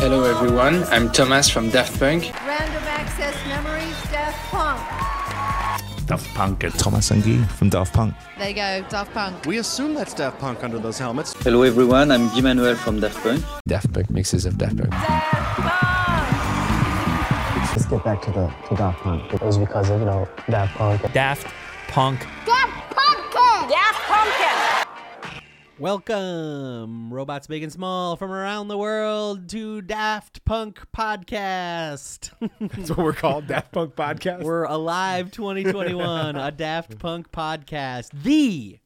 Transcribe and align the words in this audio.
Hello 0.00 0.24
everyone, 0.24 0.82
I'm 0.84 1.12
Thomas 1.12 1.50
from 1.50 1.68
Daft 1.68 1.98
Punk. 2.00 2.32
Random 2.46 2.82
Access 2.84 3.36
Memories, 3.46 4.02
Daft 4.10 4.50
Punk. 4.50 4.80
Daft 6.06 6.34
Punk 6.34 6.64
and 6.64 6.72
Thomas 6.78 7.10
and 7.10 7.22
Guy 7.22 7.44
from 7.48 7.68
Daft 7.68 7.92
Punk. 7.92 8.14
There 8.38 8.48
you 8.48 8.54
go, 8.54 8.82
Daft 8.88 9.12
Punk. 9.12 9.44
We 9.44 9.58
assume 9.58 9.92
that's 9.92 10.14
Daft 10.14 10.38
Punk 10.38 10.64
under 10.64 10.78
those 10.78 10.98
helmets. 10.98 11.34
Hello 11.44 11.60
everyone, 11.64 12.10
I'm 12.10 12.28
Guy 12.28 12.40
Manuel 12.40 12.76
from 12.76 13.00
Daft 13.00 13.22
Punk. 13.22 13.44
Daft 13.68 13.92
Punk 13.92 14.08
mixes 14.08 14.46
of 14.46 14.56
Daft 14.56 14.78
Punk. 14.78 14.90
Let's 17.70 17.84
get 17.84 18.02
back 18.02 18.22
to 18.22 18.30
the 18.30 18.50
to 18.70 18.74
Daft 18.76 19.00
Punk. 19.00 19.34
It 19.34 19.42
was 19.42 19.58
because 19.58 19.90
of 19.90 20.00
you 20.00 20.06
know 20.06 20.26
Daft 20.48 20.78
Punk. 20.78 21.12
Daft 21.12 21.46
Punk. 21.88 22.26
Welcome, 25.80 27.10
robots 27.10 27.46
big 27.46 27.62
and 27.62 27.72
small 27.72 28.14
from 28.16 28.30
around 28.32 28.68
the 28.68 28.76
world 28.76 29.48
to 29.48 29.80
Daft 29.80 30.44
Punk 30.44 30.78
Podcast. 30.94 32.32
That's 32.60 32.90
what 32.90 32.98
we're 32.98 33.14
called, 33.14 33.46
Daft 33.46 33.72
Punk 33.72 33.96
Podcast. 33.96 34.42
We're 34.42 34.64
alive 34.64 35.30
2021, 35.30 36.36
a 36.36 36.50
Daft 36.50 36.98
Punk 36.98 37.32
podcast, 37.32 38.10
the 38.12 38.78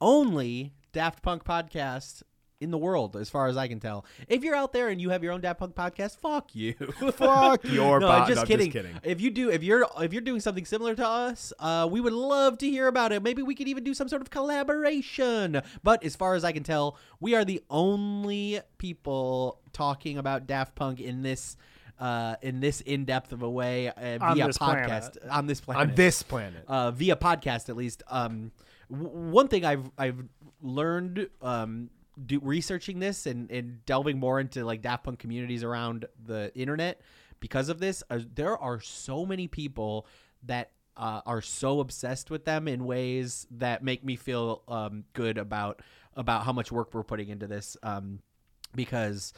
only 0.00 0.72
Daft 0.94 1.22
Punk 1.22 1.44
podcast 1.44 2.22
in 2.60 2.70
the 2.70 2.78
world, 2.78 3.16
as 3.16 3.28
far 3.28 3.48
as 3.48 3.56
I 3.56 3.68
can 3.68 3.80
tell. 3.80 4.04
If 4.28 4.42
you're 4.44 4.54
out 4.54 4.72
there 4.72 4.88
and 4.88 5.00
you 5.00 5.10
have 5.10 5.22
your 5.22 5.32
own 5.32 5.40
Daft 5.40 5.58
Punk 5.58 5.74
podcast, 5.74 6.18
fuck 6.18 6.54
you. 6.54 6.72
Fuck 7.12 7.64
your 7.64 8.00
no, 8.00 8.08
I'm 8.08 8.26
just, 8.28 8.42
no, 8.42 8.46
kidding. 8.46 8.70
just 8.70 8.84
kidding. 8.86 9.00
If 9.02 9.20
you 9.20 9.30
do, 9.30 9.50
if 9.50 9.62
you're 9.62 9.86
if 10.00 10.12
you're 10.12 10.22
doing 10.22 10.40
something 10.40 10.64
similar 10.64 10.94
to 10.94 11.06
us, 11.06 11.52
uh, 11.58 11.88
we 11.90 12.00
would 12.00 12.12
love 12.12 12.56
to 12.58 12.70
hear 12.70 12.86
about 12.86 13.12
it. 13.12 13.22
Maybe 13.22 13.42
we 13.42 13.54
could 13.54 13.68
even 13.68 13.84
do 13.84 13.92
some 13.92 14.08
sort 14.08 14.22
of 14.22 14.30
collaboration. 14.30 15.60
But 15.82 16.04
as 16.04 16.16
far 16.16 16.34
as 16.34 16.44
I 16.44 16.52
can 16.52 16.62
tell, 16.62 16.96
we 17.20 17.34
are 17.34 17.44
the 17.44 17.62
only 17.70 18.60
people 18.78 19.60
talking 19.72 20.18
about 20.18 20.46
Daft 20.46 20.74
Punk 20.74 21.00
in 21.00 21.22
this. 21.22 21.56
Uh, 21.96 22.34
in 22.42 22.58
this 22.58 22.80
in-depth 22.80 23.30
of 23.30 23.42
a 23.44 23.48
way 23.48 23.86
uh, 23.88 24.18
via 24.18 24.48
podcast 24.48 24.58
planet. 24.58 25.18
on 25.30 25.46
this 25.46 25.60
planet 25.60 25.90
On 25.90 25.94
this 25.94 26.22
planet. 26.24 26.64
uh, 26.66 26.90
via 26.90 27.14
podcast 27.14 27.68
at 27.68 27.76
least. 27.76 28.02
Um, 28.08 28.50
w- 28.90 29.08
one 29.30 29.46
thing 29.46 29.64
I've 29.64 29.88
I've 29.96 30.24
learned 30.60 31.28
um, 31.40 31.90
do, 32.26 32.40
researching 32.42 32.98
this 32.98 33.26
and, 33.26 33.50
and 33.50 33.84
delving 33.86 34.18
more 34.18 34.40
into 34.40 34.64
like 34.64 34.82
Daft 34.82 35.04
Punk 35.04 35.18
communities 35.18 35.62
around 35.62 36.06
the 36.24 36.52
internet 36.54 37.00
because 37.40 37.68
of 37.68 37.78
this, 37.78 38.02
uh, 38.10 38.20
there 38.34 38.56
are 38.56 38.80
so 38.80 39.26
many 39.26 39.48
people 39.48 40.06
that 40.44 40.70
uh, 40.96 41.20
are 41.26 41.42
so 41.42 41.80
obsessed 41.80 42.30
with 42.30 42.44
them 42.44 42.68
in 42.68 42.84
ways 42.84 43.46
that 43.50 43.82
make 43.82 44.04
me 44.04 44.16
feel 44.16 44.62
um, 44.68 45.04
good 45.12 45.38
about 45.38 45.80
about 46.16 46.44
how 46.44 46.52
much 46.52 46.70
work 46.70 46.94
we're 46.94 47.02
putting 47.02 47.28
into 47.28 47.46
this. 47.46 47.76
Um, 47.82 48.20
because 48.74 49.32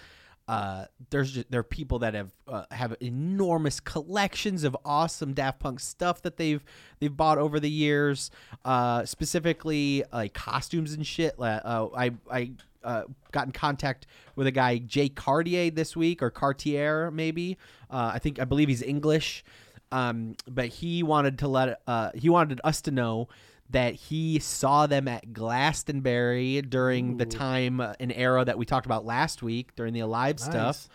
uh, 0.49 0.85
there's 1.11 1.33
just, 1.33 1.51
there 1.51 1.61
are 1.61 1.65
people 1.65 1.99
that 2.01 2.15
have 2.15 2.33
uh, 2.47 2.65
have 2.71 2.95
enormous 3.01 3.81
collections 3.81 4.63
of 4.63 4.77
awesome 4.85 5.33
Daft 5.33 5.59
Punk 5.59 5.81
stuff 5.81 6.23
that 6.23 6.37
they've 6.37 6.63
they've 7.01 7.17
bought 7.17 7.39
over 7.39 7.59
the 7.59 7.71
years, 7.71 8.31
uh, 8.65 9.05
specifically 9.05 10.05
like 10.13 10.35
costumes 10.35 10.93
and 10.93 11.07
shit. 11.07 11.35
Uh, 11.39 11.89
I 11.97 12.13
I 12.31 12.53
uh, 12.85 13.03
got 13.33 13.47
in 13.47 13.53
contact 13.53 14.07
with 14.37 14.47
a 14.47 14.53
guy 14.53 14.79
Jay 14.79 15.09
Cartier 15.09 15.71
this 15.71 15.97
week 15.97 16.23
or 16.23 16.31
Cartier 16.31 17.11
maybe. 17.11 17.59
Uh, 17.91 18.13
I 18.15 18.21
think 18.21 18.39
I 18.39 18.45
believe 18.45 18.69
he's 18.69 18.83
English, 18.83 19.45
um, 19.91 20.37
but 20.49 20.69
he 20.69 21.03
wanted 21.03 21.41
to 21.41 21.49
let 21.49 21.81
uh, 21.89 22.11
he 22.15 22.29
wanted 22.29 22.61
us 22.63 22.81
to 22.83 22.93
know 22.93 23.29
that 23.71 23.95
he 23.95 24.39
saw 24.39 24.87
them 24.87 25.09
at 25.09 25.33
Glastonbury 25.33 26.63
during 26.63 27.17
the 27.17 27.27
time 27.27 27.81
uh, 27.81 27.95
an 27.99 28.13
era 28.13 28.45
that 28.45 28.59
we 28.59 28.65
talked 28.65 28.87
about 28.87 29.05
last 29.05 29.43
week 29.43 29.75
during 29.75 29.93
the 29.93 30.01
Alive 30.01 30.39
stuff. 30.39 30.89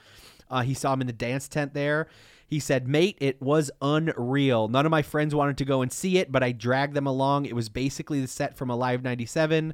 Uh, 0.49 0.61
he 0.61 0.73
saw 0.73 0.93
him 0.93 1.01
in 1.01 1.07
the 1.07 1.13
dance 1.13 1.47
tent 1.47 1.73
there. 1.73 2.07
He 2.47 2.59
said, 2.59 2.87
"Mate, 2.87 3.17
it 3.21 3.41
was 3.41 3.71
unreal. 3.81 4.67
None 4.67 4.85
of 4.85 4.89
my 4.89 5.01
friends 5.01 5.33
wanted 5.33 5.57
to 5.57 5.65
go 5.65 5.81
and 5.81 5.91
see 5.91 6.17
it, 6.17 6.31
but 6.31 6.43
I 6.43 6.51
dragged 6.51 6.93
them 6.93 7.07
along. 7.07 7.45
It 7.45 7.55
was 7.55 7.69
basically 7.69 8.19
the 8.19 8.27
set 8.27 8.57
from 8.57 8.69
Alive 8.69 9.03
'97." 9.03 9.73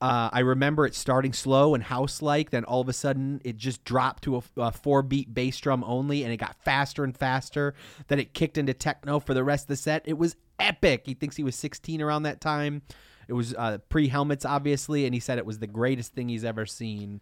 Uh, 0.00 0.28
I 0.32 0.40
remember 0.40 0.84
it 0.84 0.94
starting 0.94 1.32
slow 1.32 1.74
and 1.74 1.82
house 1.82 2.20
like, 2.20 2.50
then 2.50 2.64
all 2.64 2.82
of 2.82 2.90
a 2.90 2.92
sudden 2.92 3.40
it 3.42 3.56
just 3.56 3.84
dropped 3.84 4.24
to 4.24 4.36
a, 4.36 4.42
a 4.58 4.70
four 4.72 5.02
beat 5.02 5.32
bass 5.32 5.58
drum 5.58 5.82
only, 5.86 6.24
and 6.24 6.32
it 6.32 6.36
got 6.36 6.56
faster 6.62 7.04
and 7.04 7.16
faster. 7.16 7.74
Then 8.08 8.18
it 8.18 8.34
kicked 8.34 8.58
into 8.58 8.74
techno 8.74 9.18
for 9.18 9.32
the 9.32 9.44
rest 9.44 9.64
of 9.64 9.68
the 9.68 9.76
set. 9.76 10.02
It 10.04 10.18
was 10.18 10.36
epic. 10.58 11.02
He 11.06 11.14
thinks 11.14 11.36
he 11.36 11.42
was 11.44 11.56
16 11.56 12.00
around 12.02 12.24
that 12.24 12.40
time. 12.40 12.82
It 13.28 13.32
was 13.32 13.54
uh, 13.54 13.78
pre 13.88 14.08
helmets, 14.08 14.44
obviously, 14.44 15.06
and 15.06 15.14
he 15.14 15.20
said 15.20 15.38
it 15.38 15.46
was 15.46 15.58
the 15.58 15.66
greatest 15.66 16.12
thing 16.14 16.28
he's 16.28 16.44
ever 16.44 16.66
seen. 16.66 17.20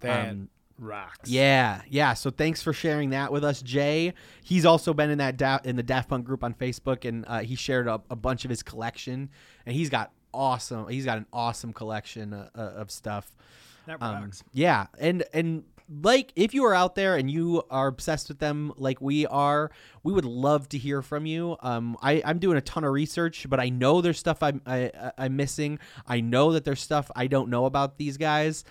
That 0.00 0.30
Um, 0.30 0.48
rocks. 0.78 1.30
yeah, 1.30 1.82
yeah. 1.88 2.14
So 2.14 2.30
thanks 2.30 2.60
for 2.62 2.72
sharing 2.72 3.10
that 3.10 3.30
with 3.30 3.44
us, 3.44 3.62
Jay. 3.62 4.14
He's 4.42 4.64
also 4.66 4.92
been 4.92 5.10
in 5.10 5.18
that 5.18 5.36
da- 5.36 5.60
in 5.64 5.76
the 5.76 5.82
Daft 5.84 6.08
Punk 6.08 6.24
group 6.26 6.42
on 6.42 6.54
Facebook, 6.54 7.08
and 7.08 7.24
uh, 7.28 7.40
he 7.40 7.54
shared 7.54 7.86
a, 7.86 8.02
a 8.10 8.16
bunch 8.16 8.44
of 8.44 8.50
his 8.50 8.62
collection, 8.64 9.30
and 9.64 9.76
he's 9.76 9.90
got 9.90 10.10
awesome. 10.32 10.88
He's 10.88 11.04
got 11.04 11.18
an 11.18 11.26
awesome 11.32 11.72
collection 11.72 12.32
uh, 12.32 12.48
uh, 12.56 12.60
of 12.60 12.90
stuff. 12.90 13.30
That 13.86 14.02
Um, 14.02 14.24
rocks. 14.24 14.42
yeah, 14.52 14.86
and 14.98 15.22
and 15.32 15.62
like 15.88 16.32
if 16.34 16.54
you 16.54 16.64
are 16.64 16.74
out 16.74 16.94
there 16.94 17.16
and 17.16 17.30
you 17.30 17.62
are 17.70 17.88
obsessed 17.88 18.28
with 18.28 18.38
them 18.38 18.72
like 18.76 19.00
we 19.00 19.26
are, 19.26 19.70
we 20.02 20.12
would 20.12 20.24
love 20.24 20.68
to 20.70 20.78
hear 20.78 21.02
from 21.02 21.26
you. 21.26 21.56
Um, 21.60 21.96
I 22.02 22.22
I'm 22.24 22.38
doing 22.38 22.56
a 22.56 22.62
ton 22.62 22.84
of 22.84 22.92
research, 22.92 23.46
but 23.48 23.60
I 23.60 23.68
know 23.68 24.00
there's 24.00 24.18
stuff 24.18 24.42
I'm 24.42 24.62
I, 24.66 24.90
I'm 25.18 25.36
missing. 25.36 25.78
I 26.06 26.20
know 26.20 26.52
that 26.52 26.64
there's 26.64 26.80
stuff 26.80 27.10
I 27.14 27.26
don't 27.26 27.50
know 27.50 27.66
about 27.66 27.98
these 27.98 28.16
guys. 28.16 28.64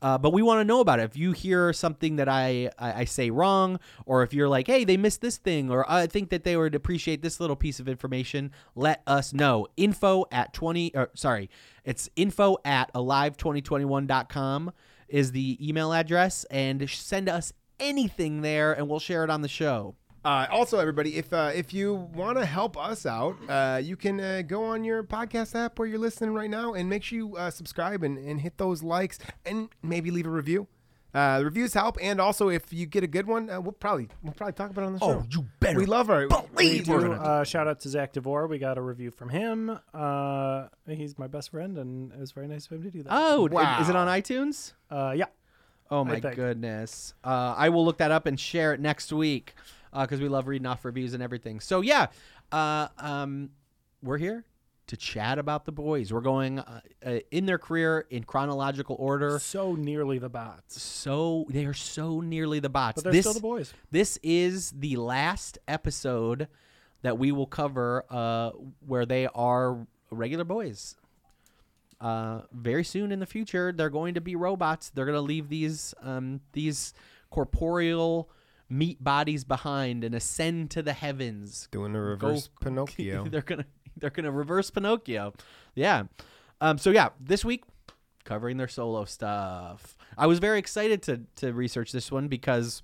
Uh, 0.00 0.18
but 0.18 0.32
we 0.32 0.42
want 0.42 0.58
to 0.58 0.64
know 0.64 0.80
about 0.80 0.98
it. 0.98 1.04
If 1.04 1.16
you 1.16 1.30
hear 1.30 1.72
something 1.72 2.16
that 2.16 2.28
I, 2.28 2.70
I 2.76 2.92
I 2.92 3.04
say 3.04 3.30
wrong, 3.30 3.78
or 4.04 4.24
if 4.24 4.34
you're 4.34 4.48
like, 4.48 4.66
hey, 4.66 4.84
they 4.84 4.96
missed 4.96 5.20
this 5.20 5.36
thing, 5.36 5.70
or 5.70 5.88
I 5.88 6.08
think 6.08 6.30
that 6.30 6.42
they 6.42 6.56
would 6.56 6.74
appreciate 6.74 7.22
this 7.22 7.38
little 7.38 7.54
piece 7.54 7.78
of 7.78 7.88
information, 7.88 8.50
let 8.74 9.02
us 9.06 9.32
know. 9.32 9.68
Info 9.76 10.24
at 10.32 10.52
20, 10.52 10.96
or 10.96 11.10
sorry, 11.14 11.48
it's 11.84 12.10
info 12.16 12.56
at 12.64 12.92
alive2021.com 12.94 14.72
is 15.12 15.30
the 15.30 15.56
email 15.64 15.92
address, 15.92 16.44
and 16.50 16.90
send 16.90 17.28
us 17.28 17.52
anything 17.78 18.42
there, 18.42 18.72
and 18.72 18.88
we'll 18.88 18.98
share 18.98 19.22
it 19.22 19.30
on 19.30 19.42
the 19.42 19.48
show. 19.48 19.94
Uh, 20.24 20.46
also, 20.50 20.78
everybody, 20.78 21.16
if 21.16 21.32
uh, 21.32 21.50
if 21.52 21.74
you 21.74 21.94
want 22.14 22.38
to 22.38 22.44
help 22.44 22.76
us 22.76 23.06
out, 23.06 23.36
uh, 23.48 23.80
you 23.82 23.96
can 23.96 24.20
uh, 24.20 24.42
go 24.46 24.64
on 24.64 24.84
your 24.84 25.02
podcast 25.02 25.56
app 25.56 25.78
where 25.78 25.88
you're 25.88 25.98
listening 25.98 26.32
right 26.32 26.50
now 26.50 26.74
and 26.74 26.88
make 26.88 27.02
sure 27.02 27.18
you 27.18 27.36
uh, 27.36 27.50
subscribe 27.50 28.04
and, 28.04 28.18
and 28.18 28.40
hit 28.40 28.56
those 28.56 28.84
likes 28.84 29.18
and 29.44 29.68
maybe 29.82 30.12
leave 30.12 30.26
a 30.26 30.30
review. 30.30 30.68
Uh, 31.14 31.40
the 31.40 31.44
reviews 31.44 31.74
help, 31.74 31.98
and 32.00 32.20
also 32.20 32.48
if 32.48 32.72
you 32.72 32.86
get 32.86 33.04
a 33.04 33.06
good 33.06 33.26
one, 33.26 33.50
uh, 33.50 33.60
we'll 33.60 33.72
probably 33.72 34.08
we'll 34.22 34.32
probably 34.32 34.54
talk 34.54 34.70
about 34.70 34.82
it 34.82 34.86
on 34.86 34.92
the 34.94 34.98
show. 34.98 35.06
Oh, 35.06 35.26
you 35.30 35.46
better 35.60 35.78
We 35.78 35.84
love 35.84 36.08
our 36.08 36.26
believe 36.26 36.88
we 36.88 36.98
do, 36.98 37.12
uh, 37.12 37.16
Uh, 37.16 37.44
shout 37.44 37.68
out 37.68 37.80
to 37.80 37.90
Zach 37.90 38.14
DeVore. 38.14 38.46
We 38.46 38.58
got 38.58 38.78
a 38.78 38.80
review 38.80 39.10
from 39.10 39.28
him. 39.28 39.78
Uh, 39.92 40.68
he's 40.86 41.18
my 41.18 41.26
best 41.26 41.50
friend, 41.50 41.76
and 41.76 42.12
it 42.12 42.18
was 42.18 42.32
very 42.32 42.48
nice 42.48 42.64
of 42.64 42.72
him 42.72 42.82
to 42.84 42.90
do 42.90 43.02
that. 43.02 43.10
Oh, 43.12 43.46
wow. 43.50 43.80
is 43.80 43.90
it 43.90 43.96
on 43.96 44.08
iTunes? 44.08 44.72
Uh, 44.90 45.12
yeah. 45.14 45.26
Oh 45.90 46.02
my 46.02 46.18
goodness! 46.18 47.12
Uh, 47.22 47.54
I 47.58 47.68
will 47.68 47.84
look 47.84 47.98
that 47.98 48.10
up 48.10 48.24
and 48.24 48.40
share 48.40 48.72
it 48.72 48.80
next 48.80 49.12
week 49.12 49.54
because 49.92 50.20
we 50.20 50.28
love 50.28 50.48
reading 50.48 50.66
off 50.66 50.86
reviews 50.86 51.12
and 51.12 51.22
everything. 51.22 51.60
So 51.60 51.82
yeah, 51.82 52.06
uh, 52.50 52.88
um, 52.96 53.50
we're 54.02 54.16
here 54.16 54.46
to 54.92 54.96
chat 54.98 55.38
about 55.38 55.64
the 55.64 55.72
boys. 55.72 56.12
We're 56.12 56.20
going 56.20 56.58
uh, 56.58 56.80
uh, 57.04 57.18
in 57.30 57.46
their 57.46 57.56
career 57.56 58.06
in 58.10 58.24
chronological 58.24 58.94
order. 58.98 59.38
So 59.38 59.74
nearly 59.74 60.18
the 60.18 60.28
bots. 60.28 60.82
So 60.82 61.46
they 61.48 61.64
are 61.64 61.72
so 61.72 62.20
nearly 62.20 62.60
the 62.60 62.68
bots. 62.68 62.96
But 62.96 63.04
they're 63.04 63.12
this, 63.14 63.24
still 63.24 63.32
the 63.32 63.40
boys. 63.40 63.72
This 63.90 64.18
is 64.22 64.70
the 64.72 64.96
last 64.96 65.58
episode 65.66 66.46
that 67.00 67.16
we 67.18 67.32
will 67.32 67.46
cover 67.46 68.04
uh, 68.10 68.50
where 68.86 69.06
they 69.06 69.28
are 69.34 69.86
regular 70.10 70.44
boys. 70.44 70.94
Uh, 71.98 72.42
very 72.52 72.84
soon 72.84 73.12
in 73.12 73.18
the 73.18 73.26
future, 73.26 73.72
they're 73.72 73.88
going 73.88 74.12
to 74.12 74.20
be 74.20 74.36
robots. 74.36 74.90
They're 74.90 75.06
going 75.06 75.16
to 75.16 75.22
leave 75.22 75.48
these 75.48 75.94
um, 76.02 76.42
these 76.52 76.92
corporeal 77.30 78.28
meat 78.68 79.02
bodies 79.02 79.44
behind 79.44 80.04
and 80.04 80.14
ascend 80.14 80.70
to 80.72 80.82
the 80.82 80.92
heavens. 80.92 81.68
doing 81.70 81.94
the 81.94 82.00
reverse 82.00 82.50
Pinocchio. 82.60 83.24
they're 83.24 83.40
gonna 83.40 83.64
they're 83.96 84.10
gonna 84.10 84.30
reverse 84.32 84.70
Pinocchio. 84.70 85.32
Yeah. 85.74 86.04
Um. 86.60 86.78
So 86.78 86.90
yeah, 86.90 87.10
this 87.20 87.44
week 87.44 87.64
covering 88.24 88.56
their 88.56 88.68
solo 88.68 89.04
stuff. 89.04 89.96
I 90.16 90.26
was 90.26 90.38
very 90.38 90.58
excited 90.58 91.02
to 91.02 91.22
to 91.36 91.52
research 91.52 91.90
this 91.92 92.10
one 92.12 92.28
because 92.28 92.82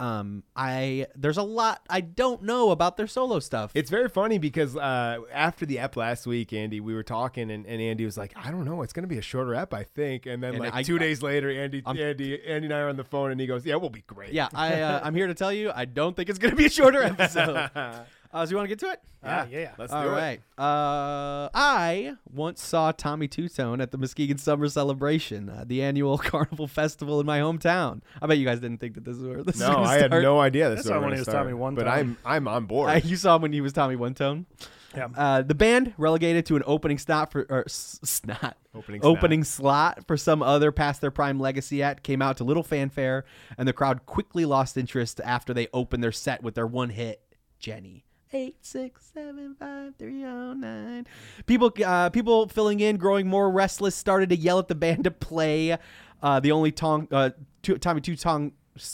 um 0.00 0.42
I 0.56 1.06
there's 1.14 1.36
a 1.36 1.42
lot 1.42 1.82
I 1.88 2.00
don't 2.00 2.42
know 2.42 2.70
about 2.70 2.96
their 2.96 3.06
solo 3.06 3.38
stuff. 3.40 3.72
It's 3.74 3.90
very 3.90 4.08
funny 4.08 4.38
because 4.38 4.74
uh, 4.74 5.18
after 5.32 5.66
the 5.66 5.78
ep 5.78 5.96
last 5.96 6.26
week, 6.26 6.52
Andy, 6.54 6.80
we 6.80 6.94
were 6.94 7.02
talking, 7.02 7.50
and, 7.50 7.66
and 7.66 7.80
Andy 7.80 8.04
was 8.06 8.16
like, 8.16 8.32
"I 8.34 8.50
don't 8.50 8.64
know, 8.64 8.80
it's 8.82 8.92
gonna 8.94 9.06
be 9.06 9.18
a 9.18 9.22
shorter 9.22 9.54
ep, 9.54 9.74
I 9.74 9.84
think." 9.84 10.24
And 10.26 10.42
then 10.42 10.54
And 10.54 10.60
like 10.60 10.74
I- 10.74 10.82
two 10.82 10.98
days 10.98 11.22
later, 11.22 11.50
Andy, 11.50 11.82
I'm- 11.84 11.96
Andy, 11.98 12.42
Andy 12.42 12.66
and 12.66 12.74
I 12.74 12.78
are 12.80 12.88
on 12.88 12.96
the 12.96 13.04
phone, 13.04 13.30
and 13.32 13.40
he 13.40 13.46
goes, 13.46 13.66
"Yeah, 13.66 13.76
we'll 13.76 13.90
be 13.90 14.02
great." 14.06 14.32
yeah, 14.32 14.48
I 14.54 14.80
uh, 14.80 15.00
I'm 15.04 15.14
here 15.14 15.26
to 15.26 15.34
tell 15.34 15.52
you 15.52 15.70
I 15.74 15.84
don't 15.84 16.16
think 16.16 16.30
it's 16.30 16.38
gonna 16.38 16.56
be 16.56 16.66
a 16.66 16.70
shorter 16.70 17.02
episode. 17.04 17.68
Uh, 18.32 18.46
so 18.46 18.50
you 18.50 18.56
want 18.56 18.64
to 18.66 18.68
get 18.74 18.78
to 18.78 18.90
it? 18.90 19.00
Yeah, 19.22 19.46
yeah, 19.50 19.58
yeah. 19.58 19.70
Let's 19.78 19.92
All 19.92 20.04
do 20.04 20.08
right. 20.08 20.40
Uh, 20.58 21.48
I 21.54 22.14
once 22.32 22.62
saw 22.62 22.90
Tommy 22.92 23.28
Tutone 23.28 23.82
at 23.82 23.90
the 23.90 23.98
Muskegon 23.98 24.38
Summer 24.38 24.68
Celebration, 24.68 25.48
uh, 25.50 25.64
the 25.66 25.82
annual 25.82 26.16
carnival 26.30 26.66
festival 26.66 27.20
in 27.20 27.26
my 27.26 27.40
hometown. 27.40 28.00
I 28.22 28.26
bet 28.26 28.38
you 28.38 28.46
guys 28.46 28.60
didn't 28.60 28.78
think 28.78 28.94
that 28.94 29.04
this 29.04 29.16
was 29.18 29.26
where 29.26 29.42
this 29.44 29.56
it. 29.56 29.58
was 29.58 29.60
No, 29.60 29.74
gonna 29.74 29.86
I 29.88 29.94
had 29.96 30.06
start. 30.06 30.22
no 30.22 30.40
idea 30.40 30.70
this 30.70 30.76
That's 30.78 30.84
was 30.86 30.90
why 30.90 30.96
where 30.96 31.00
when 31.02 31.10
we're 31.10 31.14
he 31.16 31.20
was 31.20 31.26
gonna 31.26 31.38
Tommy 31.38 31.50
start, 31.50 31.58
One 31.60 31.74
But 31.74 31.84
Tone. 31.84 31.92
I'm 31.92 32.16
I'm 32.24 32.48
on 32.48 32.64
board. 32.66 32.90
Uh, 32.90 33.00
you 33.04 33.16
saw 33.16 33.36
him 33.36 33.42
when 33.42 33.52
he 33.52 33.60
was 33.60 33.72
Tommy 33.72 33.96
One 33.96 34.14
Tone. 34.14 34.46
Yeah. 34.96 35.08
Uh, 35.16 35.40
the 35.42 35.54
band 35.54 35.94
relegated 35.96 36.44
to 36.46 36.56
an 36.56 36.62
opening 36.66 36.98
slot 36.98 37.32
for 37.32 37.46
or 37.48 37.64
s- 37.66 37.98
snot 38.04 38.56
Opening 38.74 39.00
snot. 39.00 39.10
opening 39.18 39.44
slot 39.44 40.06
for 40.06 40.16
some 40.18 40.42
other 40.42 40.70
past 40.72 41.00
their 41.00 41.10
prime 41.10 41.38
legacy 41.40 41.82
act 41.82 42.02
came 42.02 42.20
out 42.20 42.36
to 42.38 42.44
little 42.44 42.62
fanfare, 42.62 43.24
and 43.56 43.66
the 43.68 43.72
crowd 43.72 44.04
quickly 44.06 44.44
lost 44.44 44.76
interest 44.76 45.20
after 45.24 45.54
they 45.54 45.68
opened 45.72 46.02
their 46.04 46.12
set 46.12 46.42
with 46.42 46.54
their 46.54 46.66
one 46.66 46.90
hit, 46.90 47.22
Jenny. 47.58 48.04
Eight 48.34 48.56
six 48.62 49.10
seven 49.12 49.54
five 49.58 49.94
three 49.98 50.24
oh 50.24 50.54
nine. 50.54 51.06
People, 51.44 51.70
uh, 51.84 52.08
people 52.08 52.48
filling 52.48 52.80
in, 52.80 52.96
growing 52.96 53.26
more 53.26 53.50
restless, 53.50 53.94
started 53.94 54.30
to 54.30 54.36
yell 54.36 54.58
at 54.58 54.68
the 54.68 54.74
band 54.74 55.04
to 55.04 55.10
play 55.10 55.76
uh, 56.22 56.40
the 56.40 56.50
only 56.50 56.72
tong, 56.72 57.08
uh, 57.10 57.30
two, 57.60 57.76
Tommy 57.76 58.00
Two 58.00 58.16
Tong, 58.16 58.52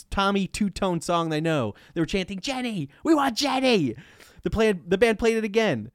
Tommy 0.09 0.45
Tutone 0.45 1.01
song 1.01 1.29
they 1.29 1.39
know. 1.39 1.73
They 1.93 2.01
were 2.01 2.05
chanting, 2.05 2.41
"Jenny, 2.41 2.89
we 3.03 3.15
want 3.15 3.37
Jenny." 3.37 3.95
The 4.43 4.77
the 4.85 4.97
band 4.97 5.19
played 5.19 5.37
it 5.37 5.45
again. 5.45 5.91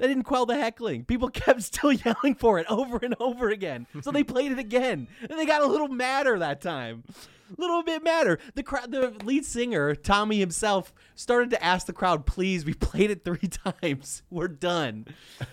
They 0.00 0.08
didn't 0.08 0.22
quell 0.22 0.46
the 0.46 0.56
heckling. 0.56 1.04
People 1.04 1.28
kept 1.30 1.62
still 1.62 1.92
yelling 1.92 2.34
for 2.34 2.58
it 2.58 2.66
over 2.70 2.98
and 3.02 3.14
over 3.20 3.50
again. 3.50 3.86
So 4.00 4.10
they 4.10 4.24
played 4.34 4.50
it 4.50 4.58
again, 4.58 5.06
and 5.20 5.38
they 5.38 5.44
got 5.44 5.60
a 5.62 5.66
little 5.66 5.88
madder 5.88 6.38
that 6.38 6.62
time. 6.62 7.04
A 7.56 7.60
little 7.60 7.82
bit 7.82 8.02
madder. 8.02 8.38
The 8.54 8.62
crowd, 8.62 8.92
the 8.92 9.12
lead 9.24 9.44
singer 9.44 9.94
Tommy 9.94 10.38
himself 10.38 10.94
started 11.16 11.50
to 11.50 11.62
ask 11.62 11.86
the 11.86 11.92
crowd, 11.92 12.24
"Please, 12.24 12.64
we 12.64 12.72
played 12.72 13.10
it 13.10 13.24
three 13.24 13.48
times. 13.82 14.22
We're 14.30 14.48
done." 14.48 15.06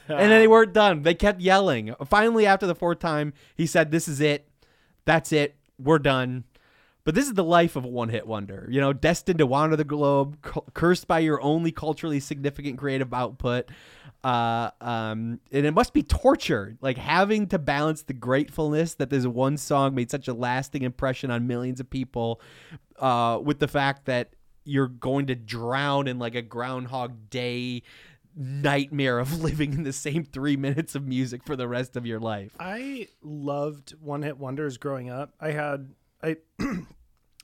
and 0.07 0.31
then 0.31 0.39
they 0.39 0.47
weren't 0.47 0.73
done. 0.73 1.01
They 1.01 1.15
kept 1.15 1.41
yelling. 1.41 1.93
Finally, 2.05 2.45
after 2.45 2.67
the 2.67 2.75
fourth 2.75 2.99
time, 2.99 3.33
he 3.55 3.65
said, 3.65 3.91
"This 3.91 4.07
is 4.07 4.21
it. 4.21 4.47
That's 5.05 5.33
it. 5.33 5.55
We're 5.77 5.99
done." 5.99 6.45
But 7.03 7.15
this 7.15 7.27
is 7.27 7.33
the 7.35 7.43
life 7.43 7.75
of 7.77 7.85
a 7.85 7.87
one 7.87 8.09
hit 8.09 8.27
wonder, 8.27 8.67
you 8.69 8.81
know, 8.81 8.91
destined 8.91 9.39
to 9.39 9.45
wander 9.45 9.77
the 9.77 9.85
globe, 9.85 10.41
cu- 10.41 10.59
cursed 10.73 11.07
by 11.07 11.19
your 11.19 11.41
only 11.41 11.71
culturally 11.71 12.19
significant 12.19 12.77
creative 12.77 13.13
output. 13.13 13.69
Uh, 14.23 14.71
um, 14.81 15.39
and 15.51 15.65
it 15.65 15.73
must 15.73 15.93
be 15.93 16.03
torture, 16.03 16.77
like 16.81 16.97
having 16.97 17.47
to 17.47 17.59
balance 17.59 18.03
the 18.03 18.13
gratefulness 18.13 18.95
that 18.95 19.09
this 19.09 19.25
one 19.25 19.57
song 19.57 19.95
made 19.95 20.11
such 20.11 20.27
a 20.27 20.33
lasting 20.33 20.81
impression 20.81 21.31
on 21.31 21.47
millions 21.47 21.79
of 21.79 21.89
people 21.89 22.41
uh, 22.99 23.39
with 23.41 23.59
the 23.59 23.67
fact 23.67 24.05
that 24.05 24.33
you're 24.65 24.87
going 24.87 25.27
to 25.27 25.35
drown 25.35 26.07
in 26.07 26.19
like 26.19 26.35
a 26.35 26.41
Groundhog 26.41 27.29
Day 27.29 27.83
nightmare 28.35 29.19
of 29.19 29.41
living 29.41 29.73
in 29.73 29.83
the 29.83 29.93
same 29.93 30.23
three 30.23 30.57
minutes 30.57 30.93
of 30.95 31.07
music 31.07 31.43
for 31.43 31.55
the 31.55 31.67
rest 31.67 31.95
of 31.95 32.05
your 32.05 32.19
life. 32.19 32.51
I 32.59 33.07
loved 33.21 33.95
one 34.01 34.21
hit 34.21 34.37
wonders 34.37 34.77
growing 34.77 35.09
up. 35.09 35.33
I 35.39 35.51
had 35.51 35.93
I 36.21 36.37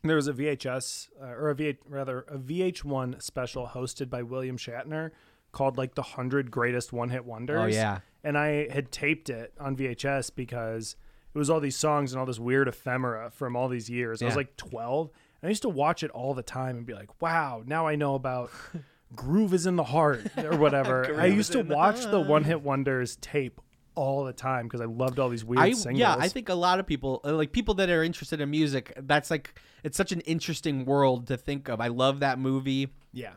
there 0.03 0.15
was 0.15 0.27
a 0.27 0.33
VHS 0.33 1.09
uh, 1.21 1.27
or 1.27 1.49
a 1.49 1.55
V 1.55 1.77
rather 1.87 2.21
a 2.27 2.37
VH1 2.37 3.21
special 3.21 3.67
hosted 3.67 4.09
by 4.09 4.21
William 4.21 4.57
Shatner 4.57 5.11
called 5.53 5.77
like 5.77 5.95
the 5.95 6.01
100 6.01 6.51
greatest 6.51 6.91
one 6.91 7.09
hit 7.09 7.23
wonders. 7.23 7.61
Oh, 7.61 7.65
yeah. 7.67 7.99
And 8.25 8.37
I 8.37 8.67
had 8.69 8.91
taped 8.91 9.29
it 9.29 9.53
on 9.59 9.77
VHS 9.77 10.31
because 10.35 10.97
it 11.33 11.37
was 11.37 11.49
all 11.49 11.61
these 11.61 11.77
songs 11.77 12.11
and 12.11 12.19
all 12.19 12.25
this 12.25 12.39
weird 12.39 12.67
ephemera 12.67 13.31
from 13.31 13.55
all 13.55 13.69
these 13.69 13.89
years. 13.89 14.21
I 14.21 14.25
was 14.25 14.35
like 14.35 14.57
12 14.57 15.09
and 15.41 15.47
I 15.47 15.49
used 15.49 15.61
to 15.63 15.69
watch 15.69 16.03
it 16.03 16.11
all 16.11 16.33
the 16.33 16.43
time 16.43 16.77
and 16.77 16.85
be 16.85 16.93
like, 16.93 17.21
"Wow, 17.21 17.63
now 17.65 17.85
I 17.85 17.95
know 17.95 18.15
about 18.15 18.49
Groove 19.15 19.53
is 19.53 19.65
in 19.65 19.75
the 19.75 19.83
Heart 19.83 20.27
or 20.37 20.57
whatever." 20.57 21.15
I 21.19 21.25
used 21.25 21.51
to 21.51 21.59
in 21.59 21.67
the 21.67 21.75
watch 21.75 22.05
the 22.05 22.19
one 22.19 22.45
hit 22.45 22.61
wonders 22.61 23.17
tape 23.17 23.59
all 23.95 24.23
the 24.23 24.33
time 24.33 24.67
because 24.67 24.79
I 24.81 24.85
loved 24.85 25.19
all 25.19 25.29
these 25.29 25.43
weird 25.43 25.59
I, 25.61 25.71
singles. 25.73 25.99
yeah, 25.99 26.15
I 26.17 26.27
think 26.29 26.49
a 26.49 26.55
lot 26.55 26.79
of 26.79 26.87
people, 26.87 27.21
uh, 27.25 27.33
like 27.33 27.51
people 27.51 27.73
that 27.75 27.89
are 27.89 28.03
interested 28.03 28.39
in 28.41 28.49
music, 28.49 28.93
that's 29.01 29.29
like 29.29 29.59
it's 29.83 29.97
such 29.97 30.11
an 30.13 30.21
interesting 30.21 30.85
world 30.85 31.27
to 31.27 31.35
think 31.37 31.67
of. 31.67 31.81
I 31.81 31.87
love 31.89 32.21
that 32.21 32.39
movie. 32.39 32.87
yeah. 33.11 33.33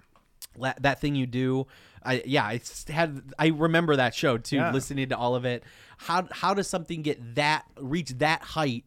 La- 0.56 0.74
that 0.80 1.00
thing 1.00 1.14
you 1.14 1.26
do. 1.26 1.66
I 2.06 2.22
yeah, 2.24 2.44
I 2.44 2.60
had 2.88 3.22
I 3.38 3.48
remember 3.48 3.96
that 3.96 4.14
show 4.14 4.38
too, 4.38 4.56
Yeah. 4.56 4.72
listening 4.72 5.08
to 5.10 5.16
all 5.16 5.34
of 5.34 5.44
it. 5.44 5.64
How 5.98 6.28
how 6.30 6.54
does 6.54 6.68
something 6.68 7.02
get 7.02 7.34
that 7.34 7.64
reach 7.80 8.10
that 8.18 8.42
height 8.42 8.84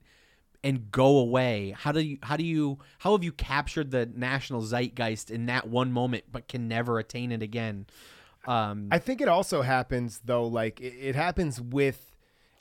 and 0.63 0.91
go 0.91 1.17
away? 1.17 1.73
How 1.77 1.91
do 1.91 2.01
you 2.01 2.17
how 2.23 2.37
do 2.37 2.43
you 2.45 2.79
how 2.99 3.11
have 3.13 3.23
you 3.23 3.31
captured 3.31 3.91
the 3.91 4.05
national 4.05 4.61
zeitgeist 4.61 5.29
in 5.31 5.45
that 5.47 5.67
one 5.67 5.91
moment 5.91 6.25
but 6.31 6.47
can 6.47 6.67
never 6.67 6.99
attain 6.99 7.31
it 7.31 7.41
again? 7.43 7.85
Um 8.45 8.87
I 8.91 8.99
think 8.99 9.21
it 9.21 9.27
also 9.27 9.61
happens 9.61 10.21
though, 10.25 10.45
like 10.47 10.79
it, 10.79 10.93
it 10.99 11.15
happens 11.15 11.59
with 11.61 12.05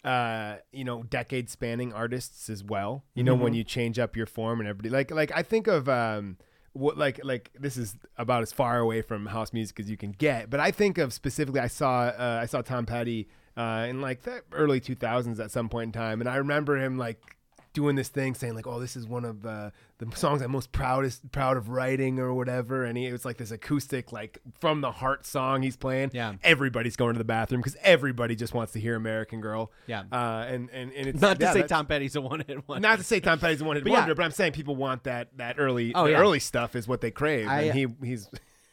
uh 0.05 0.56
you 0.72 0.84
know 0.84 1.02
decade 1.02 1.50
spanning 1.50 1.93
artists 1.93 2.49
as 2.49 2.62
well 2.62 3.02
you 3.14 3.25
know 3.25 3.34
when 3.34 3.52
you 3.52 3.64
change 3.64 3.99
up 3.99 4.16
your 4.16 4.26
form 4.26 4.60
and 4.60 4.69
everybody 4.69 4.88
like 4.90 5.10
like 5.10 5.32
i 5.34 5.43
think 5.43 5.66
of 5.66 5.88
um 5.88 6.37
what 6.73 6.97
like 6.97 7.20
like 7.25 7.50
this 7.59 7.76
is 7.76 7.97
about 8.17 8.43
as 8.43 8.53
far 8.53 8.79
away 8.79 9.03
from 9.03 9.26
house 9.26 9.53
music 9.53 9.81
as 9.81 9.91
you 9.91 9.97
can 9.97 10.12
get. 10.12 10.50
But 10.50 10.61
i 10.61 10.70
think 10.70 10.99
of 10.99 11.12
specifically 11.12 11.61
i 11.61 11.67
saw 11.67 12.03
uh, 12.03 12.38
i 12.43 12.47
saw 12.47 12.62
tom 12.62 12.87
petty 12.87 13.29
uh 13.56 13.87
in 13.88 14.00
like 14.00 14.23
the 14.23 14.43
early 14.53 14.81
2000s 14.81 15.41
at 15.41 15.50
some 15.50 15.69
point 15.69 15.88
in 15.88 15.93
time 15.93 16.20
and 16.20 16.29
i 16.29 16.37
remember 16.37 16.76
him 16.76 16.97
like 16.99 17.38
doing 17.79 17.95
this 17.95 18.09
thing 18.09 18.35
saying 18.35 18.55
like 18.57 18.67
oh 18.67 18.81
this 18.81 18.97
is 18.97 19.07
one 19.07 19.25
of 19.25 19.47
uh, 19.47 19.71
the 19.99 20.17
songs 20.17 20.43
i'm 20.43 20.51
most 20.51 20.73
proudest 20.73 21.31
proud 21.31 21.57
of 21.57 21.69
writing 21.69 22.19
or 22.19 22.35
whatever 22.35 22.85
and 22.85 22.99
he, 22.99 23.07
it 23.07 23.13
was 23.13 23.25
like 23.25 23.37
this 23.37 23.53
acoustic 23.53 24.11
like 24.11 24.39
from 24.61 24.81
the 24.81 24.91
heart 24.91 25.25
song 25.25 25.63
he's 25.63 25.77
playing 25.77 26.11
Yeah. 26.13 26.35
everybody's 26.43 26.97
going 26.97 27.15
to 27.15 27.19
the 27.19 27.25
bathroom 27.25 27.61
because 27.61 27.77
everybody 27.83 28.35
just 28.35 28.53
wants 28.53 28.73
to 28.73 28.81
hear 28.81 28.97
American 28.97 29.41
Girl. 29.41 29.71
Yeah. 29.87 30.03
Uh, 30.11 30.45
and, 30.49 30.69
and, 30.71 30.91
and 30.93 31.07
it's 31.07 31.21
not 31.21 31.39
to 31.39 31.53
say 31.53 31.63
Tom 31.63 31.87
Petty's 31.87 32.17
a 32.17 32.21
one 32.21 32.43
hit 32.47 32.67
one. 32.67 32.83
Not 32.83 32.99
to 32.99 33.05
say 33.05 33.21
Tom 33.21 33.39
Petty's 33.39 33.61
a 33.61 33.65
one 33.65 33.77
hit 33.77 33.85
But 33.85 33.93
yeah. 33.93 33.99
wonder, 34.01 34.15
but 34.17 34.25
I'm 34.25 34.31
saying 34.33 34.53
people 34.53 34.75
want 34.75 35.05
that 35.05 35.29
that 35.37 35.57
early 35.59 35.95
Oh, 35.95 36.05
the 36.05 36.11
yeah. 36.13 36.19
early 36.21 36.41
stuff 36.41 36.75
is 36.75 36.89
what 36.89 37.01
they 37.01 37.11
crave. 37.13 37.47
I- 37.47 37.63
and 37.63 37.79
he 37.79 37.87
he's 38.05 38.29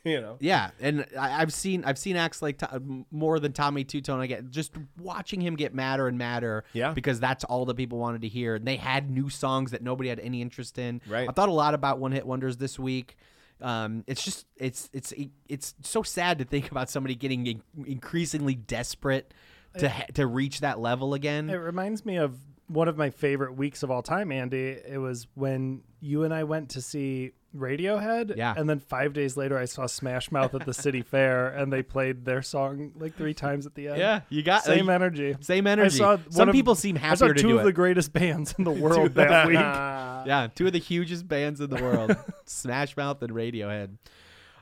you 0.05 0.21
know 0.21 0.37
Yeah, 0.39 0.69
and 0.79 1.05
I, 1.19 1.41
I've 1.41 1.51
seen 1.51 1.83
I've 1.83 1.97
seen 1.97 2.15
acts 2.15 2.41
like 2.41 2.59
To- 2.59 3.05
more 3.11 3.39
than 3.39 3.51
Tommy 3.51 3.83
Tutone. 3.83 4.19
I 4.19 4.27
get 4.27 4.49
just 4.51 4.71
watching 4.99 5.41
him 5.41 5.55
get 5.55 5.73
madder 5.73 6.07
and 6.07 6.17
madder. 6.17 6.63
Yeah. 6.73 6.93
because 6.93 7.19
that's 7.19 7.43
all 7.43 7.65
the 7.65 7.75
people 7.75 7.97
wanted 7.97 8.21
to 8.21 8.27
hear, 8.29 8.55
and 8.55 8.65
they 8.65 8.77
had 8.77 9.09
new 9.09 9.29
songs 9.29 9.71
that 9.71 9.81
nobody 9.81 10.07
had 10.09 10.19
any 10.19 10.41
interest 10.41 10.77
in. 10.77 11.01
Right. 11.07 11.27
I 11.27 11.31
thought 11.33 11.49
a 11.49 11.53
lot 11.53 11.73
about 11.73 11.99
one 11.99 12.11
hit 12.11 12.25
wonders 12.25 12.57
this 12.57 12.77
week. 12.79 13.17
Um, 13.61 14.03
it's 14.05 14.23
just 14.23 14.45
it's 14.57 14.89
it's 14.93 15.13
it's 15.49 15.75
so 15.81 16.03
sad 16.03 16.39
to 16.39 16.45
think 16.45 16.69
about 16.71 16.89
somebody 16.89 17.15
getting 17.15 17.47
in- 17.47 17.61
increasingly 17.85 18.53
desperate 18.55 19.33
to 19.79 19.89
ha- 19.89 20.05
to 20.13 20.27
reach 20.27 20.59
that 20.61 20.79
level 20.79 21.13
again. 21.13 21.49
It 21.49 21.55
reminds 21.55 22.05
me 22.05 22.17
of 22.17 22.37
one 22.67 22.87
of 22.87 22.97
my 22.97 23.09
favorite 23.11 23.55
weeks 23.55 23.81
of 23.83 23.91
all 23.91 24.01
time, 24.01 24.31
Andy. 24.31 24.77
It 24.87 24.97
was 24.99 25.27
when 25.35 25.81
you 26.01 26.23
and 26.23 26.33
I 26.33 26.43
went 26.43 26.69
to 26.71 26.81
see 26.81 27.31
Radiohead. 27.55 28.35
Yeah. 28.37 28.53
And 28.55 28.69
then 28.69 28.79
five 28.79 29.13
days 29.13 29.35
later, 29.37 29.57
I 29.57 29.65
saw 29.65 29.85
Smash 29.85 30.31
Mouth 30.31 30.53
at 30.55 30.65
the 30.65 30.73
City 30.73 31.01
Fair, 31.11 31.47
and 31.47 31.71
they 31.71 31.81
played 31.83 32.25
their 32.25 32.41
song 32.41 32.91
like 32.97 33.15
three 33.15 33.33
times 33.33 33.65
at 33.65 33.75
the 33.75 33.87
end. 33.89 33.97
yeah, 33.97 34.21
you 34.29 34.43
got 34.43 34.63
Same 34.63 34.89
uh, 34.89 34.93
energy. 34.93 35.35
Same 35.41 35.67
energy. 35.67 35.95
I 35.95 35.97
saw 35.97 36.17
Some 36.29 36.39
one 36.39 36.49
of- 36.49 36.53
people 36.53 36.75
seem 36.75 36.97
I 36.97 37.15
saw 37.15 37.27
happier 37.27 37.33
two 37.33 37.55
of 37.55 37.61
it. 37.61 37.63
the 37.65 37.73
greatest 37.73 38.13
bands 38.13 38.53
in 38.57 38.63
the 38.63 38.71
world 38.85 39.13
that 39.15 39.47
week. 39.47 39.55
yeah, 39.55 40.47
two 40.53 40.67
of 40.67 40.73
the 40.73 40.79
hugest 40.79 41.27
bands 41.27 41.61
in 41.61 41.69
the 41.69 41.81
world, 41.81 42.15
Smash 42.45 42.95
Mouth 42.97 43.21
and 43.23 43.33
Radiohead. 43.33 43.97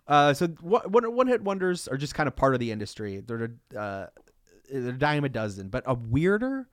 Uh, 0.08 0.34
so 0.34 0.48
what, 0.62 0.92
what 0.92 1.12
one 1.14 1.28
hit 1.28 1.42
wonders 1.42 1.88
are 1.88 1.98
just 1.98 2.14
kind 2.14 2.28
of 2.28 2.36
part 2.36 2.54
of 2.54 2.60
the 2.60 2.72
industry. 2.72 3.24
They're 3.26 3.52
uh, 3.78 4.08
they're 4.72 4.90
a 4.90 4.98
dime 4.98 5.24
a 5.24 5.30
dozen, 5.30 5.70
but 5.70 5.84
a 5.86 5.94
weirder 5.94 6.68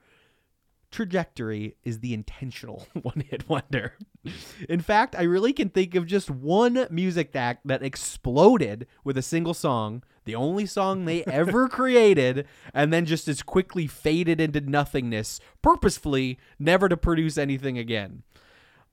trajectory 0.90 1.76
is 1.84 2.00
the 2.00 2.14
intentional 2.14 2.86
one 3.02 3.24
hit 3.28 3.48
wonder. 3.48 3.94
In 4.68 4.80
fact, 4.80 5.14
I 5.14 5.22
really 5.22 5.52
can 5.52 5.70
think 5.70 5.94
of 5.94 6.06
just 6.06 6.30
one 6.30 6.86
music 6.90 7.34
act 7.34 7.66
that 7.66 7.82
exploded 7.82 8.86
with 9.04 9.16
a 9.16 9.22
single 9.22 9.54
song, 9.54 10.02
the 10.24 10.34
only 10.34 10.66
song 10.66 11.04
they 11.04 11.24
ever 11.24 11.68
created, 11.70 12.46
and 12.74 12.92
then 12.92 13.06
just 13.06 13.28
as 13.28 13.42
quickly 13.42 13.86
faded 13.86 14.40
into 14.40 14.60
nothingness, 14.60 15.40
purposefully, 15.62 16.38
never 16.58 16.88
to 16.88 16.96
produce 16.96 17.38
anything 17.38 17.78
again. 17.78 18.22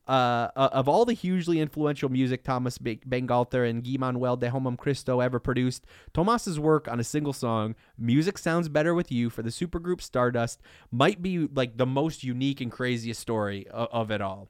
Uh, 0.07 0.49
uh, 0.55 0.69
of 0.71 0.87
all 0.87 1.03
the 1.03 1.13
hugely 1.13 1.59
influential 1.59 2.07
music 2.07 2.43
Thomas 2.43 2.77
Bangalter 2.77 3.69
and 3.69 3.83
Guy 3.83 3.97
Manuel 3.99 4.37
de 4.37 4.49
Homem 4.49 4.77
Christo 4.77 5.19
ever 5.19 5.39
produced, 5.39 5.85
Tomas's 6.13 6.59
work 6.59 6.87
on 6.87 6.99
a 6.99 7.03
single 7.03 7.33
song, 7.33 7.75
"Music 7.97 8.37
Sounds 8.37 8.69
Better 8.69 8.93
with 8.93 9.11
You" 9.11 9.29
for 9.29 9.41
the 9.41 9.49
supergroup 9.49 9.99
Stardust, 9.99 10.61
might 10.91 11.21
be 11.21 11.47
like 11.47 11.77
the 11.77 11.85
most 11.85 12.23
unique 12.23 12.61
and 12.61 12.71
craziest 12.71 13.19
story 13.19 13.67
of, 13.67 13.89
of 13.91 14.11
it 14.11 14.21
all. 14.21 14.47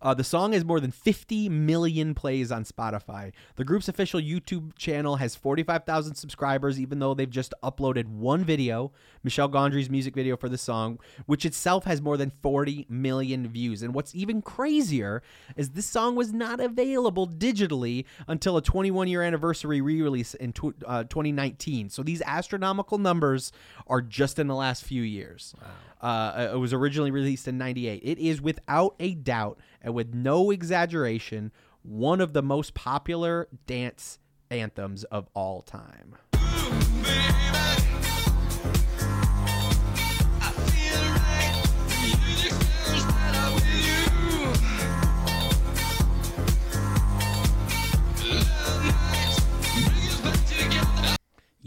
Uh, 0.00 0.14
the 0.14 0.24
song 0.24 0.52
has 0.52 0.64
more 0.64 0.78
than 0.78 0.92
50 0.92 1.48
million 1.48 2.14
plays 2.14 2.52
on 2.52 2.64
Spotify. 2.64 3.32
The 3.56 3.64
group's 3.64 3.88
official 3.88 4.20
YouTube 4.20 4.76
channel 4.76 5.16
has 5.16 5.34
45,000 5.34 6.14
subscribers, 6.14 6.80
even 6.80 7.00
though 7.00 7.14
they've 7.14 7.28
just 7.28 7.52
uploaded 7.64 8.06
one 8.06 8.44
video, 8.44 8.92
Michel 9.22 9.48
Gondry's 9.48 9.90
music 9.90 10.14
video 10.14 10.36
for 10.36 10.48
the 10.48 10.58
song, 10.58 10.98
which 11.26 11.44
itself 11.44 11.84
has 11.84 12.00
more 12.00 12.16
than 12.16 12.32
40 12.42 12.86
million 12.88 13.48
views. 13.48 13.82
And 13.82 13.94
what's 13.94 14.14
even 14.14 14.42
crazier 14.42 15.22
is 15.56 15.70
this 15.70 15.86
song 15.86 16.14
was 16.14 16.32
not 16.32 16.60
available 16.60 17.26
digitally 17.26 18.04
until 18.26 18.56
a 18.56 18.62
21 18.62 19.08
year 19.08 19.22
anniversary 19.22 19.80
re 19.80 20.00
release 20.02 20.34
in 20.34 20.52
tw- 20.52 20.82
uh, 20.86 21.04
2019. 21.04 21.90
So 21.90 22.02
these 22.02 22.22
astronomical 22.22 22.98
numbers 22.98 23.52
are 23.86 24.00
just 24.00 24.38
in 24.38 24.46
the 24.46 24.54
last 24.54 24.84
few 24.84 25.02
years. 25.02 25.54
Uh, 26.00 26.50
it 26.52 26.58
was 26.58 26.72
originally 26.72 27.10
released 27.10 27.48
in 27.48 27.58
98. 27.58 28.02
It 28.04 28.18
is 28.18 28.40
without 28.40 28.94
a 29.00 29.14
doubt 29.14 29.58
and 29.82 29.94
with 29.94 30.14
no 30.14 30.50
exaggeration 30.50 31.52
one 31.82 32.20
of 32.20 32.32
the 32.32 32.42
most 32.42 32.74
popular 32.74 33.48
dance 33.66 34.18
anthems 34.50 35.04
of 35.04 35.28
all 35.34 35.62
time. 35.62 36.16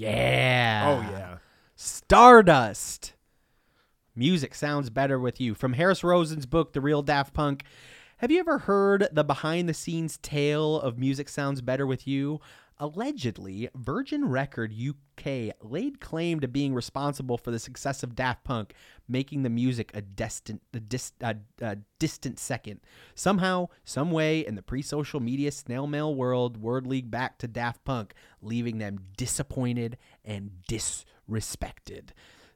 Yeah. 0.01 0.83
Oh 0.87 1.11
yeah. 1.11 1.37
Stardust. 1.75 3.13
Music 4.15 4.55
sounds 4.55 4.89
better 4.89 5.19
with 5.19 5.39
you. 5.39 5.53
From 5.53 5.73
Harris 5.73 6.03
Rosen's 6.03 6.45
book, 6.45 6.73
The 6.73 6.81
Real 6.81 7.03
Daft 7.03 7.33
Punk. 7.33 7.63
Have 8.17 8.31
you 8.31 8.39
ever 8.39 8.59
heard 8.59 9.07
the 9.11 9.23
behind 9.23 9.69
the 9.69 9.73
scenes 9.73 10.17
tale 10.17 10.79
of 10.79 10.97
Music 10.97 11.29
Sounds 11.29 11.61
Better 11.61 11.85
with 11.85 12.07
You? 12.07 12.39
Allegedly, 12.77 13.69
Virgin 13.75 14.25
Record 14.25 14.73
UK 14.73 15.53
laid 15.61 15.99
claim 15.99 16.39
to 16.39 16.47
being 16.47 16.73
responsible 16.73 17.37
for 17.37 17.51
the 17.51 17.59
success 17.59 18.01
of 18.01 18.15
Daft 18.15 18.43
Punk, 18.43 18.73
making 19.07 19.43
the 19.43 19.49
music 19.49 19.91
a, 19.93 20.01
distant, 20.01 20.63
a, 20.73 20.79
dis, 20.79 21.11
a, 21.21 21.35
a 21.61 21.77
distant 21.99 22.39
second. 22.39 22.79
Somehow, 23.13 23.67
some 23.83 24.11
way, 24.11 24.45
in 24.45 24.55
the 24.55 24.63
pre 24.63 24.81
social 24.81 25.19
media 25.19 25.51
snail 25.51 25.85
mail 25.85 26.15
world, 26.15 26.57
word 26.57 26.87
leaked 26.87 27.11
back 27.11 27.37
to 27.39 27.47
Daft 27.47 27.83
Punk, 27.83 28.15
leaving 28.41 28.79
them 28.79 28.99
disappointed 29.15 29.97
and 30.25 30.51
disrespected. 30.67 32.09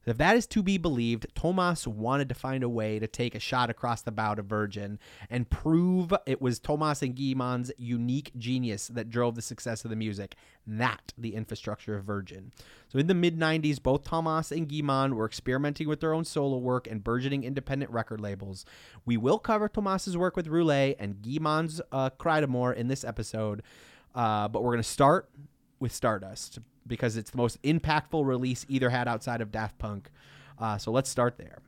If 0.05 0.17
that 0.17 0.35
is 0.35 0.45
to 0.47 0.61
be 0.61 0.77
believed, 0.77 1.25
Tomas 1.33 1.87
wanted 1.87 2.29
to 2.29 2.35
find 2.35 2.63
a 2.63 2.69
way 2.69 2.99
to 2.99 3.07
take 3.07 3.33
a 3.33 3.39
shot 3.39 3.71
across 3.71 4.03
the 4.03 4.11
bow 4.11 4.35
to 4.35 4.43
Virgin 4.43 4.99
and 5.31 5.49
prove 5.49 6.13
it 6.27 6.41
was 6.41 6.59
Tomas 6.59 7.01
and 7.01 7.15
Guy-Man's 7.15 7.71
unique 7.77 8.31
genius 8.37 8.87
that 8.89 9.09
drove 9.09 9.33
the 9.35 9.41
success 9.41 9.83
of 9.83 9.89
the 9.89 9.95
music, 9.95 10.35
not 10.67 11.11
the 11.17 11.33
infrastructure 11.33 11.97
of 11.97 12.05
Virgin. 12.05 12.51
So 12.87 12.99
in 12.99 13.07
the 13.07 13.15
mid 13.15 13.39
90s, 13.39 13.81
both 13.81 14.03
Tomas 14.03 14.51
and 14.51 14.69
Guy-Man 14.69 15.15
were 15.15 15.25
experimenting 15.25 15.87
with 15.87 16.01
their 16.01 16.13
own 16.13 16.23
solo 16.23 16.57
work 16.57 16.85
and 16.85 17.03
burgeoning 17.03 17.43
independent 17.43 17.89
record 17.89 18.21
labels. 18.21 18.63
We 19.05 19.17
will 19.17 19.39
cover 19.39 19.67
Tomas's 19.67 20.15
work 20.15 20.35
with 20.35 20.47
Roulé 20.47 20.95
and 20.99 21.23
Guy-Man's 21.23 21.81
uh, 21.91 22.11
Crydamoure 22.11 22.75
in 22.75 22.89
this 22.89 23.03
episode, 23.03 23.63
uh, 24.13 24.49
but 24.49 24.61
we're 24.61 24.71
going 24.71 24.83
to 24.83 24.89
start 24.89 25.29
with 25.79 25.91
Stardust 25.91 26.59
because 26.87 27.17
it's 27.17 27.31
the 27.31 27.37
most 27.37 27.61
impactful 27.63 28.25
release 28.25 28.65
either 28.69 28.89
had 28.89 29.07
outside 29.07 29.41
of 29.41 29.51
Daft 29.51 29.77
Punk. 29.77 30.09
Uh, 30.57 30.77
so 30.77 30.91
let's 30.91 31.09
start 31.09 31.37
there. 31.37 31.59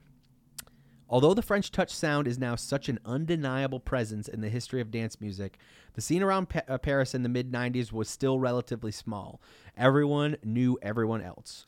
Although 1.09 1.33
the 1.33 1.41
French 1.41 1.71
touch 1.71 1.91
sound 1.91 2.27
is 2.27 2.37
now 2.37 2.55
such 2.55 2.89
an 2.89 2.99
undeniable 3.05 3.79
presence 3.79 4.27
in 4.27 4.41
the 4.41 4.49
history 4.49 4.81
of 4.81 4.91
dance 4.91 5.21
music, 5.21 5.57
the 5.93 6.01
scene 6.01 6.21
around 6.21 6.49
pa- 6.49 6.63
uh, 6.67 6.77
Paris 6.77 7.15
in 7.15 7.23
the 7.23 7.29
mid 7.29 7.51
90s 7.51 7.93
was 7.93 8.09
still 8.09 8.39
relatively 8.39 8.91
small. 8.91 9.41
Everyone 9.77 10.35
knew 10.43 10.77
everyone 10.81 11.21
else. 11.21 11.65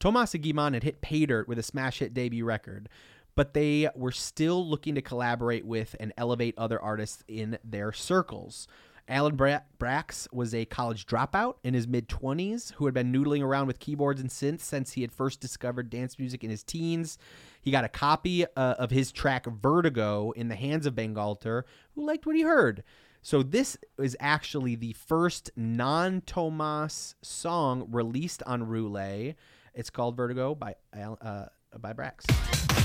Thomas 0.00 0.34
Guy-Man 0.34 0.74
had 0.74 0.82
hit 0.82 1.02
pay 1.02 1.26
dirt 1.26 1.46
with 1.46 1.58
a 1.58 1.62
smash 1.62 2.00
hit 2.00 2.14
debut 2.14 2.44
record, 2.44 2.88
but 3.36 3.54
they 3.54 3.88
were 3.94 4.10
still 4.10 4.66
looking 4.66 4.96
to 4.96 5.02
collaborate 5.02 5.64
with 5.64 5.94
and 6.00 6.12
elevate 6.16 6.54
other 6.58 6.80
artists 6.80 7.22
in 7.28 7.58
their 7.62 7.92
circles. 7.92 8.66
Alan 9.10 9.34
Bra- 9.34 9.60
Braxe 9.76 10.28
was 10.32 10.54
a 10.54 10.64
college 10.64 11.04
dropout 11.04 11.56
in 11.64 11.74
his 11.74 11.88
mid 11.88 12.08
20s 12.08 12.72
who 12.74 12.84
had 12.84 12.94
been 12.94 13.12
noodling 13.12 13.42
around 13.42 13.66
with 13.66 13.80
keyboards 13.80 14.20
and 14.20 14.30
synths 14.30 14.60
since 14.60 14.92
he 14.92 15.02
had 15.02 15.10
first 15.10 15.40
discovered 15.40 15.90
dance 15.90 16.18
music 16.18 16.44
in 16.44 16.50
his 16.50 16.62
teens. 16.62 17.18
He 17.60 17.72
got 17.72 17.84
a 17.84 17.88
copy 17.88 18.44
uh, 18.44 18.74
of 18.78 18.92
his 18.92 19.10
track 19.10 19.46
Vertigo 19.46 20.30
in 20.30 20.48
the 20.48 20.54
hands 20.54 20.86
of 20.86 20.94
Bangalter, 20.94 21.64
who 21.94 22.06
liked 22.06 22.24
what 22.24 22.36
he 22.36 22.42
heard. 22.42 22.84
So 23.20 23.42
this 23.42 23.76
is 23.98 24.16
actually 24.20 24.76
the 24.76 24.92
first 24.92 25.50
non-Tomas 25.56 27.16
song 27.20 27.88
released 27.90 28.44
on 28.44 28.62
Roulé. 28.66 29.34
It's 29.74 29.90
called 29.90 30.16
Vertigo 30.16 30.54
by 30.54 30.76
uh, 30.96 31.46
by 31.78 31.92
Braxe. 31.92 32.79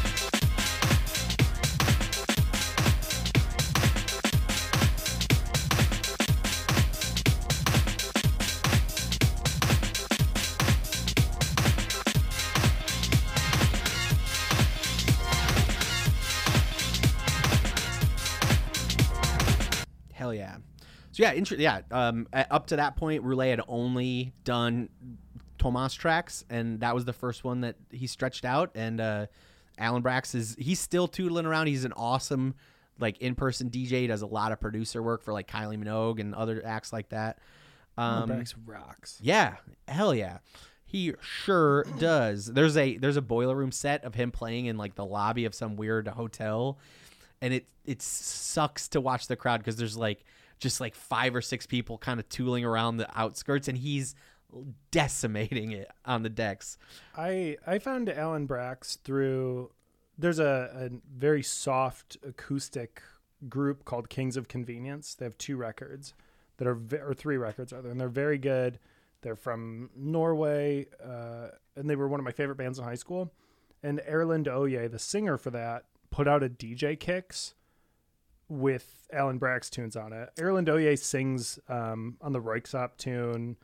So 21.15 21.23
yeah, 21.23 21.31
inter- 21.31 21.55
yeah. 21.55 21.79
Um, 21.91 22.27
a- 22.33 22.51
up 22.53 22.67
to 22.67 22.75
that 22.75 22.97
point, 22.97 23.23
Roulé 23.23 23.49
had 23.49 23.61
only 23.69 24.33
done 24.43 24.89
Tomas 25.57 25.93
tracks, 25.93 26.43
and 26.49 26.81
that 26.81 26.93
was 26.93 27.05
the 27.05 27.13
first 27.13 27.45
one 27.45 27.61
that 27.61 27.77
he 27.89 28.05
stretched 28.05 28.43
out. 28.43 28.71
And 28.75 28.99
uh, 28.99 29.27
Alan 29.77 30.01
Braxe 30.01 30.35
is 30.35 30.57
he's 30.59 30.81
still 30.81 31.07
tootling 31.07 31.45
around. 31.45 31.67
He's 31.67 31.85
an 31.85 31.93
awesome 31.93 32.53
like 32.99 33.17
in 33.19 33.33
person 33.33 33.69
DJ. 33.69 34.01
He 34.01 34.07
does 34.07 34.23
a 34.23 34.27
lot 34.27 34.51
of 34.51 34.59
producer 34.59 35.01
work 35.01 35.23
for 35.23 35.31
like 35.31 35.47
Kylie 35.47 35.81
Minogue 35.81 36.19
and 36.19 36.35
other 36.35 36.61
acts 36.65 36.91
like 36.91 37.07
that. 37.09 37.39
Um, 37.97 38.27
Braxe 38.27 38.53
rocks. 38.65 39.17
yeah, 39.21 39.55
hell 39.87 40.13
yeah. 40.13 40.39
He 40.85 41.13
sure 41.21 41.85
does. 41.97 42.47
There's 42.47 42.75
a 42.75 42.97
there's 42.97 43.15
a 43.15 43.21
boiler 43.21 43.55
room 43.55 43.71
set 43.71 44.03
of 44.03 44.15
him 44.15 44.31
playing 44.31 44.65
in 44.65 44.75
like 44.77 44.95
the 44.95 45.05
lobby 45.05 45.45
of 45.45 45.55
some 45.55 45.77
weird 45.77 46.09
hotel, 46.09 46.77
and 47.41 47.53
it 47.53 47.67
it 47.85 48.01
sucks 48.01 48.89
to 48.89 48.99
watch 48.99 49.27
the 49.27 49.37
crowd 49.37 49.61
because 49.61 49.77
there's 49.77 49.95
like 49.95 50.25
just 50.65 50.81
like 50.81 50.95
five 50.95 51.35
or 51.35 51.43
six 51.43 51.67
people 51.67 51.99
kind 51.99 52.19
of 52.19 52.27
tooling 52.27 52.65
around 52.65 52.97
the 52.97 53.07
outskirts, 53.15 53.67
and 53.67 53.77
he's 53.77 54.15
decimating 54.89 55.71
it 55.71 55.91
on 56.05 56.23
the 56.23 56.29
decks. 56.29 56.79
I 57.15 57.57
I 57.67 57.77
found 57.77 58.09
Alan 58.09 58.47
Braxe 58.47 58.95
through 58.95 59.69
there's 60.17 60.39
a, 60.39 60.89
a 60.89 60.89
very 61.15 61.43
soft 61.43 62.17
acoustic 62.27 63.03
group 63.47 63.85
called 63.85 64.09
Kings 64.09 64.37
of 64.37 64.47
Convenience. 64.47 65.13
They 65.13 65.25
have 65.25 65.37
two 65.37 65.55
records 65.55 66.15
that 66.57 66.67
are 66.67 66.73
ve- 66.73 66.97
or 66.97 67.13
three 67.13 67.37
records 67.37 67.71
rather, 67.71 67.91
and 67.91 68.01
they're 68.01 68.09
very 68.09 68.39
good. 68.39 68.79
They're 69.21 69.35
from 69.35 69.91
Norway, 69.95 70.87
uh, 71.03 71.49
and 71.75 71.87
they 71.87 71.95
were 71.95 72.07
one 72.07 72.19
of 72.19 72.23
my 72.23 72.31
favorite 72.31 72.57
bands 72.57 72.79
in 72.79 72.85
high 72.85 72.95
school. 72.95 73.31
And 73.83 73.99
Erlend 74.09 74.47
Øye, 74.47 74.89
the 74.89 74.97
singer 74.97 75.37
for 75.37 75.51
that, 75.51 75.85
put 76.09 76.27
out 76.27 76.41
a 76.41 76.49
DJ 76.49 76.99
Kicks 76.99 77.53
with 78.47 79.07
Alan 79.11 79.37
Braxe 79.39 79.69
tunes 79.69 79.95
on 79.95 80.13
it. 80.13 80.29
Erlend 80.37 80.67
Øye 80.67 80.97
sings 80.97 81.59
um, 81.67 82.17
on 82.21 82.31
the 82.33 82.41
Röyksopp 82.41 82.97
tune, 82.97 83.55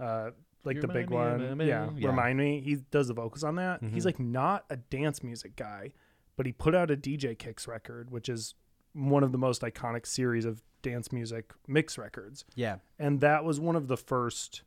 uh, 0.00 0.30
like 0.64 0.76
You 0.76 0.80
the 0.82 0.88
big 0.88 1.10
me 1.10 1.16
one. 1.16 1.60
a- 1.60 1.64
Yeah, 1.64 1.90
yeah. 1.94 2.08
remind 2.08 2.38
me. 2.38 2.60
He 2.60 2.76
does 2.90 3.08
the 3.08 3.14
vocals 3.14 3.44
on 3.44 3.56
that. 3.56 3.82
He's 3.82 4.06
like 4.06 4.18
not 4.18 4.64
a 4.70 4.76
dance 4.76 5.22
music 5.22 5.56
guy, 5.56 5.92
but 6.36 6.46
he 6.46 6.52
put 6.52 6.74
out 6.74 6.90
a 6.90 6.96
DJ 6.96 7.34
Kicks 7.38 7.68
record, 7.68 8.10
which 8.10 8.28
is 8.28 8.54
one 8.94 9.22
of 9.22 9.32
the 9.32 9.38
most 9.38 9.60
iconic 9.62 10.06
series 10.06 10.44
of 10.44 10.62
dance 10.82 11.12
music 11.12 11.52
mix 11.66 11.98
records. 11.98 12.44
Yeah, 12.54 12.76
And 12.98 13.20
that 13.20 13.44
was 13.44 13.58
one 13.60 13.76
of 13.76 13.88
the 13.88 13.96
first 13.96 14.62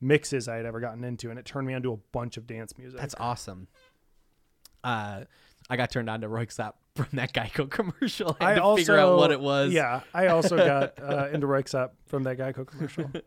mixes 0.00 0.48
I 0.48 0.56
had 0.56 0.66
ever 0.66 0.80
gotten 0.80 1.04
into, 1.04 1.30
and 1.30 1.38
it 1.38 1.44
turned 1.44 1.66
me 1.68 1.74
onto 1.74 1.92
a 1.92 1.96
bunch 2.12 2.36
of 2.36 2.46
dance 2.46 2.76
music. 2.78 2.98
that's 2.98 3.14
awesome. 3.20 3.68
Uh, 4.82 5.24
I 5.70 5.76
got 5.76 5.90
turned 5.90 6.10
on 6.10 6.20
to 6.22 6.28
Röyksopp 6.28 6.72
from 6.96 7.08
that 7.12 7.32
Geico 7.32 7.70
commercial. 7.70 8.36
I 8.40 8.52
had 8.52 8.62
to 8.62 8.76
figure 8.76 8.98
out 8.98 9.16
what 9.16 9.30
it 9.30 9.40
was. 9.40 9.72
Yeah, 9.72 10.02
I 10.12 10.26
also 10.26 10.56
got 10.56 10.98
uh, 11.02 11.28
into 11.32 11.46
Rexap 11.46 11.90
from 12.06 12.24
that 12.24 12.38
Geico 12.38 12.66
commercial. 12.66 13.10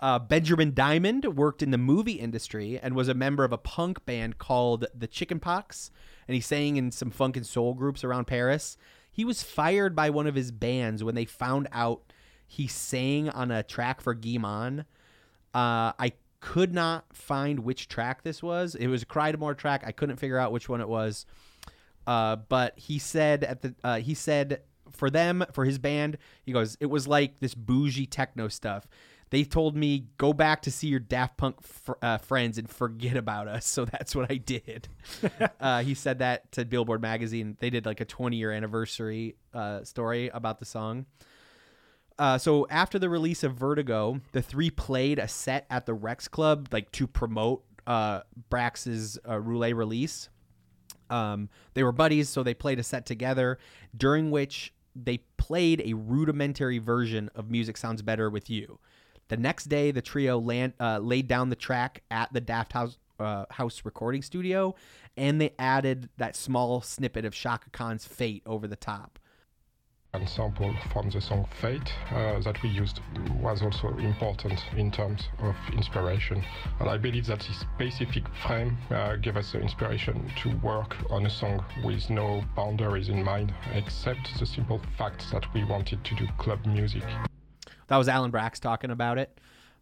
Uh, 0.00 0.16
Benjamin 0.16 0.74
Diamond 0.74 1.24
worked 1.36 1.60
in 1.60 1.72
the 1.72 1.76
movie 1.76 2.12
industry 2.12 2.78
and 2.80 2.94
was 2.94 3.08
a 3.08 3.14
member 3.14 3.42
of 3.42 3.52
a 3.52 3.58
punk 3.58 4.06
band 4.06 4.38
called 4.38 4.86
the 4.94 5.08
Chicken 5.08 5.40
Pox, 5.40 5.90
and 6.28 6.36
he 6.36 6.40
sang 6.40 6.76
in 6.76 6.92
some 6.92 7.10
funk 7.10 7.36
and 7.36 7.44
soul 7.44 7.74
groups 7.74 8.04
around 8.04 8.28
Paris. 8.28 8.76
He 9.10 9.24
was 9.24 9.42
fired 9.42 9.96
by 9.96 10.10
one 10.10 10.28
of 10.28 10.36
his 10.36 10.52
bands 10.52 11.02
when 11.02 11.16
they 11.16 11.24
found 11.24 11.66
out 11.72 12.12
he 12.46 12.68
sang 12.68 13.28
on 13.30 13.50
a 13.50 13.64
track 13.64 14.00
for 14.00 14.14
Guy-Man. 14.14 14.84
Uh, 15.52 15.90
I 15.98 16.12
could 16.38 16.72
not 16.72 17.06
find 17.12 17.58
which 17.58 17.88
track 17.88 18.22
this 18.22 18.40
was. 18.40 18.76
It 18.76 18.86
was 18.86 19.02
a 19.02 19.06
Crydamoure 19.06 19.58
track. 19.58 19.82
I 19.84 19.90
couldn't 19.90 20.18
figure 20.18 20.38
out 20.38 20.52
which 20.52 20.68
one 20.68 20.80
it 20.80 20.88
was. 20.88 21.26
Uh, 22.08 22.36
but 22.36 22.78
he 22.78 22.98
said 22.98 23.44
at 23.44 23.60
the 23.60 23.74
uh, 23.84 23.98
he 23.98 24.14
said 24.14 24.62
for 24.90 25.10
them, 25.10 25.44
for 25.52 25.66
his 25.66 25.78
band, 25.78 26.16
he 26.42 26.52
goes, 26.52 26.76
it 26.80 26.86
was 26.86 27.06
like 27.06 27.38
this 27.40 27.54
bougie 27.54 28.06
techno 28.06 28.48
stuff. 28.48 28.88
They 29.28 29.44
told 29.44 29.76
me 29.76 30.06
go 30.16 30.32
back 30.32 30.62
to 30.62 30.70
see 30.70 30.86
your 30.86 31.00
Daft 31.00 31.36
Punk 31.36 31.62
fr- 31.62 31.92
uh, 32.00 32.16
friends 32.16 32.56
and 32.56 32.68
forget 32.68 33.16
about 33.16 33.46
us. 33.46 33.66
So 33.78 33.84
that's 33.84 34.16
what 34.16 34.32
I 34.32 34.36
did. 34.36 34.88
uh, 35.60 35.82
he 35.82 35.92
said 35.92 36.20
that 36.20 36.50
to 36.52 36.64
Billboard 36.64 37.02
magazine. 37.02 37.58
They 37.60 37.68
did 37.68 37.84
like 37.84 38.00
a 38.00 38.06
20 38.06 38.36
year 38.38 38.52
anniversary 38.52 39.36
uh, 39.52 39.84
story 39.84 40.28
about 40.28 40.58
the 40.58 40.64
song. 40.64 41.04
Uh, 42.18 42.38
so 42.38 42.66
after 42.70 42.98
the 42.98 43.10
release 43.10 43.44
of 43.44 43.54
Vertigo, 43.54 44.20
the 44.32 44.40
three 44.40 44.70
played 44.70 45.18
a 45.18 45.28
set 45.28 45.66
at 45.68 45.84
the 45.84 45.92
Rex 45.92 46.26
Club, 46.26 46.68
like 46.72 46.90
to 46.92 47.06
promote 47.06 47.62
uh, 47.86 48.22
Braxe's 48.48 49.18
uh, 49.28 49.38
Roulette 49.38 49.76
release. 49.76 50.30
Um, 51.10 51.48
they 51.74 51.82
were 51.82 51.92
buddies, 51.92 52.28
so 52.28 52.42
they 52.42 52.54
played 52.54 52.78
a 52.78 52.82
set 52.82 53.06
together, 53.06 53.58
during 53.96 54.30
which 54.30 54.72
they 54.94 55.18
played 55.36 55.82
a 55.84 55.94
rudimentary 55.94 56.78
version 56.78 57.30
of 57.34 57.50
"Music 57.50 57.76
Sounds 57.76 58.02
Better 58.02 58.30
with 58.30 58.50
You." 58.50 58.78
The 59.28 59.36
next 59.36 59.66
day, 59.66 59.90
the 59.90 60.02
trio 60.02 60.38
land, 60.38 60.72
uh, 60.80 60.98
laid 60.98 61.28
down 61.28 61.50
the 61.50 61.56
track 61.56 62.02
at 62.10 62.32
the 62.32 62.40
Daft 62.40 62.72
House 62.72 62.98
uh, 63.18 63.44
House 63.50 63.82
recording 63.84 64.22
studio, 64.22 64.74
and 65.16 65.40
they 65.40 65.52
added 65.58 66.08
that 66.18 66.36
small 66.36 66.80
snippet 66.80 67.24
of 67.24 67.34
Chaka 67.34 67.70
Khan's 67.70 68.06
"Fate" 68.06 68.42
over 68.46 68.66
the 68.66 68.76
top. 68.76 69.18
And 70.14 70.26
sample 70.26 70.74
from 70.90 71.10
the 71.10 71.20
song 71.20 71.46
Fate 71.60 71.92
uh, 72.12 72.40
that 72.40 72.62
we 72.62 72.70
used 72.70 73.00
was 73.42 73.60
also 73.60 73.88
important 73.98 74.58
in 74.74 74.90
terms 74.90 75.28
of 75.40 75.54
inspiration. 75.74 76.42
And 76.80 76.88
I 76.88 76.96
believe 76.96 77.26
that 77.26 77.40
this 77.40 77.60
specific 77.60 78.24
frame 78.42 78.78
uh, 78.90 79.16
gave 79.16 79.36
us 79.36 79.52
the 79.52 79.60
inspiration 79.60 80.30
to 80.42 80.56
work 80.58 80.96
on 81.10 81.26
a 81.26 81.30
song 81.30 81.62
with 81.84 82.08
no 82.08 82.42
boundaries 82.56 83.10
in 83.10 83.22
mind, 83.22 83.52
except 83.74 84.38
the 84.38 84.46
simple 84.46 84.80
fact 84.96 85.30
that 85.30 85.44
we 85.52 85.62
wanted 85.64 86.02
to 86.04 86.14
do 86.14 86.26
club 86.38 86.64
music. 86.64 87.04
That 87.88 87.98
was 87.98 88.08
Alan 88.08 88.30
Braxe 88.30 88.60
talking 88.60 88.90
about 88.90 89.18
it. 89.18 89.38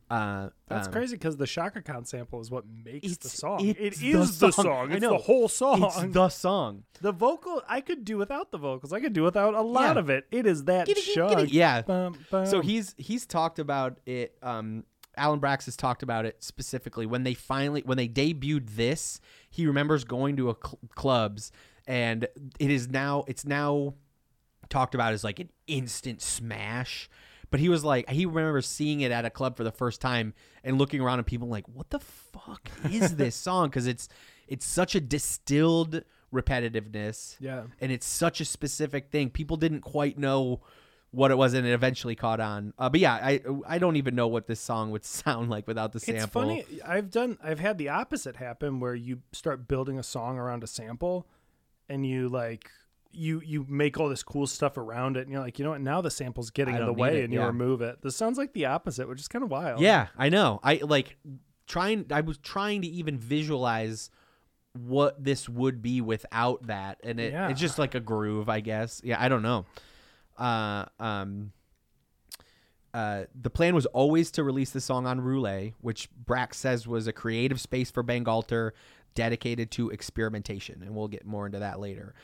Uh, 0.08 0.50
That's 0.68 0.86
um, 0.86 0.92
crazy 0.92 1.16
because 1.16 1.36
the 1.36 1.46
Chaka 1.46 1.82
Khan 1.82 2.04
sample 2.04 2.40
is 2.40 2.50
what 2.50 2.64
makes 2.84 3.16
the 3.16 3.28
song. 3.28 3.64
It 3.66 3.76
it's 3.80 4.00
is 4.00 4.38
the 4.38 4.46
the 4.46 4.52
song. 4.52 4.64
song. 4.64 4.92
I 4.92 4.94
It's 4.94 5.02
know. 5.02 5.10
the 5.10 5.18
whole 5.18 5.48
song. 5.48 5.82
It's 5.82 6.02
the 6.14 6.28
song. 6.28 6.84
The 7.00 7.10
vocal, 7.12 7.62
I 7.68 7.80
could 7.80 8.04
do 8.04 8.16
without 8.16 8.52
the 8.52 8.58
vocals. 8.58 8.92
I 8.92 9.00
could 9.00 9.12
do 9.12 9.24
without 9.24 9.54
a 9.54 9.62
lot 9.62 9.96
Yeah. 9.96 10.00
of 10.00 10.10
it. 10.10 10.26
It 10.30 10.46
is 10.46 10.64
that 10.64 10.86
Giddy, 10.86 11.02
giddy, 11.14 11.48
Yeah. 11.50 11.82
Bum, 11.82 12.16
So 12.30 12.60
he's 12.60 12.94
he's 12.98 13.26
talked 13.26 13.58
about 13.58 13.98
it. 14.06 14.36
Um, 14.42 14.84
Alan 15.16 15.40
Braxe 15.40 15.64
has 15.64 15.76
talked 15.76 16.02
about 16.02 16.24
it 16.26 16.42
specifically 16.44 17.06
when 17.06 17.24
they 17.24 17.34
finally 17.34 17.82
when 17.84 17.96
they 17.96 18.06
debuted 18.08 18.76
this. 18.76 19.18
He 19.50 19.66
remembers 19.66 20.04
going 20.04 20.36
to 20.36 20.50
a 20.50 20.54
cl- 20.54 20.78
clubs 20.94 21.50
and 21.88 22.28
it 22.60 22.70
is 22.70 22.88
now 22.88 23.24
it's 23.26 23.44
now 23.44 23.94
talked 24.68 24.94
about 24.94 25.12
as 25.14 25.24
like 25.24 25.38
an 25.40 25.50
instant 25.66 26.20
smash. 26.22 27.08
But 27.50 27.60
he 27.60 27.68
was 27.68 27.84
like 27.84 28.08
he 28.10 28.26
remembers 28.26 28.66
seeing 28.66 29.00
it 29.00 29.12
at 29.12 29.24
a 29.24 29.30
club 29.30 29.56
for 29.56 29.64
the 29.64 29.72
first 29.72 30.00
time 30.00 30.34
and 30.64 30.78
looking 30.78 31.00
around 31.00 31.18
and 31.18 31.26
people 31.26 31.48
like, 31.48 31.66
what 31.68 31.90
the 31.90 32.00
fuck 32.00 32.68
is 32.90 33.16
this 33.16 33.34
song? 33.46 33.68
Because 33.68 33.86
it's 33.86 34.08
it's 34.48 34.66
such 34.66 34.94
a 34.94 35.00
distilled 35.00 36.02
repetitiveness. 36.32 37.36
Yeah. 37.40 37.64
and 37.80 37.92
it's 37.92 38.06
such 38.06 38.40
a 38.40 38.44
specific 38.44 39.10
thing. 39.10 39.30
People 39.30 39.56
didn't 39.56 39.80
quite 39.82 40.18
know 40.18 40.60
what 41.10 41.30
it 41.30 41.38
was, 41.38 41.54
and 41.54 41.66
it 41.66 41.70
eventually 41.72 42.14
caught 42.14 42.40
on. 42.40 42.74
Uh, 42.78 42.90
but 42.90 43.00
yeah, 43.00 43.14
I 43.14 43.40
I 43.66 43.78
don't 43.78 43.96
even 43.96 44.14
know 44.14 44.28
what 44.28 44.46
this 44.46 44.60
song 44.60 44.90
would 44.90 45.04
sound 45.22 45.48
like 45.48 45.66
without 45.66 45.92
the 45.92 46.00
sample. 46.00 46.22
It's 46.22 46.32
funny. 46.32 46.64
I've 46.84 47.10
done. 47.10 47.38
I've 47.42 47.60
had 47.60 47.78
the 47.78 47.88
opposite 47.88 48.36
happen 48.36 48.80
where 48.80 48.94
you 48.94 49.22
start 49.32 49.66
building 49.68 49.98
a 49.98 50.02
song 50.02 50.36
around 50.38 50.62
a 50.62 50.66
sample, 50.66 51.26
and 51.88 52.06
you 52.06 52.28
like 52.28 52.70
you 53.12 53.40
you 53.44 53.64
make 53.68 53.98
all 53.98 54.08
this 54.08 54.22
cool 54.22 54.46
stuff 54.46 54.76
around 54.76 55.16
it, 55.16 55.22
and 55.22 55.30
you're 55.30 55.40
like, 55.40 55.58
you 55.58 55.64
know 55.64 55.70
what? 55.72 55.80
Now 55.80 56.00
the 56.00 56.10
sample's 56.10 56.50
getting 56.50 56.74
in 56.76 56.84
the 56.84 56.92
way, 56.92 57.20
it, 57.20 57.24
and 57.24 57.32
you 57.32 57.42
remove 57.42 57.80
it. 57.82 58.02
This 58.02 58.16
sounds 58.16 58.38
like 58.38 58.52
the 58.52 58.66
opposite, 58.66 59.08
which 59.08 59.20
is 59.20 59.28
kind 59.28 59.42
of 59.42 59.50
wild. 59.50 59.80
Yeah, 59.80 60.08
I 60.18 60.28
know. 60.28 60.60
I 60.62 60.76
like 60.82 61.16
trying. 61.66 62.06
I 62.10 62.20
was 62.20 62.38
trying 62.38 62.82
to 62.82 62.88
even 62.88 63.18
visualize 63.18 64.10
what 64.74 65.22
this 65.24 65.48
would 65.48 65.80
be 65.80 66.00
without 66.02 66.66
that, 66.66 66.98
and 67.02 67.18
it, 67.18 67.32
Yeah. 67.32 67.48
it's 67.48 67.60
just 67.60 67.78
like 67.78 67.94
a 67.94 68.00
groove, 68.00 68.48
I 68.48 68.60
guess. 68.60 69.00
Yeah, 69.02 69.16
I 69.18 69.28
don't 69.28 69.42
know. 69.42 69.64
Uh, 70.36 70.84
um, 71.00 71.52
uh, 72.92 73.24
the 73.40 73.50
plan 73.50 73.74
was 73.74 73.86
always 73.86 74.30
to 74.32 74.44
release 74.44 74.70
the 74.70 74.80
song 74.80 75.06
on 75.06 75.20
Roulette, 75.20 75.72
which 75.80 76.08
Braxe 76.12 76.58
says 76.58 76.86
was 76.86 77.06
a 77.06 77.12
creative 77.12 77.60
space 77.60 77.90
for 77.90 78.02
Bangalter 78.02 78.72
dedicated 79.14 79.70
to 79.72 79.90
experimentation, 79.90 80.82
and 80.82 80.94
we'll 80.94 81.08
get 81.08 81.26
more 81.26 81.46
into 81.46 81.58
that 81.58 81.80
later. 81.80 82.14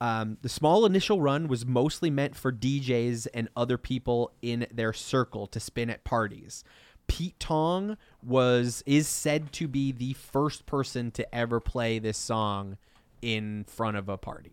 Um, 0.00 0.38
the 0.40 0.48
small 0.48 0.86
initial 0.86 1.20
run 1.20 1.46
was 1.46 1.66
mostly 1.66 2.10
meant 2.10 2.34
for 2.34 2.50
DJs 2.50 3.28
and 3.34 3.48
other 3.54 3.76
people 3.76 4.32
in 4.40 4.66
their 4.72 4.92
circle 4.92 5.46
to 5.48 5.60
spin 5.60 5.90
at 5.90 6.04
parties. 6.04 6.64
Pete 7.06 7.38
Tong 7.38 7.96
was 8.22 8.82
is 8.86 9.08
said 9.08 9.52
to 9.54 9.68
be 9.68 9.92
the 9.92 10.12
first 10.14 10.64
person 10.64 11.10
to 11.10 11.34
ever 11.34 11.60
play 11.60 11.98
this 11.98 12.16
song 12.16 12.78
in 13.20 13.64
front 13.64 13.96
of 13.96 14.08
a 14.08 14.16
party. 14.16 14.52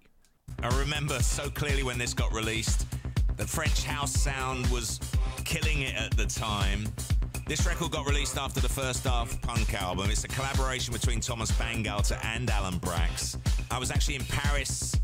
I 0.64 0.78
remember 0.80 1.20
so 1.20 1.50
clearly 1.50 1.84
when 1.84 1.98
this 1.98 2.14
got 2.14 2.34
released. 2.34 2.88
The 3.38 3.46
French 3.46 3.84
house 3.84 4.12
sound 4.12 4.66
was 4.68 5.00
killing 5.46 5.82
it 5.82 5.96
at 5.96 6.18
the 6.18 6.26
time. 6.26 6.88
This 7.46 7.66
record 7.66 7.92
got 7.92 8.08
released 8.08 8.38
after 8.38 8.60
the 8.60 8.68
first 8.68 9.04
Daft 9.04 9.42
Punk 9.44 9.74
album. 9.76 10.10
It's 10.10 10.24
a 10.24 10.28
collaboration 10.28 10.92
between 10.92 11.22
Thomas 11.22 11.52
Bangalter 11.52 12.20
and 12.26 12.50
Alan 12.50 12.80
Braxe. 12.80 13.38
I 13.70 13.78
was 13.78 13.92
actually 13.92 14.16
in 14.16 14.26
Paris 14.26 14.97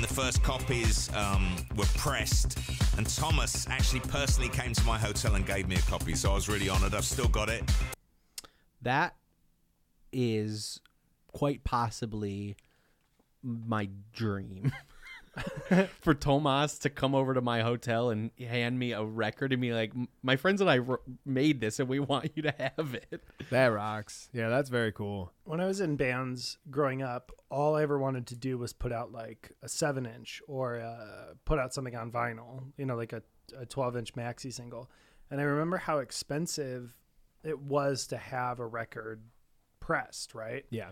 when 0.00 0.08
the 0.08 0.14
first 0.14 0.42
copies 0.42 1.14
um, 1.14 1.56
were 1.76 1.84
pressed, 1.96 2.58
and 2.96 3.06
Thomas 3.06 3.66
actually 3.68 4.00
personally 4.00 4.48
came 4.48 4.72
to 4.72 4.84
my 4.84 4.98
hotel 4.98 5.34
and 5.34 5.44
gave 5.44 5.68
me 5.68 5.74
a 5.76 5.80
copy, 5.82 6.14
so 6.14 6.30
I 6.30 6.34
was 6.34 6.48
really 6.48 6.70
honored. 6.70 6.94
I've 6.94 7.04
still 7.04 7.28
got 7.28 7.50
it. 7.50 7.62
That 8.80 9.14
is 10.10 10.80
quite 11.34 11.64
possibly 11.64 12.56
my 13.42 13.90
dream. 14.14 14.72
For 16.00 16.14
Tomas 16.14 16.78
to 16.80 16.90
come 16.90 17.14
over 17.14 17.34
to 17.34 17.40
my 17.40 17.62
hotel 17.62 18.10
and 18.10 18.30
hand 18.38 18.78
me 18.78 18.92
a 18.92 19.04
record 19.04 19.52
and 19.52 19.62
be 19.62 19.72
like, 19.72 19.92
"My 20.22 20.36
friends 20.36 20.60
and 20.60 20.68
I 20.68 20.80
r- 20.80 21.00
made 21.24 21.60
this, 21.60 21.78
and 21.78 21.88
we 21.88 22.00
want 22.00 22.32
you 22.34 22.42
to 22.42 22.54
have 22.58 22.94
it." 22.94 23.22
That 23.50 23.66
rocks. 23.68 24.28
Yeah, 24.32 24.48
that's 24.48 24.68
very 24.70 24.92
cool. 24.92 25.32
when 25.44 25.60
I 25.60 25.66
was 25.66 25.80
in 25.80 25.96
bands 25.96 26.58
growing 26.70 27.02
up, 27.02 27.30
all 27.50 27.76
I 27.76 27.82
ever 27.82 27.98
wanted 27.98 28.26
to 28.28 28.36
do 28.36 28.58
was 28.58 28.72
put 28.72 28.92
out 28.92 29.12
like 29.12 29.52
a 29.62 29.68
seven 29.68 30.04
inch 30.06 30.42
or 30.48 30.80
uh, 30.80 31.34
put 31.44 31.58
out 31.58 31.72
something 31.72 31.94
on 31.96 32.10
vinyl, 32.10 32.64
you 32.76 32.84
know, 32.86 32.96
like 32.96 33.12
a, 33.12 33.22
a 33.58 33.66
12 33.66 33.96
inch 33.96 34.14
maxi 34.14 34.52
single. 34.52 34.90
And 35.30 35.40
I 35.40 35.44
remember 35.44 35.76
how 35.76 35.98
expensive 35.98 36.96
it 37.44 37.58
was 37.60 38.06
to 38.08 38.16
have 38.16 38.58
a 38.58 38.66
record 38.66 39.22
pressed, 39.78 40.34
right? 40.34 40.64
Yeah. 40.70 40.90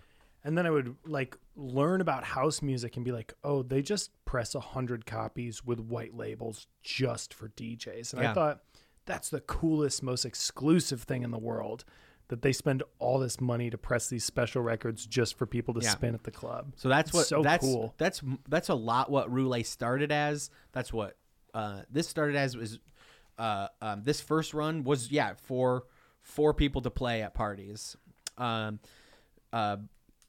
And 0.49 0.57
then 0.57 0.65
I 0.67 0.71
would 0.71 0.97
like 1.05 1.37
learn 1.57 2.01
about 2.01 2.25
house 2.25 2.63
music 2.63 2.97
and 2.97 3.05
be 3.05 3.13
like, 3.13 3.35
oh, 3.45 3.63
they 3.63 3.83
just 3.83 4.11
press 4.25 4.55
a 4.55 4.61
hundred 4.61 5.05
copies 5.05 5.63
with 5.63 5.79
white 5.79 6.17
labels 6.17 6.67
just 6.83 7.35
for 7.35 7.51
DJs. 7.51 8.15
And 8.15 8.23
Yeah. 8.23 8.31
I 8.31 8.35
thought 8.35 8.63
that's 9.05 9.29
the 9.29 9.43
coolest, 9.43 10.03
most 10.03 10.25
exclusive 10.25 11.03
thing 11.03 11.23
in 11.23 11.33
the 11.33 11.39
world 11.39 11.85
that 12.29 12.41
they 12.41 12.53
spend 12.55 12.83
all 12.99 13.19
this 13.19 13.43
money 13.43 13.69
to 13.69 13.77
press 13.77 14.09
these 14.09 14.25
special 14.25 14.63
records 14.63 15.05
just 15.07 15.37
for 15.37 15.45
people 15.45 15.75
to 15.75 15.81
Yeah. 15.81 15.91
spin 15.91 16.15
at 16.15 16.25
the 16.25 16.31
club. 16.31 16.73
So 16.77 16.89
that's 16.89 17.11
It's 17.11 17.15
what 17.15 17.27
so 17.27 17.43
that's 17.43 17.63
cool. 17.67 17.95
that's 17.99 18.23
that's 18.49 18.71
a 18.71 18.75
lot 18.75 19.11
what 19.11 19.31
Roulette 19.31 19.67
started 19.67 20.11
as. 20.11 20.49
That's 20.73 20.95
what 20.95 21.19
uh, 21.53 21.83
this 21.91 22.09
started 22.09 22.37
as 22.37 22.57
was 22.57 22.79
uh, 23.37 23.69
um, 23.83 24.03
this 24.03 24.23
first 24.23 24.55
run 24.55 24.83
was 24.83 25.11
yeah 25.11 25.35
for 25.43 25.85
for 26.23 26.55
people 26.55 26.81
to 26.81 26.91
play 26.91 27.21
at 27.23 27.35
parties. 27.35 27.99
Um, 28.39 28.81
uh, 29.53 29.77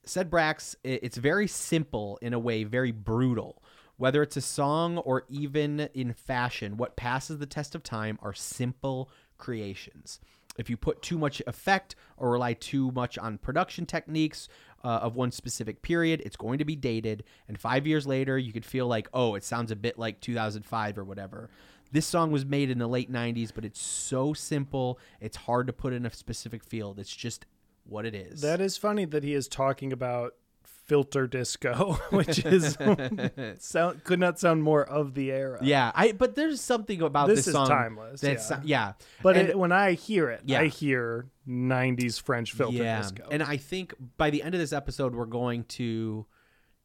said 0.05 0.29
Braxe, 0.29 0.75
it's 0.83 1.17
very 1.17 1.47
simple 1.47 2.17
in 2.21 2.33
a 2.33 2.39
way, 2.39 2.63
very 2.63 2.91
brutal. 2.91 3.61
Whether 3.97 4.23
it's 4.23 4.37
a 4.37 4.41
song 4.41 4.97
or 4.99 5.25
even 5.27 5.89
in 5.93 6.13
fashion, 6.13 6.77
what 6.77 6.95
passes 6.95 7.37
the 7.37 7.45
test 7.45 7.75
of 7.75 7.83
time 7.83 8.17
are 8.21 8.33
simple 8.33 9.09
creations. 9.37 10.19
If 10.57 10.69
you 10.69 10.77
put 10.77 11.01
too 11.01 11.17
much 11.17 11.41
effect 11.47 11.95
or 12.17 12.31
rely 12.31 12.53
too 12.53 12.91
much 12.91 13.17
on 13.17 13.37
production 13.37 13.85
techniques 13.85 14.49
uh, 14.83 14.87
of 14.87 15.15
one 15.15 15.31
specific 15.31 15.81
period, 15.81 16.21
it's 16.25 16.35
going 16.35 16.59
to 16.59 16.65
be 16.65 16.75
dated. 16.75 17.23
And 17.47 17.59
five 17.59 17.87
years 17.87 18.05
later, 18.05 18.37
you 18.37 18.51
could 18.51 18.65
feel 18.65 18.87
like, 18.87 19.07
oh, 19.13 19.35
it 19.35 19.43
sounds 19.43 19.71
a 19.71 19.75
bit 19.75 19.97
like 19.97 20.19
2005 20.21 20.97
or 20.97 21.03
whatever. 21.03 21.49
This 21.91 22.05
song 22.05 22.31
was 22.31 22.45
made 22.45 22.69
in 22.69 22.77
the 22.77 22.87
late 22.87 23.11
90s, 23.11 23.51
but 23.53 23.65
it's 23.65 23.81
so 23.81 24.33
simple, 24.33 24.99
it's 25.19 25.37
hard 25.37 25.67
to 25.67 25.73
put 25.73 25.93
in 25.93 26.05
a 26.05 26.13
specific 26.13 26.63
field. 26.63 26.99
It's 26.99 27.15
just 27.15 27.45
what 27.89 28.05
it 28.05 28.15
is. 28.15 28.41
That 28.41 28.61
is 28.61 28.77
funny 28.77 29.05
that 29.05 29.23
he 29.23 29.33
is 29.33 29.47
talking 29.47 29.91
about 29.93 30.33
filter 30.63 31.27
disco, 31.27 31.93
which 32.09 32.43
is 32.45 32.77
sound 33.59 34.03
could 34.03 34.19
not 34.19 34.39
sound 34.39 34.63
more 34.63 34.83
of 34.83 35.13
the 35.13 35.31
era. 35.31 35.59
Yeah, 35.61 35.91
I 35.93 36.11
but 36.13 36.35
there's 36.35 36.61
something 36.61 37.01
about 37.01 37.27
This 37.27 37.39
this, 37.39 37.47
is 37.47 37.53
song 37.53 37.67
timeless, 37.67 38.21
That's 38.21 38.49
yeah. 38.49 38.61
yeah, 38.63 38.93
But 39.21 39.37
And- 39.37 39.49
it, 39.49 39.59
when 39.59 39.71
I 39.71 39.93
hear 39.93 40.29
it, 40.29 40.41
Yeah. 40.45 40.61
I 40.61 40.67
hear 40.67 41.27
'90s 41.47 42.19
French 42.21 42.53
filter 42.53 42.77
yeah, 42.77 43.01
disco. 43.01 43.27
and 43.29 43.43
I 43.43 43.57
think 43.57 43.93
by 44.17 44.29
the 44.29 44.41
end 44.43 44.55
of 44.55 44.59
this 44.61 44.73
episode, 44.73 45.13
we're 45.15 45.25
going 45.25 45.63
to 45.65 46.25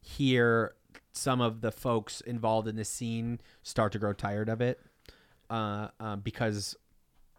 hear 0.01 0.75
some 1.11 1.41
of 1.41 1.61
the 1.61 1.71
folks 1.71 2.21
involved 2.21 2.67
in 2.67 2.75
the 2.75 2.85
scene 2.85 3.39
start 3.63 3.91
to 3.93 3.99
grow 3.99 4.13
tired 4.13 4.49
of 4.49 4.61
it, 4.61 4.79
uh, 5.49 5.87
um, 5.99 6.19
because 6.19 6.75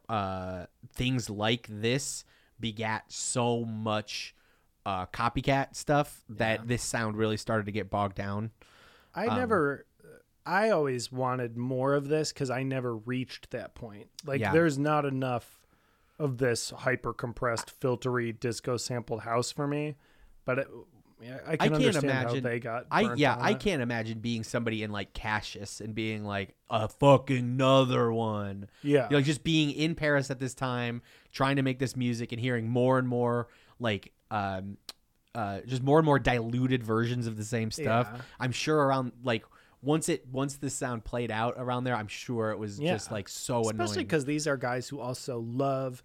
uh, 0.08 0.66
things 0.94 1.28
like 1.30 1.66
this 1.70 2.24
begat 2.60 3.04
so 3.08 3.64
much 3.64 4.34
uh, 4.84 5.06
copycat 5.06 5.74
stuff 5.74 6.22
that 6.28 6.68
this 6.68 6.82
sound 6.82 7.16
really 7.16 7.36
started 7.36 7.66
to 7.66 7.72
get 7.72 7.90
bogged 7.90 8.16
down. 8.16 8.50
I 9.14 9.26
Um, 9.26 9.36
never. 9.38 9.86
I 10.44 10.70
always 10.70 11.10
wanted 11.10 11.56
more 11.56 11.94
of 11.94 12.06
this 12.06 12.32
because 12.32 12.50
I 12.50 12.62
never 12.62 12.96
reached 12.96 13.50
that 13.50 13.74
point. 13.74 14.08
Like, 14.24 14.40
Yeah. 14.40 14.52
there's 14.52 14.78
not 14.78 15.04
enough 15.04 15.60
of 16.20 16.38
this 16.38 16.70
hyper 16.70 17.12
compressed, 17.12 17.78
filtery, 17.80 18.38
disco 18.38 18.76
sampled 18.76 19.22
house 19.22 19.50
for 19.50 19.66
me. 19.66 19.96
But 20.44 20.60
it, 20.60 20.68
yeah, 21.22 21.38
I 21.46 21.52
I 21.52 21.56
can 21.56 21.80
can't 21.80 21.96
imagine 21.96 22.42
they 22.44 22.60
got. 22.60 22.86
I 22.90 23.14
yeah, 23.14 23.36
I 23.40 23.54
can't 23.54 23.80
imagine 23.82 24.18
being 24.18 24.42
somebody 24.44 24.82
in 24.82 24.92
like 24.92 25.12
Cassius 25.14 25.80
and 25.80 25.94
being 25.94 26.24
like 26.24 26.54
a 26.70 26.88
fucking 26.88 27.36
another 27.36 28.12
one. 28.12 28.68
Yeah. 28.82 29.04
You 29.04 29.10
know, 29.10 29.16
like 29.18 29.24
just 29.24 29.42
being 29.44 29.70
in 29.70 29.94
Paris 29.94 30.30
at 30.30 30.38
this 30.40 30.54
time, 30.54 31.02
trying 31.32 31.56
to 31.56 31.62
make 31.62 31.78
this 31.78 31.96
music 31.96 32.32
and 32.32 32.40
hearing 32.40 32.68
more 32.68 32.98
and 32.98 33.08
more 33.08 33.48
like 33.80 34.12
um 34.30 34.76
uh 35.34 35.60
just 35.66 35.82
more 35.82 35.98
and 35.98 36.06
more 36.06 36.18
diluted 36.18 36.82
versions 36.82 37.26
of 37.26 37.36
the 37.36 37.44
same 37.44 37.70
stuff. 37.70 38.08
Yeah. 38.12 38.20
I'm 38.40 38.52
sure 38.52 38.76
around 38.78 39.12
like 39.24 39.44
once 39.82 40.08
it 40.08 40.26
once 40.30 40.56
this 40.56 40.74
sound 40.74 41.04
played 41.04 41.30
out 41.30 41.54
around 41.56 41.84
there, 41.84 41.94
I'm 41.94 42.08
sure 42.08 42.50
it 42.50 42.58
was 42.58 42.78
Yeah. 42.80 42.92
just 42.94 43.10
like 43.12 43.28
so 43.28 43.60
Especially 43.60 43.84
annoying. 43.84 44.06
because 44.06 44.24
these 44.24 44.46
are 44.46 44.56
guys 44.56 44.88
who 44.88 45.00
also 45.00 45.38
love 45.40 46.02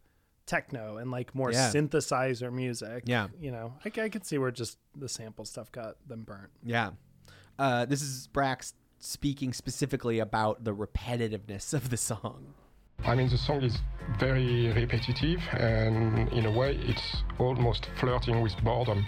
techno 0.51 0.97
and 0.97 1.09
like 1.11 1.33
more 1.33 1.51
Yeah. 1.51 1.71
synthesizer 1.71 2.51
music. 2.51 3.03
Yeah. 3.05 3.27
You 3.39 3.51
know, 3.51 3.73
I 3.85 3.89
could 4.13 4.25
see 4.25 4.37
where 4.37 4.51
just 4.51 4.77
the 4.95 5.07
sample 5.07 5.45
stuff 5.45 5.71
got 5.71 5.95
them 6.07 6.23
burnt. 6.23 6.51
Yeah. 6.63 6.89
Uh, 7.57 7.85
this 7.85 8.01
is 8.01 8.27
Braxe 8.27 8.73
speaking 8.99 9.53
specifically 9.53 10.19
about 10.19 10.63
the 10.67 10.73
repetitiveness 10.75 11.73
of 11.73 11.89
the 11.89 11.97
song. 11.97 12.53
I 13.03 13.15
mean, 13.15 13.29
the 13.29 13.37
song 13.37 13.61
is 13.63 13.75
very 14.19 14.71
repetitive, 14.73 15.41
and 15.53 16.29
in 16.33 16.45
a 16.45 16.51
way, 16.51 16.71
it's 16.91 17.07
almost 17.39 17.83
flirting 17.99 18.41
with 18.41 18.55
boredom. 18.63 19.05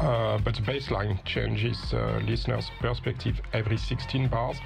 Uh, 0.00 0.38
but 0.38 0.54
the 0.54 0.62
bass 0.62 0.90
line 0.90 1.18
changes 1.24 1.78
uh, 1.92 2.20
listeners' 2.26 2.70
perspective 2.80 3.40
every 3.52 3.76
16 3.76 4.28
bars, 4.28 4.56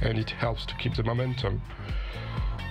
and 0.00 0.18
it 0.18 0.30
helps 0.30 0.66
to 0.66 0.74
keep 0.76 0.94
the 0.94 1.02
momentum. 1.02 1.60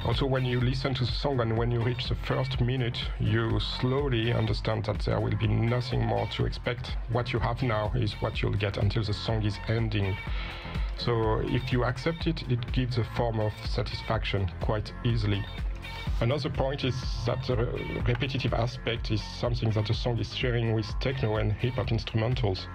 Also, 0.04 0.26
when 0.26 0.44
you 0.44 0.60
listen 0.60 0.96
to 0.96 1.06
the 1.06 1.12
song 1.12 1.39
and 1.41 1.56
when 1.56 1.70
you 1.70 1.80
reach 1.80 2.10
the 2.10 2.15
first 2.15 2.60
minute, 2.60 2.98
you 3.20 3.60
slowly 3.60 4.34
understand 4.34 4.84
that 4.86 5.00
there 5.02 5.20
will 5.20 5.36
be 5.38 5.48
nothing 5.48 6.04
more 6.04 6.28
to 6.28 6.46
expect. 6.46 6.98
What 7.12 7.32
you 7.32 7.39
have 7.39 7.62
now 7.62 7.91
is 7.96 8.13
what 8.13 8.41
you'll 8.41 8.54
get 8.54 8.78
until 8.78 9.04
the 9.04 9.13
song 9.13 9.44
is 9.44 9.60
ending. 9.67 10.17
So, 10.98 11.41
if 11.46 11.72
you 11.72 11.84
accept 11.84 12.26
it, 12.26 12.44
it 12.50 12.72
gives 12.72 12.98
a 12.98 13.04
form 13.15 13.39
of 13.39 13.54
satisfaction 13.70 14.50
quite 14.60 14.91
easily. 15.04 15.46
Another 16.21 16.51
point 16.51 16.84
is 16.84 16.95
that 17.25 17.43
the 17.47 17.57
repetitive 18.05 18.53
aspect 18.53 19.10
is 19.10 19.23
something 19.39 19.71
that 19.71 19.88
the 19.88 19.93
song 19.95 20.19
is 20.19 20.36
sharing 20.36 20.73
with 20.73 20.86
techno 20.99 21.38
and 21.38 21.51
hip 21.51 21.73
hop 21.73 21.88
instrumentals. 21.88 22.67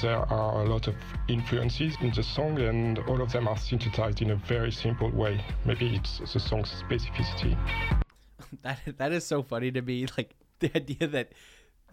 There 0.00 0.16
are 0.16 0.62
a 0.62 0.68
lot 0.68 0.86
of 0.86 0.94
influences 1.26 1.96
in 2.00 2.12
the 2.12 2.22
song, 2.22 2.60
and 2.60 3.00
all 3.00 3.20
of 3.20 3.32
them 3.32 3.48
are 3.48 3.56
synthesized 3.56 4.22
in 4.22 4.30
a 4.30 4.36
very 4.36 4.70
simple 4.70 5.10
way. 5.10 5.44
Maybe 5.64 5.96
it's 5.96 6.20
the 6.32 6.38
song's 6.38 6.70
specificity. 6.88 7.58
That 8.62 8.80
that 8.98 9.12
is 9.12 9.24
so 9.24 9.42
funny 9.42 9.72
to 9.72 9.82
me. 9.82 10.06
Like 10.16 10.34
the 10.60 10.70
idea 10.76 11.08
that 11.08 11.32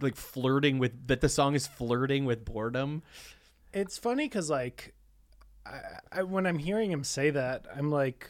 like 0.01 0.15
flirting 0.15 0.77
with 0.77 1.07
that 1.07 1.21
the 1.21 1.29
song 1.29 1.55
is 1.55 1.65
flirting 1.65 2.25
with 2.25 2.45
boredom. 2.45 3.01
It's 3.73 3.97
funny 3.97 4.25
because 4.25 4.49
like, 4.49 4.93
I, 5.65 5.79
I, 6.11 6.23
when 6.23 6.45
I'm 6.45 6.59
hearing 6.59 6.91
him 6.91 7.03
say 7.03 7.29
that, 7.29 7.65
I'm 7.75 7.89
like, 7.89 8.29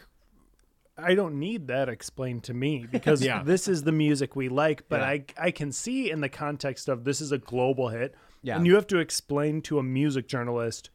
I 1.04 1.16
don't 1.16 1.40
need 1.40 1.68
that 1.68 1.90
explained 1.90 2.44
to 2.46 2.54
me 2.54 2.86
because 2.92 3.22
Yeah. 3.24 3.44
this 3.44 3.68
is 3.68 3.84
the 3.84 3.92
music 3.92 4.36
we 4.36 4.50
like. 4.50 4.88
But 4.90 5.02
Yeah. 5.02 5.08
I 5.08 5.26
I 5.38 5.52
can 5.52 5.72
see 5.72 6.10
in 6.12 6.22
the 6.22 6.30
context 6.30 6.88
of 6.90 7.04
this 7.04 7.22
is 7.22 7.32
a 7.32 7.38
global 7.38 7.90
hit, 7.90 8.16
Yeah. 8.42 8.58
and 8.58 8.66
you 8.68 8.76
have 8.76 8.88
to 8.88 8.98
explain 9.00 9.62
to 9.64 9.80
a 9.80 9.84
music 9.84 10.28
journalist 10.28 10.90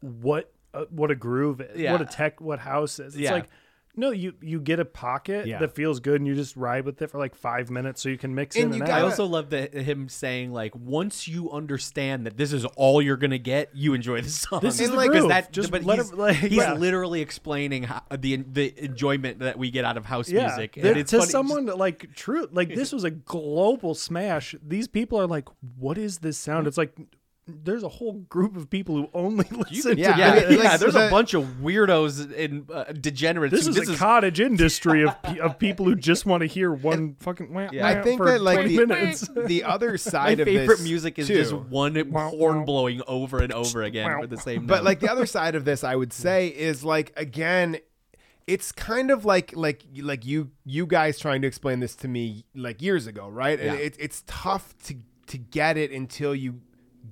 what 0.00 0.52
uh, 0.74 0.86
what 0.90 1.10
a 1.10 1.14
groove 1.14 1.60
is, 1.60 1.80
Yeah. 1.80 1.92
what 1.92 2.00
a 2.02 2.04
tech, 2.06 2.40
what 2.40 2.58
house 2.60 2.98
is. 2.98 3.14
It's 3.14 3.22
Yeah. 3.22 3.32
like. 3.32 3.48
No, 3.96 4.10
you 4.10 4.34
you 4.42 4.60
get 4.60 4.80
a 4.80 4.84
pocket 4.84 5.46
Yeah. 5.46 5.58
that 5.60 5.74
feels 5.74 6.00
good, 6.00 6.20
and 6.20 6.26
you 6.26 6.34
just 6.34 6.56
ride 6.56 6.84
with 6.84 7.00
it 7.00 7.10
for 7.10 7.18
like 7.18 7.34
five 7.36 7.70
minutes, 7.70 8.02
so 8.02 8.08
you 8.08 8.18
can 8.18 8.34
mix 8.34 8.56
And 8.56 8.64
in 8.64 8.68
you 8.70 8.74
and 8.76 8.80
gotta- 8.88 8.92
out. 8.92 8.98
I 9.06 9.10
also 9.10 9.24
love 9.26 9.50
that 9.50 9.72
him 9.72 10.08
saying 10.08 10.52
like 10.52 10.74
once 10.74 11.28
you 11.28 11.50
understand 11.52 12.26
that 12.26 12.36
this 12.36 12.52
is 12.52 12.64
all 12.76 13.00
you're 13.00 13.16
gonna 13.16 13.38
get, 13.38 13.70
you 13.72 13.94
enjoy 13.94 14.20
the 14.20 14.28
song. 14.30 14.60
This 14.62 14.80
is 14.80 14.88
And, 14.88 14.92
the 14.92 14.96
like, 14.96 15.10
groove. 15.10 15.28
that 15.28 15.52
Just 15.52 15.70
but 15.70 15.84
let 15.84 15.98
he's, 15.98 16.10
it- 16.10 16.18
like, 16.18 16.36
he's 16.36 16.52
yeah. 16.52 16.74
literally 16.74 17.20
explaining 17.20 17.84
how, 17.84 18.02
the 18.16 18.36
the 18.36 18.74
enjoyment 18.84 19.38
that 19.38 19.58
we 19.58 19.70
get 19.70 19.84
out 19.84 19.96
of 19.96 20.06
house 20.06 20.28
yeah, 20.28 20.48
music. 20.48 20.74
there- 20.74 20.90
And 20.92 21.00
it's 21.00 21.10
to 21.12 21.18
funny, 21.18 21.24
just- 21.26 21.32
someone 21.32 21.66
like 21.66 22.14
true, 22.14 22.48
like 22.50 22.74
this 22.74 22.92
was 22.92 23.04
a 23.04 23.10
global 23.10 23.94
smash. 23.94 24.54
These 24.66 24.88
people 24.88 25.20
are 25.20 25.26
like, 25.28 25.48
"What 25.78 25.98
is 25.98 26.18
this 26.18 26.36
sound?" 26.36 26.66
It's 26.66 26.76
like 26.78 26.96
there's 27.46 27.82
a 27.82 27.88
whole 27.88 28.14
group 28.14 28.56
of 28.56 28.70
people 28.70 28.96
who 28.96 29.08
only 29.12 29.46
listen 29.50 29.98
yeah, 29.98 30.12
to 30.14 30.18
yeah, 30.18 30.34
this. 30.34 30.62
yeah, 30.62 30.76
there's 30.78 30.94
a 30.94 31.10
bunch 31.10 31.34
of 31.34 31.44
weirdos 31.62 32.34
and 32.42 32.70
uh, 32.70 32.84
degenerates. 32.92 33.52
This 33.52 33.66
who- 33.66 33.82
is 33.82 33.88
a 33.90 33.96
cottage 33.96 34.40
industry 34.40 35.02
of 35.04 35.14
of 35.40 35.58
people 35.58 35.84
who 35.84 35.94
just 35.94 36.24
want 36.26 36.40
to 36.40 36.46
hear 36.46 36.72
one 36.72 37.16
fucking. 37.20 37.52
Wah, 37.52 37.68
Yeah. 37.70 37.86
I 37.86 38.02
think 38.02 38.18
for 38.18 38.30
that 38.30 38.40
like 38.40 38.56
20 38.60 38.76
the, 38.76 38.86
minutes. 38.86 39.28
the 39.46 39.64
other 39.64 39.90
My 39.90 39.96
side 39.96 40.40
of 40.40 40.46
favorite 40.46 40.76
this 40.78 40.84
music 40.84 41.18
is 41.18 41.26
too, 41.26 41.34
just 41.34 41.52
one 41.52 41.94
Wow, 42.10 42.30
horn 42.30 42.64
blowing 42.64 43.02
over 43.06 43.38
and 43.42 43.52
over 43.52 43.82
again 43.82 44.20
for 44.20 44.26
the 44.26 44.38
same. 44.38 44.66
But 44.66 44.76
note. 44.76 44.84
like 44.84 45.00
the 45.00 45.10
other 45.12 45.26
side 45.26 45.54
of 45.54 45.64
this, 45.64 45.84
I 45.84 45.96
would 45.96 46.12
say 46.12 46.48
is 46.48 46.82
like 46.82 47.12
again, 47.16 47.76
it's 48.46 48.72
kind 48.72 49.10
of 49.10 49.24
like 49.24 49.54
like 49.54 49.82
like 50.00 50.24
you 50.24 50.50
you 50.64 50.86
guys 50.86 51.18
trying 51.18 51.42
to 51.42 51.48
explain 51.48 51.80
this 51.80 51.94
to 51.96 52.08
me 52.08 52.44
like 52.54 52.80
years 52.80 53.06
ago, 53.06 53.28
right? 53.28 53.60
And 53.60 53.78
Yeah. 53.78 53.84
it, 53.84 53.96
it's 53.98 54.22
tough 54.26 54.74
to 54.84 54.94
to 55.26 55.38
get 55.38 55.76
it 55.76 55.90
until 55.90 56.34
you 56.34 56.60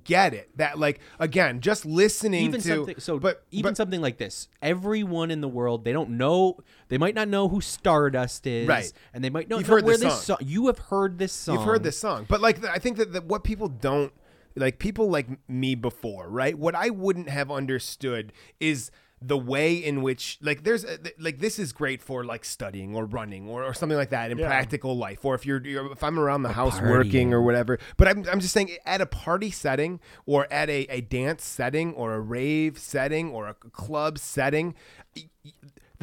get 0.04 0.34
it. 0.34 0.56
That 0.56 0.78
like 0.78 1.00
again, 1.18 1.60
just 1.60 1.84
listening 1.86 2.44
even 2.44 2.60
to 2.60 2.68
something 2.68 2.98
so 2.98 3.18
but 3.18 3.44
even 3.50 3.70
but, 3.72 3.76
something 3.76 4.00
like 4.00 4.18
this 4.18 4.48
everyone 4.60 5.30
in 5.30 5.40
the 5.40 5.48
world 5.48 5.84
they 5.84 5.92
don't 5.92 6.10
know 6.10 6.58
they 6.88 6.98
might 6.98 7.14
not 7.14 7.28
know 7.28 7.48
who 7.48 7.60
stardust 7.60 8.46
is 8.46 8.66
Right. 8.68 8.92
and 9.12 9.22
they 9.22 9.30
might 9.30 9.48
not 9.48 9.58
You've 9.60 9.68
know 9.68 9.74
heard 9.76 9.84
where 9.84 9.96
this 9.96 10.04
this 10.04 10.22
song. 10.22 10.38
song 10.38 10.48
you 10.48 10.66
have 10.68 10.78
heard 10.78 11.18
this 11.18 11.32
song 11.32 11.56
You've 11.56 11.66
heard 11.66 11.82
this 11.82 11.98
song, 11.98 12.26
but 12.28 12.40
like 12.40 12.64
I 12.64 12.78
think 12.78 12.96
that, 12.96 13.12
that 13.12 13.24
what 13.24 13.44
people 13.44 13.68
don't 13.68 14.12
like, 14.54 14.78
people 14.78 15.08
like 15.08 15.28
me 15.48 15.74
before, 15.74 16.28
right? 16.28 16.58
What 16.58 16.74
I 16.74 16.90
wouldn't 16.90 17.30
have 17.30 17.50
understood 17.50 18.32
is 18.60 18.90
the 19.24 19.38
way 19.38 19.74
in 19.74 20.02
which 20.02 20.38
like 20.42 20.64
there's 20.64 20.84
uh, 20.84 20.96
a, 21.04 21.10
like 21.22 21.38
this 21.38 21.58
is 21.58 21.72
great 21.72 22.02
for 22.02 22.24
like 22.24 22.44
studying 22.44 22.94
or 22.96 23.04
running 23.04 23.48
or, 23.48 23.62
or 23.64 23.72
something 23.74 23.96
like 23.98 24.10
that 24.10 24.30
in 24.30 24.38
Yeah. 24.38 24.46
practical 24.48 24.96
life 24.96 25.24
or 25.24 25.34
if 25.34 25.46
you're, 25.46 25.60
you're 25.64 25.92
if 25.92 26.02
I'm 26.02 26.18
around 26.18 26.42
the 26.42 26.52
house 26.52 26.80
working 26.80 27.32
or 27.34 27.42
whatever 27.42 27.78
but 27.96 28.08
I'm, 28.08 28.24
I'm 28.30 28.40
just 28.40 28.52
saying 28.52 28.70
at 28.84 29.00
a 29.00 29.06
party 29.06 29.50
setting 29.50 30.00
or 30.26 30.52
at 30.52 30.68
a, 30.68 30.86
a 30.90 31.00
dance 31.02 31.44
setting 31.44 31.92
or 31.94 32.14
a 32.14 32.20
rave 32.20 32.78
setting 32.78 33.30
or 33.30 33.46
a 33.48 33.54
club 33.54 34.18
setting 34.18 34.74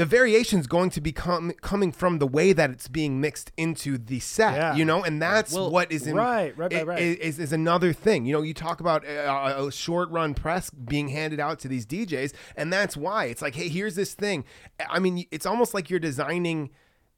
y- 0.06 0.10
variation 0.10 0.60
is 0.60 0.68
going 0.68 0.90
to 0.92 1.02
be 1.02 1.12
com- 1.12 1.52
coming 1.62 1.92
from 1.92 2.20
the 2.20 2.28
way 2.28 2.54
that 2.54 2.70
it's 2.70 2.88
being 2.88 3.20
mixed 3.22 3.52
into 3.58 3.98
the 3.98 4.20
set 4.20 4.56
Yeah. 4.56 4.76
you 4.76 4.86
know 4.86 5.04
and 5.04 5.22
that's 5.22 5.54
Well, 5.54 5.70
what 5.72 5.92
is 5.92 6.08
in, 6.08 6.16
right, 6.16 6.58
right, 6.58 6.72
right, 6.74 6.86
right. 6.88 7.00
is, 7.02 7.40
is 7.40 7.54
another 7.54 7.94
thing. 7.94 8.26
You 8.26 8.34
know, 8.34 8.42
you 8.42 8.54
talk 8.54 8.80
about 8.80 9.06
uh, 9.08 9.56
a 9.68 9.72
short 9.72 10.10
run 10.12 10.34
press 10.34 10.70
being 10.70 11.10
handed 11.10 11.40
out 11.40 11.60
to 11.60 11.68
these 11.68 11.86
DJs, 11.86 12.34
and 12.56 12.72
that's 12.72 12.96
why 12.98 13.26
it's 13.26 13.42
like, 13.42 13.56
hey, 13.56 13.68
here's 13.70 13.96
this 13.96 14.14
thing. 14.14 14.44
I 14.90 15.00
mean, 15.00 15.26
it's 15.32 15.46
almost 15.46 15.74
like 15.74 15.90
you're 15.90 16.00
designing. 16.00 16.70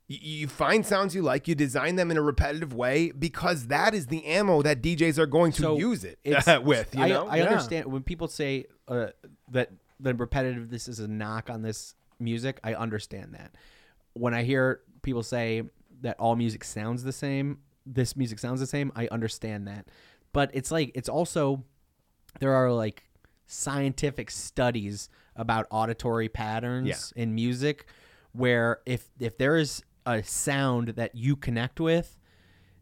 You 0.07 0.49
find 0.49 0.85
sounds 0.85 1.15
you 1.15 1.21
like, 1.21 1.47
you 1.47 1.55
design 1.55 1.95
them 1.95 2.11
in 2.11 2.17
a 2.17 2.21
repetitive 2.21 2.73
way 2.73 3.11
because 3.11 3.67
that 3.67 3.93
is 3.93 4.07
the 4.07 4.25
ammo 4.25 4.61
that 4.61 4.81
DJs 4.81 5.17
are 5.17 5.25
going 5.25 5.53
to 5.53 5.61
so 5.61 5.77
use 5.77 6.03
it 6.03 6.19
it's- 6.25 6.59
with. 6.63 6.93
You 6.93 7.03
I, 7.03 7.07
know, 7.07 7.27
I 7.27 7.37
Yeah. 7.37 7.43
understand 7.45 7.85
when 7.85 8.03
people 8.03 8.27
say 8.27 8.65
uh, 8.89 9.07
that 9.51 9.71
the 10.01 10.13
repetitive 10.13 10.69
this 10.69 10.89
is 10.89 10.99
a 10.99 11.07
knock 11.07 11.49
on 11.49 11.61
this 11.61 11.95
music 12.21 12.59
I 12.63 12.73
understand 12.73 13.33
that. 13.33 13.55
When 14.13 14.33
I 14.33 14.43
hear 14.43 14.81
people 15.01 15.23
say 15.23 15.63
that 16.01 16.19
all 16.19 16.35
music 16.35 16.63
sounds 16.63 17.03
the 17.03 17.11
same 17.11 17.59
this 17.85 18.15
music 18.15 18.39
sounds 18.39 18.59
the 18.59 18.67
same 18.67 18.91
I 18.95 19.07
understand 19.11 19.67
that. 19.67 19.87
But 20.33 20.51
it's 20.53 20.71
like 20.71 20.91
it's 20.95 21.09
also 21.09 21.63
there 22.39 22.53
are 22.53 22.71
like 22.71 23.03
scientific 23.45 24.31
studies 24.31 25.09
about 25.35 25.65
auditory 25.71 26.29
patterns 26.29 27.11
in 27.15 27.35
music 27.35 27.87
where 28.31 28.79
if 28.85 29.09
if 29.19 29.37
there 29.37 29.57
is 29.57 29.83
a 30.05 30.23
sound 30.23 30.89
that 30.89 31.15
you 31.15 31.35
connect 31.35 31.79
with 31.79 32.17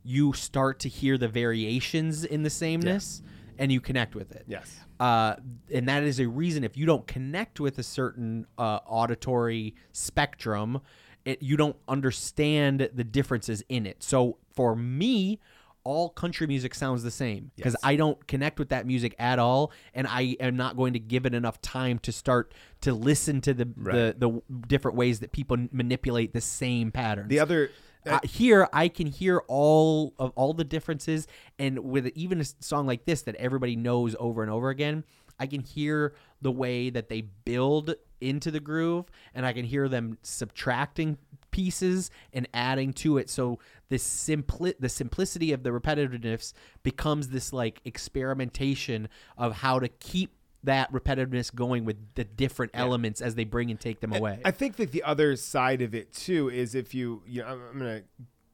you 0.03 0.33
start 0.33 0.79
to 0.79 0.89
hear 0.89 1.17
the 1.17 1.27
variations 1.27 2.23
in 2.23 2.43
the 2.43 2.49
sameness 2.49 3.21
and 3.57 3.71
you 3.71 3.81
connect 3.81 4.15
with 4.15 4.31
it. 4.31 4.45
Yes. 4.47 4.79
Uh, 4.99 5.35
and 5.73 5.87
that 5.87 6.03
is 6.03 6.19
a 6.19 6.27
reason 6.27 6.63
if 6.63 6.75
you 6.75 6.85
don't 6.85 7.07
connect 7.07 7.59
with 7.59 7.77
a 7.79 7.83
certain 7.83 8.45
uh, 8.57 8.79
auditory 8.85 9.75
spectrum, 9.91 10.81
it, 11.25 11.41
you 11.41 11.55
don't 11.57 11.77
understand 11.87 12.89
the 12.93 13.03
differences 13.03 13.63
in 13.69 13.85
it. 13.85 14.03
So 14.03 14.37
for 14.53 14.75
me, 14.75 15.39
all 15.85 16.09
country 16.09 16.45
music 16.45 16.75
sounds 16.75 17.03
the 17.03 17.11
same 17.11 17.51
because 17.55 17.73
Yes. 17.73 17.81
I 17.83 17.95
don't 17.95 18.27
connect 18.27 18.59
with 18.59 18.69
that 18.69 18.85
music 18.85 19.15
at 19.17 19.39
all, 19.39 19.71
and 19.93 20.05
I 20.07 20.35
am 20.39 20.57
not 20.57 20.75
going 20.75 20.93
to 20.93 20.99
give 20.99 21.25
it 21.25 21.33
enough 21.33 21.61
time 21.61 21.99
to 21.99 22.11
start 22.11 22.53
to 22.81 22.93
listen 22.93 23.41
to 23.41 23.53
the 23.53 23.65
the, 23.65 24.15
the 24.17 24.41
different 24.67 24.97
ways 24.97 25.21
that 25.21 25.31
people 25.31 25.57
manipulate 25.71 26.33
the 26.33 26.41
same 26.41 26.91
patterns. 26.91 27.29
The 27.29 27.39
other 27.39 27.71
uh, 28.05 28.19
here 28.23 28.67
I 28.71 28.87
can 28.87 29.07
hear 29.07 29.41
all 29.47 30.13
of 30.17 30.31
all 30.35 30.53
the 30.53 30.63
differences, 30.63 31.27
and 31.57 31.79
with 31.79 32.07
even 32.15 32.41
a 32.41 32.45
song 32.59 32.87
like 32.87 33.05
this 33.05 33.23
that 33.23 33.35
everybody 33.35 33.75
knows 33.75 34.15
over 34.19 34.41
and 34.41 34.51
over 34.51 34.69
again, 34.69 35.03
I 35.39 35.47
can 35.47 35.61
hear 35.61 36.13
the 36.41 36.51
way 36.51 36.89
that 36.89 37.09
they 37.09 37.21
build 37.21 37.95
into 38.21 38.51
the 38.51 38.59
groove, 38.59 39.05
and 39.33 39.45
I 39.45 39.53
can 39.53 39.65
hear 39.65 39.87
them 39.87 40.17
subtracting 40.21 41.17
pieces 41.51 42.11
and 42.33 42.47
adding 42.53 42.93
to 42.93 43.17
it. 43.17 43.29
So 43.29 43.59
this 43.89 44.03
simpli- 44.03 44.75
the 44.79 44.89
simplicity 44.89 45.51
of 45.51 45.63
the 45.63 45.71
repetitiveness 45.71 46.53
becomes 46.83 47.29
this 47.29 47.53
like 47.53 47.81
experimentation 47.85 49.09
of 49.37 49.53
how 49.55 49.79
to 49.79 49.87
keep 49.87 50.31
that 50.63 50.91
repetitiveness 50.91 51.53
going 51.53 51.85
with 51.85 51.97
the 52.15 52.23
different 52.23 52.71
elements 52.75 53.21
as 53.21 53.35
they 53.35 53.43
bring 53.43 53.71
and 53.71 53.79
take 53.79 54.01
them 54.01 54.13
away. 54.13 54.41
I 54.43 54.51
think 54.51 54.75
that 54.77 54.91
the 54.91 55.03
other 55.03 55.35
side 55.35 55.81
of 55.81 55.95
it 55.95 56.13
too 56.13 56.49
is 56.49 56.75
if 56.75 56.93
you, 56.93 57.23
you 57.25 57.41
know, 57.41 57.47
I'm, 57.47 57.61
I'm 57.71 57.77
gonna 57.77 58.03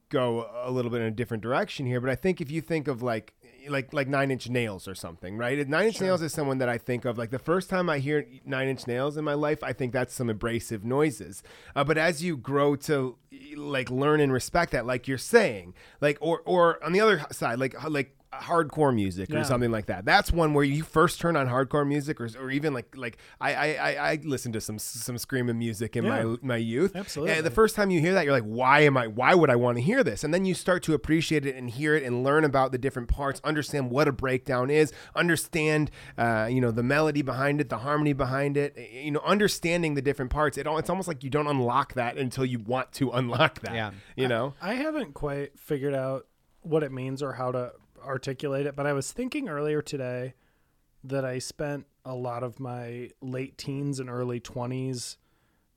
go 0.09 0.47
a 0.63 0.71
little 0.71 0.91
bit 0.91 1.01
in 1.01 1.07
a 1.07 1.11
different 1.11 1.43
direction 1.43 1.85
here, 1.85 1.99
but 1.99 2.09
I 2.09 2.15
think 2.15 2.41
if 2.41 2.51
you 2.51 2.61
think 2.61 2.87
of 2.87 3.01
like 3.01 3.33
like 3.67 3.93
like 3.93 4.07
Nine 4.07 4.31
Inch 4.31 4.49
Nails 4.49 4.87
or 4.87 4.95
something, 4.95 5.37
right? 5.37 5.67
Nine 5.67 5.87
Inch 5.87 5.99
Nails 5.99 6.21
is 6.21 6.33
someone 6.33 6.59
that 6.59 6.69
I 6.69 6.77
think 6.77 7.05
of 7.05 7.17
like 7.17 7.31
the 7.31 7.39
first 7.39 7.69
time 7.69 7.89
I 7.89 7.99
hear 7.99 8.25
Nine 8.45 8.67
Inch 8.67 8.85
Nails 8.87 9.17
in 9.17 9.25
my 9.25 9.33
life, 9.33 9.63
I 9.63 9.73
think 9.73 9.93
that's 9.93 10.13
some 10.13 10.29
abrasive 10.29 10.83
noises. 10.83 11.41
Uh, 11.75 11.83
but 11.83 11.97
as 11.97 12.23
you 12.23 12.37
grow 12.37 12.75
to 12.75 13.17
like 13.55 13.89
learn 13.89 14.19
and 14.19 14.31
respect 14.31 14.71
that, 14.73 14.85
like 14.85 15.07
you're 15.07 15.17
saying, 15.17 15.73
like 16.01 16.17
or 16.21 16.41
or 16.45 16.83
on 16.83 16.91
the 16.91 17.01
other 17.01 17.25
side, 17.31 17.59
like 17.59 17.75
like 17.89 18.15
hardcore 18.41 18.93
music 18.93 19.33
or 19.33 19.43
something 19.43 19.71
like 19.71 19.85
that. 19.87 20.05
That's 20.05 20.31
one 20.31 20.53
where 20.53 20.63
you 20.63 20.83
first 20.83 21.19
turn 21.19 21.35
on 21.35 21.47
hardcore 21.47 21.87
music, 21.87 22.19
or, 22.21 22.29
or 22.39 22.51
even 22.51 22.73
like 22.73 22.95
like 22.95 23.17
I 23.41 23.53
I 23.55 23.65
I, 23.75 24.11
I 24.11 24.19
listened 24.23 24.53
to 24.53 24.61
some 24.61 24.77
some 24.79 25.17
screaming 25.17 25.57
music 25.57 25.95
in 25.95 26.03
Yeah. 26.05 26.23
my 26.23 26.37
my 26.41 26.57
youth. 26.57 26.95
Absolutely. 26.95 27.35
And 27.35 27.45
the 27.45 27.51
first 27.51 27.75
time 27.75 27.89
you 27.91 27.99
hear 27.99 28.13
that, 28.13 28.25
you're 28.25 28.33
like, 28.33 28.43
why 28.43 28.81
am 28.81 28.97
I? 28.97 29.07
Why 29.07 29.33
would 29.35 29.49
I 29.49 29.55
want 29.55 29.77
to 29.77 29.83
hear 29.83 30.03
this? 30.03 30.23
And 30.23 30.33
then 30.33 30.45
you 30.45 30.53
start 30.53 30.83
to 30.83 30.93
appreciate 30.93 31.45
it 31.45 31.55
and 31.55 31.69
hear 31.69 31.95
it 31.95 32.03
and 32.03 32.23
learn 32.23 32.43
about 32.43 32.71
the 32.71 32.77
different 32.77 33.07
parts, 33.09 33.41
understand 33.43 33.89
what 33.91 34.07
a 34.07 34.11
breakdown 34.11 34.69
is, 34.69 34.91
understand 35.15 35.89
uh, 36.17 36.47
you 36.49 36.61
know 36.61 36.71
the 36.71 36.83
melody 36.83 37.21
behind 37.21 37.61
it, 37.61 37.69
the 37.69 37.79
harmony 37.79 38.13
behind 38.13 38.57
it. 38.57 38.77
You 38.91 39.11
know, 39.11 39.21
understanding 39.25 39.95
the 39.95 40.01
different 40.01 40.31
parts. 40.31 40.57
It 40.57 40.67
all 40.67 40.77
it's 40.77 40.89
almost 40.89 41.07
like 41.07 41.23
you 41.23 41.29
don't 41.29 41.47
unlock 41.47 41.93
that 41.93 42.17
until 42.17 42.45
you 42.45 42.59
want 42.59 42.91
to 42.93 43.11
unlock 43.11 43.61
that. 43.61 43.73
Yeah. 43.73 43.91
You 44.15 44.27
know. 44.27 44.53
I 44.61 44.75
haven't 44.75 45.13
quite 45.13 45.57
figured 45.59 45.93
out 45.93 46.27
what 46.61 46.83
it 46.83 46.91
means 46.91 47.21
or 47.21 47.33
how 47.33 47.51
to 47.51 47.71
articulate 48.05 48.65
it, 48.65 48.75
but 48.75 48.85
I 48.87 48.93
was 48.93 49.11
thinking 49.11 49.49
earlier 49.49 49.81
today 49.81 50.33
that 51.03 51.25
I 51.25 51.39
spent 51.39 51.85
a 52.03 52.15
lot 52.15 52.43
of 52.43 52.59
my 52.59 53.09
late 53.21 53.57
teens 53.57 53.99
and 53.99 54.09
early 54.09 54.39
20s 54.39 55.17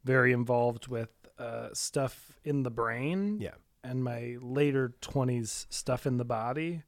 very 0.04 0.32
involved 0.32 0.86
with 0.88 1.10
uh, 1.38 1.68
stuff 1.72 2.38
in 2.44 2.62
the 2.62 2.70
brain. 2.70 3.38
Yeah. 3.40 3.54
And 3.84 4.02
my 4.02 4.36
later 4.40 4.94
20s 5.02 5.66
stuff 5.70 6.06
in 6.06 6.16
the 6.16 6.24
body. 6.24 6.82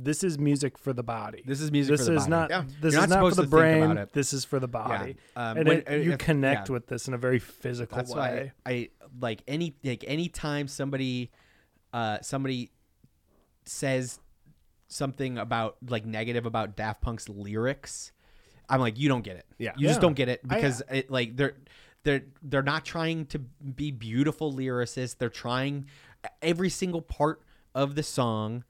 This 0.00 0.22
is 0.22 0.38
music 0.38 0.78
for 0.78 0.92
the 0.92 1.02
body. 1.02 1.42
This 1.44 1.60
is 1.60 1.72
music 1.72 1.96
this 1.96 2.06
for 2.06 2.12
the 2.12 2.18
is 2.18 2.28
body. 2.28 2.30
not 2.30 2.50
Yeah. 2.50 2.64
this 2.80 2.94
You're 2.94 3.02
is 3.04 3.08
not 3.10 3.20
not 3.22 3.30
for 3.30 3.34
the 3.34 3.42
to 3.42 3.48
think 3.48 3.82
about 3.84 3.94
brain. 3.96 4.06
This 4.12 4.32
is 4.32 4.44
for 4.44 4.60
the 4.60 4.68
body. 4.68 5.16
Um, 5.34 5.56
and 5.58 5.68
when- 5.68 5.82
it- 5.86 6.04
you 6.04 6.12
if- 6.12 6.18
connect 6.18 6.68
yeah. 6.68 6.72
with 6.74 6.86
this 6.86 7.08
in 7.08 7.14
a 7.14 7.18
very 7.18 7.40
physical 7.40 7.96
That's 7.96 8.14
way. 8.14 8.52
why 8.64 8.72
I 8.72 8.90
like 9.20 9.42
any 9.48 9.74
like 9.82 10.04
anytime 10.06 10.68
somebody 10.68 11.30
uh 11.92 12.18
somebody 12.22 12.70
says 13.64 14.20
something 14.88 15.38
about 15.38 15.76
like 15.86 16.04
negative 16.04 16.46
about 16.46 16.76
Daft 16.76 17.00
Punk's 17.00 17.28
lyrics, 17.28 18.12
I'm 18.68 18.80
like, 18.80 18.98
you 18.98 19.08
don't 19.08 19.22
get 19.22 19.36
it. 19.36 19.46
Yeah. 19.58 19.72
You 19.76 19.88
just 19.88 20.00
don't 20.00 20.14
get 20.14 20.28
it 20.28 20.40
I- 20.48 20.54
because 20.54 20.82
uh, 20.82 20.94
it 20.94 21.10
like 21.10 21.36
they're 21.36 21.54
they're 22.04 22.22
they're 22.42 22.62
not 22.62 22.84
trying 22.84 23.26
to 23.26 23.38
be 23.38 23.90
beautiful 23.90 24.52
lyricists. 24.52 25.16
They're 25.16 25.28
trying 25.28 25.86
every 26.42 26.70
single 26.70 27.02
part 27.02 27.42
of 27.74 27.94
the 27.94 28.02
song. 28.02 28.64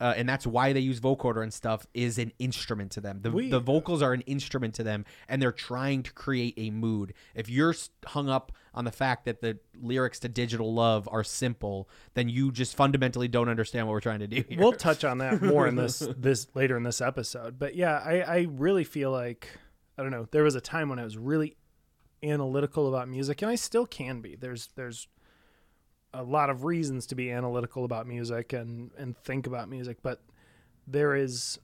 Uh, 0.00 0.14
and 0.16 0.28
that's 0.28 0.46
why 0.46 0.72
they 0.72 0.78
use 0.80 1.00
vocoder 1.00 1.42
and 1.42 1.52
stuff 1.52 1.84
is 1.92 2.18
an 2.18 2.32
instrument 2.38 2.92
to 2.92 3.00
them. 3.00 3.18
The, 3.20 3.32
We- 3.32 3.50
the 3.50 3.58
vocals 3.58 4.00
are 4.00 4.12
an 4.12 4.20
instrument 4.22 4.74
to 4.76 4.84
them, 4.84 5.04
and 5.28 5.42
they're 5.42 5.50
trying 5.50 6.04
to 6.04 6.12
create 6.12 6.54
a 6.56 6.70
mood. 6.70 7.14
If 7.34 7.48
you're 7.48 7.74
hung 8.06 8.28
up 8.28 8.52
on 8.74 8.84
the 8.84 8.92
fact 8.92 9.24
that 9.24 9.40
the 9.40 9.58
lyrics 9.80 10.20
to 10.20 10.28
"Digital 10.28 10.72
Love" 10.72 11.08
are 11.10 11.24
simple, 11.24 11.88
then 12.14 12.28
you 12.28 12.52
just 12.52 12.76
fundamentally 12.76 13.26
don't 13.26 13.48
understand 13.48 13.88
what 13.88 13.92
we're 13.92 14.00
trying 14.00 14.20
to 14.20 14.28
do. 14.28 14.44
Here. 14.48 14.58
we'll 14.60 14.72
touch 14.72 15.02
on 15.02 15.18
that 15.18 15.42
more 15.42 15.66
in 15.66 15.74
this 15.74 15.98
this 16.16 16.46
later 16.54 16.76
in 16.76 16.84
this 16.84 17.00
episode. 17.00 17.58
But 17.58 17.74
yeah, 17.74 17.98
I, 17.98 18.20
I 18.20 18.46
really 18.50 18.84
feel 18.84 19.10
like 19.10 19.48
I 19.98 20.02
don't 20.02 20.12
know. 20.12 20.28
There 20.30 20.44
was 20.44 20.54
a 20.54 20.60
time 20.60 20.88
when 20.90 21.00
I 21.00 21.04
was 21.04 21.18
really 21.18 21.56
analytical 22.22 22.88
about 22.88 23.08
music, 23.08 23.42
and 23.42 23.50
I 23.50 23.54
still 23.54 23.86
can 23.86 24.20
be. 24.20 24.36
There's 24.36 24.68
there's 24.76 25.08
a 26.18 26.22
lot 26.22 26.50
of 26.50 26.64
reasons 26.64 27.06
to 27.06 27.14
be 27.14 27.30
analytical 27.30 27.84
about 27.84 28.06
music 28.06 28.52
and 28.52 28.90
and 28.98 29.16
think 29.16 29.46
about 29.46 29.68
music, 29.68 29.98
but 30.02 30.20
there 30.86 31.14
is 31.14 31.58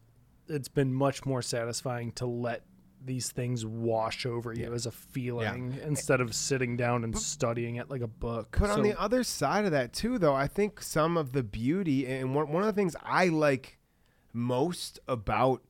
it's 0.48 0.68
been 0.68 0.94
much 0.94 1.26
more 1.26 1.42
satisfying 1.42 2.12
to 2.12 2.26
let 2.26 2.62
these 3.04 3.32
things 3.32 3.66
wash 3.66 4.24
over 4.24 4.52
you 4.52 4.72
as 4.72 4.86
a 4.86 4.90
feeling 4.90 5.78
instead 5.84 6.20
of 6.20 6.34
sitting 6.34 6.76
down 6.76 7.04
and 7.04 7.18
studying 7.18 7.76
it 7.76 7.90
like 7.90 8.00
a 8.00 8.06
book. 8.06 8.56
But 8.58 8.70
on 8.70 8.82
the 8.82 8.98
other 8.98 9.24
side 9.24 9.64
of 9.64 9.72
that 9.72 9.92
too, 9.92 10.18
though, 10.18 10.34
I 10.34 10.46
think 10.46 10.80
some 10.80 11.16
of 11.16 11.32
the 11.32 11.42
beauty 11.42 12.06
and 12.06 12.34
one, 12.34 12.50
one 12.50 12.62
of 12.62 12.66
the 12.66 12.80
things 12.80 12.96
I 13.02 13.28
like 13.28 13.78
most 14.32 15.00
about 15.08 15.62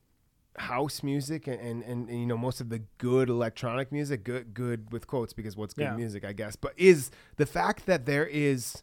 house 0.56 1.02
music 1.02 1.46
and, 1.46 1.60
and, 1.60 2.08
and, 2.08 2.20
you 2.20 2.26
know 2.26 2.36
most 2.36 2.60
of 2.60 2.68
the 2.68 2.80
good 2.98 3.28
electronic 3.28 3.90
music, 3.90 4.22
good 4.24 4.54
good 4.54 4.92
with 4.92 5.06
quotes 5.06 5.32
because 5.32 5.56
what's 5.56 5.74
good 5.74 5.82
Yeah. 5.84 5.96
music, 5.96 6.24
I 6.24 6.32
guess, 6.32 6.54
but 6.56 6.72
is 6.76 7.10
the 7.36 7.46
fact 7.46 7.86
that 7.86 8.06
there 8.06 8.26
is 8.26 8.82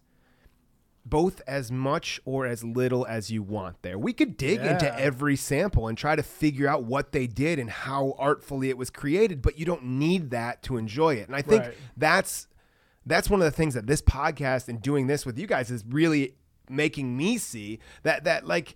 both 1.03 1.41
as 1.47 1.71
much 1.71 2.19
or 2.25 2.45
as 2.45 2.63
little 2.63 3.07
as 3.07 3.31
you 3.31 3.41
want 3.41 3.81
there. 3.81 3.97
We 3.97 4.13
could 4.13 4.37
dig 4.37 4.59
into 4.59 4.99
every 4.99 5.35
sample 5.35 5.87
and 5.87 5.97
try 5.97 6.15
to 6.15 6.21
figure 6.21 6.67
out 6.67 6.83
what 6.83 7.11
they 7.11 7.25
did 7.25 7.57
and 7.57 7.71
how 7.71 8.13
artfully 8.19 8.69
it 8.69 8.77
was 8.77 8.91
created, 8.91 9.41
but 9.41 9.57
you 9.57 9.65
don't 9.65 9.83
need 9.83 10.29
that 10.29 10.61
to 10.63 10.77
enjoy 10.77 11.15
it. 11.15 11.27
And 11.27 11.35
I 11.35 11.41
think 11.41 11.63
Right. 11.63 11.73
that's 11.97 12.47
that's 13.03 13.31
one 13.31 13.41
of 13.41 13.45
the 13.45 13.51
things 13.51 13.73
that 13.73 13.87
this 13.87 13.99
podcast 14.01 14.67
and 14.67 14.79
doing 14.79 15.07
this 15.07 15.25
with 15.25 15.39
you 15.39 15.47
guys 15.47 15.71
is 15.71 15.83
really 15.89 16.35
making 16.69 17.17
me 17.17 17.39
see 17.39 17.79
that 18.03 18.23
that 18.25 18.45
like 18.45 18.75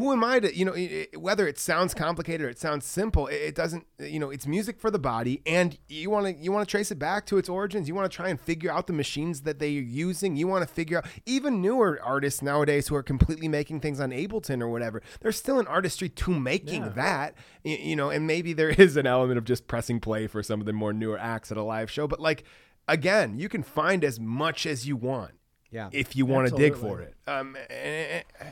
who 0.00 0.12
am 0.12 0.24
I 0.24 0.40
to 0.40 0.48
you 0.56 0.64
know 0.64 0.74
i- 0.74 1.06
i- 1.12 1.16
whether 1.16 1.46
it 1.46 1.58
sounds 1.58 1.92
complicated 1.94 2.46
or 2.46 2.48
it 2.48 2.58
sounds 2.58 2.84
simple 2.86 3.26
it, 3.26 3.34
it 3.50 3.54
doesn't 3.54 3.86
you 3.98 4.18
know 4.18 4.30
it's 4.30 4.46
music 4.46 4.80
for 4.80 4.90
the 4.90 4.98
body 4.98 5.42
and 5.46 5.78
you 5.88 6.08
want 6.10 6.24
to 6.26 6.32
you 6.42 6.50
want 6.52 6.66
to 6.66 6.70
trace 6.70 6.90
it 6.90 6.98
back 6.98 7.26
to 7.26 7.38
its 7.38 7.48
origins. 7.48 7.86
You 7.88 7.94
want 7.94 8.10
to 8.10 8.16
try 8.16 8.28
and 8.28 8.40
figure 8.40 8.70
out 8.72 8.86
the 8.86 8.92
machines 8.92 9.42
that 9.42 9.58
they're 9.58 9.68
using. 9.68 10.36
You 10.36 10.46
want 10.48 10.66
to 10.66 10.72
figure 10.74 10.98
out 10.98 11.06
even 11.26 11.60
newer 11.62 11.98
artists 12.02 12.40
nowadays 12.42 12.88
who 12.88 12.94
are 12.96 13.02
completely 13.02 13.48
making 13.48 13.80
things 13.80 14.00
on 14.00 14.10
Ableton 14.10 14.60
or 14.62 14.68
whatever 14.68 15.02
there's 15.20 15.36
still 15.36 15.58
an 15.60 15.66
artistry 15.66 16.08
to 16.08 16.30
making 16.32 16.82
Yeah. 16.82 16.88
that 16.90 17.34
y- 17.64 17.78
you 17.82 17.96
know 17.96 18.08
and 18.10 18.26
maybe 18.26 18.52
there 18.54 18.70
is 18.86 18.96
an 18.96 19.06
element 19.06 19.38
of 19.38 19.44
just 19.44 19.66
pressing 19.66 20.00
play 20.00 20.26
for 20.26 20.42
some 20.42 20.60
of 20.60 20.66
the 20.66 20.72
more 20.72 20.92
newer 20.92 21.18
acts 21.18 21.52
at 21.52 21.58
a 21.58 21.62
live 21.62 21.90
show 21.90 22.06
but 22.08 22.20
like 22.20 22.44
again 22.88 23.38
you 23.38 23.48
can 23.48 23.62
find 23.62 24.02
as 24.04 24.18
much 24.18 24.66
as 24.66 24.86
you 24.88 24.96
want 24.96 25.32
Yeah. 25.70 25.88
if 25.92 26.16
you 26.16 26.24
want 26.26 26.48
to 26.48 26.54
dig 26.56 26.74
for 26.74 27.00
it. 27.00 27.14
Um 27.26 27.56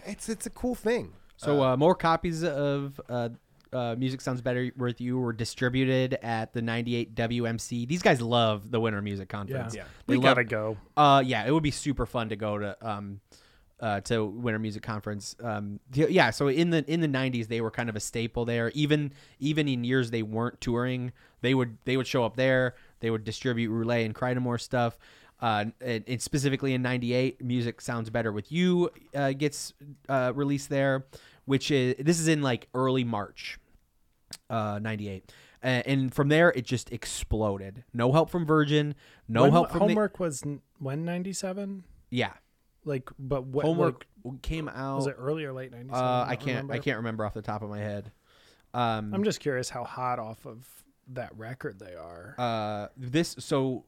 it's 0.06 0.28
it's 0.28 0.46
a 0.46 0.50
cool 0.50 0.74
thing 0.74 1.12
So 1.38 1.62
uh, 1.62 1.76
more 1.76 1.94
copies 1.94 2.44
of 2.44 3.00
uh, 3.08 3.30
uh, 3.72 3.94
"Music 3.98 4.20
Sounds 4.20 4.40
Better 4.42 4.70
with 4.76 5.00
You" 5.00 5.18
were 5.18 5.32
distributed 5.32 6.18
at 6.22 6.52
the 6.52 6.60
'98 6.62 7.14
WMC. 7.14 7.86
These 7.88 8.02
guys 8.02 8.20
love 8.20 8.70
the 8.70 8.80
Winter 8.80 9.00
Music 9.00 9.28
Conference. 9.28 9.74
Yeah. 9.74 9.84
They 10.06 10.14
We 10.14 10.16
love- 10.16 10.24
gotta 10.36 10.44
go. 10.44 10.76
Uh, 10.96 11.22
yeah, 11.24 11.46
it 11.46 11.52
would 11.52 11.62
be 11.62 11.70
super 11.70 12.04
fun 12.06 12.28
to 12.28 12.36
go 12.36 12.58
to 12.58 12.76
um, 12.88 13.20
uh, 13.80 14.00
to 14.02 14.24
Winter 14.24 14.58
Music 14.58 14.82
Conference. 14.82 15.36
Um, 15.42 15.80
yeah. 15.94 16.30
So 16.30 16.48
in 16.48 16.70
the 16.70 16.84
in 16.90 17.00
the 17.00 17.08
'90s, 17.08 17.46
they 17.48 17.60
were 17.60 17.70
kind 17.70 17.88
of 17.88 17.96
a 17.96 18.00
staple 18.00 18.44
there. 18.44 18.70
Even 18.74 19.12
even 19.38 19.68
in 19.68 19.84
years 19.84 20.10
they 20.10 20.22
weren't 20.22 20.60
touring, 20.60 21.12
they 21.40 21.54
would 21.54 21.78
they 21.84 21.96
would 21.96 22.06
show 22.06 22.24
up 22.24 22.36
there. 22.36 22.74
They 23.00 23.10
would 23.10 23.22
distribute 23.22 23.70
Roulette 23.70 24.04
and 24.04 24.14
Crydamoure 24.14 24.60
stuff. 24.60 24.98
Uh, 25.40 25.66
and, 25.80 26.04
and 26.08 26.20
specifically 26.22 26.74
in 26.74 26.82
'98, 26.82 27.44
"Music 27.44 27.80
Sounds 27.80 28.10
Better 28.10 28.32
with 28.32 28.50
You" 28.50 28.90
uh, 29.14 29.32
gets 29.32 29.72
uh, 30.08 30.32
released 30.34 30.68
there, 30.68 31.06
which 31.44 31.70
is 31.70 31.94
this 31.98 32.18
is 32.18 32.26
in 32.28 32.42
like 32.42 32.68
early 32.74 33.04
March, 33.04 33.58
uh, 34.50 34.78
'98. 34.82 35.32
Uh, 35.62 35.66
and 35.86 36.14
from 36.14 36.28
there, 36.28 36.50
it 36.50 36.64
just 36.64 36.92
exploded. 36.92 37.84
No 37.92 38.12
help 38.12 38.30
from 38.30 38.46
Virgin. 38.46 38.94
No 39.28 39.42
When- 39.42 39.52
help 39.52 39.70
from 39.70 39.78
the- 39.80 39.84
homework 39.86 40.20
was 40.20 40.42
n- 40.44 40.60
when 40.78 41.04
97 41.04 41.84
yeah, 42.10 42.32
like 42.84 43.08
but 43.18 43.44
what 43.44 43.64
homework 43.64 44.06
like, 44.24 44.40
came 44.42 44.68
out. 44.68 44.96
was 44.98 45.06
it 45.08 45.16
early 45.18 45.44
or 45.44 45.52
late 45.52 45.70
97 45.72 45.94
Uh, 46.04 46.24
I 46.26 46.34
don't 46.36 46.44
can't. 46.44 46.48
I 46.48 46.60
remember. 46.60 46.82
can't 46.82 46.96
remember 46.98 47.26
off 47.26 47.34
the 47.34 47.42
top 47.42 47.62
of 47.62 47.70
my 47.70 47.78
head. 47.80 48.12
Um, 48.74 49.12
i'm 49.14 49.24
just 49.24 49.40
curious 49.40 49.70
how 49.70 49.82
hot 49.82 50.18
off 50.18 50.44
of 50.46 50.66
that 51.08 51.30
record 51.38 51.78
they 51.78 51.94
are 51.94 52.34
uh, 52.38 52.88
this 52.96 53.34
so 53.38 53.84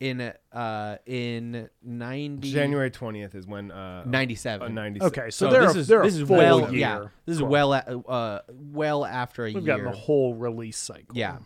in 0.00 0.32
uh 0.52 0.96
in 1.06 1.68
90 1.82 2.52
January 2.52 2.90
twentieth 2.90 3.34
is 3.34 3.46
when 3.46 3.70
uh, 3.70 4.02
97. 4.06 4.62
Uh, 4.62 4.68
Ninety 4.72 4.98
seven. 4.98 5.18
Okay, 5.18 5.30
so, 5.30 5.50
they're 5.50 5.66
this 5.66 5.76
a, 5.76 5.78
is 5.80 5.88
they're 5.88 6.02
this 6.02 6.16
is 6.16 6.26
full 6.26 6.38
well 6.38 6.60
year. 6.72 6.80
yeah 6.80 7.06
this 7.26 7.36
is 7.36 7.42
well 7.42 7.74
a- 7.74 7.78
uh 8.08 8.40
well 8.48 9.04
after 9.04 9.44
a 9.44 9.52
We've 9.52 9.62
year 9.66 9.76
gotten 9.76 9.84
the 9.92 9.96
whole 9.98 10.34
release 10.34 10.78
cycle. 10.78 11.14
yeah 11.16 11.38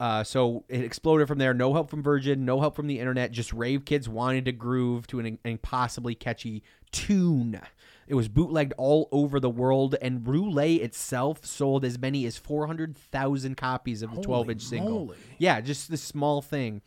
uh, 0.00 0.24
so 0.24 0.64
it 0.68 0.80
exploded 0.82 1.28
from 1.28 1.38
there. 1.38 1.54
No 1.54 1.72
help 1.72 1.88
from 1.88 2.02
Virgin, 2.02 2.44
no 2.44 2.60
help 2.60 2.74
from 2.74 2.88
the 2.88 2.98
internet. 2.98 3.30
Just 3.30 3.52
rave 3.52 3.84
kids 3.84 4.08
wanted 4.08 4.44
to 4.46 4.52
groove 4.52 5.06
to 5.06 5.20
an 5.20 5.38
impossibly 5.44 6.16
catchy 6.16 6.64
tune. 6.90 7.60
It 8.08 8.14
was 8.14 8.28
bootlegged 8.28 8.74
all 8.76 9.08
over 9.12 9.38
the 9.38 9.48
world, 9.48 9.94
and 10.02 10.26
Roulette 10.26 10.80
itself 10.82 11.46
sold 11.46 11.84
as 11.84 11.96
many 11.98 12.26
as 12.26 12.36
400,000 12.36 13.56
copies 13.56 14.02
of 14.02 14.14
the 14.14 14.20
12 14.20 14.50
inch 14.50 14.62
single. 14.62 14.90
moly. 15.06 15.16
Yeah, 15.38 15.60
just 15.60 15.90
this 15.90 16.02
small 16.02 16.42
thing. 16.42 16.82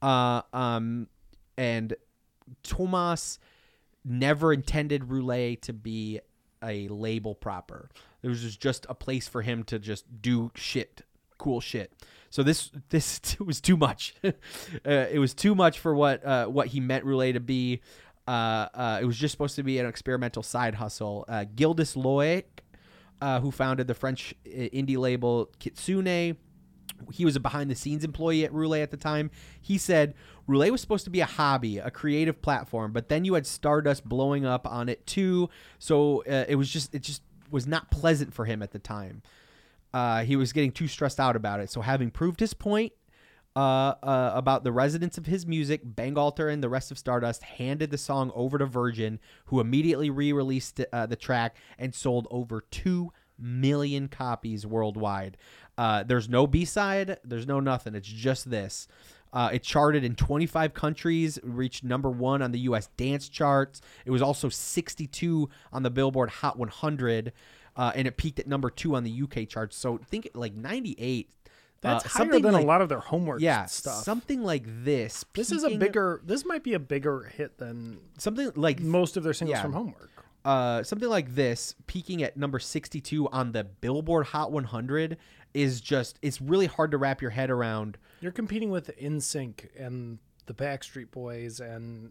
Uh, 0.00 0.42
um, 0.52 1.08
and 1.56 1.94
Tomas 2.62 3.38
never 4.04 4.52
intended 4.52 5.10
Roulette 5.10 5.62
to 5.62 5.72
be 5.72 6.20
a 6.62 6.88
label 6.88 7.34
proper. 7.34 7.88
It 8.22 8.28
was 8.28 8.56
just 8.56 8.86
a 8.88 8.94
place 8.94 9.28
for 9.28 9.42
him 9.42 9.64
to 9.64 9.78
just 9.78 10.22
do 10.22 10.50
shit, 10.54 11.02
cool 11.36 11.60
shit. 11.60 11.92
So 12.30 12.42
this 12.42 12.70
this 12.90 13.20
was 13.40 13.60
too 13.60 13.76
much. 13.76 14.14
uh, 14.24 14.30
it 14.84 15.18
was 15.18 15.34
too 15.34 15.54
much 15.54 15.78
for 15.78 15.94
what 15.94 16.24
uh, 16.24 16.46
what 16.46 16.68
he 16.68 16.80
meant 16.80 17.04
Roulette 17.04 17.34
to 17.34 17.40
be. 17.40 17.80
Uh, 18.26 18.68
uh, 18.74 18.98
it 19.00 19.06
was 19.06 19.16
just 19.16 19.32
supposed 19.32 19.56
to 19.56 19.62
be 19.62 19.78
an 19.78 19.86
experimental 19.86 20.42
side 20.42 20.74
hustle. 20.74 21.24
Uh, 21.28 21.46
Gildas 21.56 21.94
Loaëc, 21.94 22.44
uh, 23.22 23.40
who 23.40 23.50
founded 23.50 23.86
the 23.86 23.94
French 23.94 24.34
indie 24.44 24.98
label 24.98 25.48
Kitsune, 25.58 26.36
he 27.12 27.24
was 27.24 27.36
a 27.36 27.40
behind 27.40 27.70
the 27.70 27.74
scenes 27.74 28.04
employee 28.04 28.44
at 28.44 28.52
Roulé 28.52 28.82
at 28.82 28.90
the 28.90 28.96
time. 28.96 29.30
He 29.60 29.78
said 29.78 30.14
Roulé 30.48 30.70
was 30.70 30.80
supposed 30.80 31.04
to 31.04 31.10
be 31.10 31.20
a 31.20 31.26
hobby, 31.26 31.78
a 31.78 31.90
creative 31.90 32.40
platform, 32.42 32.92
but 32.92 33.08
then 33.08 33.24
you 33.24 33.34
had 33.34 33.46
Stardust 33.46 34.08
blowing 34.08 34.44
up 34.44 34.66
on 34.66 34.88
it 34.88 35.06
too. 35.06 35.50
So 35.78 36.22
uh, 36.24 36.44
it 36.48 36.56
was 36.56 36.70
just 36.70 36.94
it 36.94 37.02
just 37.02 37.22
was 37.50 37.66
not 37.66 37.90
pleasant 37.90 38.34
for 38.34 38.44
him 38.44 38.62
at 38.62 38.72
the 38.72 38.78
time. 38.78 39.22
Uh, 39.92 40.22
he 40.24 40.36
was 40.36 40.52
getting 40.52 40.72
too 40.72 40.88
stressed 40.88 41.18
out 41.18 41.36
about 41.36 41.60
it. 41.60 41.70
So 41.70 41.80
having 41.80 42.10
proved 42.10 42.40
his 42.40 42.52
point 42.52 42.92
uh, 43.56 43.94
uh, 44.02 44.32
about 44.34 44.62
the 44.62 44.72
resonance 44.72 45.18
of 45.18 45.26
his 45.26 45.46
music, 45.46 45.84
Bangalter 45.84 46.52
and 46.52 46.62
the 46.62 46.68
rest 46.68 46.90
of 46.90 46.98
Stardust 46.98 47.42
handed 47.42 47.90
the 47.90 47.98
song 47.98 48.30
over 48.34 48.58
to 48.58 48.66
Virgin, 48.66 49.18
who 49.46 49.60
immediately 49.60 50.10
re-released 50.10 50.80
uh, 50.92 51.06
the 51.06 51.16
track 51.16 51.56
and 51.78 51.94
sold 51.94 52.28
over 52.30 52.60
two 52.70 53.12
million 53.38 54.08
copies 54.08 54.66
worldwide. 54.66 55.36
Uh, 55.76 56.02
there's 56.02 56.28
no 56.28 56.46
B-side, 56.46 57.18
there's 57.24 57.46
no 57.46 57.60
nothing. 57.60 57.94
It's 57.94 58.08
just 58.08 58.50
this. 58.50 58.88
Uh, 59.32 59.50
it 59.52 59.62
charted 59.62 60.04
in 60.04 60.14
25 60.14 60.74
countries, 60.74 61.38
reached 61.42 61.84
number 61.84 62.10
one 62.10 62.42
on 62.42 62.52
the 62.52 62.60
U.S. 62.60 62.88
dance 62.96 63.28
charts. 63.28 63.80
It 64.06 64.10
was 64.10 64.22
also 64.22 64.48
62 64.48 65.48
on 65.72 65.82
the 65.82 65.90
Billboard 65.90 66.30
Hot 66.30 66.58
100, 66.58 67.32
uh, 67.76 67.92
and 67.94 68.08
it 68.08 68.16
peaked 68.16 68.40
at 68.40 68.46
number 68.46 68.70
two 68.70 68.96
on 68.96 69.04
the 69.04 69.22
UK 69.22 69.46
charts. 69.48 69.76
So 69.76 69.98
think 69.98 70.30
like 70.34 70.54
98. 70.54 71.30
That's 71.80 72.04
uh, 72.04 72.08
higher 72.08 72.18
something 72.24 72.42
than 72.42 72.54
like- 72.54 72.64
a 72.64 72.66
lot 72.66 72.80
of 72.80 72.88
their 72.88 72.98
homework 72.98 73.40
yeah, 73.40 73.66
stuff. 73.66 74.02
something 74.02 74.42
like 74.42 74.64
this. 74.66 75.24
this 75.34 75.52
is 75.52 75.62
a 75.62 75.76
bigger. 75.76 76.20
This 76.24 76.44
might 76.44 76.64
be 76.64 76.74
a 76.74 76.80
bigger 76.80 77.30
hit 77.36 77.58
than 77.58 77.98
something 78.18 78.50
like 78.56 78.80
most 78.80 79.16
of 79.16 79.22
their 79.22 79.32
singles 79.32 79.58
yeah. 79.58 79.62
from 79.62 79.74
homework. 79.74 80.10
Uh, 80.44 80.82
something 80.82 81.08
like 81.08 81.34
this 81.34 81.74
peaking 81.86 82.22
at 82.22 82.36
number 82.36 82.58
62 82.58 83.28
on 83.30 83.52
the 83.52 83.64
Billboard 83.64 84.26
Hot 84.26 84.50
100 84.52 85.16
is 85.54 85.80
just 85.80 86.18
it's 86.22 86.40
really 86.40 86.66
hard 86.66 86.90
to 86.92 86.96
wrap 86.98 87.20
your 87.20 87.30
head 87.32 87.50
around. 87.50 87.98
You're 88.20 88.32
competing 88.32 88.70
with 88.70 88.90
NSYNC 88.98 89.68
and 89.78 90.18
the 90.46 90.54
Backstreet 90.54 91.10
Boys 91.10 91.60
and 91.60 92.10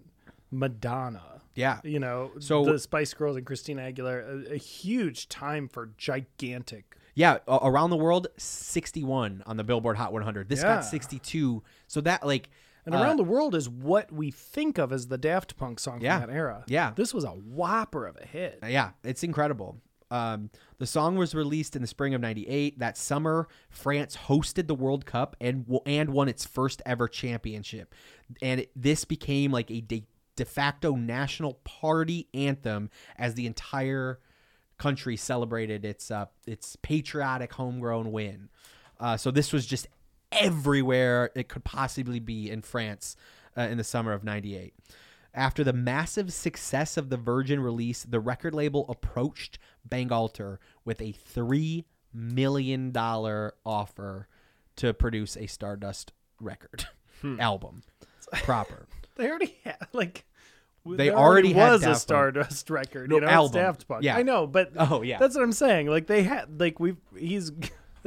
Madonna. 0.51 1.41
Yeah. 1.55 1.79
You 1.83 1.99
know, 1.99 2.31
So- 2.39 2.65
the 2.65 2.79
Spice 2.79 3.13
Girls 3.13 3.37
and 3.37 3.45
Christina 3.45 3.81
Aguilera, 3.91 4.49
a, 4.51 4.53
a 4.53 4.57
huge 4.57 5.27
time 5.29 5.67
for 5.67 5.91
gigantic. 5.97 6.95
Yeah, 7.15 7.39
around 7.47 7.89
the 7.89 7.97
world 7.97 8.27
61 8.37 9.41
on 9.47 9.57
the 9.57 9.63
Billboard 9.63 9.97
Hot 9.97 10.13
100. 10.13 10.49
This 10.49 10.59
Yeah. 10.61 10.75
got 10.75 10.85
62. 10.85 11.63
So 11.87 12.01
that 12.01 12.25
like 12.25 12.49
And 12.87 12.95
uh, 12.95 12.99
around 12.99 13.17
the 13.17 13.23
world 13.23 13.53
is 13.53 13.69
what 13.69 14.11
we 14.11 14.31
think 14.31 14.77
of 14.79 14.91
as 14.91 15.07
the 15.09 15.17
Daft 15.17 15.57
Punk 15.57 15.79
song 15.79 16.01
Yeah. 16.01 16.21
from 16.21 16.29
that 16.29 16.35
era. 16.35 16.63
Yeah. 16.67 16.93
This 16.95 17.13
was 17.13 17.23
a 17.23 17.29
whopper 17.29 18.07
of 18.07 18.17
a 18.19 18.25
hit. 18.25 18.59
Yeah, 18.67 18.91
it's 19.03 19.23
incredible. 19.23 19.77
Um, 20.09 20.49
the 20.79 20.87
song 20.87 21.17
was 21.17 21.35
released 21.35 21.75
in 21.75 21.81
the 21.81 21.87
spring 21.87 22.13
of 22.13 22.21
'98. 22.21 22.79
That 22.79 22.97
summer, 22.97 23.49
France 23.69 24.15
hosted 24.15 24.67
the 24.67 24.73
World 24.75 25.05
Cup 25.05 25.35
and 25.41 25.65
and 25.85 26.11
won 26.11 26.29
its 26.29 26.45
first 26.45 26.81
ever 26.85 27.09
championship, 27.09 27.93
and 28.41 28.61
it, 28.61 28.71
this 28.73 29.03
became 29.03 29.51
like 29.51 29.69
a 29.69 29.81
de, 29.81 30.05
de 30.37 30.45
facto 30.45 30.95
national 30.95 31.55
party 31.65 32.29
anthem 32.33 32.89
as 33.17 33.33
the 33.33 33.45
entire 33.45 34.19
country 34.77 35.17
celebrated 35.17 35.83
its 35.83 36.09
uh, 36.09 36.27
its 36.45 36.77
patriotic 36.77 37.51
homegrown 37.51 38.09
win. 38.13 38.47
Uh, 39.01 39.17
so 39.17 39.29
this 39.29 39.51
was 39.51 39.65
just 39.65 39.87
everywhere 40.31 41.31
it 41.35 41.47
could 41.49 41.63
possibly 41.63 42.19
be 42.19 42.49
in 42.49 42.61
France 42.61 43.15
uh, 43.57 43.61
in 43.61 43.77
the 43.77 43.83
summer 43.83 44.13
of 44.13 44.23
'98. 44.23 44.73
After 45.33 45.63
the 45.63 45.73
massive 45.73 46.33
success 46.33 46.97
of 46.97 47.09
the 47.09 47.17
Virgin 47.17 47.59
release, 47.59 48.03
the 48.03 48.19
record 48.19 48.55
label 48.55 48.85
approached 48.89 49.59
Bangalter 49.87 50.57
with 50.83 50.99
a 50.99 51.13
$3 51.13 51.83
million 52.11 52.91
offer 52.95 54.27
to 54.77 54.93
produce 54.95 55.37
a 55.37 55.45
Stardust 55.45 56.11
record 56.41 56.85
album 57.39 57.83
proper. 58.43 58.87
They 59.15 59.27
already 59.29 59.57
had 59.63 59.77
like 59.93 60.25
They 60.85 61.07
there 61.07 61.17
already 61.17 61.53
had 61.53 61.71
was 61.71 61.83
a 61.83 61.95
Stardust 61.95 62.69
record. 62.69 63.09
No, 63.09 63.15
you 63.15 63.21
know, 63.21 63.27
album. 63.27 63.61
Daft 63.61 63.87
Punk. 63.87 64.03
Yeah. 64.03 64.15
I 64.15 64.21
know, 64.21 64.45
but 64.45 64.71
Oh, 64.77 65.01
yeah. 65.01 65.17
that's 65.17 65.35
what 65.35 65.43
I'm 65.43 65.51
saying. 65.51 65.87
Like 65.87 66.05
they 66.05 66.21
had 66.21 66.59
like 66.59 66.79
we've 66.79 66.97
he's 67.17 67.51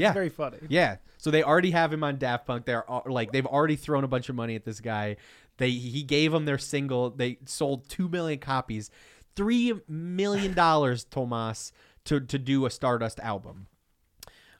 Yeah. 0.00 0.12
very 0.12 0.28
funny. 0.28 0.58
Yeah. 0.68 0.96
So 1.18 1.30
they 1.30 1.42
already 1.42 1.70
have 1.72 1.92
him 1.92 2.02
on 2.02 2.18
Daft 2.18 2.46
Punk. 2.46 2.64
They're 2.64 2.84
like 3.06 3.32
they've 3.32 3.46
already 3.46 3.76
thrown 3.76 4.04
a 4.04 4.08
bunch 4.08 4.28
of 4.28 4.34
money 4.34 4.54
at 4.54 4.64
this 4.64 4.80
guy. 4.80 5.16
They 5.58 5.70
he 5.70 6.02
gave 6.02 6.32
them 6.32 6.44
their 6.46 6.58
single. 6.58 7.10
They 7.10 7.38
sold 7.44 7.88
two 7.88 8.08
million 8.08 8.38
copies, 8.38 8.90
three 9.36 9.74
million 9.86 10.54
dollars, 10.54 11.04
Tomas, 11.10 11.72
to 12.04 12.20
to 12.20 12.38
do 12.38 12.66
a 12.66 12.70
Stardust 12.70 13.20
album. 13.20 13.66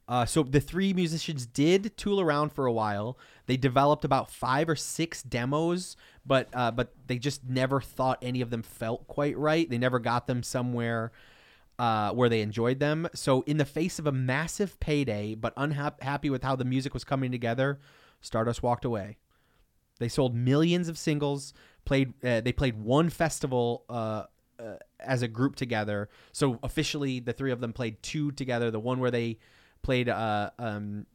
Uh, 0.07 0.26
so 0.26 0.42
the 0.42 0.61
three 0.61 0.92
musicians 0.92 1.46
did 1.46 1.96
tool 1.96 2.20
around 2.20 2.53
for 2.53 2.66
a 2.66 2.72
while. 2.72 3.16
They 3.46 3.57
developed 3.57 4.05
about 4.05 4.29
five 4.29 4.68
or 4.68 4.74
six 4.74 5.22
demos, 5.22 5.96
but 6.26 6.48
uh, 6.53 6.72
but 6.72 6.92
they 7.07 7.16
just 7.16 7.44
never 7.48 7.81
thought 7.81 8.18
any 8.20 8.40
of 8.40 8.50
them 8.50 8.62
felt 8.62 9.07
quite 9.07 9.38
right. 9.38 9.70
They 9.70 9.79
never 9.79 10.00
got 10.00 10.26
them 10.26 10.42
somewhere 10.42 11.12
uh, 11.81 12.12
where 12.12 12.29
they 12.29 12.43
enjoyed 12.43 12.79
them. 12.79 13.09
So 13.14 13.40
in 13.47 13.57
the 13.57 13.64
face 13.64 13.99
of 13.99 14.07
a 14.07 14.12
massive 14.12 14.79
payday, 14.81 15.35
but 15.35 15.55
unhappy 15.57 16.29
with 16.29 16.43
how 16.43 16.55
the 16.55 16.64
music 16.66 16.93
was 16.93 17.05
coming 17.05 17.33
together, 17.33 17.81
Stardust 18.21 18.62
walked 18.62 18.85
away. 18.85 19.16
They 19.99 20.09
sold 20.09 20.35
millions 20.35 20.90
of 20.90 20.99
singles. 20.99 21.55
Played. 21.87 22.12
Uh, 22.23 22.43
they 22.43 22.53
played 22.53 22.79
one 22.79 23.09
festival 23.09 23.87
uh, 23.88 24.25
uh, 24.59 24.75
as 24.99 25.23
a 25.23 25.29
group 25.29 25.57
together. 25.57 26.11
So 26.33 26.59
officially, 26.62 27.19
the 27.19 27.33
three 27.33 27.51
of 27.51 27.61
them 27.62 27.73
played 27.73 28.03
two 28.03 28.31
together. 28.33 28.71
The 28.71 28.79
one 28.79 29.01
where 29.01 29.11
they 29.11 29.38
played 29.81 30.11
uh, 30.11 30.51
um, 30.59 31.07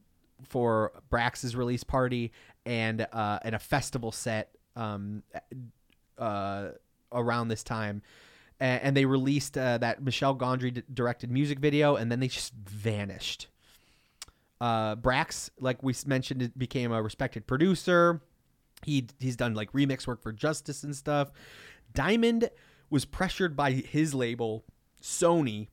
for 0.49 0.93
Braxe's 1.11 1.55
release 1.55 1.83
party 1.83 2.31
and 2.65 3.05
and 3.13 3.53
a 3.53 3.59
festival 3.59 4.11
set 4.11 4.55
um, 4.75 5.21
around 6.17 7.49
this 7.49 7.63
time. 7.63 8.01
And 8.59 8.95
they 8.95 9.05
released 9.05 9.57
uh, 9.57 9.77
that 9.79 10.01
Michel 10.01 10.33
Gondry 10.35 10.73
d- 10.73 10.83
directed 10.93 11.29
music 11.29 11.59
video, 11.59 11.97
and 11.97 12.09
then 12.09 12.21
they 12.21 12.29
just 12.29 12.53
vanished. 12.53 13.47
Uh, 14.61 14.95
Braxe, 14.95 15.49
like 15.59 15.83
we 15.83 15.93
mentioned, 16.05 16.41
it 16.41 16.57
became 16.57 16.93
a 16.93 17.03
respected 17.03 17.47
producer. 17.47 18.21
He 18.85 19.07
he's 19.19 19.35
done 19.35 19.53
like 19.55 19.71
remix 19.73 20.07
work 20.07 20.21
for 20.21 20.31
Justice 20.31 20.83
and 20.83 20.95
stuff. 20.95 21.31
Diamond 21.93 22.49
was 22.89 23.03
pressured 23.03 23.55
by 23.55 23.71
his 23.71 24.13
label 24.13 24.63
Sony 25.01 25.67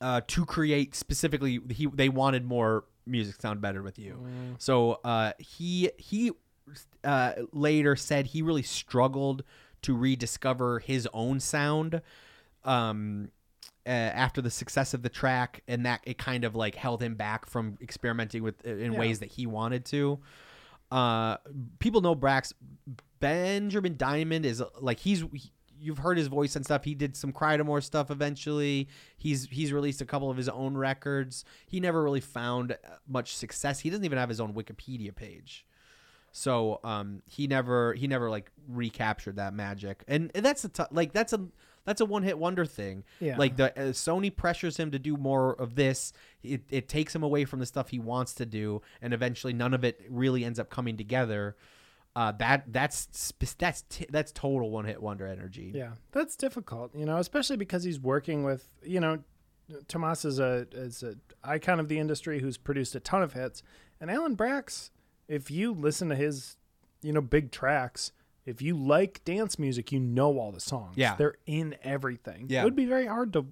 uh, 0.00 0.22
to 0.26 0.44
create 0.46 0.94
specifically. 0.94 1.60
He 1.70 1.86
they 1.86 2.08
wanted 2.08 2.44
more 2.44 2.84
music 3.06 3.40
sound 3.40 3.60
better 3.60 3.82
with 3.82 3.98
you. 3.98 4.26
So 4.58 5.00
uh, 5.04 5.32
he 5.38 5.90
he 5.98 6.32
uh, 7.02 7.32
later 7.52 7.96
said 7.96 8.28
he 8.28 8.40
really 8.42 8.62
struggled 8.62 9.44
to 9.84 9.96
rediscover 9.96 10.80
his 10.80 11.08
own 11.14 11.40
sound. 11.40 12.02
Um, 12.64 13.30
uh, 13.86 13.90
after 13.90 14.40
the 14.40 14.50
success 14.50 14.94
of 14.94 15.02
the 15.02 15.10
track, 15.10 15.62
and 15.68 15.84
that 15.84 16.00
it 16.04 16.16
kind 16.16 16.44
of 16.44 16.54
like 16.54 16.74
held 16.74 17.02
him 17.02 17.14
back 17.16 17.44
from 17.44 17.76
experimenting 17.82 18.42
with 18.42 18.64
in 18.64 18.92
Yeah. 18.94 18.98
ways 18.98 19.18
that 19.18 19.30
he 19.32 19.46
wanted 19.46 19.84
to. 19.86 20.20
Uh, 20.90 21.36
people 21.80 22.00
know 22.00 22.14
Braxe. 22.14 22.54
Benjamin 23.20 23.96
Diamond 23.96 24.46
is 24.46 24.62
like 24.80 25.00
he's. 25.00 25.20
he- 25.32 25.52
You've 25.76 25.98
heard 25.98 26.16
his 26.16 26.28
voice 26.28 26.56
and 26.56 26.64
stuff. 26.64 26.84
He 26.84 26.94
did 26.94 27.14
some 27.14 27.30
Crydamoure 27.30 27.82
stuff 27.82 28.10
eventually. 28.10 28.88
He's 29.18 29.48
he's 29.50 29.70
released 29.70 30.00
a 30.00 30.06
couple 30.06 30.30
of 30.30 30.36
his 30.38 30.48
own 30.48 30.78
records. 30.78 31.44
He 31.66 31.78
never 31.78 32.02
really 32.02 32.20
found 32.22 32.72
uh, 32.72 32.76
much 33.06 33.36
success. 33.36 33.80
He 33.80 33.90
doesn't 33.90 34.04
even 34.04 34.16
have 34.16 34.30
his 34.30 34.40
own 34.40 34.54
Wikipedia 34.54 35.14
page. 35.14 35.66
So 36.36 36.80
um, 36.82 37.22
he 37.26 37.46
never 37.46 37.94
he 37.94 38.08
never 38.08 38.28
like 38.28 38.50
recaptured 38.66 39.36
that 39.36 39.54
magic, 39.54 40.02
and, 40.08 40.32
and 40.34 40.44
that's 40.44 40.64
a 40.64 40.68
t- 40.68 40.82
like 40.90 41.12
that's 41.12 41.32
a 41.32 41.46
that's 41.84 42.00
a 42.00 42.04
one 42.04 42.24
hit 42.24 42.36
wonder 42.36 42.66
thing. 42.66 43.04
Yeah. 43.20 43.38
Like 43.38 43.56
the 43.56 43.70
uh, 43.78 43.92
Sony 43.92 44.34
pressures 44.34 44.76
him 44.76 44.90
to 44.90 44.98
do 44.98 45.16
more 45.16 45.52
of 45.52 45.76
this. 45.76 46.12
It 46.42 46.62
it 46.70 46.88
takes 46.88 47.14
him 47.14 47.22
away 47.22 47.44
from 47.44 47.60
the 47.60 47.66
stuff 47.66 47.90
he 47.90 48.00
wants 48.00 48.34
to 48.34 48.46
do, 48.46 48.82
and 49.00 49.14
eventually 49.14 49.52
none 49.52 49.74
of 49.74 49.84
it 49.84 50.00
really 50.10 50.44
ends 50.44 50.58
up 50.58 50.70
coming 50.70 50.96
together. 50.96 51.54
Uh, 52.16 52.32
that 52.32 52.64
that's 52.66 53.32
that's 53.56 53.82
t- 53.82 54.06
that's 54.10 54.32
total 54.32 54.70
one 54.70 54.86
hit 54.86 55.00
wonder 55.00 55.28
energy. 55.28 55.70
Yeah, 55.72 55.92
that's 56.10 56.34
difficult, 56.34 56.96
you 56.96 57.06
know, 57.06 57.18
especially 57.18 57.58
because 57.58 57.84
he's 57.84 58.00
working 58.00 58.42
with, 58.42 58.66
you 58.82 58.98
know, 58.98 59.20
Tomas 59.86 60.24
is 60.24 60.40
a 60.40 60.66
is 60.72 61.04
a 61.04 61.14
icon 61.44 61.78
of 61.78 61.86
the 61.86 62.00
industry 62.00 62.40
who's 62.40 62.56
produced 62.56 62.96
a 62.96 63.00
ton 63.00 63.22
of 63.22 63.34
hits, 63.34 63.62
and 64.00 64.10
Alan 64.10 64.34
Braxe, 64.34 64.90
if 65.28 65.50
you 65.50 65.72
listen 65.72 66.08
to 66.08 66.16
his, 66.16 66.56
you 67.02 67.12
know, 67.12 67.20
big 67.20 67.50
tracks, 67.50 68.12
if 68.46 68.60
you 68.60 68.76
like 68.76 69.24
dance 69.24 69.58
music, 69.58 69.92
you 69.92 70.00
know 70.00 70.38
all 70.38 70.52
the 70.52 70.60
songs. 70.60 70.96
Yeah. 70.96 71.16
they're 71.16 71.36
in 71.46 71.76
everything. 71.82 72.46
Yeah. 72.48 72.62
it 72.62 72.64
would 72.64 72.76
be 72.76 72.86
very 72.86 73.06
hard 73.06 73.32
to. 73.34 73.46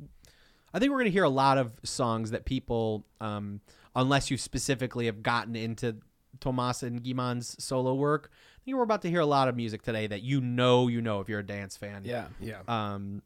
I 0.74 0.78
think 0.78 0.90
we're 0.90 0.98
going 0.98 1.06
to 1.06 1.12
hear 1.12 1.24
a 1.24 1.30
lot 1.30 1.58
of 1.58 1.72
songs 1.82 2.30
that 2.30 2.44
people, 2.44 3.04
um, 3.20 3.60
unless 3.94 4.30
you 4.30 4.38
specifically 4.38 5.06
have 5.06 5.22
gotten 5.22 5.54
into 5.54 5.96
Tomas 6.40 6.82
and 6.82 7.02
Guy-Man's 7.04 7.62
solo 7.62 7.94
work, 7.94 8.30
I 8.32 8.64
think 8.64 8.76
we're 8.76 8.82
about 8.82 9.02
to 9.02 9.10
hear 9.10 9.20
a 9.20 9.26
lot 9.26 9.48
of 9.48 9.56
music 9.56 9.82
today 9.82 10.06
that 10.06 10.22
you 10.22 10.40
know, 10.40 10.88
you 10.88 11.02
know, 11.02 11.20
if 11.20 11.28
you're 11.28 11.40
a 11.40 11.46
dance 11.46 11.76
fan. 11.76 12.02
Yeah, 12.04 12.26
yeah. 12.40 12.60
Um, 12.68 13.22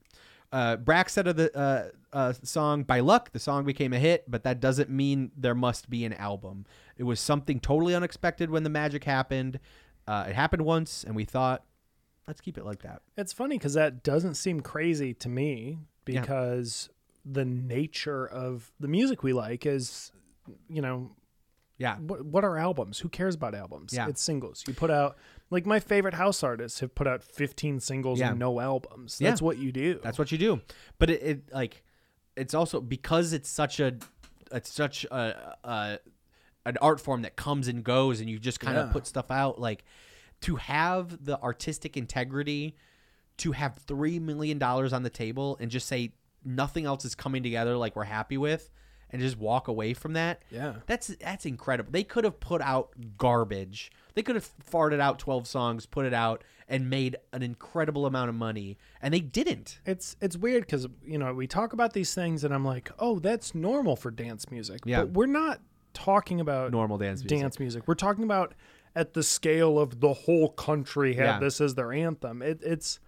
uh, 0.52 0.76
Braxe 0.76 1.12
said 1.12 1.26
of 1.26 1.36
the 1.36 1.56
uh, 1.56 1.88
uh, 2.12 2.32
song 2.42 2.82
by 2.84 3.00
luck, 3.00 3.32
the 3.32 3.38
song 3.38 3.64
became 3.64 3.92
a 3.92 3.98
hit, 3.98 4.24
but 4.30 4.44
that 4.44 4.60
doesn't 4.60 4.88
mean 4.90 5.30
there 5.36 5.54
must 5.54 5.90
be 5.90 6.04
an 6.04 6.12
album. 6.14 6.64
It 6.96 7.02
was 7.04 7.20
something 7.20 7.60
totally 7.60 7.94
unexpected 7.94 8.50
when 8.50 8.62
the 8.62 8.70
magic 8.70 9.04
happened. 9.04 9.58
Uh, 10.06 10.26
it 10.28 10.34
happened 10.34 10.62
once, 10.62 11.04
and 11.04 11.16
we 11.16 11.24
thought, 11.24 11.64
let's 12.28 12.40
keep 12.40 12.56
it 12.58 12.64
like 12.64 12.82
that. 12.82 13.02
It's 13.16 13.32
funny 13.32 13.58
because 13.58 13.74
that 13.74 14.02
doesn't 14.02 14.34
seem 14.34 14.60
crazy 14.60 15.14
to 15.14 15.28
me 15.28 15.78
Yeah. 16.06 16.20
because 16.20 16.88
the 17.24 17.44
nature 17.44 18.26
of 18.26 18.70
the 18.78 18.88
music 18.88 19.22
we 19.24 19.32
like 19.32 19.66
is, 19.66 20.12
you 20.68 20.80
know, 20.80 21.10
Yeah. 21.76 21.96
what 21.98 22.24
what 22.24 22.44
are 22.44 22.56
albums? 22.56 23.00
Who 23.00 23.08
cares 23.08 23.34
about 23.34 23.54
albums? 23.54 23.92
Yeah. 23.92 24.08
It's 24.08 24.22
singles. 24.22 24.64
You 24.68 24.74
put 24.74 24.90
out 24.90 25.16
like 25.50 25.64
my 25.66 25.78
favorite 25.80 26.14
house 26.14 26.42
artists 26.42 26.80
have 26.80 26.94
put 26.94 27.06
out 27.06 27.22
15 27.22 27.80
singles 27.80 28.18
Yeah. 28.18 28.30
and 28.30 28.38
no 28.38 28.58
albums. 28.60 29.18
Yeah. 29.20 29.30
That's 29.30 29.42
what 29.42 29.58
you 29.58 29.70
do. 29.72 30.00
That's 30.02 30.18
what 30.18 30.32
you 30.32 30.38
do. 30.38 30.60
But 30.98 31.10
it, 31.10 31.22
it 31.22 31.52
like 31.52 31.84
it's 32.36 32.54
also 32.54 32.80
because 32.80 33.32
it's 33.32 33.48
such 33.48 33.80
a 33.80 33.96
it's 34.52 34.70
such 34.70 35.04
a, 35.06 35.56
a 35.64 35.98
an 36.64 36.76
art 36.82 37.00
form 37.00 37.22
that 37.22 37.36
comes 37.36 37.68
and 37.68 37.84
goes 37.84 38.20
and 38.20 38.28
you 38.28 38.38
just 38.38 38.58
kind 38.60 38.76
of 38.76 38.88
Yeah. 38.88 38.92
put 38.92 39.06
stuff 39.06 39.30
out 39.30 39.60
like 39.60 39.84
to 40.42 40.56
have 40.56 41.24
the 41.24 41.40
artistic 41.40 41.96
integrity 41.96 42.76
to 43.38 43.52
have 43.52 43.76
3 43.86 44.18
million 44.18 44.58
dollars 44.58 44.92
on 44.92 45.02
the 45.02 45.10
table 45.10 45.56
and 45.60 45.70
just 45.70 45.86
say 45.86 46.12
nothing 46.44 46.84
else 46.86 47.04
is 47.04 47.14
coming 47.14 47.42
together 47.42 47.76
like 47.76 47.94
we're 47.96 48.04
happy 48.04 48.36
with 48.36 48.70
and 49.10 49.22
just 49.22 49.36
walk 49.38 49.68
away 49.68 49.94
from 49.94 50.12
that. 50.14 50.42
Yeah. 50.50 50.74
That's 50.86 51.08
that's 51.20 51.46
incredible. 51.46 51.90
They 51.92 52.04
could 52.04 52.24
have 52.24 52.40
put 52.40 52.60
out 52.60 52.90
garbage. 53.16 53.90
They 54.14 54.22
could 54.22 54.34
have 54.36 54.50
farted 54.70 55.00
out 55.00 55.18
12 55.18 55.46
songs, 55.46 55.84
put 55.86 56.06
it 56.06 56.14
out 56.14 56.42
and 56.68 56.88
made 56.90 57.16
an 57.32 57.42
incredible 57.42 58.06
amount 58.06 58.28
of 58.30 58.34
money 58.34 58.76
and 59.00 59.12
they 59.14 59.20
didn't. 59.20 59.80
It's 59.86 60.16
it's 60.20 60.36
weird 60.36 60.62
because 60.62 60.86
you 61.04 61.18
know 61.18 61.32
we 61.34 61.46
talk 61.46 61.72
about 61.72 61.92
these 61.92 62.14
things 62.14 62.42
and 62.44 62.52
I'm 62.54 62.64
like, 62.64 62.90
oh, 62.98 63.18
that's 63.18 63.54
normal 63.54 63.94
for 63.96 64.10
dance 64.10 64.50
music. 64.50 64.80
Yeah. 64.84 65.00
But 65.02 65.10
we're 65.12 65.26
not 65.26 65.60
talking 65.94 66.40
about 66.40 66.72
Normal 66.72 66.98
dance 66.98 67.20
music. 67.22 67.38
Dance 67.38 67.58
music. 67.58 67.86
We're 67.88 67.94
talking 67.94 68.24
about 68.24 68.54
at 68.94 69.14
the 69.14 69.22
scale 69.22 69.78
of 69.78 70.00
the 70.00 70.12
whole 70.12 70.48
country 70.50 71.14
had 71.14 71.24
Yeah. 71.24 71.38
this 71.40 71.60
as 71.60 71.74
their 71.74 71.92
anthem. 71.92 72.42
It, 72.42 72.60
it's 72.62 72.98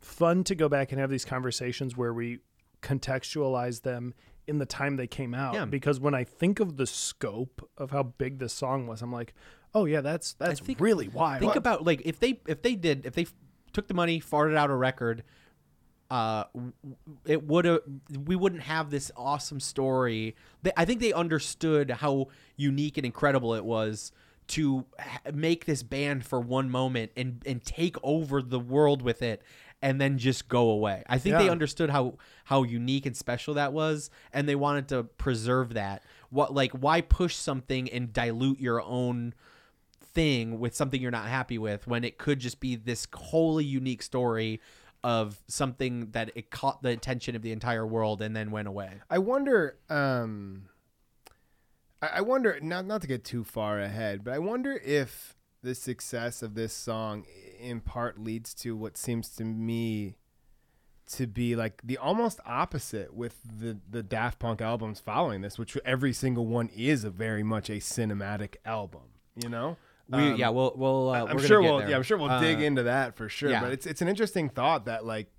fun 0.00 0.44
to 0.44 0.54
go 0.54 0.68
back 0.68 0.92
and 0.92 1.00
have 1.00 1.10
these 1.10 1.24
conversations 1.24 1.96
where 1.96 2.12
we 2.12 2.40
contextualize 2.82 3.82
them 3.82 4.14
in 4.46 4.58
the 4.58 4.66
time 4.66 4.96
they 4.96 5.06
came 5.06 5.34
out. 5.34 5.54
Yeah. 5.54 5.64
Because 5.64 6.00
when 6.00 6.14
I 6.14 6.24
think 6.24 6.60
of 6.60 6.76
the 6.76 6.86
scope 6.86 7.68
of 7.76 7.90
how 7.90 8.02
big 8.02 8.38
this 8.38 8.52
song 8.52 8.86
was, 8.86 9.02
I'm 9.02 9.12
like, 9.12 9.34
oh 9.74 9.84
yeah, 9.84 10.00
that's 10.00 10.34
that's 10.34 10.60
think- 10.60 10.80
really 10.80 11.08
wild. 11.08 11.40
Think 11.40 11.56
about 11.56 11.84
like 11.84 12.02
if 12.04 12.18
they 12.18 12.40
if 12.46 12.62
they 12.62 12.74
did 12.74 13.06
if 13.06 13.14
they 13.14 13.22
f- 13.22 13.34
took 13.72 13.88
the 13.88 13.94
money, 13.94 14.20
farted 14.20 14.56
out 14.56 14.70
a 14.70 14.74
record, 14.74 15.22
uh, 16.10 16.44
it 17.24 17.44
would 17.44 17.64
have 17.64 17.80
we 18.24 18.36
wouldn't 18.36 18.62
have 18.62 18.90
this 18.90 19.10
awesome 19.16 19.60
story. 19.60 20.36
They, 20.62 20.72
I 20.76 20.84
think 20.84 21.00
they 21.00 21.12
understood 21.12 21.90
how 21.90 22.28
unique 22.56 22.96
and 22.96 23.04
incredible 23.04 23.54
it 23.54 23.64
was 23.64 24.12
to 24.48 24.86
ha- 24.98 25.20
make 25.34 25.64
this 25.64 25.82
band 25.82 26.24
for 26.24 26.40
one 26.40 26.70
moment 26.70 27.10
and 27.16 27.42
and 27.44 27.64
take 27.64 27.96
over 28.02 28.40
the 28.40 28.60
world 28.60 29.02
with 29.02 29.20
it 29.20 29.42
and 29.82 30.00
then 30.00 30.18
just 30.18 30.48
go 30.48 30.70
away. 30.70 31.02
I 31.06 31.18
think 31.18 31.36
they 31.36 31.48
understood 31.48 31.90
how 31.90 32.14
how 32.44 32.62
unique 32.62 33.06
and 33.06 33.16
special 33.16 33.54
that 33.54 33.72
was 33.72 34.10
and 34.32 34.48
they 34.48 34.54
wanted 34.54 34.88
to 34.88 35.04
preserve 35.04 35.74
that. 35.74 36.02
What 36.30 36.54
like 36.54 36.72
why 36.72 37.00
push 37.00 37.34
something 37.36 37.88
and 37.90 38.12
dilute 38.12 38.60
your 38.60 38.82
own 38.82 39.34
thing 40.00 40.58
with 40.58 40.74
something 40.74 41.00
you're 41.00 41.10
not 41.10 41.28
happy 41.28 41.58
with 41.58 41.86
when 41.86 42.02
it 42.04 42.16
could 42.18 42.38
just 42.38 42.58
be 42.58 42.74
this 42.74 43.06
wholly 43.14 43.64
unique 43.64 44.02
story 44.02 44.60
of 45.04 45.40
something 45.46 46.10
that 46.12 46.30
it 46.34 46.50
caught 46.50 46.82
the 46.82 46.88
attention 46.88 47.36
of 47.36 47.42
the 47.42 47.52
entire 47.52 47.86
world 47.86 48.22
and 48.22 48.34
then 48.34 48.50
went 48.50 48.66
away. 48.66 48.94
I 49.10 49.18
wonder. 49.18 49.76
Um, 49.88 50.68
I, 52.02 52.08
I 52.14 52.20
wonder 52.22 52.58
not 52.60 52.86
not 52.86 53.02
to 53.02 53.06
get 53.06 53.24
too 53.24 53.44
far 53.44 53.78
ahead, 53.78 54.24
but 54.24 54.34
I 54.34 54.38
wonder 54.38 54.80
if 54.84 55.36
the 55.62 55.74
success 55.74 56.42
of 56.42 56.54
this 56.54 56.72
song, 56.72 57.24
in 57.66 57.80
part, 57.80 58.18
leads 58.18 58.54
to 58.54 58.76
what 58.76 58.96
seems 58.96 59.28
to 59.36 59.44
me 59.44 60.16
to 61.08 61.26
be 61.26 61.54
like 61.54 61.80
the 61.84 61.98
almost 61.98 62.40
opposite 62.46 63.14
with 63.14 63.36
the 63.44 63.78
the 63.88 64.02
Daft 64.02 64.38
Punk 64.38 64.60
albums 64.60 64.98
following 65.00 65.40
this, 65.40 65.58
which 65.58 65.76
every 65.84 66.12
single 66.12 66.46
one 66.46 66.68
is 66.74 67.04
a 67.04 67.10
very 67.10 67.42
much 67.42 67.68
a 67.70 67.74
cinematic 67.74 68.56
album. 68.64 69.02
You 69.36 69.48
know. 69.48 69.76
We, 70.08 70.18
Um, 70.18 70.36
yeah, 70.36 70.48
we'll 70.50 70.72
we'll. 70.76 71.10
Uh, 71.10 71.26
I'm 71.26 71.38
sure 71.40 71.60
we'll 71.60 71.78
there. 71.78 71.90
yeah 71.90 71.96
I'm 71.96 72.02
sure 72.04 72.16
we'll 72.16 72.40
dig 72.40 72.58
Uh, 72.58 72.62
into 72.62 72.84
that 72.84 73.16
for 73.16 73.28
sure. 73.28 73.50
yeah. 73.50 73.60
But 73.60 73.72
it's 73.72 73.86
it's 73.86 74.00
an 74.02 74.08
interesting 74.08 74.48
thought 74.48 74.84
that 74.86 75.04
like 75.04 75.35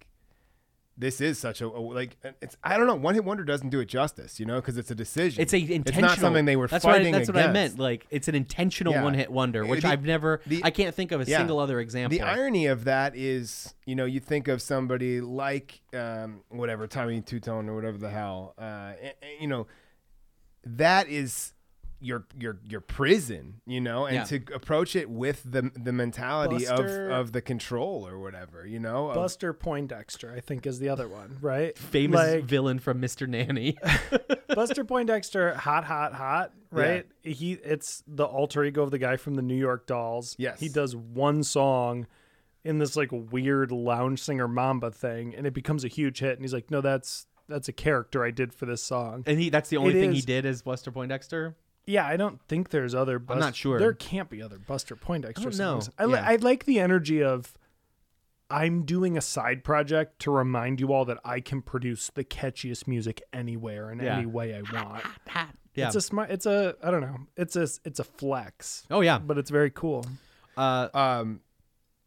this 0.97 1.21
is 1.21 1.37
such 1.37 1.61
a, 1.61 1.67
a- 1.67 1.79
like 1.79 2.17
it's 2.41 2.57
I 2.63 2.75
don't 2.77 2.87
know 2.87 2.95
one 2.95 3.13
hit 3.13 3.23
wonder 3.23 3.43
doesn't 3.43 3.69
do 3.69 3.79
it 3.79 3.85
justice 3.85 4.39
you 4.39 4.45
know 4.45 4.55
because 4.55 4.77
it's 4.77 4.89
a 4.91 4.95
decision. 4.95 5.41
It's 5.41 5.53
a 5.53 5.57
intentional. 5.57 5.87
It's 5.87 5.99
not 6.01 6.17
something 6.19 6.45
they 6.45 6.55
were 6.55 6.67
that's 6.67 6.83
fighting 6.83 7.11
What 7.11 7.15
I, 7.15 7.19
that's 7.19 7.29
what 7.29 7.37
I 7.43 7.51
meant. 7.51 7.77
Like 7.77 8.07
it's 8.09 8.27
an 8.27 8.35
intentional 8.35 8.93
Yeah. 8.93 9.03
one 9.03 9.13
hit 9.13 9.31
wonder, 9.31 9.65
which 9.65 9.81
The- 9.83 9.89
I've 9.89 10.03
never. 10.03 10.41
the- 10.47 10.61
I 10.63 10.71
can't 10.71 10.95
think 10.95 11.11
of 11.11 11.21
a 11.21 11.25
Yeah. 11.25 11.37
single 11.37 11.59
other 11.59 11.79
example. 11.79 12.17
The 12.17 12.23
irony 12.23 12.65
of 12.65 12.85
that 12.85 13.15
is, 13.15 13.73
you 13.85 13.95
know, 13.95 14.05
you 14.05 14.19
think 14.19 14.47
of 14.47 14.61
somebody 14.61 15.21
like 15.21 15.81
um, 15.93 16.41
whatever 16.49 16.87
Tommy 16.87 17.21
Tutone 17.21 17.67
or 17.67 17.75
whatever 17.75 17.97
the 17.97 18.09
hell, 18.09 18.53
uh, 18.57 18.93
you 19.39 19.47
know, 19.47 19.67
that 20.65 21.07
is 21.07 21.53
your 21.99 22.25
your 22.39 22.59
your 22.63 22.81
prison, 22.81 23.61
you 23.65 23.81
know, 23.81 24.05
and 24.05 24.15
Yeah. 24.15 24.23
to 24.25 24.35
approach 24.53 24.95
it 24.95 25.09
with 25.09 25.41
the 25.43 25.71
the 25.75 25.91
mentality 25.91 26.65
Buster- 26.65 27.09
of 27.09 27.27
of 27.27 27.31
the 27.31 27.41
control 27.41 28.07
or 28.07 28.19
whatever, 28.19 28.65
you 28.67 28.79
know, 28.79 29.09
of- 29.09 29.15
Buster 29.15 29.53
Poindexter, 29.53 30.31
I 30.35 30.39
think, 30.39 30.67
is 30.67 30.79
the 30.79 30.89
other 30.89 31.07
one, 31.07 31.37
right? 31.41 31.77
Famous 31.77 32.17
Like, 32.19 32.43
villain 32.43 32.79
from 32.79 33.01
Mr. 33.01 33.27
Nanny. 33.27 33.77
Buster 34.55 34.83
Poindexter, 34.85 35.53
hot, 35.55 35.83
hot, 35.85 36.13
hot, 36.13 36.53
right? 36.71 37.05
He 37.23 37.53
it's 37.53 38.03
the 38.07 38.25
alter 38.25 38.63
ego 38.63 38.83
of 38.83 38.91
the 38.91 38.99
guy 38.99 39.17
from 39.17 39.35
the 39.35 39.41
New 39.41 39.55
York 39.57 39.87
Dolls. 39.87 40.35
Yes. 40.37 40.59
He 40.59 40.69
does 40.69 40.95
one 40.95 41.43
song 41.43 42.07
in 42.63 42.79
this 42.79 42.95
like 42.95 43.09
weird 43.11 43.71
lounge 43.71 44.21
singer 44.21 44.47
mamba 44.47 44.91
thing, 44.91 45.33
and 45.35 45.47
it 45.47 45.53
becomes 45.53 45.83
a 45.83 45.87
huge 45.87 46.19
hit. 46.19 46.33
And 46.33 46.41
he's 46.41 46.53
like, 46.53 46.69
"No, 46.71 46.81
that's 46.81 47.27
that's 47.47 47.67
a 47.69 47.73
character 47.73 48.23
I 48.25 48.31
did 48.31 48.53
for 48.53 48.65
this 48.65 48.83
song." 48.83 49.23
and 49.25 49.39
he 49.39 49.49
that's 49.49 49.69
the 49.69 49.77
only 49.77 49.97
It 49.97 50.01
thing 50.01 50.11
he 50.13 50.21
did 50.21 50.45
as 50.45 50.61
Buster 50.61 50.91
Poindexter. 50.91 51.55
Yeah, 51.87 52.05
I 52.05 52.17
don't 52.17 52.39
think 52.47 52.69
there's 52.69 52.93
other. 52.93 53.17
Bust- 53.17 53.39
not 53.39 53.55
sure. 53.55 53.79
There 53.79 53.93
can't 53.93 54.29
be 54.29 54.41
other 54.41 54.59
Buster 54.59 54.95
Poindexter 54.95 55.47
I 55.47 55.49
don't 55.51 55.57
know. 55.57 55.79
songs. 55.79 55.89
I, 55.97 56.05
li- 56.05 56.13
Yeah. 56.13 56.25
I 56.27 56.35
like 56.35 56.65
the 56.65 56.79
energy 56.79 57.23
of. 57.23 57.57
I'm 58.49 58.83
doing 58.83 59.17
a 59.17 59.21
side 59.21 59.63
project 59.65 60.19
to 60.19 60.31
remind 60.31 60.79
you 60.79 60.93
all 60.93 61.03
that 61.05 61.17
I 61.25 61.41
can 61.41 61.61
produce 61.61 62.09
the 62.13 62.23
catchiest 62.23 62.87
music 62.87 63.21
anywhere 63.33 63.91
in 63.91 63.99
Yeah. 63.99 64.17
any 64.17 64.25
way 64.25 64.53
I 64.55 64.61
want. 64.73 65.03
Yeah. 65.75 65.87
It's 65.87 65.95
a 65.95 66.01
smart. 66.01 66.29
It's 66.31 66.45
a. 66.45 66.75
I 66.83 66.91
don't 66.91 67.01
know. 67.01 67.17
It's 67.35 67.55
a. 67.55 67.67
It's 67.85 67.99
a 67.99 68.03
flex. 68.03 68.85
Oh 68.91 69.01
yeah. 69.01 69.17
but 69.19 69.37
it's 69.37 69.49
very 69.49 69.69
cool. 69.69 70.05
Uh, 70.55 70.87
um, 70.93 71.41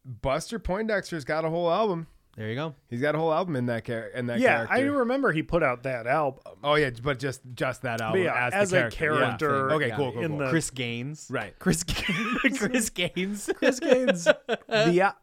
Buster 0.04 0.58
Poindexter's 0.58 1.24
got 1.24 1.44
a 1.44 1.50
whole 1.50 1.70
album. 1.70 2.06
There 2.36 2.48
you 2.48 2.54
go. 2.54 2.74
He's 2.88 3.00
got 3.00 3.14
a 3.14 3.18
whole 3.18 3.32
album 3.32 3.56
in 3.56 3.66
that 3.66 3.84
char- 3.84 4.06
in 4.14 4.26
that 4.26 4.38
yeah, 4.40 4.66
I 4.70 4.80
remember 4.80 5.32
he 5.32 5.42
put 5.42 5.62
out 5.62 5.82
that 5.82 6.06
album. 6.06 6.40
oh 6.62 6.74
yeah, 6.76 6.90
but 7.02 7.18
just 7.18 7.40
just 7.54 7.82
that 7.82 8.00
album 8.00 8.22
yeah, 8.22 8.46
as, 8.46 8.54
as 8.54 8.70
the 8.70 8.86
a 8.86 8.90
character. 8.90 9.68
Yeah. 9.68 9.74
Okay, 9.74 9.88
Yeah. 9.88 9.96
cool, 9.96 10.12
cool, 10.12 10.26
cool. 10.28 10.38
the- 10.38 10.48
Chris 10.50 10.70
Gaines. 10.70 11.26
right. 11.28 11.58
Chris 11.58 11.82
Gaines. 11.82 12.58
Chris 12.58 12.90
Gaines. 12.90 13.50
Chris 13.56 13.80
Gaines. 13.80 14.24
the 14.24 15.00
al- 15.00 15.16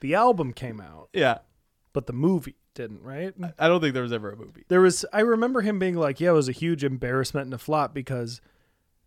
the 0.00 0.14
album 0.14 0.52
came 0.52 0.80
out, 0.80 1.08
yeah. 1.12 1.38
but 1.92 2.06
the 2.06 2.12
movie 2.12 2.56
didn't. 2.74 3.02
Right? 3.02 3.32
I 3.58 3.68
don't 3.68 3.80
think 3.80 3.94
there 3.94 4.02
was 4.02 4.12
ever 4.12 4.32
a 4.32 4.36
movie. 4.36 4.64
There 4.68 4.80
was. 4.80 5.04
I 5.12 5.20
remember 5.20 5.60
him 5.60 5.78
being 5.78 5.94
like, 5.96 6.20
"Yeah, 6.20 6.30
it 6.30 6.34
was 6.34 6.48
a 6.48 6.52
huge 6.52 6.82
embarrassment 6.84 7.44
and 7.46 7.54
a 7.54 7.58
flop 7.58 7.94
because 7.94 8.40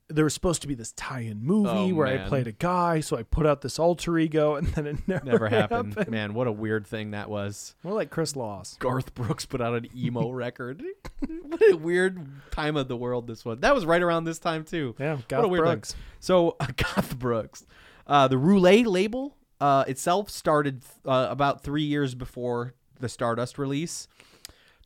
there 0.07 0.23
was 0.23 0.33
supposed 0.35 0.61
to 0.61 0.67
be 0.67 0.75
this 0.75 0.91
tie-in 0.91 1.43
movie 1.43 1.69
Oh, 1.91 1.93
where 1.95 2.05
I 2.07 2.27
played 2.27 2.45
a 2.47 2.51
guy, 2.51 2.99
so 2.99 3.17
I 3.17 3.23
put 3.23 3.45
out 3.45 3.61
this 3.61 3.79
alter 3.79 4.17
ego, 4.19 4.55
and 4.57 4.67
then 4.67 4.85
it 4.85 5.07
never, 5.07 5.25
Never 5.25 5.47
happened. 5.49 6.07
Man, 6.07 6.33
what 6.33 6.45
a 6.47 6.51
weird 6.51 6.85
thing 6.85 7.11
that 7.11 7.29
was. 7.29 7.75
More 7.83 7.93
like 7.93 8.11
Chris 8.11 8.35
Loss. 8.35 8.77
Garth 8.77 9.15
Brooks 9.15 9.45
put 9.45 9.61
out 9.61 9.73
an 9.75 9.87
emo 9.95 10.29
record. 10.31 10.83
what 11.41 11.61
a 11.71 11.75
weird 11.75 12.23
time 12.51 12.75
of 12.75 12.87
the 12.87 12.97
world 12.97 13.25
this 13.27 13.43
was. 13.43 13.59
That 13.59 13.73
was 13.73 13.85
right 13.85 14.01
around 14.01 14.25
this 14.25 14.37
time 14.39 14.63
too. 14.63 14.95
Yeah, 14.99 15.17
Garth 15.27 15.49
weird 15.49 15.63
thing. 15.65 15.73
Brooks. 15.73 15.95
So 16.19 16.55
Garth 16.77 17.17
Brooks, 17.17 17.65
uh, 18.05 18.27
the 18.27 18.35
Roulé 18.35 18.85
label 18.85 19.35
uh, 19.59 19.85
itself 19.87 20.29
started 20.29 20.83
uh, 21.05 21.27
about 21.31 21.63
three 21.63 21.83
years 21.83 22.13
before 22.13 22.75
the 22.99 23.09
Stardust 23.09 23.57
release. 23.57 24.07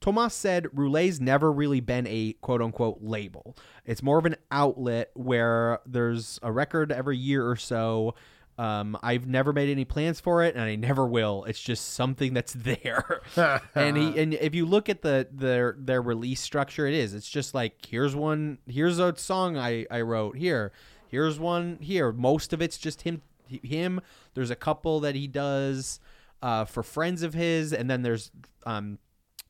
Tomas 0.01 0.33
said 0.33 0.65
Roulé's 0.65 1.19
never 1.19 1.51
really 1.51 1.81
been 1.81 2.07
a 2.07 2.33
quote 2.41 2.61
unquote 2.61 2.99
label. 3.01 3.55
It's 3.85 4.01
more 4.01 4.17
of 4.17 4.25
an 4.25 4.37
outlet 4.51 5.11
where 5.13 5.79
there's 5.85 6.39
a 6.41 6.51
record 6.51 6.91
every 6.91 7.17
year 7.17 7.47
or 7.49 7.55
so. 7.55 8.15
Um, 8.57 8.97
I've 9.01 9.25
never 9.25 9.53
made 9.53 9.69
any 9.69 9.85
plans 9.85 10.19
for 10.19 10.43
it, 10.43 10.55
and 10.55 10.63
I 10.63 10.75
never 10.75 11.07
will. 11.07 11.45
It's 11.45 11.61
just 11.61 11.93
something 11.93 12.33
that's 12.33 12.53
there. 12.53 13.21
and 13.75 13.97
he 13.97 14.19
and 14.19 14.33
if 14.33 14.53
you 14.53 14.65
look 14.65 14.89
at 14.89 15.01
the 15.01 15.27
their 15.31 15.75
their 15.77 16.01
release 16.01 16.41
structure, 16.41 16.85
it 16.85 16.93
is. 16.93 17.13
It's 17.13 17.29
just 17.29 17.53
like 17.53 17.85
here's 17.85 18.15
one, 18.15 18.59
here's 18.67 18.99
a 18.99 19.15
song 19.17 19.57
I 19.57 19.85
I 19.89 20.01
wrote 20.01 20.37
here, 20.37 20.71
here's 21.07 21.39
one 21.39 21.77
here. 21.81 22.11
Most 22.11 22.51
of 22.51 22.61
it's 22.61 22.77
just 22.77 23.03
him 23.03 23.21
him. 23.47 24.01
There's 24.33 24.51
a 24.51 24.55
couple 24.55 24.99
that 25.01 25.15
he 25.15 25.27
does 25.27 25.99
uh, 26.41 26.65
for 26.65 26.83
friends 26.83 27.23
of 27.23 27.33
his, 27.33 27.73
and 27.73 27.89
then 27.89 28.01
there's 28.01 28.29
um 28.65 28.99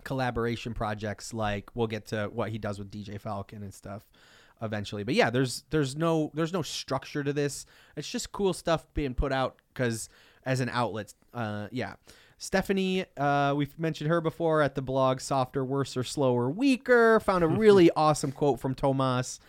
collaboration 0.03 0.73
projects 0.73 1.33
like 1.33 1.69
we'll 1.75 1.87
get 1.87 2.07
to 2.07 2.29
what 2.33 2.49
he 2.49 2.57
does 2.57 2.79
with 2.79 2.91
DJ 2.91 3.19
Falcon 3.19 3.63
and 3.63 3.73
stuff 3.73 4.03
eventually. 4.61 5.03
But 5.03 5.15
yeah, 5.15 5.29
there's 5.29 5.63
there's 5.69 5.95
no 5.95 6.31
there's 6.33 6.53
no 6.53 6.61
structure 6.61 7.23
to 7.23 7.33
this. 7.33 7.65
It's 7.95 8.09
just 8.09 8.31
cool 8.31 8.53
stuff 8.53 8.85
being 8.93 9.13
put 9.13 9.31
out 9.31 9.57
cuz 9.73 10.09
as 10.45 10.59
an 10.59 10.69
outlet. 10.69 11.13
Uh 11.33 11.67
yeah. 11.71 11.95
Stephanie, 12.41 13.03
uh, 13.17 13.53
we've 13.53 13.77
mentioned 13.77 14.09
her 14.09 14.21
before 14.21 14.61
at 14.61 14.73
the 14.73 14.81
blog 14.81 15.19
Softer, 15.19 15.63
Worse, 15.65 15.97
or 15.97 16.05
Slower, 16.05 16.49
Weaker. 16.49 17.19
Found 17.19 17.43
a 17.43 17.47
really 17.65 17.91
awesome 17.97 18.31
quote 18.31 18.61
from 18.61 18.75
Tomas. 18.75 19.41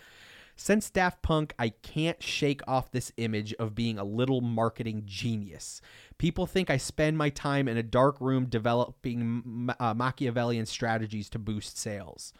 Since 0.63 0.91
Daft 0.91 1.23
Punk, 1.23 1.55
I 1.59 1.71
can't 1.71 2.23
shake 2.23 2.61
off 2.69 2.91
this 2.93 3.13
image 3.17 3.55
of 3.55 3.75
being 3.75 3.99
a 3.99 4.05
little 4.05 4.43
marketing 4.43 5.05
genius. 5.07 5.81
People 6.19 6.45
think 6.45 6.69
I 6.69 6.77
spend 6.77 7.17
my 7.17 7.31
time 7.31 7.67
in 7.67 7.79
a 7.79 7.83
dark 7.83 8.21
room 8.21 8.45
developing 8.45 9.71
uh, 9.81 9.95
Machiavellian 9.95 10.67
strategies 10.67 11.31
to 11.31 11.39
boost 11.39 11.79
sales. 11.79 12.35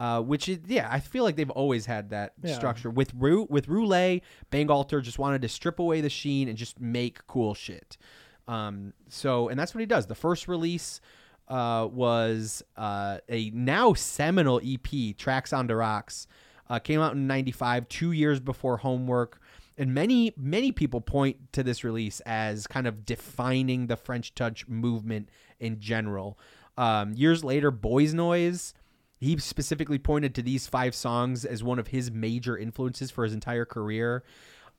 Uh, 0.00 0.22
which 0.22 0.48
is, 0.48 0.60
yeah, 0.66 0.88
I 0.90 1.00
feel 1.00 1.24
like 1.24 1.36
they've 1.36 1.50
always 1.50 1.84
had 1.84 2.08
that 2.08 2.32
Yeah. 2.42 2.54
structure. 2.54 2.88
With 2.88 3.12
Ru- 3.14 3.46
with 3.50 3.66
Roulé, 3.66 4.22
Bangalter 4.50 5.02
just 5.02 5.18
wanted 5.18 5.42
to 5.42 5.48
strip 5.48 5.78
away 5.78 6.00
the 6.00 6.08
sheen 6.08 6.48
and 6.48 6.56
just 6.56 6.80
make 6.80 7.26
cool 7.26 7.52
shit. 7.52 7.98
Um, 8.46 8.94
so, 9.10 9.48
and 9.50 9.60
that's 9.60 9.74
what 9.74 9.80
he 9.80 9.86
does. 9.86 10.06
The 10.06 10.14
first 10.14 10.48
release 10.48 11.02
uh, 11.48 11.86
was 11.92 12.62
uh, 12.78 13.18
a 13.28 13.50
now 13.50 13.92
seminal 13.92 14.58
EP, 14.64 15.14
Tracks 15.18 15.52
on 15.52 15.66
the 15.66 15.76
Rocks. 15.76 16.26
Uh, 16.68 16.78
came 16.78 17.00
out 17.00 17.14
in 17.14 17.26
95, 17.26 17.88
two 17.88 18.12
years 18.12 18.40
before 18.40 18.78
Homework. 18.78 19.40
And 19.76 19.94
many, 19.94 20.34
many 20.36 20.72
people 20.72 21.00
point 21.00 21.52
to 21.52 21.62
this 21.62 21.84
release 21.84 22.20
as 22.20 22.66
kind 22.66 22.86
of 22.86 23.06
defining 23.06 23.86
the 23.86 23.96
French 23.96 24.34
touch 24.34 24.66
movement 24.66 25.28
in 25.60 25.78
general. 25.78 26.38
Um, 26.76 27.12
years 27.12 27.44
later, 27.44 27.70
Boys 27.70 28.12
Noize, 28.12 28.72
he 29.18 29.36
specifically 29.38 29.98
pointed 29.98 30.34
to 30.34 30.42
these 30.42 30.66
five 30.66 30.94
songs 30.94 31.44
as 31.44 31.62
one 31.62 31.78
of 31.78 31.88
his 31.88 32.10
major 32.10 32.56
influences 32.56 33.10
for 33.10 33.24
his 33.24 33.32
entire 33.32 33.64
career. 33.64 34.24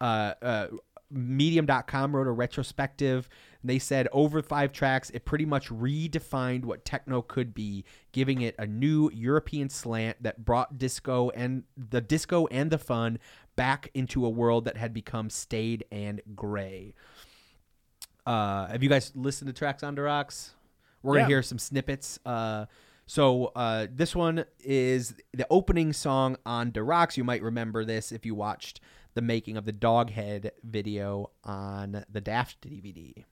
Uh, 0.02 0.34
uh, 0.42 0.68
Medium.com 1.12 2.16
wrote 2.16 2.28
a 2.28 2.32
retrospective. 2.32 3.30
They 3.64 3.80
said 3.80 4.07
over 4.12 4.41
five 4.41 4.72
tracks, 4.72 5.10
it 5.10 5.26
pretty 5.26 5.45
much 5.45 5.70
redefined 5.70 6.66
what 6.66 6.86
techno 6.86 7.22
could 7.22 7.53
be, 7.53 7.84
giving 8.12 8.41
it 8.41 8.55
a 8.57 8.66
new 8.66 9.10
European 9.14 9.70
slant 9.70 10.22
that 10.24 10.45
brought 10.45 10.78
disco 10.78 11.30
and 11.32 11.64
the 11.76 12.01
disco 12.01 12.47
and 12.47 12.72
the 12.72 12.78
fun 12.78 13.20
back 13.55 13.89
into 13.93 14.26
a 14.26 14.30
world 14.30 14.66
that 14.66 14.78
had 14.78 14.93
become 14.93 15.30
staid 15.30 15.84
and 15.91 16.22
gray. 16.36 16.93
Uh, 18.26 18.68
have 18.68 18.84
you 18.84 18.89
guys 18.89 19.12
listened 19.16 19.47
to 19.47 19.53
tracks 19.53 19.84
on 19.84 19.95
the 19.95 20.01
rocks? 20.01 20.53
We're 21.01 21.16
gonna 21.16 21.28
hear 21.28 21.41
some 21.41 21.60
snippets. 21.60 22.20
Uh, 22.26 22.66
so 23.05 23.51
uh, 23.55 23.88
this 23.91 24.16
one 24.16 24.45
is 24.60 25.16
the 25.34 25.47
opening 25.49 25.93
song 25.93 26.38
on 26.45 26.72
the 26.72 26.84
rocks. 26.84 27.18
You 27.18 27.24
might 27.24 27.41
remember 27.41 27.84
this 27.84 28.12
if 28.12 28.26
you 28.26 28.36
watched 28.36 28.82
the 29.20 29.26
making 29.26 29.57
of 29.57 29.65
the 29.65 29.74
Doghead 29.74 30.51
video 30.63 31.30
on 31.43 32.05
the 32.09 32.22
Daft 32.22 32.61
DVD. 32.61 33.26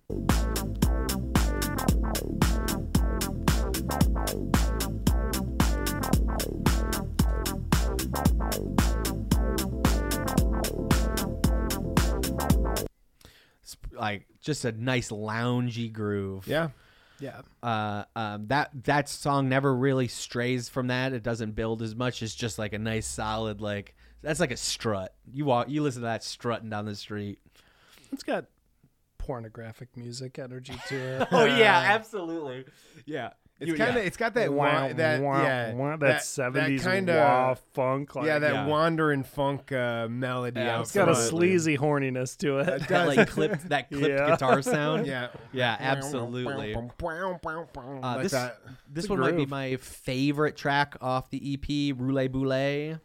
It's 13.61 13.77
like 13.93 14.25
just 14.41 14.65
a 14.65 14.73
nice 14.73 15.09
loungy 15.09 15.93
groove. 15.93 16.47
Yeah. 16.47 16.71
Yeah. 17.21 17.43
Uh, 17.63 18.03
um, 18.13 18.47
that 18.47 18.71
that 18.83 19.07
song 19.07 19.47
never 19.47 19.73
really 19.73 20.09
strays 20.09 20.67
from 20.67 20.88
that. 20.88 21.13
It 21.13 21.23
doesn't 21.23 21.55
build 21.55 21.81
as 21.81 21.95
much. 21.95 22.21
It's 22.21 22.35
just 22.35 22.59
like 22.59 22.73
a 22.73 22.77
nice 22.77 23.07
solid 23.07 23.61
like 23.61 23.95
that's 24.22 24.39
like 24.39 24.51
a 24.51 24.57
strut. 24.57 25.13
You 25.32 25.45
walk, 25.45 25.70
you 25.70 25.82
listen 25.84 26.01
to 26.01 26.07
that 26.07 26.24
strutting 26.24 26.70
down 26.70 26.86
the 26.86 26.95
street. 26.95 27.39
It's 28.11 28.24
got 28.24 28.45
pornographic 29.18 29.89
music 29.97 30.39
energy 30.39 30.74
to 30.88 30.95
it. 30.95 31.28
oh 31.32 31.45
yeah, 31.45 31.84
absolutely. 31.93 32.63
Yeah, 33.05 33.32
It's 33.59 33.74
kind 33.78 33.89
of 33.91 33.95
yeah. 33.97 34.01
it's 34.03 34.15
got 34.15 34.34
that 34.36 34.53
Wah, 34.53 34.88
wa- 34.88 34.93
that 34.93 35.22
wah, 35.22 35.41
yeah 35.41 35.74
wah, 35.74 35.97
that 35.97 36.22
70s 36.22 36.82
kind 36.82 37.09
of 37.09 37.59
funk, 37.74 38.15
like- 38.15 38.26
yeah 38.26 38.39
that 38.39 38.53
Yeah. 38.53 38.65
wandering 38.68 39.24
funk 39.24 39.72
uh, 39.74 40.07
melody. 40.09 40.61
Yeah, 40.61 40.80
It's 40.80 40.93
got 40.93 41.09
a 41.09 41.15
sleazy 41.15 41.78
horniness 41.78 42.38
to 42.38 42.59
it. 42.59 42.70
It 42.70 42.80
that 42.80 42.88
does. 42.89 43.18
like 43.18 43.28
clipped 43.30 43.68
that 43.70 43.89
clipped 43.91 44.07
Yeah. 44.07 44.30
guitar 44.30 44.61
sound. 44.61 45.05
Yeah. 45.07 45.28
yeah, 45.51 45.76
absolutely. 45.78 46.74
Uh, 46.74 48.18
this 48.20 48.32
that. 48.32 48.61
this 48.89 49.03
It's 49.03 49.09
a 49.09 49.13
one 49.13 49.20
might 49.20 49.36
be 49.36 49.45
my 49.45 49.76
favorite 49.76 50.55
track 50.55 50.95
off 51.01 51.30
the 51.30 51.53
EP, 51.53 51.68
Roulé 51.97 52.30
Boulé. 52.30 52.99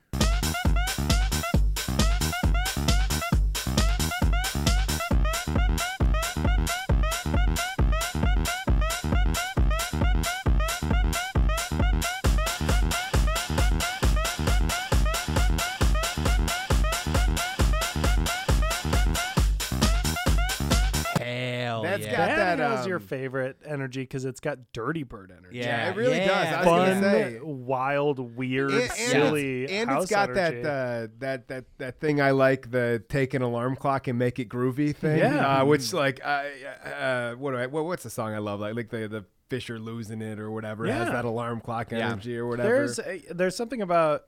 Favorite 23.09 23.57
energy 23.65 24.03
because 24.03 24.25
it's 24.25 24.41
got 24.41 24.59
Dirty 24.73 25.03
Bird 25.03 25.33
energy. 25.37 25.59
Yeah, 25.59 25.91
it 25.91 25.97
really 25.97 26.17
yeah. 26.19 26.27
does. 26.29 26.55
I 26.55 26.57
was 26.59 26.67
Fun, 26.67 26.89
gonna 26.89 27.01
say. 27.33 27.39
wild, 27.43 28.19
weird, 28.37 28.71
And, 28.73 28.83
and 28.83 28.91
silly, 28.93 29.65
it's, 29.65 29.73
and 29.73 29.91
house 29.91 30.03
it's 30.05 30.11
got 30.11 30.37
energy. 30.37 30.63
that 30.63 30.69
uh, 30.71 31.09
that 31.19 31.49
that 31.49 31.65
that 31.79 32.01
thing 32.01 32.21
I 32.21 32.31
like 32.33 32.71
the 32.71 33.03
take 33.09 33.35
an 33.35 33.43
alarm 33.43 33.77
clock 33.77 34.09
and 34.09 34.19
make 34.19 34.39
it 34.39 34.49
groovy 34.49 34.95
thing. 34.95 35.19
Yeah. 35.19 35.61
uh, 35.61 35.65
which 35.65 35.93
like 35.93 36.21
uh, 36.25 36.45
uh, 36.89 37.33
what 37.35 37.53
do 37.53 37.59
I 37.59 37.67
what, 37.67 37.85
what's 37.85 38.03
the 38.03 38.11
song 38.11 38.33
I 38.35 38.39
love 38.39 38.61
like 38.61 38.75
like 38.75 38.89
the 38.91 39.09
the 39.09 39.25
Fisher 39.51 39.79
losing 39.79 40.23
it 40.23 40.39
or 40.39 40.51
whatever 40.51 40.87
it 40.87 40.93
has 40.93 41.09
Yeah. 41.09 41.13
that 41.13 41.25
alarm 41.27 41.61
clock 41.61 41.91
Yeah. 41.91 42.11
energy 42.13 42.39
or 42.39 42.47
whatever. 42.47 42.69
There's 42.69 42.99
a, 42.99 43.23
there's 43.35 43.55
something 43.55 43.83
about 43.83 44.23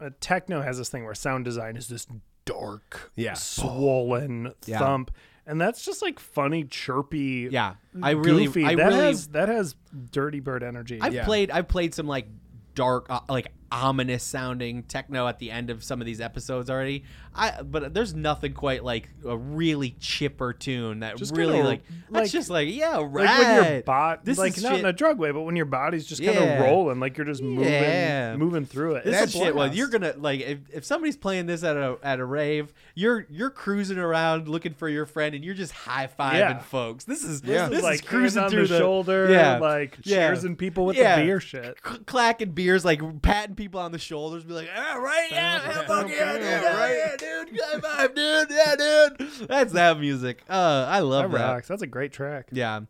uh, 0.00 0.10
techno 0.20 0.62
has 0.62 0.78
this 0.78 0.88
thing 0.88 1.04
where 1.04 1.14
sound 1.14 1.44
design 1.44 1.76
is 1.76 1.88
this 1.88 2.06
dark, 2.44 3.10
Yeah. 3.16 3.34
swollen 3.34 4.52
Yeah. 4.66 4.78
thump, 4.78 5.10
and 5.48 5.60
that's 5.60 5.84
just 5.84 6.02
like 6.02 6.20
funny, 6.20 6.62
chirpy. 6.64 7.48
Yeah, 7.50 7.74
I 8.02 8.10
really, 8.10 8.44
goofy. 8.44 8.64
I 8.64 8.74
that 8.76 8.86
really, 8.88 9.06
has 9.06 9.28
that 9.28 9.48
has 9.48 9.74
Dirty 10.12 10.40
Bird 10.40 10.62
energy. 10.62 10.98
I've 11.00 11.14
Yeah. 11.14 11.24
played, 11.24 11.50
I've 11.50 11.66
played 11.68 11.94
some 11.94 12.06
like 12.06 12.28
dark, 12.74 13.06
uh, 13.10 13.20
like 13.28 13.52
ominous 13.70 14.22
sounding 14.24 14.82
techno 14.84 15.26
at 15.28 15.38
the 15.38 15.50
end 15.50 15.68
of 15.70 15.84
some 15.84 16.00
of 16.00 16.06
these 16.06 16.20
episodes 16.20 16.70
already. 16.70 17.04
I, 17.34 17.62
but 17.62 17.92
there's 17.94 18.14
nothing 18.14 18.52
quite 18.54 18.82
like 18.82 19.08
a 19.24 19.36
really 19.36 19.90
chipper 20.00 20.52
tune 20.52 21.00
that 21.00 21.16
Just 21.16 21.36
really 21.36 21.52
kinda, 21.54 21.68
like, 21.68 21.82
like- 22.10 22.22
that's 22.22 22.32
just 22.32 22.50
like 22.50 22.68
yeah, 22.74 22.96
right. 23.00 23.12
like 23.12 23.38
when 23.62 23.72
your 23.74 23.82
body, 23.82 24.20
This 24.24 24.38
like 24.38 24.56
is 24.56 24.62
not 24.62 24.70
shit- 24.72 24.80
in 24.80 24.86
a 24.86 24.92
drug 24.92 25.18
way, 25.18 25.30
but 25.30 25.42
when 25.42 25.54
your 25.54 25.66
body's 25.66 26.06
just 26.06 26.24
kind 26.24 26.36
of 26.38 26.60
rolling, 26.60 26.98
like 26.98 27.16
you're 27.16 27.26
just 27.26 27.42
moving, 27.42 27.64
Yeah. 27.72 28.36
moving 28.36 28.64
through 28.64 28.96
it. 28.96 29.04
This 29.04 29.34
a 29.34 29.38
shit. 29.38 29.54
Well, 29.54 29.72
you're 29.72 29.88
gonna 29.88 30.14
like 30.16 30.40
if, 30.40 30.58
if 30.72 30.84
somebody's 30.84 31.16
playing 31.16 31.46
this 31.46 31.62
at 31.62 31.76
a 31.76 31.98
at 32.02 32.18
a 32.18 32.24
rave, 32.24 32.72
you're 32.94 33.26
you're 33.30 33.50
cruising 33.50 33.98
around 33.98 34.48
looking 34.48 34.72
for 34.74 34.88
your 34.88 35.06
friend, 35.06 35.34
and 35.34 35.44
you're 35.44 35.54
just 35.54 35.72
high 35.72 36.08
fiving 36.18 36.38
Yeah. 36.38 36.58
folks. 36.58 37.04
This 37.04 37.22
is 37.22 37.42
Yeah. 37.44 37.68
this 37.68 37.82
like 37.82 37.96
is 37.96 38.00
cruising 38.00 38.48
through 38.48 38.62
on 38.62 38.68
the, 38.68 38.78
shoulder, 38.78 39.30
yeah, 39.30 39.58
like 39.58 39.98
yeah. 40.04 40.32
cheersing 40.32 40.56
people 40.58 40.86
with 40.86 40.96
the 40.96 41.02
beer 41.02 41.38
shit. 41.38 41.76
c- 41.86 41.98
clacking 42.06 42.52
beers, 42.52 42.84
like 42.84 43.00
patting 43.22 43.54
people 43.58 43.78
on 43.80 43.92
the 43.92 43.98
shoulders, 43.98 44.44
be 44.44 44.54
like, 44.54 44.70
"Ah, 44.74 44.94
right, 44.94 45.28
yeah, 45.30 45.60
yeah, 45.62 45.68
Yeah. 45.80 45.86
fuck 45.86 46.08
yeah, 46.08 46.32
dude, 46.32 46.42
Yeah, 46.42 46.62
yeah, 46.62 46.78
right. 46.78 46.96
yeah, 46.96 47.16
dude, 47.16 47.50
good 47.54 47.82
vibe, 47.82 48.14
dude, 48.14 48.48
yeah, 48.50 48.76
dude." 48.76 49.48
That's 49.48 49.72
that 49.74 50.00
music. 50.00 50.42
Uh, 50.48 50.86
I 50.88 51.00
love 51.00 51.30
That 51.32 51.38
that. 51.38 51.66
That's 51.68 51.82
a 51.82 51.86
great 51.86 52.12
track. 52.12 52.48
Yeah. 52.52 52.80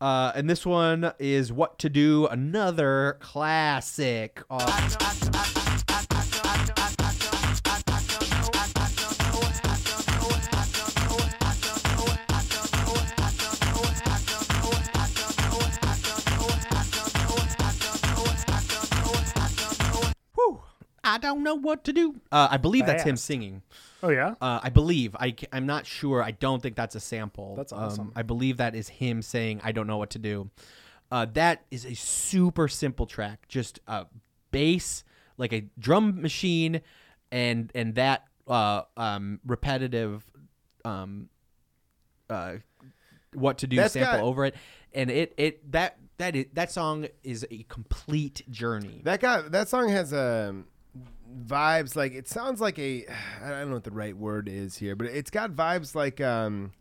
Uh, 0.00 0.30
and 0.36 0.48
this 0.48 0.64
one 0.66 1.12
is 1.18 1.52
What 1.52 1.78
to 1.80 1.88
Do, 1.88 2.26
another 2.26 3.16
classic. 3.20 4.42
I 21.18 21.20
don't 21.32 21.42
know 21.42 21.54
what 21.56 21.84
to 21.84 21.92
do. 21.92 22.20
Uh, 22.30 22.48
I 22.50 22.56
believe 22.56 22.86
that's 22.86 23.02
him 23.02 23.16
singing. 23.16 23.62
Oh 24.02 24.10
yeah. 24.10 24.34
Uh, 24.40 24.60
I 24.62 24.70
believe. 24.70 25.16
I, 25.16 25.34
I'm 25.52 25.66
not 25.66 25.86
sure. 25.86 26.22
I 26.22 26.30
don't 26.30 26.62
think 26.62 26.76
that's 26.76 26.94
a 26.94 27.00
sample. 27.00 27.56
That's 27.56 27.72
Um, 27.72 27.78
awesome. 27.80 28.12
I 28.14 28.22
believe 28.22 28.58
that 28.58 28.74
is 28.74 28.88
him 28.88 29.22
saying, 29.22 29.60
I 29.64 29.72
don't 29.72 29.86
know 29.86 29.96
what 29.98 30.10
to 30.10 30.18
do. 30.18 30.50
Uh, 31.10 31.26
that 31.34 31.64
is 31.70 31.84
a 31.84 31.94
super 31.94 32.68
simple 32.68 33.06
track. 33.06 33.48
Just 33.48 33.80
a 33.86 34.06
bass, 34.50 35.04
like 35.38 35.52
a 35.52 35.64
drum 35.78 36.20
machine, 36.22 36.82
and 37.32 37.72
and 37.74 37.94
that 37.96 38.24
uh, 38.46 38.82
um, 38.96 39.40
repetitive 39.46 40.24
um, 40.84 41.28
uh, 42.30 42.54
what 43.34 43.58
to 43.58 43.66
do 43.66 43.76
That's 43.76 43.94
sample 43.94 44.18
got- 44.18 44.24
over 44.24 44.44
it. 44.44 44.54
And 44.92 45.10
it, 45.10 45.34
it 45.36 45.72
that 45.72 45.98
that 46.18 46.34
is, 46.36 46.46
that 46.54 46.70
song 46.70 47.06
is 47.22 47.46
a 47.50 47.62
complete 47.64 48.42
journey. 48.50 49.00
That 49.04 49.20
guy, 49.20 49.42
that 49.48 49.68
song 49.68 49.88
has 49.90 50.12
um, 50.12 50.64
vibes 51.46 51.94
like 51.96 52.12
it 52.14 52.28
sounds 52.28 52.60
like 52.60 52.78
a 52.78 53.04
I 53.44 53.50
don't 53.50 53.68
know 53.68 53.74
what 53.74 53.84
the 53.84 53.90
right 53.90 54.16
word 54.16 54.48
is 54.48 54.76
here, 54.76 54.96
but 54.96 55.06
it's 55.08 55.30
got 55.30 55.52
vibes 55.52 55.94
like 55.94 56.20
um, 56.20 56.72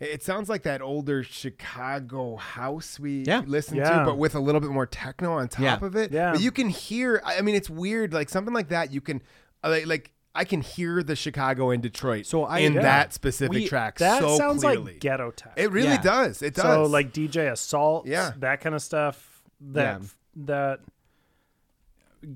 it 0.00 0.22
sounds 0.22 0.48
like 0.48 0.64
that 0.64 0.82
older 0.82 1.22
Chicago 1.22 2.36
house 2.36 2.98
we 3.00 3.24
Yeah. 3.24 3.42
listened 3.46 3.78
Yeah. 3.78 4.00
to, 4.00 4.04
but 4.04 4.18
with 4.18 4.34
a 4.34 4.40
little 4.40 4.60
bit 4.60 4.70
more 4.70 4.86
techno 4.86 5.32
on 5.34 5.48
top 5.48 5.60
Yeah. 5.80 5.86
of 5.86 5.96
it. 5.96 6.12
Yeah. 6.12 6.32
but 6.32 6.40
you 6.40 6.50
can 6.50 6.68
hear. 6.68 7.22
I 7.24 7.38
I 7.38 7.40
mean, 7.42 7.54
it's 7.54 7.70
weird. 7.70 8.12
Like 8.12 8.28
something 8.28 8.54
like 8.54 8.68
that, 8.68 8.92
you 8.92 9.00
can 9.00 9.22
uh, 9.62 9.70
like. 9.70 9.86
like 9.86 10.10
I 10.36 10.42
can 10.44 10.62
hear 10.62 11.00
the 11.04 11.14
Chicago 11.14 11.70
and 11.70 11.80
Detroit 11.80 12.26
So 12.26 12.42
I- 12.42 12.58
in 12.58 12.72
Yeah. 12.72 12.82
that 12.82 13.12
specific 13.12 13.54
We- 13.54 13.68
track 13.68 13.98
That 13.98 14.20
so 14.20 14.36
sounds 14.36 14.64
clearly. 14.64 14.94
like 14.94 15.00
ghetto 15.00 15.30
tech. 15.30 15.52
it 15.54 15.70
really 15.70 15.90
Yeah. 15.90 16.02
does. 16.02 16.42
It 16.42 16.54
does. 16.54 16.64
So 16.64 16.82
like 16.86 17.12
DJ 17.12 17.52
Assault, 17.52 18.04
Yeah. 18.08 18.32
that 18.38 18.60
kind 18.60 18.74
of 18.74 18.82
stuff. 18.82 19.44
That 19.60 20.00
Yeah. 20.02 20.06
that 20.46 20.80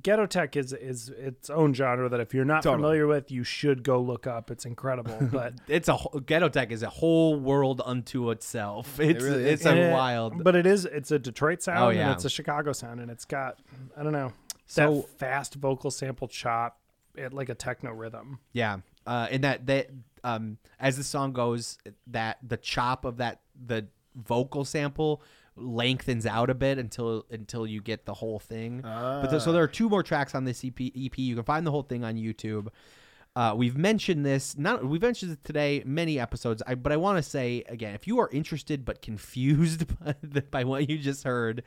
ghetto 0.03 0.27
tech 0.27 0.57
is 0.57 0.73
is 0.73 1.09
its 1.11 1.51
own 1.51 1.75
genre 1.75 2.09
that 2.09 2.21
if 2.21 2.33
you're 2.35 2.45
not 2.45 2.63
Totally. 2.63 2.83
familiar 2.83 3.07
with, 3.07 3.31
you 3.31 3.45
should 3.45 3.83
go 3.83 4.01
look 4.01 4.27
up. 4.27 4.51
It's 4.51 4.65
incredible. 4.65 5.19
But 5.33 5.55
It's 5.69 5.89
a 5.89 5.97
ghetto 6.27 6.49
tech 6.49 6.71
is 6.71 6.83
a 6.83 6.89
whole 6.91 7.39
world 7.39 7.83
unto 7.85 8.31
itself. 8.31 8.99
It's 9.01 9.23
really 9.25 9.45
it's 9.45 9.65
and 9.67 9.79
a 9.79 9.89
it- 9.89 9.93
wild. 9.93 10.43
But 10.45 10.57
it 10.57 10.67
is 10.67 10.85
it's 10.85 11.11
a 11.11 11.19
Detroit 11.19 11.63
sound 11.63 11.79
Oh, 11.79 11.89
yeah. 11.91 12.03
and 12.09 12.13
it's 12.13 12.25
a 12.25 12.31
Chicago 12.31 12.73
sound 12.73 13.01
and 13.01 13.11
it's 13.11 13.25
got 13.25 13.59
I 13.97 14.03
don't 14.03 14.13
know 14.13 14.33
So- 14.67 14.97
that 14.97 15.09
fast 15.19 15.55
vocal 15.55 15.91
sample 15.91 16.29
chop 16.29 16.79
at 17.17 17.33
like 17.33 17.49
a 17.49 17.55
techno 17.55 17.93
rhythm. 17.93 18.39
Yeah, 18.53 18.79
uh, 19.07 19.27
and 19.31 19.43
that 19.45 19.67
that 19.67 19.91
um, 20.25 20.59
as 20.79 20.97
the 20.97 21.05
song 21.05 21.33
goes, 21.33 21.79
that 22.09 22.39
the 22.47 22.57
chop 22.57 23.05
of 23.05 23.17
that 23.19 23.41
the 23.67 23.87
vocal 24.15 24.65
sample 24.65 25.23
lengthens 25.61 26.27
out 26.27 26.51
a 26.51 26.55
bit 26.55 26.79
until 26.79 27.27
until 27.31 27.67
you 27.67 27.81
get 27.81 28.05
the 28.07 28.15
whole 28.15 28.39
thing. 28.39 28.81
But 28.83 29.39
so 29.39 29.53
there 29.53 29.63
are 29.63 29.69
two 29.69 29.89
more 29.89 30.03
tracks 30.03 30.35
on 30.35 30.45
this 30.45 30.65
EP. 30.65 30.81
EP. 30.81 31.19
You 31.19 31.35
can 31.35 31.45
find 31.45 31.67
the 31.67 31.71
whole 31.71 31.83
thing 31.83 32.05
on 32.05 32.17
YouTube. 32.17 32.69
Uh, 33.37 33.55
we've 33.55 33.77
mentioned 33.77 34.27
this. 34.27 34.59
Not 34.59 34.85
we've 34.85 35.03
mentioned 35.03 35.33
it 35.33 35.45
today 35.45 35.83
many 35.87 36.19
episodes. 36.19 36.61
I, 36.67 36.75
but 36.75 36.91
I 36.91 36.97
want 36.97 37.19
to 37.19 37.23
say 37.23 37.63
again, 37.69 37.95
if 37.95 38.07
you 38.07 38.19
are 38.19 38.29
interested 38.33 38.85
but 38.85 39.01
confused 39.01 39.87
by, 40.05 40.15
the, 40.23 40.43
by 40.43 40.65
what 40.65 40.91
you 40.91 40.99
just 40.99 41.23
heard, 41.23 41.63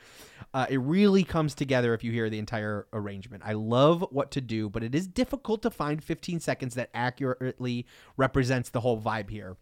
uh, 0.54 0.66
it 0.70 0.80
really 0.80 1.24
comes 1.24 1.56
together 1.56 1.94
if 1.94 2.04
you 2.04 2.12
hear 2.12 2.30
the 2.30 2.39
entire 2.39 2.88
arrangement. 2.92 3.44
I 3.46 3.54
love 3.54 4.06
what 4.12 4.32
to 4.32 4.42
do, 4.42 4.70
but 4.70 4.84
it 4.84 4.94
is 4.94 5.08
difficult 5.08 5.62
to 5.62 5.70
find 5.70 6.04
15 6.04 6.42
seconds 6.42 6.76
that 6.76 6.89
accurately 6.94 7.86
represents 8.18 8.70
the 8.70 8.82
whole 8.82 9.00
vibe 9.00 9.30
here. 9.30 9.56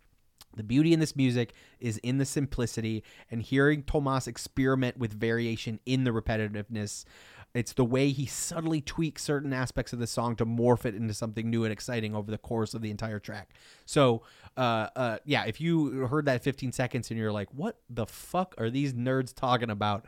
The 0.56 0.64
beauty 0.64 0.94
in 0.94 1.00
this 1.00 1.16
music 1.16 1.54
is 1.80 1.98
in 2.00 2.18
the 2.18 2.26
simplicity 2.26 3.04
and 3.30 3.42
hearing 3.42 3.84
Tomas 3.84 4.28
experiment 4.28 4.98
with 4.98 5.14
variation 5.14 5.80
in 5.86 6.04
the 6.04 6.12
repetitiveness. 6.12 7.06
It's 7.54 7.74
the 7.74 7.86
way 7.86 8.10
he 8.10 8.26
subtly 8.26 8.80
tweaks 8.82 9.24
certain 9.24 9.54
aspects 9.54 9.92
of 9.92 10.00
the 10.00 10.06
song 10.08 10.36
to 10.36 10.46
morph 10.46 10.86
it 10.86 10.94
into 10.94 11.14
something 11.14 11.50
new 11.50 11.64
and 11.64 11.74
exciting 11.74 12.16
over 12.16 12.30
the 12.30 12.38
course 12.38 12.74
of 12.74 12.82
the 12.82 12.92
entire 12.92 13.20
track. 13.20 13.50
So, 13.86 14.24
uh, 14.56 14.88
uh, 14.96 15.18
yeah, 15.26 15.46
if 15.46 15.60
you 15.60 16.08
heard 16.08 16.26
that 16.26 16.44
15 16.44 16.72
seconds 16.72 17.10
and 17.10 17.20
you're 17.20 17.32
like, 17.32 17.50
what 17.52 17.80
the 17.90 18.06
fuck 18.06 18.54
are 18.60 18.70
these 18.70 18.94
nerds 18.94 19.34
talking 19.34 19.72
about? 19.72 20.06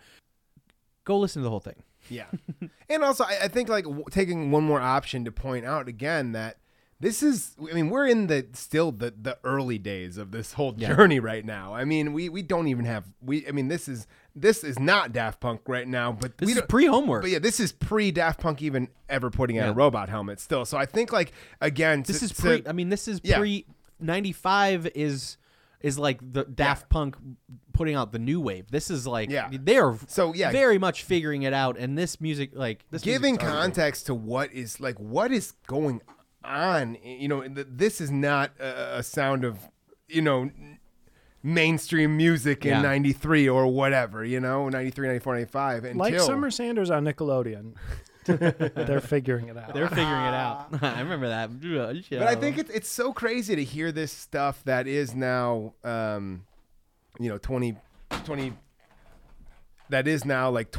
Go 1.03 1.17
listen 1.17 1.41
to 1.41 1.43
the 1.43 1.49
whole 1.49 1.59
thing. 1.59 1.81
Yeah, 2.09 2.25
and 2.89 3.03
also 3.03 3.23
I, 3.23 3.43
I 3.43 3.47
think 3.47 3.69
like 3.69 3.85
w- 3.85 4.05
taking 4.09 4.51
one 4.51 4.63
more 4.63 4.81
option 4.81 5.25
to 5.25 5.31
point 5.31 5.65
out 5.65 5.87
again 5.87 6.31
that 6.33 6.57
this 7.01 7.21
is 7.23 7.55
I 7.69 7.73
mean 7.73 7.89
we're 7.89 8.07
in 8.07 8.27
the 8.27 8.47
still 8.53 8.91
the 8.91 9.13
the 9.19 9.37
early 9.43 9.77
days 9.77 10.17
of 10.17 10.31
this 10.31 10.53
whole 10.53 10.73
Yeah. 10.77 10.95
journey 10.95 11.19
right 11.19 11.43
now. 11.43 11.73
I 11.73 11.83
mean 11.83 12.13
we 12.13 12.29
we 12.29 12.41
don't 12.41 12.67
even 12.67 12.85
have 12.85 13.05
we 13.21 13.45
I 13.47 13.51
mean 13.51 13.67
this 13.67 13.87
is 13.89 14.07
this 14.35 14.63
is 14.63 14.79
not 14.79 15.11
Daft 15.11 15.41
Punk 15.41 15.61
right 15.67 15.87
now, 15.87 16.13
but 16.13 16.37
This 16.37 16.47
we 16.47 16.53
is 16.53 16.61
pre-homework. 16.69 17.23
But 17.23 17.31
yeah, 17.31 17.39
this 17.39 17.59
is 17.59 17.71
pre 17.73 18.11
Daft 18.11 18.39
Punk 18.39 18.61
even 18.61 18.87
ever 19.09 19.29
putting 19.29 19.57
out 19.59 19.65
Yeah. 19.65 19.71
a 19.71 19.73
robot 19.73 20.07
helmet 20.07 20.39
still. 20.39 20.63
So 20.63 20.77
I 20.77 20.85
think 20.85 21.11
like 21.11 21.33
again 21.59 22.03
This 22.03 22.19
to- 22.19 22.25
is 22.25 22.31
to- 22.31 22.41
pre. 22.41 22.63
I 22.65 22.71
mean, 22.71 22.89
this 22.89 23.07
is 23.07 23.19
Yeah. 23.23 23.39
pre. 23.39 23.65
95 23.99 24.87
is 24.95 25.37
is 25.81 25.97
like 25.97 26.19
the 26.33 26.43
Daft 26.43 26.89
Punk 26.89 27.15
putting 27.73 27.95
out 27.95 28.11
the 28.11 28.19
new 28.19 28.39
wave. 28.39 28.69
This 28.69 28.91
is 28.91 29.07
like 29.07 29.31
Yeah. 29.31 29.49
they're 29.51 29.97
So, 30.07 30.31
yeah. 30.33 30.51
very 30.51 30.77
much 30.77 31.03
figuring 31.03 31.41
it 31.41 31.53
out. 31.53 31.75
And 31.77 31.97
this 31.97 32.21
music, 32.21 32.51
like 32.53 32.85
this, 32.91 33.01
giving 33.01 33.37
context 33.37 34.05
to 34.05 34.13
what 34.13 34.53
is 34.53 34.79
like 34.79 34.99
what 34.99 35.31
is 35.31 35.53
going 35.65 36.01
on 36.43 36.97
you 37.03 37.27
know 37.27 37.47
this 37.47 38.01
is 38.01 38.09
not 38.11 38.51
a, 38.59 38.97
a 38.99 39.03
sound 39.03 39.43
of 39.43 39.59
you 40.07 40.21
know 40.21 40.49
mainstream 41.43 42.15
music 42.17 42.65
in 42.65 42.71
Yeah. 42.71 42.81
93 42.81 43.49
or 43.49 43.67
whatever 43.67 44.23
you 44.23 44.39
know 44.39 44.69
93 44.69 45.07
94 45.07 45.33
95 45.35 45.83
until 45.85 45.97
Like 45.99 46.19
Summer 46.19 46.51
Sanders 46.51 46.89
on 46.91 47.03
Nickelodeon. 47.05 47.73
They're 48.25 49.01
figuring 49.01 49.47
it 49.47 49.57
out. 49.57 49.73
They're 49.73 49.87
figuring 49.89 50.07
it 50.07 50.33
out. 50.35 50.67
I 50.83 50.99
remember 50.99 51.29
that. 51.29 51.49
but 52.11 52.27
i 52.27 52.35
think 52.35 52.59
it's, 52.59 52.69
it's 52.69 52.89
so 52.89 53.11
crazy 53.13 53.55
to 53.55 53.63
hear 53.63 53.91
this 53.91 54.11
stuff 54.11 54.63
that 54.65 54.87
is 54.87 55.15
now 55.15 55.73
um 55.83 56.43
you 57.19 57.29
know 57.29 57.37
20 57.39 57.75
20 58.25 58.53
that 59.89 60.07
is 60.07 60.23
now 60.25 60.49
like 60.49 60.71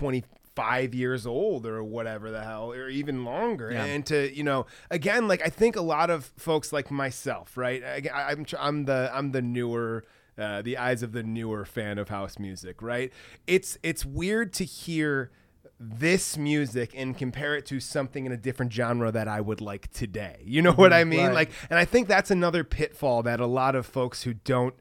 25 0.54 0.94
years 0.94 1.26
old 1.26 1.66
or 1.66 1.82
whatever 1.82 2.30
the 2.30 2.42
hell 2.42 2.72
or 2.72 2.88
even 2.88 3.24
longer 3.24 3.70
Yeah. 3.70 3.84
and 3.84 4.04
to 4.06 4.34
you 4.34 4.42
know 4.44 4.66
again 4.90 5.28
like 5.28 5.42
i 5.44 5.48
think 5.48 5.76
a 5.76 5.80
lot 5.82 6.10
of 6.10 6.26
folks 6.36 6.72
like 6.72 6.90
myself 6.90 7.56
right 7.56 7.82
I, 7.82 8.02
I- 8.12 8.30
i'm 8.32 8.44
i'm 8.58 8.84
the 8.84 9.10
i'm 9.12 9.32
the 9.32 9.42
newer 9.42 10.04
uh, 10.38 10.62
the 10.62 10.78
eyes 10.78 11.02
of 11.02 11.12
the 11.12 11.22
newer 11.22 11.64
fan 11.64 11.98
of 11.98 12.08
house 12.08 12.38
music 12.38 12.80
right 12.82 13.12
it's 13.46 13.76
it's 13.82 14.04
weird 14.04 14.52
to 14.54 14.64
hear 14.64 15.30
this 15.78 16.38
music 16.38 16.92
and 16.96 17.16
compare 17.18 17.56
it 17.56 17.66
to 17.66 17.80
something 17.80 18.24
in 18.24 18.30
a 18.32 18.36
different 18.36 18.72
genre 18.72 19.10
that 19.10 19.26
I 19.26 19.40
would 19.40 19.60
like 19.60 19.90
today. 19.92 20.36
You 20.44 20.62
know 20.62 20.70
what 20.72 20.92
I 20.92 21.02
mean? 21.02 21.26
Right. 21.26 21.34
Like 21.34 21.50
and 21.70 21.78
I 21.78 21.84
think 21.84 22.06
that's 22.06 22.30
another 22.30 22.62
pitfall 22.62 23.24
that 23.24 23.40
a 23.40 23.46
lot 23.46 23.74
of 23.74 23.84
folks 23.84 24.22
who 24.22 24.32
don't 24.34 24.74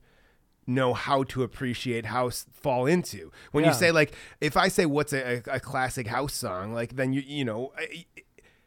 know 0.67 0.93
how 0.93 1.23
to 1.23 1.43
appreciate 1.43 2.05
house 2.05 2.45
fall 2.53 2.85
into. 2.85 3.31
When 3.51 3.65
you 3.65 3.73
say 3.73 3.91
like 3.91 4.13
if 4.39 4.55
I 4.55 4.67
say 4.67 4.85
what's 4.85 5.13
a, 5.13 5.41
a, 5.47 5.59
classic 5.59 6.07
house 6.07 6.33
song, 6.33 6.73
like 6.73 6.95
then 6.95 7.13
you 7.13 7.21
you 7.21 7.45
know 7.45 7.73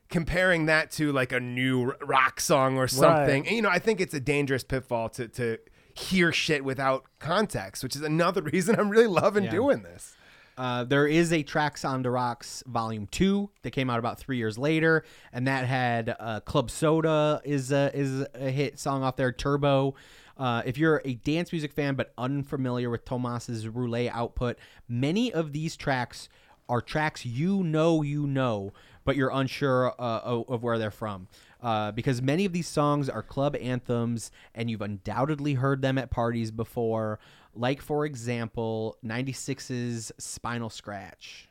comparing 0.09 0.67
that 0.67 0.91
to 0.93 1.13
like 1.13 1.33
a 1.33 1.41
new 1.41 1.93
rock 2.01 2.41
song 2.41 2.79
or 2.79 2.87
something. 2.87 3.43
Right. 3.43 3.53
You 3.53 3.63
know, 3.63 3.69
I 3.69 3.79
think 3.79 4.01
it's 4.01 4.15
a 4.15 4.21
dangerous 4.21 4.65
pitfall 4.65 5.09
to 5.11 5.29
to 5.29 5.59
hear 5.95 6.33
shit 6.33 6.65
without 6.65 7.05
context, 7.19 7.83
which 7.83 7.97
is 7.97 8.03
another 8.03 8.43
reason 8.53 8.79
I'm 8.79 8.91
really 8.91 9.07
loving 9.07 9.45
Yeah. 9.45 9.51
doing 9.51 9.83
this. 9.83 10.17
Uh, 10.57 10.85
there 10.85 11.09
is 11.09 11.33
a 11.33 11.43
Tracks 11.43 11.85
on 11.85 12.03
the 12.03 12.11
Rocks 12.11 12.63
Volume 12.67 13.09
Two 13.09 13.51
that 13.63 13.73
came 13.73 13.91
out 13.91 13.99
about 13.99 14.21
three 14.21 14.37
years 14.37 14.57
later, 14.57 15.05
and 15.33 15.49
that 15.49 15.67
had 15.67 16.15
uh, 16.21 16.41
Club 16.41 16.71
Soda 16.71 17.41
is 17.45 17.73
a, 17.73 17.91
is 17.93 18.25
a 18.35 18.51
hit 18.51 18.79
song 18.79 19.03
off 19.03 19.17
there. 19.17 19.33
Turbo. 19.33 19.97
Uh, 20.37 20.63
if 20.65 20.77
you're 20.77 21.01
a 21.05 21.15
dance 21.15 21.53
music 21.53 21.73
fan 21.73 21.95
but 21.95 22.13
unfamiliar 22.19 22.91
with 22.91 23.05
Tomas's 23.05 23.67
Roulé 23.67 24.11
output, 24.13 24.59
many 24.89 25.33
of 25.33 25.53
these 25.53 25.77
tracks 25.77 26.29
are 26.69 26.81
tracks 26.81 27.25
you 27.27 27.63
know 27.63 28.03
you 28.03 28.27
know, 28.27 28.73
but 29.05 29.17
you're 29.17 29.31
unsure 29.31 29.95
uh, 29.99 30.21
of 30.25 30.63
where 30.63 30.79
they're 30.79 30.91
from. 30.91 31.29
Uh, 31.63 31.93
because 31.93 32.21
many 32.21 32.45
of 32.45 32.53
these 32.53 32.69
songs 32.69 33.09
are 33.09 33.23
club 33.23 33.57
anthems, 33.57 34.31
and 34.55 34.71
you've 34.71 34.83
undoubtedly 34.83 35.55
heard 35.55 35.81
them 35.81 35.97
at 35.97 36.11
parties 36.11 36.51
before. 36.51 37.19
Like, 37.55 37.81
for 37.81 38.05
example, 38.05 38.99
96's 39.05 40.13
Spinal 40.19 40.69
Scratch. 40.69 41.49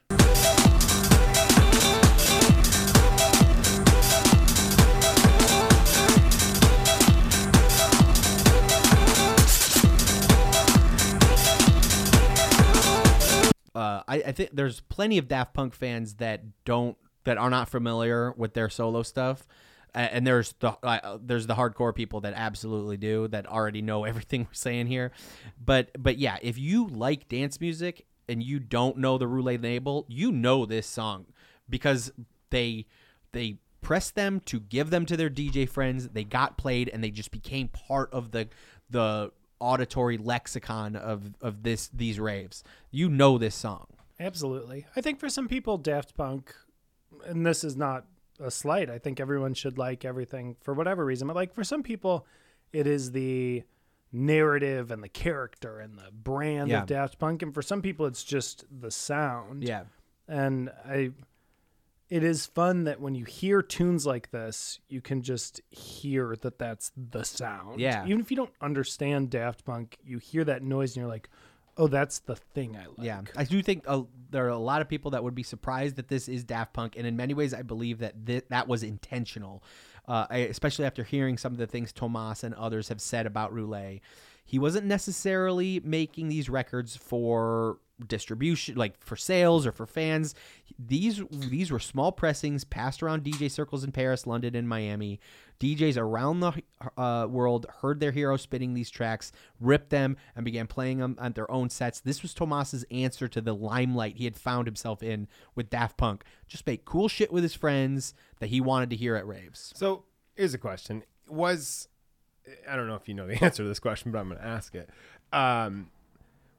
I, 13.79 14.23
I 14.27 14.31
think 14.31 14.51
there's 14.53 14.81
plenty 14.81 15.17
of 15.17 15.27
Daft 15.27 15.53
Punk 15.53 15.73
fans 15.73 16.15
that 16.15 16.43
don't 16.65 16.97
that 17.23 17.37
are 17.37 17.49
not 17.49 17.69
familiar 17.69 18.33
with 18.33 18.53
their 18.53 18.69
solo 18.69 19.03
stuff. 19.03 19.47
And 19.95 20.25
there's 20.25 20.53
the 20.53 20.71
uh, 20.81 21.19
there's 21.21 21.45
the 21.45 21.53
hardcore 21.53 21.93
people 21.93 22.21
that 22.21 22.33
absolutely 22.35 22.97
do 22.97 23.27
that 23.27 23.45
already 23.45 23.83
know 23.83 24.03
everything 24.05 24.41
we're 24.41 24.53
saying 24.53 24.87
here, 24.87 25.11
but 25.63 25.91
but 25.99 26.17
yeah, 26.17 26.37
if 26.41 26.57
you 26.57 26.87
like 26.87 27.29
dance 27.29 27.61
music 27.61 28.07
and 28.27 28.41
you 28.41 28.59
don't 28.59 28.97
know 28.97 29.19
the 29.19 29.25
Roulé 29.25 29.61
label, 29.61 30.05
you 30.07 30.31
know 30.31 30.65
this 30.65 30.87
song 30.87 31.27
because 31.69 32.11
they 32.49 32.87
they 33.33 33.59
pressed 33.81 34.15
them 34.15 34.39
to 34.45 34.59
give 34.59 34.89
them 34.89 35.05
to 35.05 35.15
their 35.15 35.29
DJ 35.29 35.69
friends. 35.69 36.09
They 36.09 36.23
got 36.23 36.57
played 36.57 36.89
and 36.89 37.03
they 37.03 37.11
just 37.11 37.29
became 37.29 37.67
part 37.67 38.11
of 38.11 38.31
the 38.31 38.49
the 38.89 39.31
auditory 39.63 40.17
lexicon 40.17 40.95
of 40.95 41.33
of 41.41 41.63
this 41.63 41.87
these 41.93 42.19
raves. 42.19 42.63
You 42.91 43.09
know 43.09 43.37
this 43.37 43.55
song. 43.55 43.87
Absolutely. 44.19 44.85
I 44.95 45.01
think 45.01 45.19
for 45.19 45.29
some 45.29 45.47
people, 45.47 45.77
Daft 45.77 46.15
Punk, 46.15 46.53
and 47.25 47.45
this 47.45 47.63
is 47.63 47.75
not 47.75 48.05
a 48.39 48.51
slight, 48.51 48.89
I 48.89 48.97
think 48.99 49.19
everyone 49.19 49.53
should 49.53 49.77
like 49.77 50.05
everything 50.05 50.55
for 50.61 50.73
whatever 50.73 51.03
reason. 51.05 51.27
But 51.27 51.35
like 51.35 51.53
for 51.53 51.63
some 51.63 51.83
people, 51.83 52.25
it 52.71 52.87
is 52.87 53.11
the 53.11 53.63
narrative 54.11 54.91
and 54.91 55.03
the 55.03 55.09
character 55.09 55.79
and 55.79 55.97
the 55.97 56.11
brand 56.11 56.69
Yeah. 56.69 56.81
of 56.81 56.87
Daft 56.87 57.17
Punk. 57.19 57.41
And 57.41 57.53
for 57.53 57.61
some 57.61 57.81
people, 57.81 58.05
it's 58.05 58.23
just 58.23 58.65
the 58.69 58.91
sound. 58.91 59.63
Yeah. 59.63 59.83
And 60.27 60.69
I, 60.85 61.11
it 62.13 62.23
is 62.23 62.45
fun 62.45 62.83
that 62.83 63.01
when 63.01 63.15
you 63.15 63.25
hear 63.25 63.63
tunes 63.63 64.05
like 64.05 64.29
this, 64.29 64.79
you 64.87 65.01
can 65.01 65.23
just 65.23 65.61
hear 65.71 66.35
that 66.41 66.59
that's 66.59 66.91
the 66.95 67.23
sound. 67.23 67.79
Yeah. 67.79 68.05
Even 68.05 68.19
if 68.21 68.29
you 68.29 68.37
don't 68.37 68.53
understand 68.61 69.31
Daft 69.31 69.65
Punk, 69.65 69.97
you 70.05 70.19
hear 70.19 70.43
that 70.43 70.61
noise 70.61 70.91
and 70.91 70.97
you're 70.97 71.09
like, 71.09 71.27
oh, 71.75 71.87
that's 71.87 72.19
the 72.19 72.35
thing 72.35 72.77
I 72.77 72.85
like. 72.85 72.97
Yeah, 72.99 73.21
I 73.35 73.45
do 73.45 73.63
think 73.63 73.85
uh, 73.87 74.03
there 74.29 74.45
are 74.45 74.49
a 74.49 74.59
lot 74.59 74.79
of 74.79 74.87
people 74.87 75.09
that 75.09 75.23
would 75.23 75.33
be 75.33 75.41
surprised 75.41 75.95
that 75.95 76.07
this 76.07 76.29
is 76.29 76.43
Daft 76.43 76.71
Punk, 76.71 76.97
and 76.97 77.07
in 77.07 77.17
many 77.17 77.33
ways, 77.33 77.51
I 77.51 77.63
believe 77.63 77.97
that 77.97 78.27
th- 78.27 78.45
that 78.49 78.67
was 78.67 78.83
intentional. 78.83 79.63
Uh, 80.07 80.27
I, 80.29 80.37
especially 80.37 80.85
after 80.85 81.03
hearing 81.03 81.39
some 81.39 81.51
of 81.51 81.57
the 81.57 81.65
things 81.65 81.91
Tomas 81.91 82.43
and 82.43 82.53
others 82.53 82.89
have 82.89 83.01
said 83.01 83.25
about 83.25 83.55
Roulé. 83.55 84.01
he 84.45 84.59
wasn't 84.59 84.85
necessarily 84.85 85.81
making 85.83 86.27
these 86.27 86.47
records 86.47 86.95
for 86.95 87.79
distribution, 88.07 88.75
like 88.75 89.01
for 89.03 89.15
sales 89.15 89.65
or 89.65 89.71
for 89.71 89.85
fans. 89.85 90.35
These 90.79 91.21
these 91.29 91.71
were 91.71 91.79
small 91.79 92.11
pressings 92.11 92.63
passed 92.63 93.03
around 93.03 93.23
DJ 93.23 93.49
circles 93.49 93.83
in 93.83 93.91
Paris, 93.91 94.25
London, 94.25 94.55
and 94.55 94.67
Miami. 94.67 95.19
DJs 95.59 95.97
around 95.97 96.41
the 96.41 96.61
uh, 96.97 97.25
world 97.29 97.65
heard 97.81 97.99
their 97.99 98.11
heroes 98.11 98.41
spinning 98.41 98.73
these 98.73 98.89
tracks, 98.89 99.31
ripped 99.61 99.91
them, 99.91 100.17
and 100.35 100.43
began 100.43 100.67
playing 100.67 100.97
them 100.97 101.15
on 101.19 101.31
their 101.33 101.49
own 101.49 101.69
sets. 101.69 102.01
This 102.01 102.21
was 102.21 102.33
Tomas's 102.33 102.83
answer 102.91 103.27
to 103.29 103.39
the 103.39 103.55
limelight 103.55 104.17
he 104.17 104.25
had 104.25 104.35
found 104.35 104.67
himself 104.67 105.01
in 105.01 105.27
with 105.55 105.69
Daft 105.69 105.95
Punk. 105.95 106.25
Just 106.47 106.67
make 106.67 106.83
cool 106.83 107.07
shit 107.07 107.31
with 107.31 107.43
his 107.43 107.53
friends 107.53 108.13
that 108.39 108.47
he 108.47 108.59
wanted 108.59 108.89
to 108.89 108.97
hear 108.97 109.15
at 109.15 109.25
raves. 109.25 109.71
So 109.75 110.03
here's 110.35 110.53
a 110.53 110.57
question: 110.57 111.03
Was 111.29 111.87
I 112.69 112.75
don't 112.75 112.87
know 112.87 112.95
if 112.95 113.07
you 113.07 113.13
know 113.13 113.27
the 113.27 113.33
answer 113.43 113.63
to 113.63 113.69
this 113.69 113.79
question, 113.79 114.11
but 114.11 114.19
I'm 114.19 114.27
going 114.27 114.41
to 114.41 114.45
ask 114.45 114.75
it. 114.75 114.89
Um, 115.31 115.89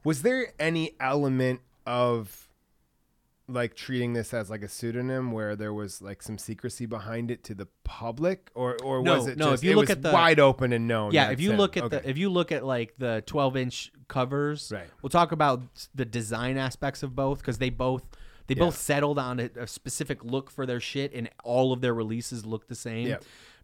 was 0.05 0.21
there 0.21 0.53
any 0.59 0.95
element 1.01 1.59
of 1.85 2.47
like 3.47 3.75
treating 3.75 4.13
this 4.13 4.33
as 4.33 4.49
like 4.49 4.63
a 4.63 4.67
pseudonym 4.67 5.31
where 5.31 5.55
there 5.55 5.71
was 5.73 6.01
like 6.01 6.23
some 6.23 6.37
secrecy 6.37 6.87
behind 6.87 7.29
it 7.29 7.43
to 7.43 7.53
the 7.53 7.67
public 7.83 8.49
or 8.55 8.75
or 8.83 9.03
No, 9.03 9.17
was 9.17 9.27
it 9.27 9.37
no, 9.37 9.51
just 9.51 9.63
if 9.63 9.67
you 9.67 9.73
it 9.73 9.75
look 9.75 9.89
at 9.91 10.01
the- 10.01 10.11
wide 10.11 10.39
open 10.39 10.73
and 10.73 10.87
known 10.87 11.11
Yeah, 11.13 11.29
if 11.29 11.39
you 11.39 11.51
it? 11.51 11.57
look 11.57 11.77
at 11.77 11.83
Okay. 11.83 11.99
the 11.99 12.09
if 12.09 12.17
you 12.17 12.29
look 12.29 12.51
at 12.51 12.65
like 12.65 12.95
the 12.97 13.21
12 13.27 13.55
inch 13.57 13.91
covers, 14.07 14.71
Right. 14.73 14.87
We'll 15.01 15.11
talk 15.11 15.31
about 15.31 15.61
the 15.93 16.05
design 16.05 16.57
aspects 16.57 17.03
of 17.03 17.15
both 17.15 17.39
because 17.39 17.59
they 17.59 17.69
both 17.69 18.03
they 18.47 18.55
Yeah. 18.55 18.63
both 18.65 18.77
settled 18.77 19.19
on 19.19 19.39
a, 19.39 19.49
a 19.59 19.67
specific 19.67 20.23
look 20.23 20.49
for 20.51 20.65
their 20.67 20.79
shit, 20.79 21.13
and 21.13 21.29
all 21.43 21.71
of 21.73 21.81
their 21.81 21.93
releases 21.95 22.45
look 22.45 22.67
the 22.67 22.75
same. 22.75 23.07
Yeah. 23.07 23.17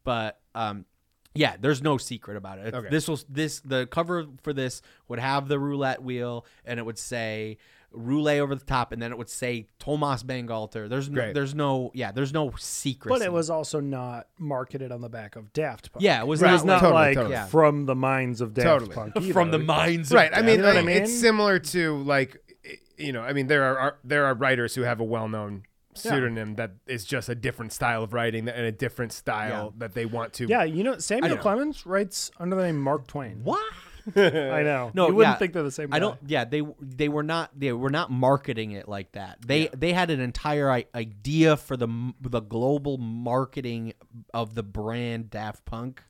But 0.04 0.40
um, 0.56 0.86
yeah, 1.34 1.56
there's 1.60 1.82
no 1.82 1.98
secret 1.98 2.38
about 2.38 2.60
it. 2.60 2.74
Okay. 2.74 2.90
This 2.90 3.08
was 3.08 3.26
this 3.30 3.60
the 3.62 3.88
cover 3.88 4.26
for 4.44 4.54
this 4.54 4.82
would 5.08 5.20
have 5.20 5.48
the 5.48 5.60
roulette 5.60 6.04
wheel, 6.04 6.46
and 6.66 6.80
it 6.80 6.86
would 6.86 6.98
say 6.98 7.58
roulette 7.94 8.40
over 8.40 8.56
the 8.56 8.64
top, 8.64 8.92
and 8.94 9.02
then 9.02 9.12
it 9.12 9.18
would 9.18 9.30
say 9.30 9.68
Tomas 9.78 10.24
Bangalter. 10.24 10.88
There's 10.88 11.10
no, 11.10 11.16
Great. 11.22 11.34
there's 11.34 11.54
no 11.54 11.92
yeah, 11.94 12.12
there's 12.12 12.32
no 12.34 12.54
secret. 12.58 13.10
But 13.10 13.22
it 13.22 13.32
was 13.34 13.50
also 13.50 13.80
not 13.82 14.28
marketed 14.38 14.92
on 14.92 15.02
the 15.02 15.10
back 15.10 15.36
of 15.36 15.52
Daft 15.54 15.92
Punk. 15.92 16.04
Yeah, 16.04 16.22
it 16.22 16.28
was 16.28 16.42
it 16.42 16.46
not 16.46 16.54
was 16.54 16.64
not 16.66 16.80
Totally, 16.80 16.94
like 17.02 17.16
totally. 17.16 17.34
Yeah. 17.34 17.46
from 17.48 17.86
the 17.86 17.96
minds 17.96 18.40
of 18.42 18.54
Daft 18.54 18.66
Totally. 18.68 18.94
Punk. 18.96 19.14
either. 19.18 19.34
from 19.34 19.52
the 19.52 19.60
minds 19.60 20.12
of 20.12 20.16
right. 20.16 20.32
I 20.34 20.42
mean, 20.42 20.56
You 20.58 20.62
know 20.62 20.68
what 20.68 20.76
I 20.78 20.80
like, 20.80 20.86
mean? 20.86 21.04
it's 21.04 21.14
similar 21.20 21.60
to 21.60 21.98
like 22.04 22.38
i- 22.66 22.78
you 22.98 23.12
know, 23.12 23.22
I 23.24 23.34
mean, 23.34 23.48
there 23.48 23.64
are, 23.64 23.78
are 23.78 23.98
there 24.04 24.26
are 24.26 24.34
writers 24.36 24.76
who 24.76 24.84
have 24.84 25.00
a 25.00 25.04
well-known 25.06 25.64
pseudonym 25.94 26.56
that 26.56 26.72
is 26.88 27.06
just 27.06 27.30
a 27.30 27.36
different 27.36 27.74
style 27.74 28.04
of 28.04 28.14
writing 28.14 28.48
and 28.48 28.66
a 28.66 28.72
different 28.72 29.12
style 29.12 29.74
that 29.78 29.94
they 29.94 30.06
want 30.06 30.34
to. 30.34 30.48
Yeah, 30.48 30.64
you 30.64 30.84
know, 30.84 30.98
Samuel 30.98 31.36
know. 31.36 31.42
Clemens 31.42 31.86
writes 31.86 32.32
under 32.40 32.56
the 32.56 32.64
name 32.64 32.80
Mark 32.80 33.08
Twain. 33.08 33.42
what? 33.44 33.64
I 34.16 34.64
know. 34.64 34.92
No, 34.94 35.08
you 35.08 35.16
wouldn't 35.16 35.36
yeah. 35.36 35.38
think 35.38 35.54
they're 35.54 35.64
the 35.64 35.72
same. 35.72 35.94
I 35.94 36.00
don't. 36.00 36.18
Yeah, 36.26 36.44
they 36.44 36.64
they 36.80 37.08
were 37.08 37.24
not 37.24 37.52
they 37.58 37.72
were 37.72 37.90
not 37.90 38.10
marketing 38.10 38.72
it 38.72 38.88
like 38.88 39.12
that. 39.12 39.38
They 39.46 39.70
they 39.78 39.94
had 39.94 40.10
an 40.10 40.20
entire 40.20 40.72
idea 40.96 41.58
for 41.58 41.78
the 41.78 42.14
the 42.20 42.40
global 42.40 42.98
marketing 42.98 43.94
of 44.34 44.56
the 44.56 44.64
brand 44.64 45.30
Daft 45.30 45.66
Punk. 45.66 46.04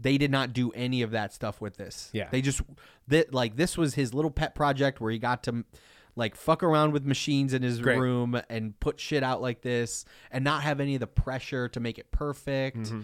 They 0.00 0.16
did 0.16 0.30
not 0.30 0.52
do 0.52 0.70
any 0.72 1.02
of 1.02 1.10
that 1.10 1.32
stuff 1.32 1.60
with 1.60 1.76
this. 1.76 2.08
Yeah. 2.12 2.28
they 2.30 2.40
just 2.40 2.62
that 3.08 3.34
like 3.34 3.56
this 3.56 3.76
was 3.76 3.94
his 3.94 4.14
little 4.14 4.30
pet 4.30 4.54
project 4.54 5.00
where 5.00 5.10
he 5.10 5.18
got 5.18 5.42
to 5.44 5.64
like 6.18 6.34
fuck 6.34 6.62
around 6.62 6.92
with 6.92 7.04
machines 7.06 7.54
in 7.54 7.62
his 7.62 7.80
Great. 7.80 7.98
room 7.98 8.40
and 8.50 8.78
put 8.80 8.98
shit 9.00 9.22
out 9.22 9.40
like 9.40 9.62
this 9.62 10.04
and 10.30 10.44
not 10.44 10.62
have 10.62 10.80
any 10.80 10.94
of 10.94 11.00
the 11.00 11.06
pressure 11.06 11.68
to 11.68 11.80
make 11.80 11.98
it 11.98 12.10
perfect 12.10 12.76
mm-hmm. 12.78 13.02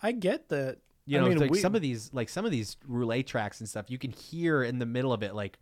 I 0.00 0.12
get 0.12 0.48
that. 0.50 0.78
you 1.06 1.18
I 1.18 1.22
know 1.22 1.28
mean, 1.28 1.38
like 1.38 1.50
we- 1.50 1.58
some 1.60 1.74
of 1.74 1.82
these 1.82 2.10
like 2.12 2.28
some 2.28 2.44
of 2.44 2.50
these 2.50 2.76
roulette 2.86 3.26
tracks 3.26 3.60
and 3.60 3.68
stuff 3.68 3.86
you 3.90 3.98
can 3.98 4.10
hear 4.10 4.62
in 4.62 4.78
the 4.78 4.86
middle 4.86 5.12
of 5.12 5.22
it 5.22 5.34
like 5.34 5.58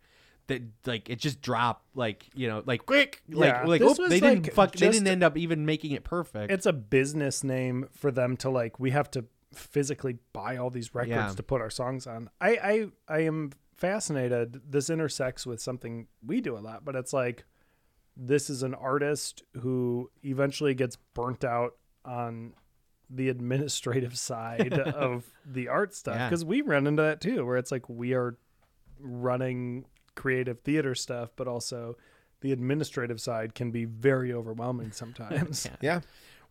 that 0.47 0.61
like 0.85 1.09
it 1.09 1.19
just 1.19 1.41
dropped 1.41 1.85
like 1.95 2.25
you 2.33 2.47
know 2.47 2.63
like 2.65 2.85
quick 2.85 3.21
like 3.29 3.53
Yeah, 3.53 3.65
like 3.65 3.81
this 3.81 3.91
oop, 3.91 3.99
was, 3.99 4.09
they 4.09 4.19
didn't 4.19 4.43
like, 4.45 4.53
fuck 4.53 4.71
they 4.73 4.89
didn't 4.89 5.07
end 5.07 5.23
up 5.23 5.37
even 5.37 5.65
making 5.65 5.91
it 5.91 6.03
perfect 6.03 6.51
it's 6.51 6.65
a 6.65 6.73
business 6.73 7.43
name 7.43 7.87
for 7.91 8.11
them 8.11 8.37
to 8.37 8.49
like. 8.49 8.79
We 8.79 8.91
have 8.91 9.11
to 9.11 9.25
physically 9.53 10.17
buy 10.33 10.57
all 10.57 10.69
these 10.69 10.93
records 10.95 11.11
Yeah. 11.11 11.33
to 11.35 11.43
put 11.43 11.61
our 11.61 11.69
songs 11.69 12.07
on. 12.07 12.29
I 12.39 12.49
I 12.49 12.87
I 13.07 13.19
am 13.21 13.51
fascinated. 13.77 14.61
This 14.69 14.89
intersects 14.89 15.45
with 15.45 15.61
something 15.61 16.07
we 16.25 16.41
do 16.41 16.57
a 16.57 16.59
lot, 16.59 16.83
but 16.83 16.95
it's 16.95 17.13
like 17.13 17.45
this 18.15 18.49
is 18.49 18.63
an 18.63 18.73
artist 18.73 19.43
who 19.61 20.09
eventually 20.23 20.73
gets 20.73 20.97
burnt 21.13 21.43
out 21.43 21.75
on 22.03 22.53
the 23.09 23.29
administrative 23.29 24.17
side 24.29 24.73
of 24.79 25.25
the 25.45 25.67
art 25.67 25.93
stuff 25.93 26.15
Yeah. 26.15 26.27
because 26.29 26.43
we 26.43 26.61
run 26.61 26.87
into 26.87 27.03
that 27.03 27.21
too 27.21 27.45
where 27.45 27.57
it's 27.57 27.71
like 27.71 27.87
we 27.87 28.13
are 28.13 28.35
running 28.99 29.85
creative 30.15 30.59
theater 30.61 30.95
stuff 30.95 31.29
but 31.35 31.47
also 31.47 31.95
the 32.41 32.51
administrative 32.51 33.21
side 33.21 33.53
can 33.55 33.71
be 33.71 33.85
very 33.85 34.33
overwhelming 34.33 34.91
sometimes 34.91 35.69
Yeah. 35.81 36.01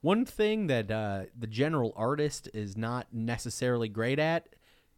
one 0.00 0.24
thing 0.24 0.68
that 0.68 0.90
uh 0.90 1.24
the 1.36 1.46
general 1.48 1.92
artist 1.96 2.48
is 2.54 2.76
not 2.76 3.08
necessarily 3.12 3.88
great 3.88 4.18
at 4.18 4.48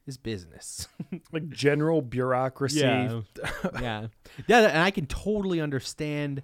is 0.09 0.17
business 0.17 0.89
like 1.33 1.49
general 1.51 2.03
bureaucracy 2.03 2.81
yeah 2.81 3.21
yeah 3.81 4.07
yeah 4.47 4.67
and 4.69 4.79
i 4.83 4.91
can 4.91 5.07
totally 5.07 5.61
understand 5.61 6.43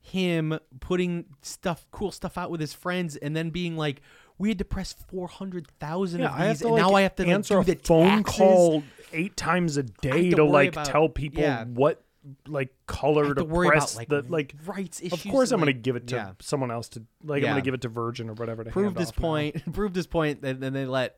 him 0.00 0.58
putting 0.80 1.24
stuff 1.40 1.86
cool 1.90 2.10
stuff 2.10 2.36
out 2.36 2.50
with 2.50 2.60
his 2.60 2.74
friends 2.74 3.16
and 3.16 3.34
then 3.36 3.50
being 3.50 3.76
like 3.76 4.02
we 4.36 4.48
had 4.48 4.58
to 4.58 4.64
press 4.64 4.92
400,000 4.92 6.20
Yeah, 6.20 6.28
of 6.28 6.48
these 6.48 6.58
to, 6.58 6.66
and 6.66 6.74
like, 6.74 6.82
now 6.82 6.94
I 6.94 7.02
have 7.02 7.14
to 7.16 7.22
like, 7.22 7.32
answer 7.32 7.54
do 7.54 7.60
a 7.60 7.64
the 7.64 7.74
phone 7.76 8.24
taxes. 8.24 8.36
call 8.36 8.82
eight 9.12 9.36
times 9.36 9.76
a 9.76 9.84
day 9.84 10.30
to 10.30 10.36
to, 10.36 10.44
like 10.44 10.72
about- 10.72 10.86
tell 10.86 11.08
people 11.08 11.42
yeah. 11.42 11.64
what 11.64 12.02
like 12.48 12.74
color 12.86 13.28
to, 13.28 13.34
to 13.34 13.44
worry 13.44 13.68
about, 13.68 13.78
press 13.80 13.96
like, 13.96 14.08
the 14.08 14.24
like 14.28 14.54
rights 14.64 15.00
issue. 15.00 15.14
Of 15.14 15.20
issues 15.20 15.30
course, 15.30 15.52
I'm 15.52 15.60
going 15.60 15.72
to 15.72 15.78
give 15.78 15.94
it 15.94 16.06
to 16.08 16.16
yeah. 16.16 16.32
someone 16.40 16.70
else 16.70 16.88
to 16.90 17.02
like. 17.22 17.42
I'm 17.42 17.50
going 17.50 17.56
to 17.56 17.62
give 17.62 17.74
it 17.74 17.82
to 17.82 17.88
Virgin 17.88 18.30
or 18.30 18.32
whatever 18.32 18.64
to 18.64 18.70
proved 18.70 18.96
hand 18.96 18.98
his 18.98 19.10
off 19.10 19.18
now. 19.18 19.22
point 19.28 19.72
proved 19.74 19.94
his 19.94 20.06
point 20.06 20.42
and 20.42 20.60
then 20.60 20.72
they 20.72 20.86
let 20.86 21.16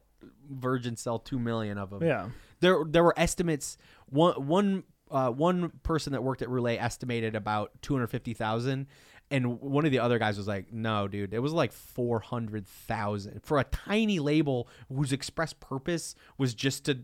Virgin 0.50 0.96
sell 0.96 1.18
2 1.18 1.38
million 1.38 1.78
of 1.78 1.90
them 1.90 2.02
Yeah. 2.02 2.28
there 2.60 2.84
there 2.88 3.02
were 3.04 3.14
estimates 3.18 3.76
one 4.06 4.46
one 4.46 4.84
uh, 5.10 5.30
one 5.30 5.70
person 5.84 6.12
that 6.12 6.22
worked 6.24 6.42
at 6.42 6.48
Roulé 6.48 6.80
estimated 6.80 7.34
about 7.36 7.70
250,000 7.82 8.86
and 9.30 9.60
one 9.60 9.84
of 9.84 9.92
the 9.92 9.98
other 10.00 10.18
guys 10.18 10.36
was 10.36 10.48
like 10.48 10.72
no 10.72 11.06
dude 11.08 11.32
it 11.34 11.38
was 11.40 11.52
like 11.52 11.72
400,000 11.72 13.40
for 13.44 13.58
a 13.58 13.64
tiny 13.64 14.18
label 14.18 14.68
whose 14.92 15.12
express 15.12 15.52
purpose 15.52 16.14
was 16.38 16.54
just 16.54 16.84
to 16.86 17.00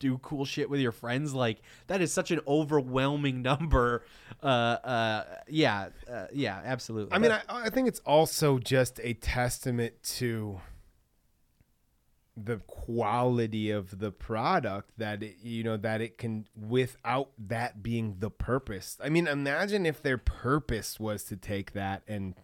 do 0.00 0.18
cool 0.18 0.44
shit 0.44 0.68
with 0.68 0.80
your 0.80 0.92
friends. 0.92 1.32
Like 1.34 1.62
that 1.86 2.00
is 2.02 2.12
such 2.12 2.30
an 2.30 2.40
overwhelming 2.46 3.42
number. 3.50 4.04
Uh 4.42 4.46
uh 4.46 5.24
yeah 5.48 5.88
uh, 6.12 6.26
yeah 6.32 6.60
absolutely. 6.64 7.12
I 7.14 7.18
mean, 7.18 7.30
I, 7.32 7.42
I 7.48 7.70
think 7.70 7.88
it's 7.88 8.00
also 8.00 8.58
just 8.58 9.00
a 9.02 9.14
testament 9.14 9.94
to 10.16 10.60
the 12.36 12.56
quality 12.66 13.70
of 13.70 14.00
the 14.00 14.10
product 14.10 14.90
that 14.98 15.22
it, 15.22 15.36
you 15.42 15.62
know 15.62 15.76
that 15.76 16.00
it 16.00 16.18
can 16.18 16.46
without 16.56 17.30
that 17.38 17.82
being 17.82 18.16
the 18.18 18.30
purpose. 18.30 18.98
I 19.02 19.08
mean, 19.08 19.26
imagine 19.28 19.86
if 19.86 20.02
their 20.02 20.18
purpose 20.18 20.98
was 20.98 21.24
to 21.24 21.36
take 21.36 21.72
that 21.72 22.02
and 22.08 22.34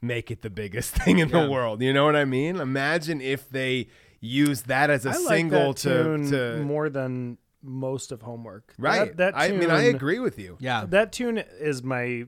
make 0.00 0.30
it 0.30 0.42
the 0.42 0.50
biggest 0.50 0.94
thing 1.04 1.18
in 1.18 1.28
Yeah. 1.28 1.44
the 1.44 1.50
world. 1.50 1.82
You 1.82 1.92
know 1.92 2.04
what 2.04 2.16
I 2.16 2.24
mean? 2.24 2.56
Imagine 2.56 3.20
if 3.20 3.48
they 3.50 3.88
use 4.20 4.62
that 4.62 4.88
as 4.88 5.04
a 5.04 5.10
I 5.10 5.16
like 5.16 5.26
single 5.26 5.72
that 5.74 5.76
to, 5.82 6.02
tune 6.04 6.30
to 6.30 6.56
more 6.64 6.88
than 6.88 7.38
most 7.62 8.12
of 8.12 8.22
homework. 8.22 8.72
Right. 8.78 9.14
That, 9.16 9.34
that 9.34 9.38
I 9.38 9.52
mean, 9.52 9.70
I 9.70 9.82
agree 9.82 10.18
with 10.20 10.38
you. 10.38 10.56
Yeah. 10.58 10.84
That 10.88 11.12
tune 11.12 11.38
is 11.38 11.82
my. 11.82 12.24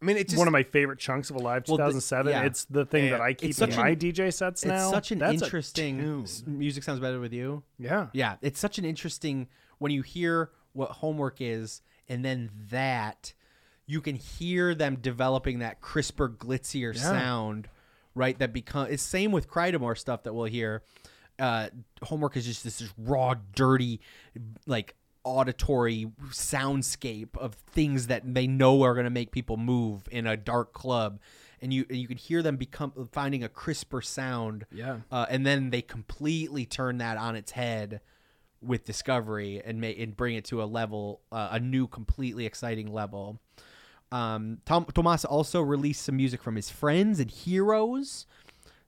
I 0.00 0.04
mean, 0.04 0.16
it's 0.18 0.36
one 0.36 0.46
of 0.46 0.52
my 0.52 0.62
favorite 0.62 0.98
chunks 0.98 1.30
of 1.30 1.36
Alive 1.36 1.64
Well, 1.66 1.78
the- 1.78 1.84
2007. 1.84 2.30
yeah. 2.32 2.42
it's 2.44 2.66
the 2.66 2.84
thing 2.84 3.10
that 3.10 3.20
I 3.20 3.32
keep 3.32 3.48
in 3.48 3.52
such 3.54 3.76
my 3.76 3.90
an- 3.90 3.96
DJ 3.98 4.32
sets 4.32 4.64
now. 4.64 4.74
It's 4.74 4.90
such 4.90 5.10
an 5.10 5.18
That's 5.20 5.42
interesting 5.42 6.26
music 6.46 6.82
sounds 6.84 7.00
better 7.00 7.18
with 7.18 7.32
you. 7.32 7.62
Yeah. 7.78 8.08
Yeah, 8.12 8.36
it's 8.42 8.60
such 8.60 8.78
an 8.78 8.84
interesting 8.84 9.48
when 9.78 9.92
you 9.92 10.02
hear 10.02 10.50
what 10.74 10.90
homework 10.90 11.36
is 11.40 11.80
and 12.08 12.22
then 12.24 12.50
that 12.70 13.32
you 13.86 14.00
can 14.02 14.16
hear 14.16 14.74
them 14.74 14.96
developing 14.96 15.60
that 15.60 15.80
crisper 15.80 16.28
glitzier 16.28 16.94
Yeah. 16.94 17.00
sound, 17.00 17.68
right? 18.14 18.38
That 18.38 18.52
become 18.52 18.88
it's 18.90 19.02
same 19.02 19.32
with 19.32 19.48
Crydamoure 19.48 19.96
stuff 19.96 20.24
that 20.24 20.34
we'll 20.34 20.44
hear. 20.44 20.82
Uh 21.38 21.68
homework 22.02 22.36
is 22.36 22.44
just 22.44 22.64
this, 22.64 22.78
this 22.80 22.92
raw 22.98 23.34
dirty 23.54 24.00
like 24.66 24.94
auditory 25.26 26.06
soundscape 26.30 27.36
of 27.36 27.54
things 27.54 28.06
that 28.06 28.22
they 28.34 28.46
know 28.46 28.82
are 28.82 28.94
going 28.94 29.04
to 29.04 29.10
make 29.10 29.32
people 29.32 29.56
move 29.56 30.08
in 30.10 30.26
a 30.26 30.36
dark 30.36 30.72
club. 30.72 31.18
And 31.60 31.72
you 31.72 31.84
and 31.88 31.98
you 31.98 32.06
can 32.06 32.16
hear 32.16 32.42
them 32.42 32.56
become 32.56 32.92
finding 33.10 33.42
a 33.42 33.48
crisper 33.48 34.00
sound. 34.00 34.66
Yeah. 34.70 34.98
uh, 35.10 35.26
and 35.28 35.44
then 35.44 35.70
they 35.70 35.82
completely 35.82 36.64
turn 36.64 36.98
that 36.98 37.18
on 37.18 37.34
its 37.34 37.52
head 37.52 38.00
with 38.62 38.84
discovery 38.84 39.60
and 39.64 39.80
make 39.80 39.98
and 39.98 40.16
bring 40.16 40.36
it 40.36 40.44
to 40.46 40.62
a 40.62 40.64
level 40.64 41.20
uh, 41.32 41.48
a 41.52 41.60
new 41.60 41.86
completely 41.88 42.46
exciting 42.46 42.92
level. 42.92 43.40
Um 44.12 44.58
Tom 44.64 44.84
Tomas 44.94 45.24
also 45.24 45.60
released 45.60 46.02
some 46.02 46.16
music 46.16 46.42
from 46.42 46.54
his 46.54 46.70
friends 46.70 47.18
and 47.18 47.30
heroes. 47.30 48.26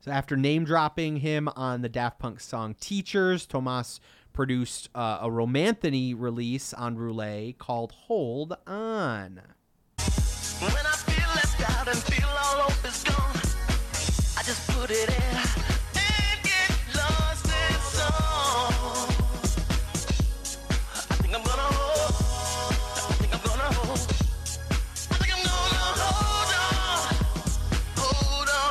So 0.01 0.13
after 0.13 0.37
name 0.37 0.65
dropping 0.65 1.17
him 1.17 1.49
on 1.57 1.83
the 1.83 1.89
Daft 1.89 2.21
Punk 2.21 2.39
song 2.39 2.77
Teachers, 2.79 3.47
Tomas 3.47 3.99
produced 4.39 4.89
uh, 4.95 5.19
a 5.21 5.29
Romanthony 5.29 6.15
release 6.17 6.73
on 6.73 6.97
Roulé 6.97 7.59
called 7.59 7.91
Hold 8.07 8.57
On. 8.69 9.41
When 10.61 10.71
I 10.71 10.95
feel 11.09 11.29
left 11.35 11.61
out 11.69 11.89
and 11.89 11.99
feel 11.99 12.29
all 12.29 12.71
hope 12.71 12.85
is 12.87 13.03
gone, 13.03 13.35
I 14.39 14.45
just 14.45 14.65
put 14.71 14.93
it 14.93 15.09
in 15.09 15.25
and 15.99 16.39
get 16.45 16.71
lost 16.95 17.47
in 17.47 17.81
song. 17.83 19.11
I 21.11 21.15
think 21.19 21.35
I'm 21.35 21.43
gonna 21.43 21.71
hold. 21.75 22.15
I 22.95 23.15
think 23.19 23.35
I'm 23.35 23.43
gonna 23.43 23.75
hold. 23.75 23.99
I 25.11 25.17
think 25.19 25.35
I'm 25.35 25.43
gonna 25.43 25.83
hold 25.99 26.51
on. 26.63 27.11
Hold 27.99 28.49
on, 28.55 28.71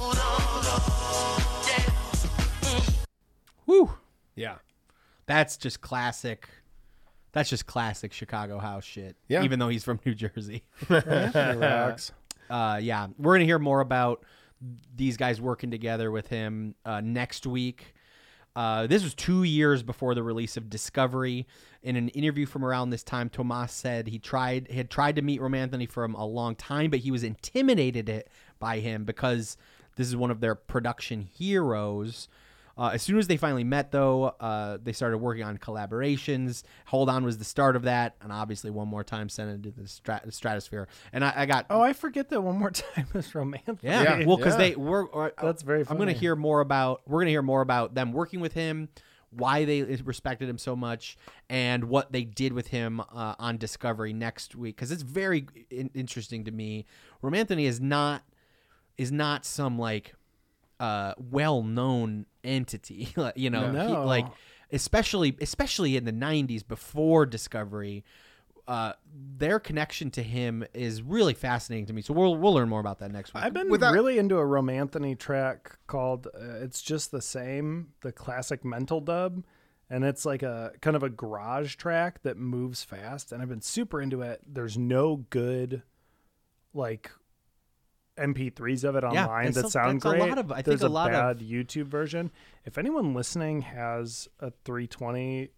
hold 0.00 0.16
on. 0.72 1.44
Yeah. 1.68 2.80
Whew. 3.66 3.92
Yeah. 4.34 4.63
That's 5.26 5.56
just 5.56 5.80
classic. 5.80 6.48
That's 7.32 7.50
just 7.50 7.66
classic 7.66 8.12
Chicago 8.12 8.58
house 8.58 8.84
shit. 8.84 9.16
Yeah. 9.28 9.42
Even 9.42 9.58
though 9.58 9.68
he's 9.68 9.84
from 9.84 10.00
New 10.06 10.14
Jersey. 10.14 10.64
Uh, 12.50 12.78
yeah. 12.80 13.06
We're 13.16 13.32
going 13.32 13.40
to 13.40 13.46
hear 13.46 13.58
more 13.58 13.80
about 13.80 14.22
these 14.94 15.16
guys 15.16 15.40
working 15.40 15.70
together 15.70 16.10
with 16.10 16.28
him 16.28 16.74
uh, 16.84 17.00
next 17.00 17.46
week. 17.46 17.94
Uh, 18.56 18.86
this 18.86 19.02
was 19.02 19.14
two 19.14 19.42
years 19.42 19.82
before 19.82 20.14
the 20.14 20.22
release 20.22 20.56
of 20.56 20.70
Discovery. 20.70 21.46
In 21.82 21.96
an 21.96 22.08
interview 22.10 22.46
from 22.46 22.64
around 22.64 22.90
this 22.90 23.02
time, 23.02 23.28
Tomas 23.28 23.72
said 23.72 24.06
he 24.06 24.18
tried 24.18 24.70
had 24.70 24.90
tried 24.90 25.16
to 25.16 25.22
meet 25.22 25.40
Romanthony 25.40 25.88
for 25.90 26.04
a 26.04 26.24
long 26.24 26.54
time, 26.54 26.90
but 26.90 27.00
he 27.00 27.10
was 27.10 27.24
intimidated 27.24 28.08
it 28.08 28.28
by 28.58 28.78
him 28.78 29.04
because 29.04 29.56
this 29.96 30.06
is 30.06 30.16
one 30.16 30.30
of 30.30 30.40
their 30.40 30.54
production 30.54 31.22
heroes. 31.22 32.28
Uh, 32.76 32.90
as 32.94 33.02
soon 33.02 33.18
as 33.18 33.28
they 33.28 33.36
finally 33.36 33.62
met, 33.62 33.92
though, 33.92 34.24
uh, 34.40 34.78
they 34.82 34.92
started 34.92 35.18
working 35.18 35.44
on 35.44 35.56
collaborations. 35.58 36.64
Hold 36.86 37.08
On 37.08 37.24
was 37.24 37.38
the 37.38 37.44
start 37.44 37.76
of 37.76 37.82
that, 37.82 38.16
and 38.20 38.32
obviously, 38.32 38.70
one 38.70 38.88
more 38.88 39.04
time 39.04 39.28
sent 39.28 39.50
into 39.50 39.70
the 39.70 39.82
strat- 39.82 40.32
stratosphere. 40.32 40.88
And 41.12 41.24
I, 41.24 41.32
I 41.36 41.46
got 41.46 41.66
Oh, 41.70 41.80
I 41.80 41.92
forget 41.92 42.30
that 42.30 42.40
one 42.40 42.58
more 42.58 42.70
time 42.70 43.06
is 43.14 43.32
romantic. 43.34 43.78
yeah, 43.82 44.24
well, 44.24 44.36
because 44.36 44.56
they 44.56 44.74
were. 44.74 45.06
Or, 45.06 45.32
That's 45.40 45.62
very 45.62 45.84
I'm 45.88 45.96
going 45.96 46.08
to 46.08 46.12
hear 46.18 46.34
more 46.34 46.60
about. 46.60 47.02
We're 47.06 47.18
going 47.18 47.26
to 47.26 47.32
hear 47.32 47.42
more 47.42 47.60
about 47.60 47.94
them 47.94 48.12
working 48.12 48.40
with 48.40 48.54
him, 48.54 48.88
why 49.30 49.64
they 49.64 49.82
respected 49.82 50.48
him 50.48 50.58
so 50.58 50.74
much, 50.74 51.16
and 51.48 51.84
what 51.84 52.10
they 52.10 52.24
did 52.24 52.52
with 52.52 52.68
him 52.68 53.00
uh, 53.00 53.34
on 53.38 53.56
Discovery 53.56 54.12
next 54.12 54.56
week. 54.56 54.74
Because 54.74 54.90
it's 54.90 55.02
very 55.02 55.46
in- 55.70 55.90
interesting 55.94 56.44
to 56.44 56.50
me. 56.50 56.86
Romanthony 57.22 57.66
is 57.66 57.80
not 57.80 58.24
is 58.98 59.12
not 59.12 59.44
some 59.44 59.78
like 59.78 60.14
uh, 60.80 61.14
well-known 61.18 62.26
entity. 62.44 63.08
you 63.36 63.50
know, 63.50 63.70
No. 63.72 63.86
he- 63.88 63.92
like 63.94 64.26
especially 64.72 65.36
especially 65.40 65.96
in 65.96 66.04
the 66.04 66.12
90s 66.12 66.66
before 66.66 67.26
Discovery. 67.26 68.04
Uh, 68.66 68.94
their 69.36 69.60
connection 69.60 70.10
to 70.10 70.22
him 70.22 70.64
is 70.72 71.02
really 71.02 71.34
fascinating 71.34 71.84
to 71.84 71.92
me. 71.92 72.00
So 72.00 72.14
we'll 72.14 72.34
we'll 72.34 72.54
learn 72.54 72.70
more 72.70 72.80
about 72.80 72.98
that 73.00 73.12
next 73.12 73.34
week. 73.34 73.44
I've 73.44 73.52
been 73.52 73.68
really 73.68 74.16
into 74.18 74.36
a 74.38 74.42
Romanthony 74.44 75.18
track 75.18 75.78
called 75.86 76.28
uh, 76.28 76.62
"It's 76.62 76.80
Just 76.80 77.10
the 77.10 77.20
Same," 77.20 77.88
the 78.00 78.10
classic 78.10 78.64
mental 78.64 79.02
dub, 79.02 79.44
and 79.90 80.02
it's 80.02 80.24
like 80.24 80.42
a 80.42 80.72
kind 80.80 80.96
of 80.96 81.02
a 81.02 81.10
garage 81.10 81.74
track 81.74 82.22
that 82.22 82.38
moves 82.38 82.82
fast. 82.82 83.32
And 83.32 83.42
I've 83.42 83.50
been 83.50 83.60
super 83.60 84.00
into 84.00 84.22
it. 84.22 84.40
There's 84.46 84.78
no 84.78 85.26
good, 85.28 85.82
like. 86.72 87.10
MP3s 88.18 88.84
of 88.84 88.96
it 88.96 89.02
Yeah, 89.12 89.26
online 89.26 89.44
that's 89.46 89.56
that 89.56 89.64
a- 89.66 89.70
sound 89.70 90.00
that's 90.02 90.04
a 90.14 90.18
great. 90.18 90.28
lot 90.28 90.38
of- 90.38 90.52
I 90.52 90.56
think 90.56 90.66
There's 90.66 90.82
a 90.82 90.86
a, 90.86 90.88
lot 90.88 91.12
of- 91.14 91.38
YouTube 91.38 91.86
version. 91.86 92.30
If 92.64 92.78
anyone 92.78 93.14
listening 93.14 93.62
has 93.62 94.28
a 94.40 94.52
320 94.64 95.50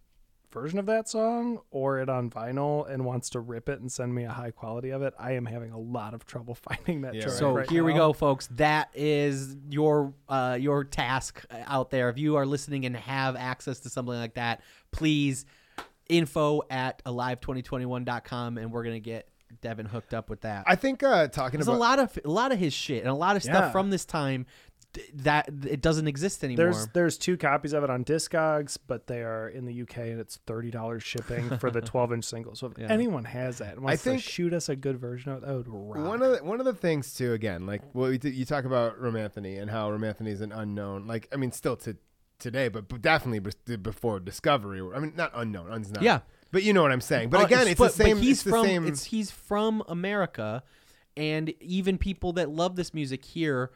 version 0.53 0.79
of 0.79 0.87
that 0.87 1.07
song 1.07 1.59
or 1.71 1.99
it 2.01 2.09
on 2.09 2.31
vinyl 2.31 2.89
and 2.91 3.05
wants 3.05 3.29
to 3.31 3.41
rip 3.41 3.69
it 3.69 3.81
and 3.81 3.93
send 3.93 4.15
me 4.15 4.25
a 4.25 4.31
high 4.31 4.51
quality 4.53 4.89
of 4.89 5.03
it, 5.03 5.13
I 5.19 5.33
am 5.33 5.45
having 5.45 5.71
a 5.73 5.79
lot 5.79 6.15
of 6.15 6.25
trouble 6.25 6.55
finding 6.69 7.03
that 7.03 7.13
track. 7.21 7.29
So 7.35 7.53
right 7.53 7.69
here 7.69 7.85
we 7.85 7.93
go, 7.93 8.15
folks. 8.15 8.47
That 8.53 8.89
is 8.95 9.55
your 9.69 10.15
uh, 10.29 10.57
your 10.59 10.85
task 10.85 11.45
out 11.51 11.91
there. 11.91 12.09
If 12.09 12.17
you 12.17 12.37
are 12.37 12.47
listening 12.47 12.87
and 12.87 12.97
have 12.97 13.37
access 13.37 13.81
to 13.81 13.91
something 13.91 14.15
like 14.15 14.35
that, 14.35 14.63
please 14.93 15.45
info 16.09 16.63
at 16.71 17.03
alive2021.com 17.05 18.59
and 18.59 18.71
we're 18.73 18.85
gonna 18.85 19.01
get 19.01 19.29
Devin 19.61 19.87
hooked 19.87 20.15
up 20.15 20.29
with 20.31 20.43
that. 20.43 20.65
I 20.67 20.77
think 20.77 21.03
uh, 21.03 21.29
talking 21.29 21.59
There's 21.59 21.69
about 21.69 21.77
a 21.77 21.79
lot 21.79 21.99
of 21.99 22.19
a 22.25 22.31
lot 22.31 22.53
of 22.53 22.59
his 22.59 22.73
shit 22.73 23.01
and 23.03 23.09
a 23.11 23.15
lot 23.15 23.37
of 23.37 23.43
stuff 23.43 23.65
Yeah. 23.67 23.71
from 23.73 23.91
this 23.91 24.05
time 24.05 24.47
d- 24.93 25.03
that 25.15 25.49
it 25.69 25.81
doesn't 25.81 26.07
exist 26.09 26.43
anymore. 26.45 26.67
There's 26.67 26.87
there's 26.89 27.19
two 27.19 27.37
copies 27.37 27.73
of 27.73 27.85
it 27.85 27.91
on 27.91 28.05
Discogs, 28.05 28.77
but 28.87 29.07
they 29.07 29.23
are 29.23 29.49
in 29.49 29.65
the 29.65 29.83
UK 29.83 29.99
and 29.99 30.21
it's 30.21 30.37
thirty 30.47 30.71
dollars 30.71 31.03
shipping 31.03 31.59
for 31.59 31.71
the 31.71 31.81
twelve 31.93 32.13
inch 32.13 32.25
single. 32.25 32.55
So 32.55 32.67
if 32.69 32.79
Yeah. 32.79 32.87
anyone 32.91 33.25
has 33.25 33.59
that 33.59 33.75
and 33.75 33.83
wants 33.85 34.03
think- 34.03 34.23
to 34.23 34.29
shoot 34.29 34.53
us 34.53 34.69
a 34.69 34.77
good 34.77 34.99
version 34.99 35.33
of 35.33 35.43
it, 35.43 35.47
that 35.47 35.55
would 35.57 35.69
rock. 35.69 36.07
One 36.09 36.23
of 36.23 36.39
the, 36.39 36.45
one 36.45 36.59
of 36.61 36.67
the 36.67 36.75
things 36.75 37.15
too, 37.15 37.33
again, 37.33 37.67
like 37.67 37.83
well, 37.95 38.13
you, 38.13 38.19
you 38.23 38.45
talk 38.45 38.65
about 38.65 39.01
Romanthony 39.01 39.61
and 39.61 39.71
how 39.71 39.91
Romanthony 39.91 40.29
is 40.29 40.41
an 40.41 40.53
unknown. 40.53 41.07
Like 41.07 41.29
I 41.33 41.37
mean, 41.37 41.53
still 41.53 41.77
to 41.79 41.97
today, 42.39 42.69
but, 42.69 42.87
but 42.89 43.01
definitely 43.01 43.39
bes- 43.39 43.77
before 43.79 44.21
Discovery. 44.21 44.83
I 44.95 44.99
mean, 44.99 45.15
not 45.17 45.31
unknown. 45.35 45.71
Un's 45.73 45.91
not. 45.91 46.03
Yeah. 46.03 46.21
But 46.53 46.63
you 46.63 46.73
know 46.73 46.83
what 46.83 46.93
I'm 46.93 47.01
saying. 47.01 47.31
But 47.31 47.43
Uh, 47.43 47.45
again, 47.47 47.69
it's, 47.69 47.79
the 47.81 47.89
same. 47.89 48.19
he's 48.19 48.39
it's 48.39 48.43
the 48.45 48.51
from 48.51 48.65
same. 48.67 48.87
it's 48.87 49.05
he's 49.05 49.31
from 49.31 49.83
America, 49.89 50.63
and 51.17 51.53
even 51.61 51.99
people 51.99 52.33
that 52.35 52.51
love 52.51 52.77
this 52.77 52.95
music 52.95 53.25
here 53.25 53.71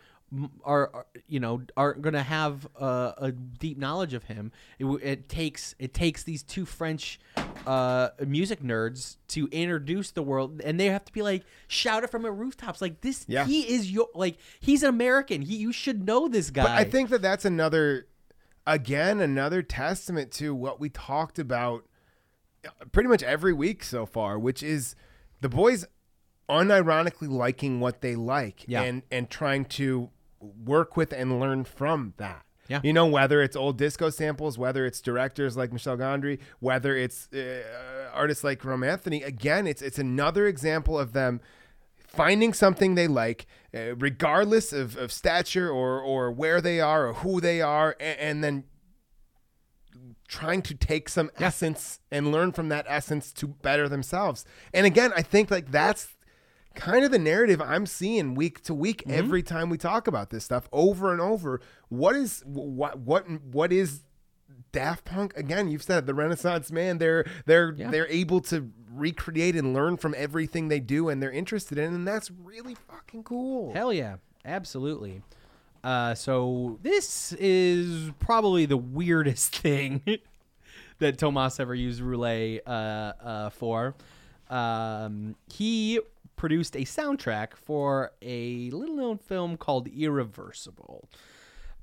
are, 0.65 0.91
are 0.95 1.07
you 1.27 1.41
know 1.41 1.61
aren't 1.77 2.03
going 2.03 2.13
to 2.15 2.23
have 2.23 2.69
uh, 2.79 3.13
a 3.19 3.33
deep 3.33 3.77
knowledge 3.77 4.15
of 4.15 4.25
him. 4.25 4.53
It, 4.79 4.87
it 5.03 5.29
takes 5.29 5.75
it 5.81 5.93
takes 5.93 6.23
these 6.23 6.43
two 6.45 6.65
French 6.65 7.19
uh, 7.67 8.11
music 8.25 8.63
nerds 8.63 9.17
to 9.29 9.49
introduce 9.51 10.13
the 10.13 10.23
world, 10.23 10.61
and 10.65 10.79
they 10.79 10.87
have 10.87 11.05
to 11.07 11.13
be 11.13 11.23
like 11.23 11.43
shout 11.67 12.05
it 12.05 12.11
from 12.11 12.23
the 12.23 12.31
rooftops, 12.31 12.81
like 12.81 13.01
this. 13.01 13.25
Yeah. 13.29 13.45
He 13.45 13.63
is 13.63 13.91
your 13.91 14.09
like 14.15 14.39
he's 14.61 14.85
an 14.85 14.91
American. 14.91 15.43
He 15.43 15.57
you 15.57 15.73
should 15.73 16.07
know 16.07 16.29
this 16.29 16.51
guy. 16.51 16.63
But 16.63 16.71
I 16.71 16.85
think 16.85 17.11
that 17.11 17.23
that's 17.23 17.45
another, 17.45 18.07
again, 18.67 19.21
another 19.21 19.63
testament 19.63 20.31
to 20.35 20.55
what 20.55 20.79
we 20.79 20.89
talked 20.89 21.41
about 21.41 21.81
uh, 21.81 21.90
pretty 22.93 23.09
much 23.09 23.23
every 23.23 23.53
week 23.53 23.83
so 23.85 24.07
far, 24.07 24.39
which 24.39 24.63
is 24.63 24.95
the 25.41 25.49
boys 25.49 25.85
unironically 26.49 27.29
liking 27.31 27.81
what 27.81 28.01
they 28.01 28.15
like 28.17 28.65
Yeah. 28.67 28.83
and 28.83 29.03
and 29.11 29.31
trying 29.31 29.65
to 29.67 30.11
work 30.41 30.97
with 30.97 31.13
and 31.13 31.39
learn 31.41 31.65
from 31.65 32.15
that. 32.17 32.45
Yeah. 32.69 32.81
You 32.85 32.93
know, 32.93 33.07
whether 33.07 33.43
it's 33.43 33.57
old 33.57 33.79
disco 33.79 34.11
samples, 34.11 34.57
whether 34.57 34.87
it's 34.87 35.01
directors 35.01 35.57
like 35.57 35.73
Michel 35.73 35.97
Gondry, 35.97 36.39
whether 36.61 36.97
it's 36.97 37.29
uh, 37.33 37.63
artists 38.13 38.45
like 38.45 38.61
Romanthony, 38.63 39.25
again, 39.25 39.67
it's 39.67 39.83
it's 39.83 39.99
another 39.99 40.47
example 40.47 40.99
of 40.99 41.13
them 41.13 41.41
finding 42.07 42.53
something 42.53 42.95
they 42.97 43.07
like, 43.07 43.47
uh, 43.75 43.95
regardless 43.97 44.73
of, 44.73 44.97
of 44.97 45.13
stature 45.13 45.69
or, 45.71 46.01
or 46.01 46.33
where 46.33 46.61
they 46.61 46.81
are 46.81 47.07
or 47.09 47.13
who 47.15 47.41
they 47.41 47.61
are, 47.61 47.95
and, 48.01 48.19
and 48.19 48.45
then 48.45 48.65
trying 50.31 50.63
to 50.63 50.75
take 50.75 51.09
some 51.09 51.29
essence 51.41 51.99
and 52.13 52.31
learn 52.31 52.53
from 52.53 52.69
that 52.69 52.87
essence 52.89 53.33
to 53.33 53.49
better 53.49 53.89
themselves. 53.89 54.45
And 54.73 54.87
again, 54.87 55.13
I 55.17 55.23
think 55.23 55.51
like 55.51 55.73
that's 55.73 56.15
kind 56.77 57.05
of 57.05 57.11
the 57.11 57.19
narrative 57.19 57.61
I'm 57.61 57.85
seeing 57.85 58.37
week 58.37 58.63
to 58.63 58.73
week 58.73 59.03
Mm-hmm. 59.03 59.19
every 59.19 59.43
time 59.43 59.69
we 59.71 59.77
talk 59.77 60.07
about 60.07 60.31
this 60.31 60.45
stuff 60.45 60.69
over 60.73 61.11
and 61.13 61.21
over. 61.21 61.61
What 61.89 62.15
is 62.15 62.43
what 62.47 63.01
what 63.01 63.29
what 63.43 63.73
is 63.73 64.03
Daft 64.73 65.05
Punk 65.05 65.37
again? 65.37 65.69
You've 65.69 65.83
said 65.83 65.99
it, 66.05 66.07
the 66.07 66.15
Renaissance 66.15 66.71
man. 66.71 66.99
They're 66.99 67.25
they're 67.47 67.75
Yeah. 67.77 67.91
they're 67.91 68.07
able 68.07 68.41
to 68.43 68.71
recreate 68.93 69.57
and 69.57 69.75
learn 69.75 69.97
from 69.97 70.15
everything 70.17 70.69
they 70.69 70.79
do, 70.81 71.09
and 71.09 71.21
they're 71.21 71.33
interested 71.33 71.77
in, 71.77 71.93
and 71.93 72.07
that's 72.07 72.31
really 72.31 72.77
fucking 72.77 73.25
cool. 73.25 73.73
Hell 73.73 73.93
yeah, 73.93 74.17
absolutely. 74.45 75.23
Uh, 75.83 76.15
so 76.15 76.79
this 76.83 77.33
is 77.33 78.11
probably 78.19 78.67
the 78.67 78.77
weirdest 78.77 79.57
thing 79.63 80.03
that 80.99 81.19
Tomas 81.19 81.59
ever 81.59 81.75
used 81.75 82.03
Roulé 82.03 82.61
uh, 82.67 82.71
uh, 82.71 83.51
for. 83.51 83.95
Um, 84.49 85.37
he 85.53 86.01
produced 86.37 86.77
a 86.77 86.81
soundtrack 86.81 87.55
for 87.55 88.13
a 88.23 88.71
little-known 88.71 89.19
film 89.19 89.57
called 89.57 89.89
Irreversible. 89.89 91.09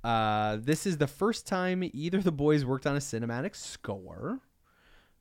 Uh, 0.03 0.57
this 0.59 0.85
is 0.85 0.97
the 0.97 1.07
first 1.07 1.47
time 1.47 1.83
either 1.93 2.21
the 2.21 2.31
boys 2.31 2.65
worked 2.65 2.85
on 2.85 2.95
a 2.95 2.99
cinematic 2.99 3.55
score. 3.55 4.39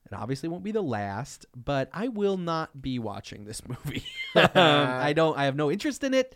It 0.04 0.14
obviously 0.14 0.48
won't 0.48 0.62
be 0.62 0.70
the 0.70 0.82
last, 0.82 1.46
but 1.56 1.88
I 1.92 2.08
will 2.08 2.36
not 2.36 2.80
be 2.80 2.98
watching 2.98 3.44
this 3.44 3.62
movie. 3.68 4.04
um, 4.36 4.50
I 4.54 5.12
don't. 5.12 5.36
I 5.36 5.44
have 5.44 5.56
no 5.56 5.70
interest 5.70 6.04
in 6.04 6.14
it 6.14 6.34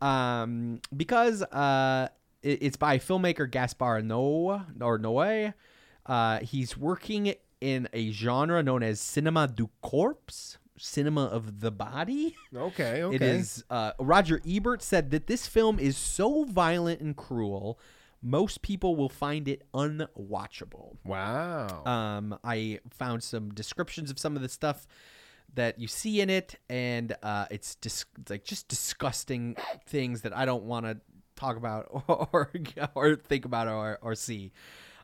um, 0.00 0.80
because 0.96 1.42
uh, 1.42 2.08
it- 2.42 2.62
it's 2.62 2.76
by 2.76 2.98
filmmaker 2.98 3.50
Gaspar 3.50 4.02
Noé 4.02 4.64
or 4.80 4.98
Noé. 4.98 5.54
Uh, 6.06 6.38
he's 6.40 6.76
working 6.76 7.34
in 7.60 7.88
a 7.92 8.10
genre 8.10 8.62
known 8.62 8.82
as 8.82 9.00
cinema 9.00 9.46
du 9.46 9.68
corps, 9.82 10.58
cinema 10.78 11.24
of 11.26 11.60
the 11.60 11.70
body. 11.70 12.34
Okay, 12.56 13.02
okay. 13.02 13.14
It 13.16 13.22
is. 13.22 13.62
Uh, 13.68 13.92
Roger 13.98 14.40
Ebert 14.48 14.82
said 14.82 15.10
that 15.10 15.26
this 15.26 15.46
film 15.46 15.78
is 15.78 15.96
so 15.96 16.44
violent 16.44 17.00
and 17.00 17.14
cruel, 17.16 17.78
most 18.22 18.62
people 18.62 18.96
will 18.96 19.08
find 19.10 19.46
it 19.46 19.62
unwatchable. 19.74 20.96
Wow. 21.04 21.84
Um, 21.84 22.38
I 22.42 22.80
found 22.90 23.22
some 23.22 23.50
descriptions 23.50 24.10
of 24.10 24.18
some 24.18 24.36
of 24.36 24.42
the 24.42 24.48
stuff 24.48 24.86
that 25.54 25.78
you 25.78 25.88
see 25.88 26.20
in 26.20 26.30
it, 26.30 26.56
and 26.68 27.16
uh, 27.22 27.46
it's 27.50 27.74
dis- 27.76 28.04
like 28.28 28.44
just 28.44 28.68
disgusting 28.68 29.56
things 29.86 30.22
that 30.22 30.36
I 30.36 30.44
don't 30.44 30.64
want 30.64 30.86
to 30.86 30.98
talk 31.36 31.56
about 31.56 32.04
or 32.32 32.50
or 32.94 33.16
think 33.16 33.44
about 33.44 33.68
or, 33.68 33.98
or 34.02 34.14
see. 34.14 34.52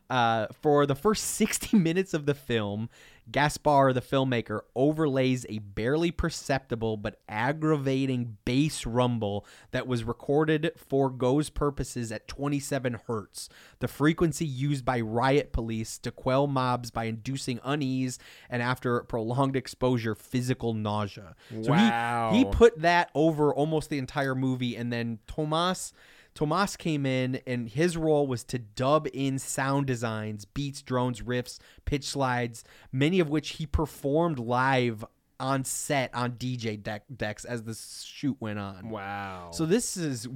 Uh, 0.09 0.47
for 0.61 0.85
the 0.85 0.95
first 0.95 1.25
60 1.31 1.77
minutes 1.77 2.13
of 2.13 2.25
the 2.25 2.33
film, 2.33 2.89
Gaspar, 3.29 3.91
the 3.93 4.01
filmmaker, 4.01 4.61
overlays 4.75 5.45
a 5.49 5.59
barely 5.59 6.11
perceptible 6.11 6.95
but 6.97 7.19
aggravating 7.27 8.37
bass 8.45 8.85
rumble 8.85 9.45
that 9.71 9.85
was 9.87 10.03
recorded 10.03 10.71
for 10.77 11.09
Go's 11.09 11.49
purposes 11.49 12.11
at 12.11 12.27
27 12.27 12.99
hertz, 13.07 13.49
the 13.79 13.87
frequency 13.87 14.45
used 14.45 14.85
by 14.85 15.01
riot 15.01 15.51
police 15.51 15.97
to 15.99 16.11
quell 16.11 16.47
mobs 16.47 16.89
by 16.91 17.05
inducing 17.05 17.59
unease 17.63 18.17
and, 18.49 18.61
after 18.61 19.01
prolonged 19.01 19.55
exposure, 19.55 20.15
physical 20.15 20.73
nausea. 20.73 21.35
So 21.49 21.57
he- 21.61 21.69
Wow. 21.69 22.31
he 22.33 22.45
put 22.45 22.79
that 22.81 23.09
over 23.13 23.53
almost 23.53 23.89
the 23.89 23.97
entire 23.97 24.35
movie, 24.35 24.75
and 24.75 24.91
then 24.91 25.19
Tomas. 25.27 25.91
Tomas 26.37 26.77
came 26.77 27.07
in, 27.07 27.41
and 27.47 27.67
his 27.67 27.97
role 27.97 28.27
was 28.27 28.43
to 28.43 28.59
dub 28.59 29.07
in 29.11 29.39
sound 29.39 29.87
designs, 29.87 30.45
beats, 30.45 30.83
drones, 30.83 31.21
riffs, 31.21 31.57
pitch 31.83 32.03
slides, 32.03 32.63
many 32.91 33.19
of 33.19 33.27
which 33.27 33.53
he 33.53 33.65
performed 33.65 34.37
live 34.37 35.03
on 35.39 35.63
set 35.63 36.13
on 36.15 36.31
DJ 36.33 36.81
deck 36.81 37.03
decks 37.15 37.45
as 37.45 37.63
the 37.63 37.73
shoot 37.75 38.35
went 38.39 38.57
on. 38.59 38.89
Wow! 38.89 39.51
So 39.53 39.65
this 39.65 39.95
is 39.97 40.27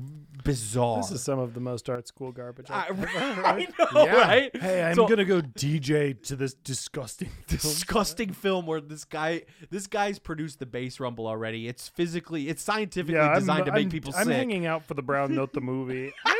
bizarre. 0.43 0.97
This 0.97 1.11
is 1.11 1.23
some 1.23 1.39
of 1.39 1.53
the 1.53 1.59
most 1.59 1.89
art 1.89 2.07
school 2.07 2.31
garbage. 2.31 2.67
I, 2.69 2.85
I've 2.89 2.99
ever 2.99 3.07
heard. 3.07 3.45
I 3.45 3.67
know, 3.93 4.05
right? 4.07 4.55
Hey, 4.55 4.83
I'm 4.83 4.95
So- 4.95 5.07
gonna 5.07 5.25
go 5.25 5.41
DJ 5.41 6.21
to 6.27 6.35
this 6.35 6.53
disgusting, 6.53 7.29
film. 7.47 7.59
disgusting 7.59 8.33
film 8.33 8.65
where 8.65 8.81
this 8.81 9.05
guy 9.05 9.43
this 9.69 9.87
guy's 9.87 10.19
produced 10.19 10.59
the 10.59 10.65
bass 10.65 10.99
rumble 10.99 11.27
already. 11.27 11.67
It's 11.67 11.87
physically 11.87 12.47
it's 12.49 12.61
scientifically 12.61 13.15
Yeah, 13.15 13.29
I'm, 13.29 13.39
designed 13.39 13.65
to 13.65 13.71
make 13.71 13.81
I'm- 13.85 13.89
people 13.91 14.13
I'm 14.15 14.25
sick. 14.27 14.35
hanging 14.35 14.65
out 14.65 14.85
for 14.85 14.93
the 14.93 15.01
Brown 15.03 15.33
Note 15.35 15.53
the 15.53 15.61
movie. 15.61 16.13
I've, 16.25 16.35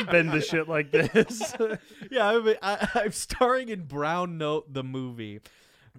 I've 0.00 0.10
been 0.10 0.30
to 0.30 0.40
shit 0.40 0.68
like 0.68 0.90
this. 0.90 1.54
yeah, 2.10 2.28
I 2.30 2.38
mean, 2.40 2.56
I, 2.62 2.88
I'm 2.94 3.12
starring 3.12 3.68
in 3.68 3.82
Brown 3.84 4.36
Note 4.38 4.72
the 4.72 4.82
movie. 4.82 5.40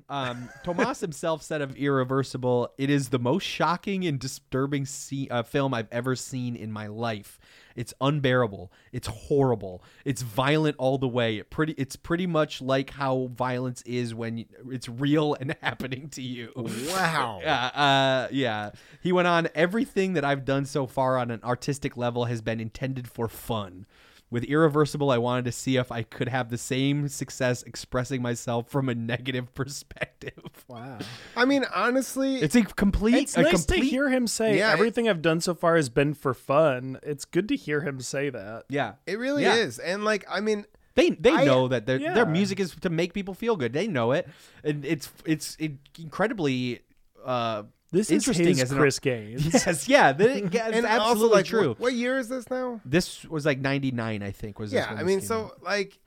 Um, 0.09 0.49
Tomas 0.63 0.99
himself 0.99 1.41
said 1.43 1.61
of 1.61 1.75
Irreversible, 1.75 2.73
"It 2.77 2.89
is 2.89 3.09
the 3.09 3.19
most 3.19 3.43
shocking 3.43 4.05
and 4.05 4.19
disturbing 4.19 4.85
see, 4.85 5.27
uh, 5.29 5.43
film 5.43 5.73
I've 5.73 5.87
ever 5.91 6.15
seen 6.15 6.55
in 6.55 6.71
my 6.71 6.87
life. 6.87 7.39
It's 7.75 7.93
unbearable. 8.01 8.71
It's 8.91 9.07
horrible. 9.07 9.83
It's 10.03 10.23
violent 10.23 10.77
all 10.79 10.97
the 10.97 11.07
way. 11.07 11.37
It 11.37 11.49
pretty. 11.51 11.73
It's 11.77 11.95
pretty 11.95 12.25
much 12.25 12.61
like 12.61 12.89
how 12.89 13.29
violence 13.35 13.83
is 13.83 14.15
when 14.15 14.45
it's 14.71 14.89
real 14.89 15.35
and 15.39 15.55
happening 15.61 16.09
to 16.09 16.21
you. 16.21 16.51
Wow. 16.55 17.39
Yeah, 17.43 17.65
uh, 17.67 18.27
yeah. 18.31 18.71
He 19.01 19.11
went 19.11 19.27
on. 19.27 19.47
Everything 19.53 20.13
that 20.13 20.25
I've 20.25 20.43
done 20.43 20.65
so 20.65 20.87
far 20.87 21.17
on 21.17 21.29
an 21.29 21.41
artistic 21.43 21.95
level 21.95 22.25
has 22.25 22.41
been 22.41 22.59
intended 22.59 23.07
for 23.07 23.27
fun. 23.27 23.85
With 24.29 24.43
Irreversible, 24.43 25.09
I 25.09 25.17
wanted 25.19 25.45
to 25.45 25.53
see 25.53 25.77
if 25.77 25.89
I 25.89 26.03
could 26.03 26.27
have 26.27 26.49
the 26.49 26.57
same 26.57 27.07
success 27.07 27.63
expressing 27.63 28.21
myself 28.21 28.69
from 28.69 28.89
a 28.89 28.95
negative 28.95 29.53
perspective. 29.55 30.33
Wow. 30.67 30.97
I 31.35 31.45
mean, 31.45 31.63
honestly, 31.73 32.35
It's 32.37 32.55
a 32.55 32.63
complete. 32.63 33.15
It's 33.15 33.37
a 33.37 33.43
nice 33.43 33.51
complete, 33.65 33.79
to 33.81 33.85
hear 33.85 34.09
him 34.09 34.27
say 34.27 34.57
Yeah, 34.57 34.71
it- 34.71 34.73
everything 34.73 35.07
I've 35.07 35.21
done 35.21 35.39
so 35.39 35.53
far 35.55 35.77
has 35.77 35.87
been 35.87 36.13
for 36.13 36.33
fun. 36.33 36.99
It's 37.03 37.23
good 37.23 37.47
to 37.47 37.55
hear 37.55 37.81
him 37.81 38.01
say 38.01 38.29
that. 38.29 38.65
Yeah, 38.67 38.95
it 39.05 39.17
really 39.17 39.43
Yeah. 39.43 39.55
is. 39.55 39.79
And 39.79 40.03
like, 40.03 40.25
I 40.29 40.41
mean, 40.41 40.65
They 40.95 41.11
they 41.11 41.31
I- 41.31 41.45
know 41.45 41.69
that 41.69 41.85
their 41.85 41.97
yeah. 41.99 42.13
their 42.13 42.25
music 42.25 42.59
is 42.59 42.75
to 42.81 42.89
make 42.89 43.13
people 43.13 43.33
feel 43.33 43.55
good. 43.55 43.71
They 43.71 43.87
know 43.87 44.11
it, 44.11 44.27
and 44.63 44.83
it's 44.83 45.09
it's 45.25 45.55
incredibly 45.97 46.81
uh, 47.25 47.63
This 47.91 48.07
is 48.07 48.11
interesting 48.27 48.47
his 48.47 48.63
as 48.63 48.71
an- 48.71 48.77
Chris 48.77 48.99
Gaines. 49.07 49.45
Yes, 49.53 49.87
yeah, 49.89 50.11
that, 50.11 50.53
yeah, 50.53 50.67
it's 50.67 50.77
and 50.77 50.85
absolutely 50.85 51.23
also 51.23 51.27
like, 51.35 51.45
true. 51.45 51.69
What, 51.69 51.79
what 51.79 51.93
year 51.93 52.17
is 52.17 52.27
this 52.29 52.49
now? 52.49 52.81
This 52.83 53.23
was 53.25 53.45
like 53.45 53.59
'99, 53.59 54.21
I 54.23 54.31
think. 54.31 54.59
Was 54.59 54.71
this 54.71 54.79
Yeah, 54.79 54.89
when 54.89 54.99
I 54.99 55.03
this 55.03 55.07
mean, 55.07 55.21
so 55.21 55.43
out. 55.45 55.63
like, 55.63 55.99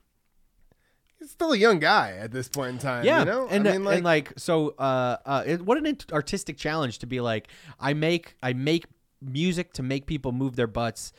he's 1.19 1.31
still 1.31 1.51
a 1.53 1.57
young 1.57 1.79
guy 1.79 2.11
at 2.19 2.31
this 2.31 2.47
point 2.49 2.73
in 2.73 2.77
time. 2.79 3.05
yeah, 3.05 3.19
you 3.19 3.25
know, 3.25 3.47
and 3.49 3.67
I 3.67 3.77
mean, 3.77 3.87
and 3.87 4.03
like 4.03 4.33
so, 4.37 4.75
uh, 4.77 5.17
uh, 5.25 5.43
it, 5.45 5.61
what 5.63 5.77
an 5.77 5.97
artistic 6.11 6.57
challenge 6.57 6.99
to 6.99 7.07
be 7.07 7.19
like, 7.21 7.47
I 7.79 7.93
make 7.93 8.35
I 8.43 8.53
make 8.53 8.85
music 9.21 9.73
to 9.73 9.83
make 9.83 10.05
people 10.05 10.31
move 10.31 10.55
their 10.55 10.67
butts, 10.67 11.13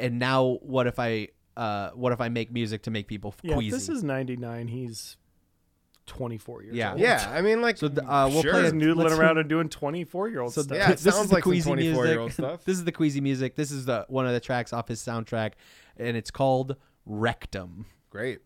and 0.00 0.18
now 0.18 0.58
what 0.62 0.86
if 0.86 0.98
I 0.98 1.28
uh, 1.56 1.90
what 1.90 2.12
if 2.12 2.20
I 2.20 2.28
make 2.28 2.52
music 2.52 2.82
to 2.84 2.90
make 2.90 3.06
people 3.08 3.34
Yeah, 3.42 3.52
if 3.52 3.58
queasy? 3.58 3.70
this 3.70 3.88
is 3.88 4.02
99. 4.04 4.68
He's 4.68 5.16
24 6.08 6.64
years 6.64 6.74
Yeah. 6.74 6.90
old. 6.92 7.00
yeah, 7.00 7.30
I 7.32 7.40
mean, 7.42 7.62
like, 7.62 7.76
So 7.76 7.86
the- 7.88 8.02
uh, 8.04 8.28
we'll 8.28 8.42
sure. 8.42 8.50
play 8.52 8.62
He's 8.64 8.72
it. 8.72 8.76
noodling 8.76 9.16
around 9.16 9.38
and 9.38 9.48
doing 9.48 9.68
24 9.68 10.28
year 10.28 10.40
old 10.40 10.52
So 10.52 10.62
stuff. 10.62 10.76
Yeah, 10.76 10.86
it 10.88 10.98
this 10.98 11.06
is 11.06 11.14
sounds 11.14 11.28
the 11.28 11.34
like 11.34 11.44
queasy 11.44 11.70
24-year-old 11.70 12.32
stuff. 12.32 12.64
This 12.64 12.76
is 12.78 12.84
the 12.84 12.92
queasy 12.92 13.20
music. 13.20 13.54
This 13.54 13.70
is 13.70 13.84
the 13.84 14.04
one 14.08 14.26
of 14.26 14.32
the 14.32 14.40
tracks 14.40 14.72
off 14.72 14.88
his 14.88 15.00
soundtrack, 15.00 15.52
and 15.96 16.16
it's 16.16 16.30
called 16.32 16.76
Rectum. 17.06 17.84
Great. 18.10 18.40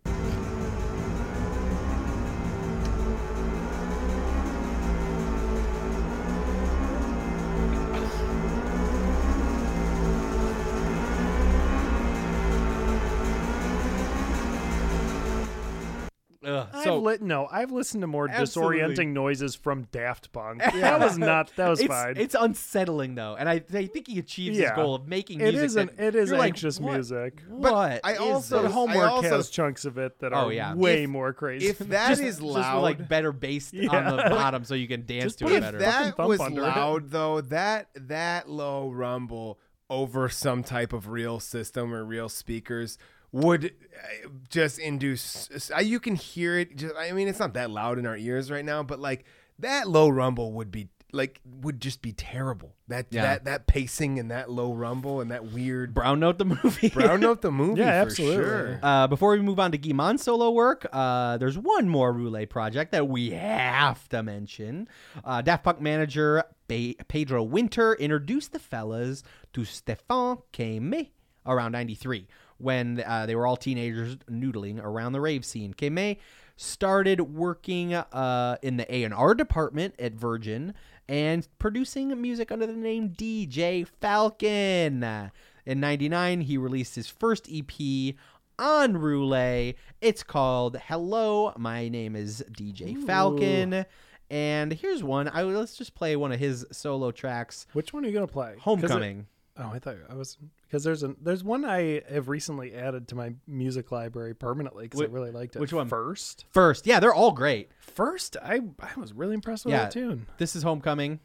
I've 16.83 16.87
so 16.87 16.99
li- 16.99 17.19
no, 17.21 17.49
I've 17.51 17.73
listened 17.73 18.01
to 18.03 18.07
more 18.07 18.29
Absolutely. 18.29 18.79
disorienting 18.79 19.09
noises 19.13 19.55
from 19.55 19.85
Daft 19.93 20.33
Punk. 20.33 20.63
That 20.75 21.01
was 21.01 21.17
not. 21.19 21.51
That 21.57 21.69
was 21.69 21.81
it's, 21.81 21.89
fine. 21.89 22.17
It's 22.17 22.35
unsettling 22.39 23.15
though, 23.15 23.37
and 23.39 23.49
I, 23.49 23.55
I 23.75 23.87
think 23.87 24.07
he 24.09 24.19
achieves 24.19 24.59
his 24.59 24.71
goal 24.73 24.95
of 24.95 25.07
making 25.09 25.41
It 25.41 25.45
music. 25.55 25.65
is 25.65 25.77
an- 25.77 25.91
that 25.97 26.05
it 26.09 26.15
is 26.15 26.29
you're 26.31 26.39
like, 26.39 26.49
anxious 26.49 26.79
what- 26.81 26.93
music. 26.95 27.43
But 27.49 27.73
what 27.73 28.01
I 28.05 28.15
also- 28.17 28.57
but 28.57 28.63
this? 28.63 28.71
I 28.71 28.75
homework 28.75 29.11
also- 29.11 29.37
has 29.37 29.51
chunks 29.51 29.85
of 29.85 29.99
it 29.99 30.19
that 30.21 30.33
Oh, 30.33 30.47
are 30.47 30.53
yeah. 30.53 30.75
way 30.75 31.05
If- 31.05 31.11
more 31.11 31.33
crazy. 31.33 31.67
If 31.69 31.79
that 31.89 32.09
just, 32.11 32.23
is 32.23 32.37
just 32.39 32.43
loud, 32.43 32.83
like 32.83 33.09
better 33.09 33.33
bass 33.33 33.73
on 33.91 34.17
the 34.17 34.23
bottom, 34.29 34.65
so 34.65 34.75
you 34.75 34.89
can 34.89 35.07
dance 35.07 35.25
Just 35.25 35.39
to 35.41 35.47
it 35.47 35.53
a 35.53 35.55
if 35.57 35.63
better. 35.63 35.79
that 35.79 36.17
thump 36.17 36.29
was 36.29 36.41
under 36.41 36.63
it. 36.63 36.65
loud 36.65 37.11
though, 37.11 37.41
that 37.43 37.89
that 37.95 38.49
low 38.49 38.91
rumble 38.91 39.59
over 39.91 40.29
some 40.29 40.63
type 40.63 40.93
of 40.93 41.09
real 41.09 41.39
system 41.39 41.93
or 41.93 42.05
real 42.05 42.29
speakers 42.29 42.97
would 43.33 43.67
uh, 43.67 44.29
just 44.49 44.79
induce. 44.79 45.49
You 45.83 45.99
can 46.01 46.15
hear 46.17 46.59
it. 46.59 46.77
Just 46.77 46.95
I 46.97 47.13
mean, 47.13 47.29
it's 47.29 47.39
not 47.39 47.55
that 47.55 47.71
loud 47.71 47.99
in 47.99 48.07
our 48.07 48.17
ears 48.17 48.51
right 48.51 48.65
now, 48.65 48.83
but 48.83 49.01
like 49.01 49.25
that 49.59 49.89
low 49.89 50.09
rumble 50.09 50.53
would 50.53 50.71
be 50.71 50.89
like 51.15 51.41
would 51.61 51.79
just 51.81 52.01
be 52.01 52.13
terrible. 52.13 52.75
That 52.89 53.07
Yeah. 53.11 53.23
that 53.23 53.45
that 53.45 53.67
pacing 53.67 54.19
and 54.19 54.31
that 54.31 54.51
low 54.51 54.73
rumble 54.73 55.21
and 55.21 55.31
that 55.31 55.45
weird 55.53 55.93
Brown 55.93 56.21
Note 56.21 56.39
the 56.39 56.45
movie. 56.47 56.89
Brown 56.89 57.21
Note 57.21 57.43
the 57.43 57.51
movie. 57.53 57.81
Yeah, 57.81 58.03
for 58.03 58.09
absolutely. 58.11 58.45
Sure. 58.45 58.81
Uh, 58.83 59.07
before 59.09 59.33
we 59.33 59.41
move 59.41 59.61
on 59.61 59.73
to 59.73 59.79
Guy-Man's 59.79 60.23
solo 60.23 60.51
work, 60.51 60.87
uh, 60.91 61.37
there's 61.37 61.59
one 61.59 61.87
more 61.89 62.15
Roulé 62.15 62.49
project 62.49 62.93
that 62.93 63.09
we 63.09 63.31
have 63.33 64.09
to 64.09 64.23
mention. 64.23 64.89
Uh, 65.23 65.43
Daft 65.43 65.65
Punk 65.65 65.81
manager 65.83 66.45
Pe- 66.69 66.95
Pedro 67.09 67.43
Winter 67.43 67.93
introduced 67.95 68.53
the 68.53 68.59
fellas 68.59 69.23
to 69.53 69.65
Stefan 69.67 70.39
Queme 70.55 71.09
around 71.45 71.73
93 71.73 72.27
when 72.63 73.03
uh, 73.07 73.27
they 73.27 73.35
were 73.35 73.47
all 73.47 73.57
teenagers 73.57 74.17
noodling 74.31 74.83
around 74.83 75.13
the 75.13 75.21
rave 75.21 75.45
scene. 75.45 75.75
Queme 75.75 76.17
started 76.57 77.21
working 77.35 77.95
uh, 77.95 78.57
in 78.63 78.77
the 78.77 78.95
A&R 78.95 79.35
department 79.35 79.95
at 79.99 80.13
Virgin 80.15 80.75
and 81.09 81.49
producing 81.59 82.21
music 82.21 82.53
under 82.53 82.67
the 82.67 82.73
name 82.73 83.11
DJ 83.11 83.87
Falcon. 84.01 85.31
In 85.67 85.81
99, 85.81 86.43
he 86.43 86.57
released 86.59 86.95
his 86.95 87.09
first 87.09 87.49
EP 87.53 88.15
on 88.59 88.95
Roulé. 88.95 89.75
It's 90.01 90.23
called 90.23 90.77
Hello, 90.89 91.53
My 91.57 91.89
Name 91.89 92.15
is 92.17 92.45
DJ 92.53 92.97
Falcon. 93.05 93.85
And 94.31 94.73
here's 94.73 95.03
one. 95.03 95.29
I 95.33 95.43
let's 95.43 95.77
just 95.77 95.95
play 95.95 96.17
one 96.17 96.33
of 96.33 96.39
his 96.41 96.65
solo 96.73 97.11
tracks. 97.11 97.67
Which 97.75 97.93
one 97.93 98.05
are 98.05 98.09
you 98.09 98.15
gonna 98.15 98.27
play? 98.27 98.51
'Cause 98.53 98.57
it- 98.57 98.63
Homecoming. 98.63 99.27
oh, 99.59 99.71
I 99.73 99.79
thought 99.79 99.97
I 100.09 100.15
was 100.15 100.39
because 100.73 100.85
there's 100.85 101.03
a 101.03 101.15
there's 101.21 101.45
one 101.45 101.67
I 101.67 102.01
have 102.09 102.29
recently 102.29 102.75
added 102.75 103.07
to 103.09 103.15
my 103.15 103.35
music 103.47 103.93
library 103.93 104.35
permanently 104.35 104.85
because 104.85 105.03
I 105.03 105.05
really 105.05 105.31
liked 105.31 105.55
it. 105.55 105.59
which 105.59 105.73
one? 105.73 105.87
First. 105.87 106.47
First, 106.51 106.87
yeah, 106.87 106.99
they're 106.99 107.13
all 107.13 107.33
great. 107.33 107.69
First, 107.81 108.39
I 108.43 108.61
I 108.81 108.99
was 108.99 109.13
really 109.13 109.35
impressed 109.35 109.67
with 109.67 109.73
yeah, 109.73 109.83
that 109.83 109.91
tune. 109.93 110.27
this 110.39 110.57
is 110.57 110.63
Homecoming. 110.63 111.21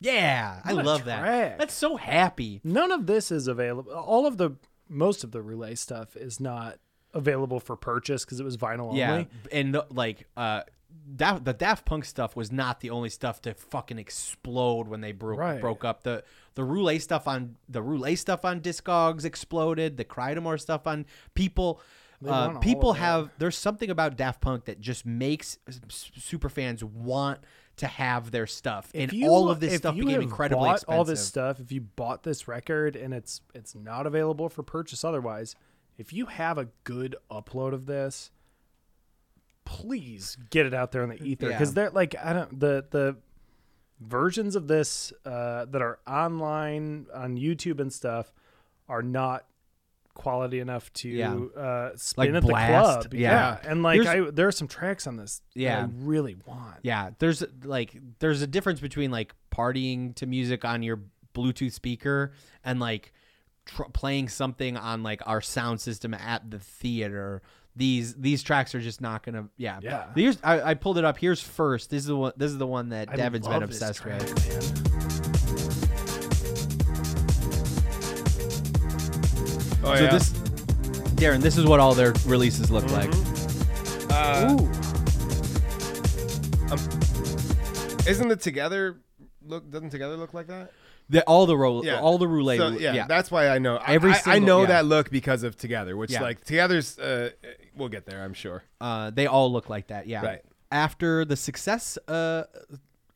Yeah, 0.00 0.60
I 0.64 0.74
What 0.74 0.84
love 0.86 1.04
that. 1.04 1.58
That's 1.58 1.74
so 1.74 1.96
happy. 1.96 2.60
None 2.64 2.90
of 2.90 3.06
this 3.06 3.30
is 3.30 3.46
available. 3.48 3.92
All 3.92 4.26
of 4.26 4.38
the 4.38 4.52
most 4.88 5.22
of 5.24 5.30
the 5.30 5.40
Roulé 5.40 5.76
stuff 5.78 6.16
is 6.16 6.40
not 6.40 6.78
available 7.14 7.60
for 7.60 7.76
purchase 7.76 8.24
because 8.24 8.40
it 8.40 8.44
was 8.44 8.56
vinyl 8.56 8.96
Yeah, 8.96 9.10
only. 9.12 9.28
and 9.52 9.74
the, 9.74 9.86
like 9.90 10.26
uh, 10.36 10.62
the 11.16 11.54
Daft 11.56 11.84
Punk 11.84 12.04
stuff 12.04 12.34
was 12.34 12.50
not 12.50 12.80
the 12.80 12.90
only 12.90 13.08
stuff 13.10 13.40
to 13.42 13.54
fucking 13.54 13.98
explode 13.98 14.88
when 14.88 15.00
they 15.00 15.12
broke 15.12 15.38
Right. 15.38 15.60
broke 15.60 15.84
up. 15.84 16.02
The 16.02 16.24
the 16.54 16.62
Roulé 16.62 17.00
stuff 17.00 17.28
on 17.28 17.56
the 17.68 17.82
Roulé 17.82 18.16
stuff 18.16 18.44
on 18.44 18.60
Discogs 18.60 19.24
exploded. 19.24 19.96
The 19.96 20.04
Crydamoure 20.04 20.58
stuff 20.60 20.86
on 20.86 21.06
people. 21.34 21.80
Uh, 22.22 22.28
want 22.28 22.50
all 22.50 22.56
of 22.56 22.62
people 22.62 22.92
have 22.94 23.30
there's 23.38 23.56
something 23.56 23.88
about 23.90 24.16
Daft 24.16 24.40
Punk 24.42 24.64
that 24.66 24.78
just 24.80 25.06
makes 25.06 25.58
super 25.88 26.48
fans 26.50 26.84
want 26.84 27.40
to 27.80 27.86
have 27.86 28.30
their 28.30 28.46
stuff, 28.46 28.90
If 28.94 29.10
and 29.10 29.18
you- 29.18 29.28
all 29.28 29.50
of 29.50 29.60
this 29.60 29.76
stuff 29.76 29.94
became 29.94 30.22
incredibly 30.22 30.64
bought 30.68 30.76
expensive. 30.76 30.98
All 30.98 31.04
this 31.04 31.26
stuff, 31.26 31.60
if 31.60 31.70
you 31.72 31.80
bought 31.82 32.22
this 32.22 32.46
record 32.48 32.94
and 32.96 33.12
it's 33.12 33.40
it's 33.54 33.74
not 33.74 34.06
available 34.06 34.48
for 34.48 34.62
purchase 34.62 35.02
otherwise, 35.04 35.54
if 35.98 36.12
you 36.12 36.26
have 36.26 36.56
a 36.58 36.68
good 36.84 37.16
upload 37.30 37.72
of 37.74 37.86
this, 37.86 38.30
please 39.64 40.36
get 40.50 40.66
it 40.66 40.74
out 40.74 40.92
there 40.92 41.02
in 41.02 41.10
the 41.10 41.22
ether 41.22 41.46
Yeah. 41.48 41.52
because 41.58 41.74
they're 41.74 41.90
like 41.90 42.14
I 42.22 42.32
don't 42.32 42.58
the 42.58 42.86
the 42.90 43.16
versions 44.00 44.56
of 44.56 44.66
this 44.66 45.12
uh, 45.24 45.66
that 45.66 45.82
are 45.82 45.98
online 46.06 47.06
on 47.14 47.36
YouTube 47.36 47.80
and 47.80 47.92
stuff 47.92 48.32
are 48.88 49.02
not 49.02 49.46
quality 50.14 50.60
enough 50.60 50.92
to 50.94 51.08
Yeah. 51.08 51.34
uh, 51.34 51.90
spin 51.96 52.32
Like 52.32 52.34
at 52.34 52.42
blast, 52.42 53.02
the 53.02 53.08
club. 53.08 53.14
yeah. 53.14 53.58
and 53.64 53.82
like 53.82 54.02
Here's- 54.02 54.28
I, 54.28 54.30
there 54.30 54.46
are 54.48 54.52
some 54.52 54.68
tracks 54.68 55.06
on 55.06 55.16
this. 55.16 55.40
that 55.54 55.60
Yeah. 55.60 55.82
I 55.84 55.88
really 56.04 56.36
want. 56.46 56.76
Yeah, 56.82 57.10
there's 57.18 57.42
like 57.64 57.96
there's 58.18 58.42
a 58.42 58.46
difference 58.46 58.80
between 58.80 59.10
like 59.10 59.34
partying 59.50 60.14
to 60.16 60.26
music 60.26 60.64
on 60.64 60.82
your 60.82 61.00
Bluetooth 61.34 61.72
speaker 61.72 62.32
and 62.64 62.80
like 62.80 63.12
tr- 63.66 63.84
playing 63.92 64.28
something 64.28 64.76
on 64.76 65.02
like 65.02 65.22
our 65.26 65.40
sound 65.40 65.80
system 65.80 66.12
at 66.12 66.50
the 66.50 66.58
theater. 66.58 67.40
These 67.76 68.14
these 68.16 68.42
tracks 68.42 68.74
are 68.74 68.80
just 68.80 69.00
not 69.00 69.22
gonna. 69.22 69.48
Yeah, 69.56 69.78
Yeah. 69.80 70.06
Here's 70.14 70.38
I, 70.42 70.70
I 70.70 70.74
pulled 70.74 70.98
it 70.98 71.04
up. 71.04 71.16
Here's 71.18 71.40
first. 71.40 71.88
This 71.88 72.00
is 72.02 72.06
the 72.08 72.16
one. 72.16 72.32
This 72.36 72.50
is 72.50 72.58
the 72.58 72.66
one 72.66 72.88
that 72.88 73.08
I 73.10 73.16
Devin's 73.16 73.46
been 73.46 73.62
obsessed 73.62 74.00
track, 74.00 74.20
with. 74.20 74.89
Oh 79.82 79.94
so 79.96 80.04
yeah. 80.04 80.10
this, 80.10 80.30
Darren, 81.16 81.40
this 81.40 81.56
is 81.56 81.64
what 81.66 81.80
all 81.80 81.94
their 81.94 82.12
releases 82.26 82.70
look 82.70 82.88
like. 82.90 83.10
Uh, 84.10 84.56
Ooh. 84.60 84.70
Isn't 88.08 88.28
the 88.28 88.36
together 88.36 89.00
look? 89.46 89.70
Doesn't 89.70 89.90
together 89.90 90.16
look 90.16 90.34
like 90.34 90.48
that? 90.48 90.72
The, 91.08 91.22
all 91.24 91.46
the 91.46 91.56
roll, 91.56 91.84
Yeah. 91.84 92.00
all 92.00 92.18
the 92.18 92.26
Roulé. 92.26 92.56
So, 92.56 92.68
yeah, 92.68 93.06
that's 93.08 93.30
why 93.32 93.48
I 93.48 93.58
know. 93.58 93.76
I- 93.78 93.94
Every 93.94 94.12
I, 94.12 94.20
I 94.26 94.38
know 94.38 94.60
yeah. 94.60 94.66
that 94.68 94.84
look 94.86 95.10
because 95.10 95.42
of 95.42 95.56
Together, 95.56 95.96
which 95.96 96.12
Yeah. 96.12 96.22
like 96.22 96.44
Together's. 96.44 96.98
Uh, 96.98 97.30
we'll 97.74 97.88
get 97.88 98.06
there, 98.06 98.22
I'm 98.22 98.32
sure. 98.34 98.62
Uh, 98.80 99.10
they 99.10 99.26
all 99.26 99.52
look 99.52 99.68
like 99.68 99.88
that. 99.88 100.06
Yeah. 100.06 100.24
Right. 100.24 100.42
After 100.70 101.24
the 101.24 101.36
success 101.36 101.98
uh, 102.06 102.44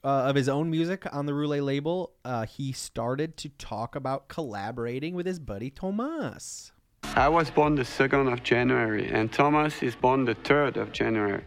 uh, 0.05 0.29
of 0.29 0.37
his 0.37 0.49
own 0.49 0.71
music 0.71 1.07
on 1.13 1.27
the 1.27 1.33
Roulé 1.33 1.65
label, 1.65 2.13
uh, 2.25 2.45
he 2.45 2.73
started 2.73 3.37
to 3.39 3.49
talk 3.49 3.97
about 3.97 4.29
collaborating 4.29 5.15
with 5.15 5.27
his 5.27 5.39
buddy 5.39 5.71
Thomas. 5.71 6.73
I 7.17 7.29
was 7.29 7.51
born 7.51 7.75
the 7.77 7.83
2nd 7.83 8.33
of 8.33 8.43
January, 8.43 9.09
and 9.09 9.33
Thomas 9.33 9.83
is 9.83 9.95
born 9.95 10.25
the 10.25 10.35
3rd 10.35 10.77
of 10.77 10.93
January. 10.93 11.45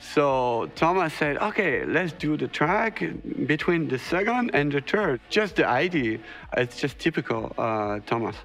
So 0.00 0.70
Thomas 0.76 1.12
said, 1.12 1.38
okay, 1.38 1.84
let's 1.84 2.12
do 2.12 2.36
the 2.36 2.46
track 2.46 3.02
between 3.46 3.88
the 3.88 3.96
2nd 3.96 4.50
and 4.52 4.70
the 4.70 4.80
3rd. 4.80 5.18
Just 5.28 5.56
the 5.56 5.66
idea, 5.66 6.20
it's 6.56 6.78
just 6.78 6.98
typical 6.98 7.52
uh, 7.58 7.98
Thomas. 8.06 8.36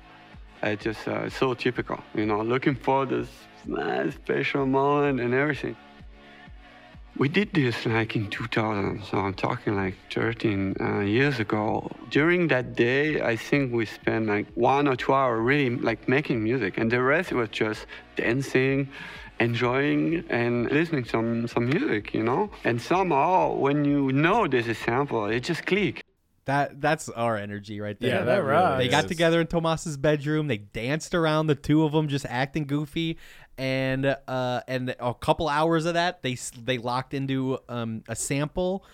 It's 0.63 0.83
just 0.83 1.07
uh, 1.07 1.29
so 1.29 1.53
typical, 1.53 1.99
you 2.15 2.25
know, 2.25 2.41
looking 2.41 2.75
for 2.75 3.05
this 3.05 3.27
uh, 3.77 4.09
special 4.09 4.65
moment 4.65 5.19
and 5.19 5.33
everything. 5.33 5.75
We 7.15 7.29
did 7.29 7.53
this 7.53 7.85
like 7.85 8.15
in 8.15 8.29
2000, 8.29 9.03
so 9.03 9.19
I'm 9.19 9.35
talking 9.35 9.75
like 9.75 9.95
13 10.11 10.75
uh, 10.79 10.99
years 11.01 11.39
ago. 11.39 11.91
During 12.09 12.47
that 12.47 12.75
day, 12.75 13.21
I 13.21 13.35
think 13.35 13.71
we 13.71 13.85
spent 13.85 14.25
like 14.25 14.47
one 14.55 14.87
or 14.87 14.95
two 14.95 15.13
hours 15.13 15.39
really 15.39 15.69
like 15.69 16.07
making 16.07 16.43
music, 16.43 16.77
and 16.79 16.91
the 16.91 17.01
rest 17.03 17.31
was 17.31 17.49
just 17.49 17.85
dancing, 18.15 18.89
enjoying, 19.39 20.23
and 20.29 20.71
listening 20.71 21.05
some 21.05 21.47
some 21.47 21.67
music, 21.67 22.15
you 22.15 22.23
know. 22.23 22.49
And 22.63 22.81
somehow, 22.81 23.53
when 23.53 23.85
you 23.85 24.11
know 24.11 24.47
there's 24.47 24.67
a 24.67 24.75
sample, 24.75 25.25
it 25.25 25.41
just 25.41 25.67
click. 25.67 26.03
That 26.45 26.81
that's 26.81 27.07
our 27.07 27.37
energy 27.37 27.79
right 27.79 27.97
there. 27.97 28.15
Yeah, 28.15 28.23
that 28.23 28.43
rocks. 28.43 28.79
They 28.79 28.89
got 28.89 29.07
together 29.07 29.39
in 29.39 29.47
Tomas's 29.47 29.95
bedroom. 29.95 30.47
They 30.47 30.57
danced 30.57 31.15
around 31.15 31.47
the 31.47 31.55
two 31.55 31.85
of 31.85 31.93
them, 31.93 32.09
just 32.09 32.25
acting 32.27 32.65
goofy, 32.65 33.17
and 33.57 34.05
uh, 34.27 34.61
and 34.67 34.95
a 34.99 35.13
couple 35.13 35.47
hours 35.47 35.85
of 35.85 35.93
that, 35.93 36.21
they 36.21 36.35
they 36.57 36.77
locked 36.77 37.13
into 37.13 37.59
um, 37.69 38.03
a 38.07 38.15
sample, 38.15 38.85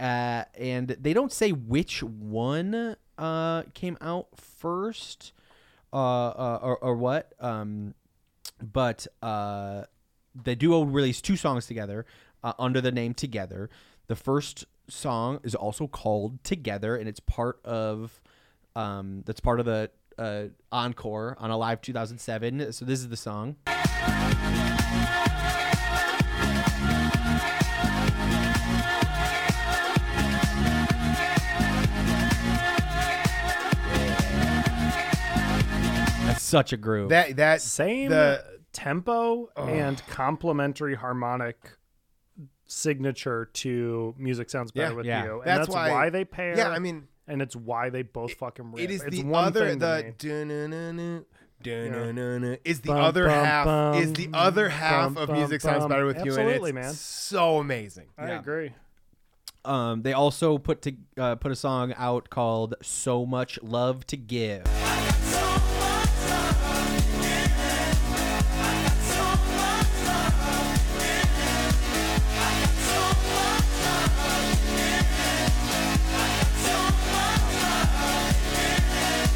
uh, 0.00 0.44
and 0.54 0.88
they 1.00 1.12
don't 1.12 1.32
say 1.32 1.52
which 1.52 2.02
one 2.02 2.96
uh, 3.18 3.62
came 3.74 3.96
out 4.00 4.28
first, 4.36 5.32
uh, 5.92 5.96
uh, 5.96 6.58
or 6.62 6.78
or 6.78 6.96
what, 6.96 7.32
um, 7.40 7.94
but 8.60 9.06
uh, 9.22 9.82
the 10.34 10.56
duo 10.56 10.82
released 10.82 11.24
two 11.24 11.36
songs 11.36 11.66
together 11.66 12.04
uh, 12.42 12.52
under 12.58 12.80
the 12.80 12.92
name 12.92 13.14
Together. 13.14 13.70
The 14.08 14.16
first 14.16 14.66
song 14.88 15.40
is 15.42 15.54
also 15.54 15.86
called 15.86 16.42
Together, 16.44 16.96
and 16.96 17.08
it's 17.08 17.20
part 17.20 17.64
of 17.64 18.20
um, 18.74 19.22
that's 19.26 19.40
part 19.40 19.60
of 19.60 19.66
the 19.66 19.90
uh, 20.18 20.44
encore 20.70 21.36
on 21.38 21.50
a 21.50 21.56
live 21.56 21.80
2007. 21.80 22.72
So 22.72 22.84
this 22.84 23.00
is 23.00 23.08
the 23.08 23.16
song. 23.16 23.56
That's 36.24 36.42
such 36.42 36.72
a 36.72 36.76
groove. 36.76 37.08
That 37.10 37.36
that 37.36 37.60
Same 37.60 38.10
the 38.10 38.44
tempo 38.72 39.48
and 39.56 40.00
complementary 40.08 40.94
harmonic 40.94 41.56
signature 42.66 43.50
to 43.52 44.14
music 44.16 44.48
sounds 44.48 44.70
better 44.72 44.90
Yeah. 44.92 44.96
with 44.96 45.06
Yeah. 45.06 45.24
you. 45.24 45.32
And 45.40 45.46
That's 45.48 45.58
that's, 45.66 45.68
why- 45.70 45.90
why, 45.90 46.10
they 46.10 46.24
pair. 46.24 46.56
yeah, 46.56 46.70
I 46.70 46.78
mean, 46.78 47.08
and 47.28 47.40
it's 47.42 47.54
why 47.56 47.90
they 47.90 48.02
both 48.02 48.34
fucking 48.34 48.72
rip. 48.72 48.82
it 48.84 48.90
is 48.90 49.02
it's 49.02 49.16
the 49.16 49.24
one 49.24 49.44
other 49.44 49.68
thing 49.68 49.78
the 49.78 49.86
is 52.64 52.80
the 52.80 52.88
Bum, 52.88 52.98
other 52.98 53.26
bum, 53.26 53.44
half 53.44 53.64
bum, 53.66 53.94
is 54.02 54.12
the 54.14 54.28
other 54.34 54.68
half 54.68 55.16
of 55.16 55.28
music 55.30 55.60
sounds 55.60 55.86
better 55.86 56.04
with 56.06 56.16
you 56.16 56.32
and 56.32 56.40
Absolutely, 56.40 56.70
it's 56.70 56.74
man. 56.74 56.92
so 56.94 57.58
amazing. 57.58 58.06
I 58.18 58.28
Yeah. 58.28 58.40
agree. 58.40 58.72
Um, 59.64 60.02
they 60.02 60.12
also 60.12 60.58
put 60.58 60.82
to 60.82 60.92
uh, 61.16 61.36
put 61.36 61.52
a 61.52 61.56
song 61.56 61.94
out 61.96 62.30
called 62.30 62.74
"So 62.82 63.24
Much 63.24 63.60
Love 63.62 64.04
to 64.08 64.16
Give." 64.16 64.64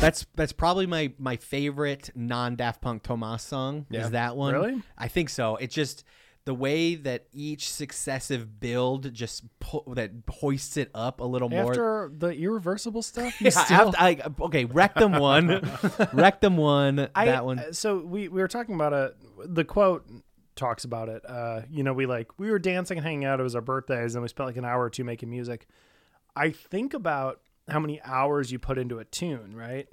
That's 0.06 0.26
that's 0.36 0.52
probably 0.52 0.86
my 0.86 1.12
my 1.18 1.36
favorite 1.36 2.10
non 2.14 2.54
Daft 2.56 2.80
Punk 2.80 3.02
Tomas 3.02 3.42
song. 3.42 3.86
Yeah. 3.90 4.02
Is 4.04 4.10
that 4.12 4.36
one? 4.36 4.54
Really? 4.54 4.82
I 4.96 5.08
think 5.08 5.28
so. 5.30 5.56
It's 5.56 5.74
just 5.74 6.04
the 6.44 6.54
way 6.54 6.94
that 6.94 7.26
each 7.32 7.68
successive 7.68 8.60
build 8.60 9.12
just 9.12 9.42
po- 9.58 9.82
that 9.96 10.12
hoists 10.28 10.76
it 10.76 10.92
up 10.94 11.20
a 11.20 11.24
little 11.24 11.48
more. 11.48 11.70
After 11.72 12.12
the 12.16 12.28
irreversible 12.28 13.02
stuff, 13.02 13.34
Yeah, 13.40 13.50
still- 13.50 13.88
after- 13.96 14.00
I, 14.00 14.20
okay, 14.42 14.64
Rectum 14.64 15.12
one, 15.12 15.68
Rectum 16.12 16.56
one. 16.56 17.08
I, 17.16 17.24
that 17.26 17.44
one. 17.44 17.58
uh, 17.58 17.72
So 17.72 17.98
we 17.98 18.28
we 18.28 18.40
were 18.40 18.46
talking 18.48 18.76
about 18.76 18.92
it. 18.92 19.16
The 19.56 19.64
quote 19.64 20.08
talks 20.54 20.84
about 20.84 21.08
it. 21.08 21.28
Uh, 21.28 21.62
you 21.68 21.82
know, 21.82 21.92
we 21.92 22.06
like 22.06 22.28
we 22.38 22.48
were 22.52 22.60
dancing 22.60 22.98
and 22.98 23.04
hanging 23.04 23.24
out. 23.24 23.40
It 23.40 23.42
was 23.42 23.56
our 23.56 23.60
birthdays, 23.60 24.14
and 24.14 24.22
we 24.22 24.28
spent 24.28 24.46
like 24.46 24.56
an 24.56 24.64
hour 24.64 24.84
or 24.84 24.90
two 24.90 25.02
making 25.02 25.30
music. 25.30 25.66
I 26.36 26.50
think 26.52 26.94
about 26.94 27.40
how 27.68 27.80
many 27.80 28.00
hours 28.02 28.52
you 28.52 28.60
put 28.60 28.78
into 28.78 29.00
a 29.00 29.04
tune, 29.04 29.50
right? 29.56 29.88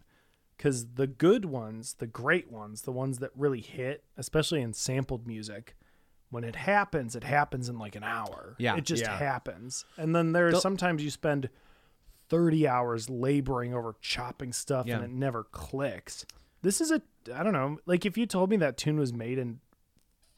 Because 0.63 0.93
the 0.93 1.07
good 1.07 1.43
ones, 1.43 1.95
the 1.95 2.07
great 2.07 2.49
ones, 2.49 2.83
the 2.83 2.91
ones 2.93 3.19
that 3.19 3.31
really 3.35 3.59
hit, 3.59 4.05
especially 4.15 4.61
in 4.61 4.71
sampled 4.71 5.27
music, 5.27 5.75
when 6.29 6.45
it 6.45 6.55
happens, 6.55 7.17
it 7.17 7.25
happens 7.25 7.67
in 7.67 7.77
like 7.77 7.97
an 7.97 8.03
hour. 8.05 8.55
Yeah. 8.57 8.77
it 8.77 8.85
just 8.85 9.03
Yeah. 9.03 9.17
happens. 9.17 9.83
And 9.97 10.15
then 10.15 10.31
there's 10.31 10.53
The- 10.53 10.61
sometimes 10.61 11.03
you 11.03 11.09
spend 11.09 11.49
30 12.29 12.65
hours 12.65 13.09
laboring 13.09 13.73
over 13.73 13.97
chopping 13.99 14.53
stuff 14.53 14.87
Yeah. 14.87 14.95
and 14.95 15.03
it 15.03 15.11
never 15.11 15.43
clicks. 15.43 16.25
This 16.61 16.79
is 16.79 16.91
a 16.91 17.01
I 17.33 17.43
don't 17.43 17.51
know, 17.53 17.79
like 17.85 18.05
if 18.05 18.17
you 18.17 18.25
told 18.25 18.49
me 18.49 18.55
that 18.57 18.77
tune 18.77 18.97
was 18.97 19.11
made 19.11 19.37
in 19.37 19.59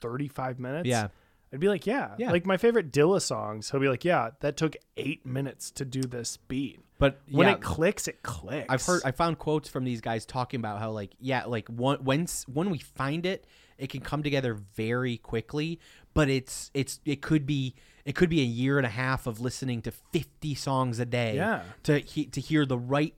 35 0.02 0.60
minutes, 0.60 0.88
Yeah. 0.88 1.10
I'd 1.54 1.60
be 1.60 1.68
like, 1.70 1.86
yeah. 1.86 2.16
Yeah. 2.18 2.32
Like 2.32 2.46
my 2.48 2.58
favorite 2.58 2.92
Dilla 2.92 3.22
songs, 3.22 3.70
he'll 3.70 3.80
be 3.80 3.90
like, 3.90 4.04
yeah, 4.04 4.32
that 4.40 4.58
took 4.58 4.76
8 4.98 5.24
minutes 5.26 5.70
to 5.72 5.86
do 5.86 6.02
this 6.02 6.38
beat. 6.38 6.80
But 6.98 7.20
when 7.30 7.48
yeah, 7.48 7.56
it 7.56 7.62
clicks, 7.62 8.08
it 8.08 8.24
clicks. 8.24 8.68
I've 8.70 8.82
heard 8.86 9.02
I 9.04 9.12
found 9.12 9.38
quotes 9.38 9.68
from 9.68 9.84
these 9.84 10.00
guys 10.02 10.26
talking 10.26 10.60
about 10.60 10.80
how 10.80 10.92
like 10.92 11.12
yeah 11.20 11.46
like 11.46 11.68
one, 11.68 12.04
once 12.04 12.46
when 12.48 12.70
we 12.70 12.80
find 12.80 13.26
it 13.26 13.46
it 13.78 13.90
can 13.90 14.00
come 14.00 14.24
together 14.24 14.54
very 14.76 15.18
quickly 15.18 15.80
but 16.14 16.30
it's 16.30 16.72
it's 16.74 17.02
it 17.04 17.22
could 17.22 17.46
be 17.46 17.76
it 18.06 18.16
could 18.16 18.30
be 18.30 18.40
a 18.40 18.46
year 18.46 18.78
and 18.78 18.86
a 18.86 18.90
half 18.90 19.28
of 19.28 19.42
listening 19.42 19.82
to 19.82 19.92
50 19.92 20.56
songs 20.56 21.00
a 21.00 21.06
day 21.06 21.36
Yeah. 21.36 21.64
to 21.84 22.00
he, 22.00 22.26
to 22.28 22.40
hear 22.40 22.66
the 22.66 22.78
right 22.78 23.14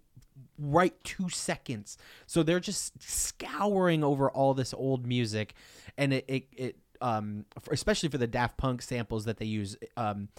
right 0.57 0.95
2 1.03 1.29
seconds 1.29 1.97
so 2.25 2.41
they're 2.41 2.59
just 2.59 2.99
scouring 2.99 4.03
over 4.03 4.31
all 4.31 4.55
this 4.55 4.73
old 4.73 5.05
music 5.05 5.53
and 5.97 6.11
it 6.13 6.25
it, 6.27 6.47
it 6.57 6.77
um 7.01 7.45
especially 7.69 8.09
for 8.09 8.17
the 8.17 8.25
Daft 8.25 8.57
Punk 8.57 8.81
samples 8.81 9.25
that 9.25 9.37
they 9.37 9.45
use 9.45 9.77
um 9.95 10.29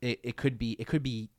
it, 0.00 0.18
it 0.24 0.36
could 0.36 0.58
be 0.58 0.72
it 0.80 0.88
could 0.88 1.04
be 1.04 1.30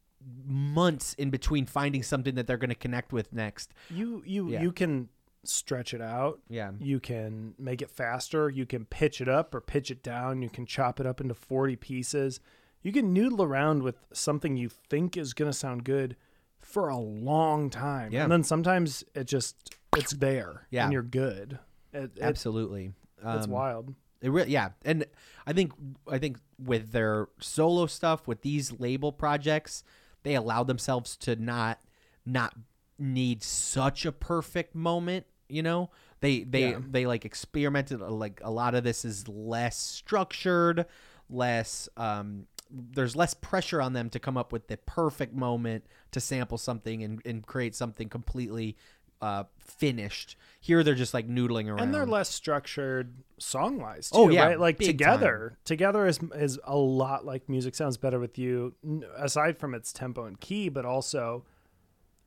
months 0.45 1.13
in 1.15 1.29
between 1.29 1.65
finding 1.65 2.03
something 2.03 2.35
that 2.35 2.47
they're 2.47 2.57
going 2.57 2.69
to 2.69 2.75
connect 2.75 3.13
with 3.13 3.31
next. 3.33 3.73
You 3.89 4.23
you 4.25 4.49
Yeah. 4.49 4.61
you 4.61 4.71
can 4.71 5.09
stretch 5.43 5.93
it 5.93 6.01
out. 6.01 6.39
Yeah. 6.49 6.71
You 6.79 6.99
can 6.99 7.53
make 7.59 7.81
it 7.81 7.89
faster. 7.91 8.49
You 8.49 8.65
can 8.65 8.85
pitch 8.85 9.21
it 9.21 9.29
up 9.29 9.53
or 9.53 9.61
pitch 9.61 9.91
it 9.91 10.01
down. 10.01 10.41
You 10.41 10.49
can 10.49 10.65
chop 10.65 10.99
it 10.99 11.05
up 11.05 11.21
into 11.21 11.35
40 11.35 11.75
pieces. 11.75 12.39
You 12.81 12.91
can 12.91 13.13
noodle 13.13 13.43
around 13.43 13.83
with 13.83 13.95
something 14.11 14.57
you 14.57 14.69
think 14.69 15.15
is 15.17 15.33
going 15.33 15.49
to 15.51 15.57
sound 15.57 15.83
good 15.83 16.15
for 16.59 16.89
a 16.89 16.97
long 16.97 17.69
time. 17.69 18.11
Yeah. 18.11 18.23
And 18.23 18.31
then 18.31 18.43
sometimes 18.43 19.03
it 19.13 19.25
just 19.25 19.75
it's 19.95 20.13
there 20.13 20.65
Yeah. 20.71 20.85
and 20.85 20.93
you're 20.93 21.03
good. 21.03 21.59
It, 21.93 22.11
it- 22.15 22.21
Absolutely. 22.21 22.93
It's 23.23 23.45
Um, 23.45 23.51
wild. 23.51 23.93
It 24.21 24.29
really, 24.31 24.49
yeah, 24.51 24.69
and 24.83 25.05
I 25.45 25.53
think 25.53 25.73
I 26.07 26.17
think 26.17 26.37
with 26.57 26.91
their 26.91 27.27
solo 27.39 27.85
stuff, 27.85 28.27
with 28.27 28.41
these 28.41 28.71
label 28.79 29.11
projects, 29.11 29.83
they 30.25 30.35
allow 30.35 30.63
themselves 30.63 31.15
to 31.17 31.35
not 31.37 31.79
not 32.25 32.53
need 32.99 33.43
such 33.43 34.05
a 34.05 34.11
perfect 34.11 34.73
moment. 34.75 35.25
You 35.47 35.61
know, 35.63 35.91
they 36.19 36.43
they 36.43 36.71
Yeah. 36.71 36.79
they 36.81 37.05
like 37.05 37.23
experimented. 37.23 38.01
uh, 38.01 38.09
Like 38.09 38.41
a 38.43 38.51
lot 38.51 38.75
of 38.75 38.83
this 38.83 39.05
is 39.05 39.27
less 39.29 39.77
structured, 39.77 40.85
less. 41.29 41.87
um 41.95 42.47
there's 42.71 43.15
less 43.15 43.35
pressure 43.35 43.79
on 43.79 43.93
them 43.93 44.09
to 44.09 44.19
come 44.19 44.35
up 44.37 44.51
with 44.51 44.67
the 44.67 44.75
perfect 44.75 45.35
moment 45.35 45.85
to 46.11 46.19
sample 46.19 46.57
something 46.57 47.03
and, 47.03 47.21
and 47.23 47.45
create 47.45 47.75
something 47.75 48.09
completely 48.09 48.75
uh 49.21 49.43
finished. 49.59 50.37
Here 50.59 50.83
they're 50.83 50.95
just 50.95 51.13
like 51.13 51.27
noodling 51.27 51.67
around. 51.67 51.79
And 51.81 51.93
they're 51.93 52.05
less 52.05 52.29
structured 52.29 53.13
song 53.37 53.79
wise 53.79 54.09
too, 54.09 54.17
Oh, 54.17 54.29
yeah, 54.29 54.45
right? 54.47 54.59
Like 54.59 54.79
together, 54.79 55.57
together 55.65 56.07
is 56.07 56.19
is 56.35 56.59
a 56.63 56.75
lot 56.77 57.25
like 57.25 57.47
music 57.49 57.75
sounds 57.75 57.97
better 57.97 58.19
with 58.19 58.37
you. 58.37 58.73
Aside 59.17 59.57
from 59.57 59.73
its 59.75 59.91
tempo 59.93 60.25
and 60.25 60.39
key, 60.39 60.69
but 60.69 60.85
also 60.85 61.45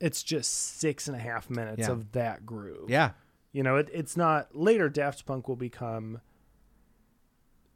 it's 0.01 0.23
just 0.23 0.53
six 0.79 1.09
and 1.09 1.17
a 1.17 1.21
half 1.21 1.51
minutes 1.51 1.81
Yeah. 1.87 1.91
of 1.93 2.13
that 2.13 2.47
groove. 2.47 2.89
Yeah. 2.89 3.11
you 3.53 3.63
know, 3.63 3.77
it, 3.77 3.89
it's 3.93 4.17
not 4.17 4.55
later. 4.55 4.89
Daft 4.89 5.27
Punk 5.27 5.49
will 5.49 5.57
become 5.57 6.21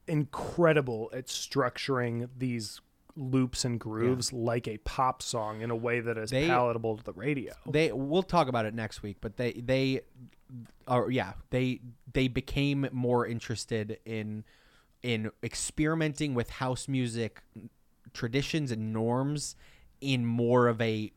incredible 0.06 1.10
at 1.12 1.26
structuring 1.26 2.28
these 2.36 2.80
loops 3.16 3.64
and 3.64 3.78
grooves 3.78 4.32
like 4.32 4.66
a 4.66 4.78
pop 4.78 5.20
song 5.22 5.60
in 5.60 5.70
a 5.70 5.76
way 5.76 6.00
that 6.00 6.16
is 6.16 6.30
They- 6.30 6.46
palatable 6.46 6.96
to 6.98 7.04
the 7.04 7.12
radio. 7.12 7.52
they 7.66 7.92
we'll 7.92 8.22
talk 8.22 8.48
about 8.48 8.64
it 8.66 8.74
next 8.74 9.02
week 9.02 9.18
but 9.20 9.36
they 9.36 9.52
they 9.52 10.00
are 10.88 11.10
yeah 11.10 11.34
they 11.50 11.80
they 12.12 12.28
became 12.28 12.88
more 12.92 13.26
interested 13.26 13.98
in 14.04 14.44
in 15.02 15.30
experimenting 15.42 16.34
with 16.34 16.48
house 16.50 16.88
music 16.88 17.42
traditions 18.12 18.70
and 18.70 18.92
norms 18.92 19.56
in 20.00 20.24
more 20.26 20.68
of 20.68 20.80
a 20.80 21.12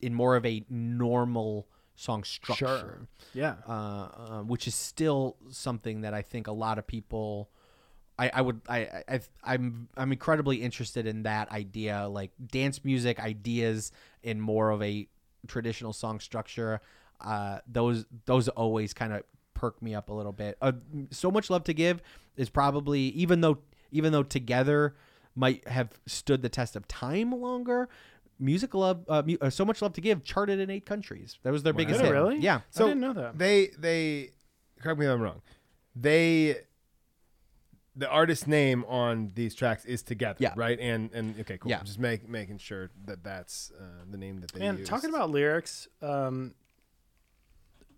in 0.00 0.14
more 0.14 0.36
of 0.36 0.44
a 0.46 0.64
normal 0.68 1.66
song 1.96 2.24
structure 2.24 2.66
Sure. 2.66 3.08
Yeah. 3.34 3.54
uh, 3.68 3.72
uh, 3.72 4.42
which 4.42 4.66
is 4.66 4.74
still 4.74 5.36
something 5.50 6.00
that 6.00 6.14
I 6.14 6.22
think 6.22 6.46
a 6.46 6.52
lot 6.52 6.78
of 6.78 6.86
people 6.86 7.50
I, 8.20 8.30
I 8.34 8.40
would 8.42 8.60
I, 8.68 9.02
I 9.08 9.20
I'm 9.42 9.88
I'm 9.96 10.12
incredibly 10.12 10.58
interested 10.58 11.06
in 11.06 11.22
that 11.22 11.50
idea 11.50 12.06
like 12.06 12.32
dance 12.46 12.84
music 12.84 13.18
ideas 13.18 13.92
in 14.22 14.40
more 14.40 14.70
of 14.70 14.82
a 14.82 15.08
traditional 15.46 15.94
song 15.94 16.20
structure 16.20 16.82
uh 17.22 17.60
those 17.66 18.04
those 18.26 18.48
always 18.50 18.92
kind 18.92 19.14
of 19.14 19.22
perk 19.54 19.80
me 19.80 19.94
up 19.94 20.10
a 20.10 20.12
little 20.12 20.32
bit 20.32 20.58
uh, 20.60 20.72
so 21.10 21.30
much 21.30 21.48
love 21.48 21.64
to 21.64 21.72
give 21.72 22.02
is 22.36 22.50
probably 22.50 23.00
even 23.00 23.40
though 23.40 23.58
even 23.90 24.12
though 24.12 24.22
together 24.22 24.94
might 25.34 25.66
have 25.66 25.88
stood 26.06 26.42
the 26.42 26.48
test 26.50 26.76
of 26.76 26.86
time 26.88 27.32
longer 27.32 27.88
music 28.38 28.74
love 28.74 29.02
uh, 29.08 29.22
mu- 29.24 29.38
uh, 29.40 29.48
so 29.48 29.64
much 29.64 29.80
love 29.80 29.94
to 29.94 30.00
give 30.02 30.22
charted 30.24 30.60
in 30.60 30.68
eight 30.68 30.84
countries 30.84 31.38
that 31.42 31.52
was 31.52 31.62
their 31.62 31.72
biggest 31.72 32.00
Did 32.00 32.06
hit 32.06 32.12
really? 32.12 32.38
yeah 32.38 32.60
So 32.70 32.84
I 32.84 32.88
didn't 32.88 33.00
know 33.00 33.12
that. 33.14 33.38
They 33.38 33.70
they 33.78 34.30
correct 34.82 34.98
me 35.00 35.06
if 35.06 35.12
I'm 35.12 35.22
wrong. 35.22 35.40
They 35.96 36.56
the 38.00 38.08
artist 38.08 38.48
name 38.48 38.84
on 38.88 39.30
these 39.34 39.54
tracks 39.54 39.84
is 39.84 40.02
together, 40.02 40.38
Yeah. 40.40 40.54
right? 40.56 40.78
And 40.80 41.12
and 41.12 41.38
okay, 41.40 41.58
cool. 41.58 41.70
Yeah. 41.70 41.82
Just 41.82 41.98
make 41.98 42.28
making 42.28 42.58
sure 42.58 42.90
that 43.04 43.22
that's 43.22 43.70
uh, 43.78 43.84
the 44.10 44.16
name 44.18 44.40
that 44.40 44.52
they 44.52 44.60
Man, 44.60 44.78
use. 44.78 44.88
talking 44.88 45.10
about 45.10 45.30
lyrics, 45.30 45.86
um, 46.02 46.54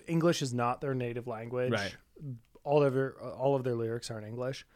English 0.07 0.43
is 0.43 0.53
not 0.53 0.81
their 0.81 0.95
native 0.95 1.27
language. 1.27 1.73
Right. 1.73 1.97
All 2.65 2.83
of 2.83 2.95
their 2.95 3.15
all 3.21 3.55
of 3.57 3.65
their 3.65 3.75
lyrics 3.75 4.11
are 4.11 4.19
in 4.19 4.25
English, 4.25 4.67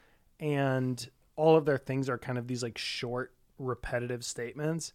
and 0.40 1.09
all 1.36 1.57
of 1.57 1.65
their 1.66 1.78
things 1.78 2.09
are 2.09 2.19
kind 2.19 2.39
of 2.39 2.47
these 2.48 2.62
like 2.62 2.78
short, 2.78 3.35
repetitive 3.59 4.24
statements. 4.24 4.93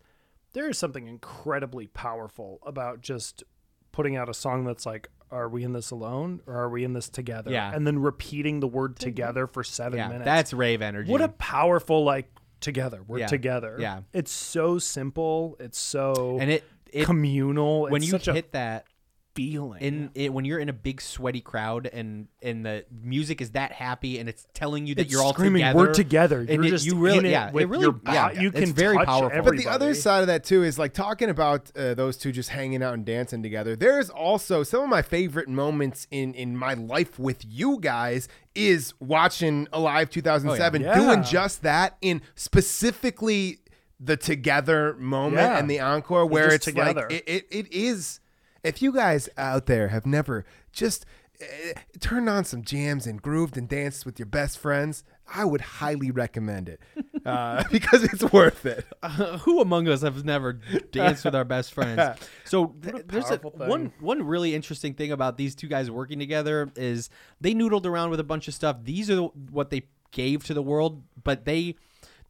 There 0.54 0.70
is 0.70 0.78
something 0.78 1.08
incredibly 1.08 1.88
powerful 1.88 2.60
about 2.66 3.02
just 3.02 3.44
putting 3.92 4.16
out 4.18 4.28
a 4.30 4.34
song 4.34 4.66
that's 4.66 4.86
like, 4.86 5.10
"Are 5.32 5.48
we 5.50 5.64
in 5.64 5.74
this 5.74 5.92
alone, 5.92 6.42
or 6.46 6.56
are 6.56 6.70
we 6.70 6.84
in 6.84 6.94
this 6.94 7.10
together?" 7.10 7.52
Yeah. 7.52 7.74
and 7.74 7.86
then 7.88 8.00
repeating 8.00 8.60
the 8.60 8.68
word 8.68 8.98
"together" 8.98 9.48
for 9.48 9.64
seven 9.64 9.98
Yeah, 10.00 10.08
minutes. 10.10 10.26
that's 10.26 10.54
rave 10.54 10.82
energy. 10.82 11.12
What 11.12 11.22
a 11.22 11.30
powerful 11.30 12.04
like 12.04 12.30
together. 12.60 13.02
We're 13.08 13.20
Yeah. 13.20 13.28
together. 13.28 13.78
Yeah. 13.80 14.02
it's 14.14 14.32
so 14.32 14.78
simple. 14.78 15.56
It's 15.60 15.80
so 15.80 16.38
and 16.40 16.52
it, 16.52 16.64
it 16.92 17.06
communal. 17.06 17.84
when 17.84 17.96
It's 18.02 18.06
you 18.06 18.12
such 18.12 18.28
a- 18.28 18.34
hit 18.34 18.52
that 18.52 18.86
feeling. 19.34 19.82
in 19.82 20.10
it 20.16 20.34
when 20.34 20.44
you're 20.46 20.60
in 20.60 20.68
a 20.70 20.74
big 20.74 21.00
sweaty 21.02 21.42
crowd 21.42 21.88
and 21.92 22.28
and 22.42 22.66
the 22.66 22.86
music 22.92 23.42
is 23.42 23.52
that 23.52 23.72
happy 23.72 24.20
and 24.20 24.28
it's 24.28 24.46
telling 24.54 24.86
you 24.88 24.96
that 24.96 25.04
It's 25.04 25.12
you're 25.12 25.22
all 25.24 25.34
screaming, 25.34 25.62
together. 25.62 25.78
"We're 25.80 25.94
together." 25.94 26.40
and 26.40 26.50
You're 26.50 26.66
it- 26.66 26.70
just 26.70 26.86
you 26.86 26.96
really 26.96 27.20
in 27.20 27.26
it 27.26 27.30
yeah 27.32 27.48
it 27.50 27.54
really 27.70 27.82
your 27.84 27.92
bo- 27.94 28.12
yeah, 28.12 28.32
you 28.32 28.50
it's 28.50 28.60
can 28.60 28.74
very 28.74 28.98
touch 28.98 29.06
powerful. 29.08 29.42
But 29.44 29.58
the 29.58 29.68
other 29.68 29.94
side 29.94 30.22
of 30.22 30.28
that 30.28 30.44
too 30.44 30.64
is 30.64 30.78
like 30.80 30.94
talking 30.94 31.30
about 31.30 31.72
uh, 31.78 31.94
those 31.94 32.18
two 32.18 32.32
just 32.32 32.50
hanging 32.50 32.82
out 32.84 32.94
and 32.94 33.06
dancing 33.06 33.42
together. 33.44 33.76
There's 33.76 34.10
also 34.10 34.64
some 34.64 34.84
of 34.84 34.90
my 34.90 35.02
favorite 35.02 35.48
moments 35.50 36.08
in 36.12 36.34
in 36.34 36.58
my 36.58 36.74
life 36.74 37.20
with 37.20 37.44
you 37.48 37.80
guys 37.80 38.28
is 38.56 38.94
watching 39.00 39.68
Alive 39.74 40.10
2007 40.10 40.84
Oh, 40.84 40.86
yeah. 40.88 40.96
doing 40.96 41.20
Yeah. 41.20 41.24
just 41.24 41.62
that 41.64 41.98
in 42.02 42.22
specifically 42.36 43.60
the 44.00 44.18
together 44.18 44.96
moment 44.98 45.38
Yeah. 45.44 45.60
and 45.60 45.70
the 45.70 45.80
encore 45.80 46.26
where 46.26 46.46
just 46.46 46.56
it's 46.56 46.66
together. 46.66 47.02
like 47.10 47.12
it, 47.12 47.24
it, 47.28 47.48
it 47.52 47.72
is 47.74 48.20
if 48.64 48.82
you 48.82 48.92
guys 48.92 49.30
out 49.38 49.66
there 49.66 49.90
have 49.90 50.06
never 50.06 50.46
just 50.72 51.06
uh, 51.42 51.80
turned 52.00 52.30
on 52.30 52.46
some 52.46 52.64
jams 52.64 53.08
and 53.08 53.22
grooved 53.22 53.58
and 53.58 53.68
danced 53.68 54.06
with 54.06 54.20
your 54.20 54.28
best 54.28 54.58
friends, 54.58 55.04
I 55.34 55.46
would 55.46 55.62
highly 55.62 56.12
recommend 56.12 56.70
it 56.70 56.80
uh, 57.26 57.64
because 57.72 58.04
it's 58.04 58.24
worth 58.32 58.66
it. 58.66 58.86
Uh, 59.02 59.38
who 59.40 59.62
among 59.62 59.88
us 59.88 60.02
have 60.02 60.24
never 60.26 60.54
danced 60.92 61.26
with 61.26 61.36
our 61.36 61.46
best 61.46 61.74
friends? 61.74 62.20
So 62.46 62.76
th- 62.82 63.06
there's 63.08 63.32
a, 63.32 63.38
one 63.38 63.94
one 64.02 64.24
really 64.24 64.54
interesting 64.54 64.94
thing 64.94 65.14
about 65.14 65.38
these 65.38 65.56
two 65.56 65.68
guys 65.68 65.90
working 65.90 66.20
together 66.20 66.70
is 66.76 67.10
they 67.40 67.54
noodled 67.54 67.86
around 67.86 68.10
with 68.10 68.20
a 68.20 68.26
bunch 68.26 68.50
of 68.50 68.54
stuff. 68.54 68.78
These 68.84 69.10
are 69.10 69.16
the, 69.16 69.24
what 69.52 69.70
they 69.70 69.84
gave 70.12 70.44
to 70.46 70.54
the 70.54 70.62
world, 70.62 71.02
but 71.24 71.46
they 71.46 71.76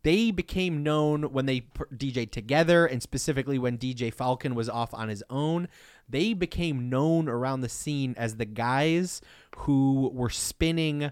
they 0.03 0.32
became 0.32 0.84
known 0.84 1.23
when 1.32 1.45
they 1.45 1.61
DJed 1.94 2.32
together, 2.32 2.86
and 2.86 3.02
specifically 3.02 3.60
when 3.60 3.78
DJ 3.78 4.14
Falcon 4.14 4.56
was 4.56 4.69
off 4.69 4.94
on 4.94 5.10
his 5.10 5.23
own. 5.30 5.68
They 6.10 6.34
became 6.34 6.90
known 6.90 7.30
around 7.30 7.61
the 7.61 7.69
scene 7.69 8.15
as 8.18 8.36
the 8.36 8.45
guys 8.45 9.22
who 9.57 10.11
were 10.14 10.30
spinning 10.30 11.11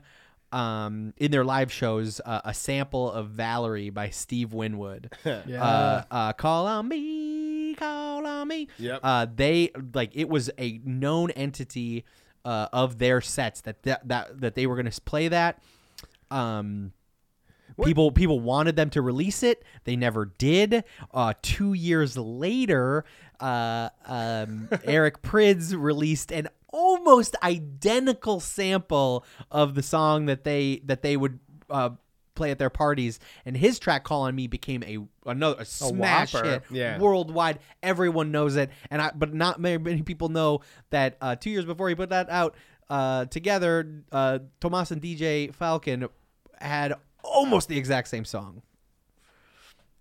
um, 0.51 1.13
in 1.17 1.31
their 1.31 1.45
live 1.45 1.71
shows 1.71 2.19
uh, 2.25 2.41
a 2.43 2.53
sample 2.53 3.11
of 3.11 3.29
Valerie 3.29 3.91
by 3.91 4.09
Steve 4.09 4.53
Winwood. 4.53 5.13
Yeah. 5.25 5.63
Uh, 5.63 6.03
uh, 6.11 6.33
call 6.33 6.67
on 6.67 6.87
me, 6.87 7.75
call 7.75 8.25
on 8.25 8.47
me. 8.47 8.67
Yep. 8.77 8.99
Uh, 9.03 9.27
they 9.33 9.71
like 9.93 10.11
it 10.15 10.27
was 10.27 10.49
a 10.57 10.81
known 10.83 11.31
entity 11.31 12.03
uh, 12.43 12.67
of 12.73 12.97
their 12.97 13.21
sets 13.21 13.61
that 13.61 13.83
that 13.83 14.07
that, 14.07 14.41
that 14.41 14.55
they 14.55 14.65
were 14.67 14.75
going 14.75 14.89
to 14.89 15.01
play 15.01 15.27
that. 15.27 15.61
Um, 16.31 16.93
people 17.85 18.11
people 18.11 18.39
wanted 18.39 18.75
them 18.75 18.89
to 18.91 19.01
release 19.01 19.43
it. 19.43 19.63
They 19.83 19.95
never 19.95 20.25
did. 20.25 20.83
Uh, 21.13 21.33
two 21.41 21.73
years 21.73 22.17
later, 22.17 23.05
uh, 23.39 23.89
um, 24.05 24.69
Eric 24.83 25.21
Prydz 25.21 25.73
released 25.77 26.31
an 26.31 26.47
almost 26.71 27.35
identical 27.41 28.39
sample 28.39 29.25
of 29.51 29.75
the 29.75 29.83
song 29.83 30.25
that 30.27 30.43
they 30.43 30.81
that 30.85 31.01
they 31.01 31.17
would 31.17 31.39
uh, 31.69 31.89
play 32.35 32.51
at 32.51 32.59
their 32.59 32.69
parties, 32.69 33.19
and 33.45 33.57
his 33.57 33.79
track 33.79 34.03
"Call 34.03 34.21
on 34.23 34.35
Me" 34.35 34.47
became 34.47 34.83
a 34.83 34.97
another 35.29 35.61
a 35.61 35.65
smash 35.65 36.33
whopper. 36.33 36.47
hit 36.47 36.63
Yeah. 36.71 36.97
worldwide. 36.99 37.59
Everyone 37.83 38.31
knows 38.31 38.55
it, 38.55 38.69
and 38.89 39.01
I 39.01 39.11
but 39.15 39.33
not 39.33 39.59
very 39.59 39.77
many 39.77 40.01
people 40.03 40.29
know 40.29 40.61
that 40.91 41.17
uh, 41.21 41.35
two 41.35 41.49
years 41.49 41.65
before 41.65 41.89
he 41.89 41.95
put 41.95 42.09
that 42.09 42.29
out 42.29 42.55
uh, 42.89 43.25
together, 43.25 44.03
uh, 44.11 44.39
Tomas 44.59 44.91
and 44.91 45.01
DJ 45.01 45.53
Falcon 45.53 46.07
had 46.59 46.93
almost 47.23 47.67
the 47.69 47.77
exact 47.77 48.07
same 48.07 48.25
song, 48.25 48.61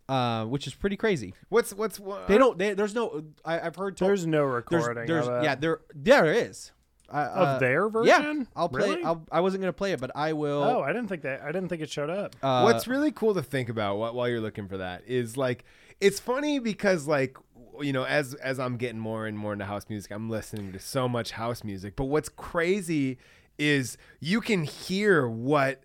uh, 0.09 0.45
which 0.47 0.67
is 0.67 0.75
pretty 0.75 0.97
crazy. 0.97 1.35
What's 1.49 1.73
what's 1.75 2.01
what, 2.01 2.29
They 2.29 2.39
don't. 2.39 2.59
They, 2.59 2.75
there's 2.75 2.95
no. 2.95 3.25
I, 3.45 3.61
I've 3.61 3.77
heard. 3.77 3.97
to- 3.99 4.05
There's 4.05 4.27
no 4.27 4.43
recording 4.45 5.07
there's, 5.07 5.29
of 5.29 5.43
yeah, 5.45 5.55
there. 5.55 5.81
Yeah, 5.95 6.23
there 6.23 6.33
is. 6.33 6.73
Uh, 7.11 7.31
Of 7.35 7.61
their 7.61 7.89
version. 7.89 8.07
Yeah. 8.39 8.45
I'll 8.55 8.69
play. 8.69 8.91
Really? 8.91 9.03
I'll, 9.05 9.25
I 9.33 9.41
wasn't 9.41 9.63
gonna 9.63 9.73
play 9.73 9.93
it, 9.93 10.01
but 10.01 10.11
I 10.15 10.35
will. 10.35 10.63
Oh, 10.63 10.83
I 10.83 10.89
didn't 10.93 11.09
think 11.09 11.23
that. 11.23 11.41
I 11.43 11.47
didn't 11.53 11.69
think 11.71 11.81
it 11.81 11.89
showed 11.91 12.11
up. 12.11 12.37
uh, 12.43 12.63
What's 12.63 12.87
really 12.87 13.13
cool 13.13 13.33
to 13.35 13.43
think 13.43 13.71
about 13.71 13.95
wh- 13.97 14.15
while 14.15 14.29
you're 14.29 14.43
looking 14.43 14.69
for 14.69 14.77
that 14.77 15.05
is 15.07 15.37
like 15.39 15.65
it's 16.03 16.21
funny 16.21 16.59
because 16.59 17.07
like 17.07 17.39
you 17.81 17.95
know 17.95 18.05
as 18.05 18.35
as 18.35 18.59
I'm 18.61 18.77
getting 18.77 18.99
more 19.01 19.27
and 19.27 19.39
more 19.39 19.55
into 19.55 19.65
house 19.65 19.87
music, 19.89 20.13
I'm 20.13 20.29
listening 20.29 20.73
to 20.73 20.79
so 20.79 21.09
much 21.09 21.31
house 21.31 21.65
music. 21.65 21.97
But 21.97 22.07
what's 22.07 22.29
crazy 22.29 23.17
is 23.59 23.97
you 24.21 24.43
can 24.43 24.65
hear 24.65 25.27
what 25.27 25.83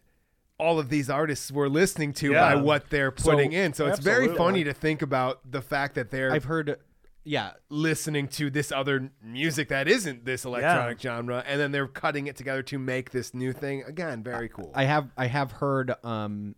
all 0.59 0.79
of 0.79 0.89
these 0.89 1.09
artists 1.09 1.51
were 1.51 1.67
listening 1.69 2.13
to 2.13 2.31
Yeah. 2.31 2.55
by 2.55 2.61
what 2.61 2.89
they're 2.89 3.13
So- 3.17 3.31
putting 3.31 3.53
in. 3.53 3.73
So 3.73 3.87
it's 3.87 3.99
very 3.99 4.27
funny 4.35 4.63
to 4.63 4.73
think 4.73 5.01
about 5.01 5.39
the 5.49 5.61
fact 5.61 5.95
that 5.95 6.09
they're 6.11 6.31
I've 6.31 6.45
heard. 6.45 6.77
Yeah, 7.25 7.51
listening 7.69 8.27
to 8.29 8.49
this 8.49 8.69
other 8.69 9.09
music 9.23 9.69
that 9.69 9.87
isn't 9.87 10.25
this 10.25 10.43
electronic 10.43 10.99
genre 10.99 11.41
and 11.47 11.57
then 11.57 11.71
they're 11.71 11.87
cutting 11.87 12.27
it 12.27 12.35
together 12.35 12.61
to 12.63 12.77
make 12.77 13.11
this 13.11 13.33
new 13.33 13.53
thing. 13.53 13.81
Again, 13.83 14.23
very 14.23 14.49
cool. 14.49 14.71
I 14.75 14.83
have 14.83 15.09
I 15.17 15.27
have 15.27 15.53
heard 15.53 15.93
um, 16.03 16.55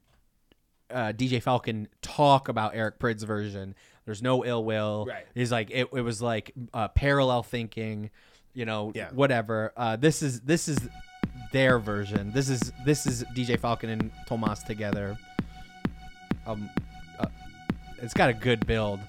uh, 0.90 1.14
DJ 1.14 1.40
Falcon 1.42 1.88
talk 2.02 2.48
about 2.48 2.76
Eric 2.76 2.98
Prydz 2.98 3.24
version. 3.26 3.76
There's 4.06 4.24
no 4.24 4.44
ill 4.44 4.64
will. 4.64 5.06
Right. 5.08 5.26
He's 5.36 5.52
like 5.52 5.70
it, 5.70 5.88
it 5.94 6.02
was 6.02 6.20
like 6.22 6.52
uh, 6.74 6.88
parallel 6.90 7.44
thinking, 7.44 8.10
you 8.56 8.66
know, 8.66 8.92
Yeah. 8.96 9.10
whatever. 9.12 9.72
Uh, 9.78 9.98
this 9.98 10.24
is 10.24 10.42
this 10.42 10.68
is 10.68 10.80
their 11.56 11.80
version. 11.80 12.32
This 12.34 12.50
is 12.50 12.74
this 12.84 13.08
is 13.08 13.24
DJ 13.34 13.58
Falcon 13.58 13.90
and 13.90 14.12
Tomas 14.28 14.62
together. 14.62 15.18
Um, 16.46 16.70
uh, 17.18 17.28
it's 18.02 18.14
got 18.14 18.30
a 18.30 18.34
good 18.34 18.68
build. 18.68 19.00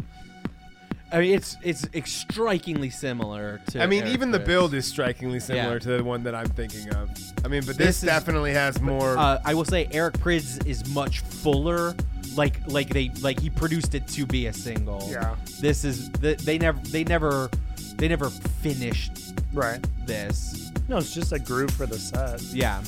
I 1.10 1.18
mean, 1.20 1.34
it's 1.34 1.56
it's 1.62 1.88
strikingly 2.08 2.88
similar 2.90 3.60
to. 3.70 3.82
I 3.82 3.86
mean, 3.88 4.02
Eric 4.04 4.14
even 4.14 4.30
the 4.30 4.38
build 4.38 4.74
is 4.74 4.86
strikingly 4.86 5.40
similar 5.40 5.74
Yeah. 5.74 5.78
to 5.80 5.88
the 5.96 6.04
one 6.04 6.22
that 6.22 6.36
I'm 6.36 6.46
thinking 6.46 6.88
of. 6.94 7.10
I 7.44 7.48
mean, 7.48 7.62
but 7.66 7.76
this, 7.76 7.86
This 7.86 7.96
is- 7.98 8.02
definitely 8.04 8.52
has 8.52 8.80
more. 8.80 9.18
Uh, 9.18 9.40
I 9.44 9.52
will 9.54 9.64
say 9.64 9.88
Eric 9.90 10.14
Prydz 10.18 10.64
is 10.66 10.88
much 10.94 11.20
fuller. 11.20 11.96
Like 12.36 12.60
like 12.68 12.90
they 12.90 13.10
like 13.22 13.40
he 13.40 13.50
produced 13.50 13.96
it 13.96 14.06
to 14.08 14.24
be 14.24 14.46
a 14.46 14.52
single. 14.52 15.08
Yeah. 15.10 15.34
This 15.60 15.84
is 15.84 16.10
th- 16.20 16.38
they 16.38 16.58
never 16.58 16.78
they 16.90 17.02
never 17.02 17.50
they 17.96 18.06
never 18.08 18.30
finished 18.30 19.34
Right. 19.52 19.84
this. 20.06 20.65
No, 20.88 20.98
it's 20.98 21.12
just 21.14 21.32
a 21.32 21.38
groove 21.38 21.70
for 21.72 21.86
the 21.86 21.98
set. 21.98 22.40
Yeah. 22.42 22.82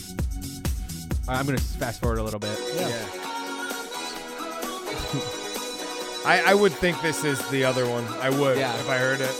I'm 1.28 1.46
gonna 1.46 1.58
fast 1.58 2.00
forward 2.00 2.18
a 2.18 2.22
little 2.22 2.40
bit. 2.40 2.58
yeah. 2.76 2.88
I, 6.24 6.42
I 6.46 6.54
would 6.54 6.72
think 6.72 7.00
this 7.02 7.24
is 7.24 7.38
the 7.50 7.64
other 7.64 7.88
one. 7.88 8.04
I 8.20 8.30
would 8.30 8.58
Yeah. 8.58 8.74
if 8.78 8.88
I 8.88 8.98
heard 8.98 9.20
it. 9.20 9.34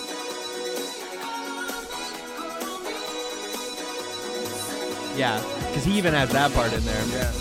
Yeah, 5.17 5.43
because 5.69 5.85
he 5.85 5.99
even 5.99 6.15
has 6.15 6.31
that 6.31 6.53
part 6.53 6.73
in 6.73 6.85
there. 6.85 7.05
Yeah. 7.09 7.33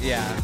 Yeah. 0.00 0.40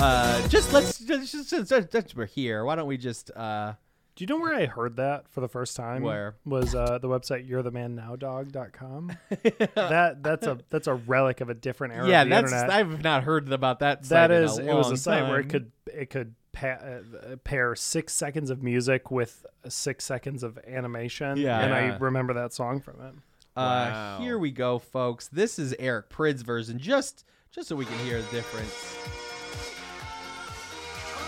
Uh, 0.00 0.46
just 0.48 0.72
let's 0.72 0.98
just, 0.98 1.32
just, 1.32 1.50
just, 1.50 1.68
just, 1.70 1.92
just 1.92 2.16
we're 2.16 2.26
here. 2.26 2.64
Why 2.64 2.74
don't 2.74 2.88
we 2.88 2.96
just 2.98 3.30
uh 3.30 3.74
Do 4.16 4.24
you 4.24 4.26
know 4.28 4.38
where 4.38 4.54
I 4.54 4.64
heard 4.64 4.96
that 4.96 5.28
for 5.28 5.42
the 5.42 5.48
first 5.48 5.76
time? 5.76 6.02
Where? 6.02 6.36
was 6.46 6.74
uh, 6.74 6.96
the 6.98 7.06
website 7.06 7.46
you'rethemanNowDog.com? 7.48 9.12
that 9.74 10.22
that's 10.22 10.46
a 10.46 10.58
that's 10.70 10.86
a 10.86 10.94
relic 10.94 11.42
of 11.42 11.50
a 11.50 11.54
different 11.54 11.92
era. 11.94 12.08
yeah 12.08 12.22
of 12.22 12.28
the 12.30 12.34
that's 12.34 12.52
internet. 12.52 12.70
I've 12.74 13.02
not 13.04 13.24
heard 13.24 13.52
about 13.52 13.80
that. 13.80 14.04
that 14.04 14.08
site 14.08 14.30
in 14.30 14.42
is 14.42 14.58
a 14.58 14.70
it 14.70 14.74
was 14.74 14.90
a 14.90 14.96
site 14.96 15.28
where 15.28 15.38
it 15.40 15.50
could 15.50 15.70
it 15.92 16.08
could 16.08 16.34
pa- 16.52 16.66
uh, 16.80 17.36
pair 17.44 17.74
six 17.74 18.14
seconds 18.14 18.48
of 18.48 18.62
music 18.62 19.10
with 19.10 19.44
six 19.68 20.06
seconds 20.06 20.42
of 20.42 20.58
animation. 20.66 21.36
Yeah. 21.36 21.60
and 21.60 21.70
Yeah. 21.70 21.94
I 21.94 21.98
remember 21.98 22.32
that 22.34 22.54
song 22.54 22.80
from 22.80 22.94
it. 23.02 23.14
Uh, 23.54 23.60
Wow. 23.90 24.18
Here 24.20 24.38
we 24.38 24.50
go, 24.50 24.78
folks. 24.78 25.28
This 25.28 25.58
is 25.58 25.74
Eric 25.78 26.08
Prydz 26.08 26.42
version, 26.42 26.78
just 26.78 27.24
just 27.50 27.68
so 27.68 27.76
we 27.76 27.84
can 27.84 27.98
hear 27.98 28.22
the 28.22 28.30
difference. 28.30 28.96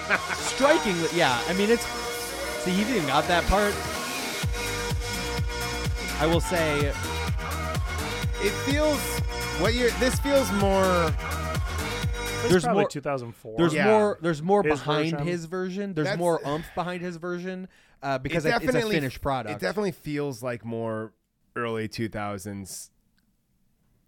Strikingly, 0.39 1.09
yeah. 1.15 1.39
I 1.48 1.52
mean, 1.52 1.69
it's 1.69 1.85
see, 2.70 2.82
he 2.84 2.96
even 2.96 3.06
got 3.06 3.26
that 3.28 3.44
part. 3.44 3.74
I 6.20 6.26
will 6.26 6.40
say, 6.40 6.92
It 8.40 8.50
feels 8.70 9.00
what 9.60 9.74
you're 9.74 9.90
This 9.98 10.18
feels 10.20 10.50
more. 10.52 10.82
That's 10.82 12.50
There's 12.50 12.62
probably 12.64 12.82
more- 12.82 12.88
2004. 12.88 13.54
there's 13.58 13.74
Yeah. 13.74 13.86
more. 13.86 14.18
There's 14.22 14.42
more 14.42 14.62
His 14.62 14.78
behind 14.78 15.10
version. 15.12 15.26
his 15.26 15.44
version. 15.46 15.94
There's 15.94 16.04
That's- 16.06 16.18
more 16.18 16.40
umph 16.46 16.66
behind 16.76 17.02
his 17.02 17.16
version 17.16 17.68
uh, 18.00 18.18
because 18.18 18.44
it 18.44 18.50
it- 18.50 18.62
it's 18.62 18.74
a 18.76 18.88
finished 18.88 19.20
product. 19.20 19.56
It 19.56 19.64
definitely 19.64 19.90
feels 19.90 20.40
like 20.42 20.64
more 20.64 21.12
early 21.56 21.88
2000s 21.88 22.90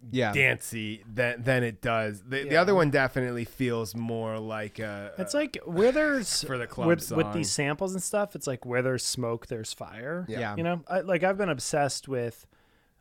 yeah. 0.09 0.31
dancey 0.31 1.03
than 1.11 1.43
than 1.43 1.63
it 1.63 1.81
does. 1.81 2.23
The, 2.23 2.43
the 2.47 2.57
other 2.57 2.73
one 2.73 2.89
definitely 2.89 3.45
feels 3.45 3.95
more 3.95 4.39
like 4.39 4.79
a. 4.79 5.13
It's 5.17 5.33
like 5.33 5.57
where 5.65 5.91
there's 5.91 6.43
For 6.47 6.57
the 6.57 6.67
club 6.67 6.87
with, 6.87 7.11
with 7.11 7.33
these 7.33 7.51
samples 7.51 7.93
and 7.93 8.01
stuff. 8.01 8.35
It's 8.35 8.47
like 8.47 8.65
where 8.65 8.81
there's 8.81 9.05
smoke, 9.05 9.47
there's 9.47 9.73
fire. 9.73 10.25
Yeah. 10.27 10.55
you 10.55 10.63
know, 10.63 10.83
I, 10.87 11.01
like 11.01 11.23
I've 11.23 11.37
been 11.37 11.49
obsessed 11.49 12.07
with 12.07 12.45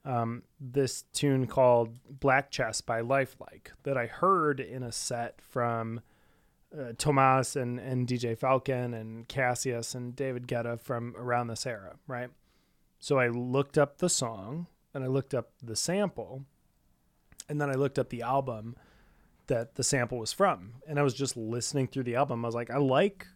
um, 0.05 0.43
this 0.61 1.05
tune 1.13 1.47
called 1.47 1.99
"Black 2.09 2.51
Chest" 2.51 2.87
by 2.87 3.01
Lifelike 3.01 3.73
that 3.85 3.97
I 3.97 4.07
heard 4.07 4.61
in 4.61 4.83
a 4.83 4.93
set 4.93 5.41
from 5.41 6.01
uh, 6.79 6.93
Tomas 6.99 7.57
and 7.57 7.79
and 7.79 8.07
DJ 8.07 8.37
Falcon 8.37 8.95
and 8.95 9.27
Cassius 9.29 9.95
and 9.95 10.15
David 10.15 10.47
Guetta 10.47 10.79
from 10.79 11.15
around 11.17 11.49
this 11.49 11.67
era, 11.67 11.97
right? 12.07 12.31
So 12.99 13.19
I 13.19 13.29
looked 13.29 13.79
up 13.79 13.99
the 13.99 14.11
song 14.11 14.67
and 14.93 15.03
I 15.03 15.07
looked 15.07 15.33
up 15.35 15.53
the 15.63 15.77
sample 15.77 16.45
and 17.51 17.61
then 17.61 17.69
I 17.69 17.75
looked 17.75 17.99
up 17.99 18.09
the 18.09 18.23
album 18.23 18.77
that 19.49 19.75
the 19.75 19.83
sample 19.85 20.19
was 20.19 20.33
from. 20.33 20.75
And 20.89 20.99
I 20.99 21.03
was 21.03 21.13
just 21.13 21.37
listening 21.37 21.89
through 21.89 22.05
the 22.05 22.15
album. 22.15 22.45
I 22.45 22.49
was 22.49 22.55
like, 22.55 22.71
I 22.71 22.77
like 22.79 23.27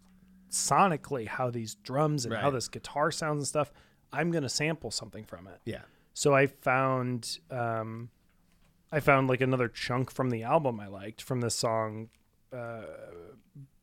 sonically 0.51 1.27
how 1.27 1.51
these 1.51 1.75
drums 1.75 2.25
and 2.25 2.35
how 2.35 2.51
this 2.51 2.69
guitar 2.69 3.11
sounds 3.11 3.39
and 3.41 3.47
stuff. 3.47 3.73
I'm 4.13 4.31
gonna 4.31 4.49
sample 4.49 4.91
something 4.91 5.25
from 5.25 5.47
it. 5.49 5.61
Yeah. 5.65 5.83
So 6.13 6.33
I 6.35 6.47
found 6.47 7.39
um 7.51 8.11
I 8.93 9.01
found 9.01 9.29
like 9.29 9.41
another 9.41 9.69
chunk 9.69 10.11
from 10.13 10.31
the 10.31 10.45
album 10.45 10.79
I 10.79 10.87
liked 10.87 11.21
from 11.23 11.41
this 11.41 11.57
song 11.57 12.09
uh 12.53 12.83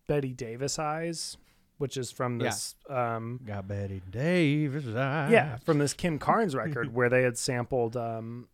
Bette 0.07 0.31
Davis 0.33 0.79
Eyes, 0.79 1.37
which 1.77 1.97
is 1.97 2.11
from 2.11 2.39
Yeah. 2.39 2.45
this 2.47 2.75
um 2.89 3.41
Got 3.45 3.67
Bette 3.67 4.01
Davis. 4.09 4.85
eyes. 4.95 5.31
yeah, 5.31 5.57
from 5.57 5.79
this 5.79 5.93
Kim 5.93 6.17
Carnes 6.19 6.55
record 6.55 6.93
where 6.95 7.09
they 7.09 7.23
had 7.23 7.37
sampled 7.37 7.97
um 7.97 8.47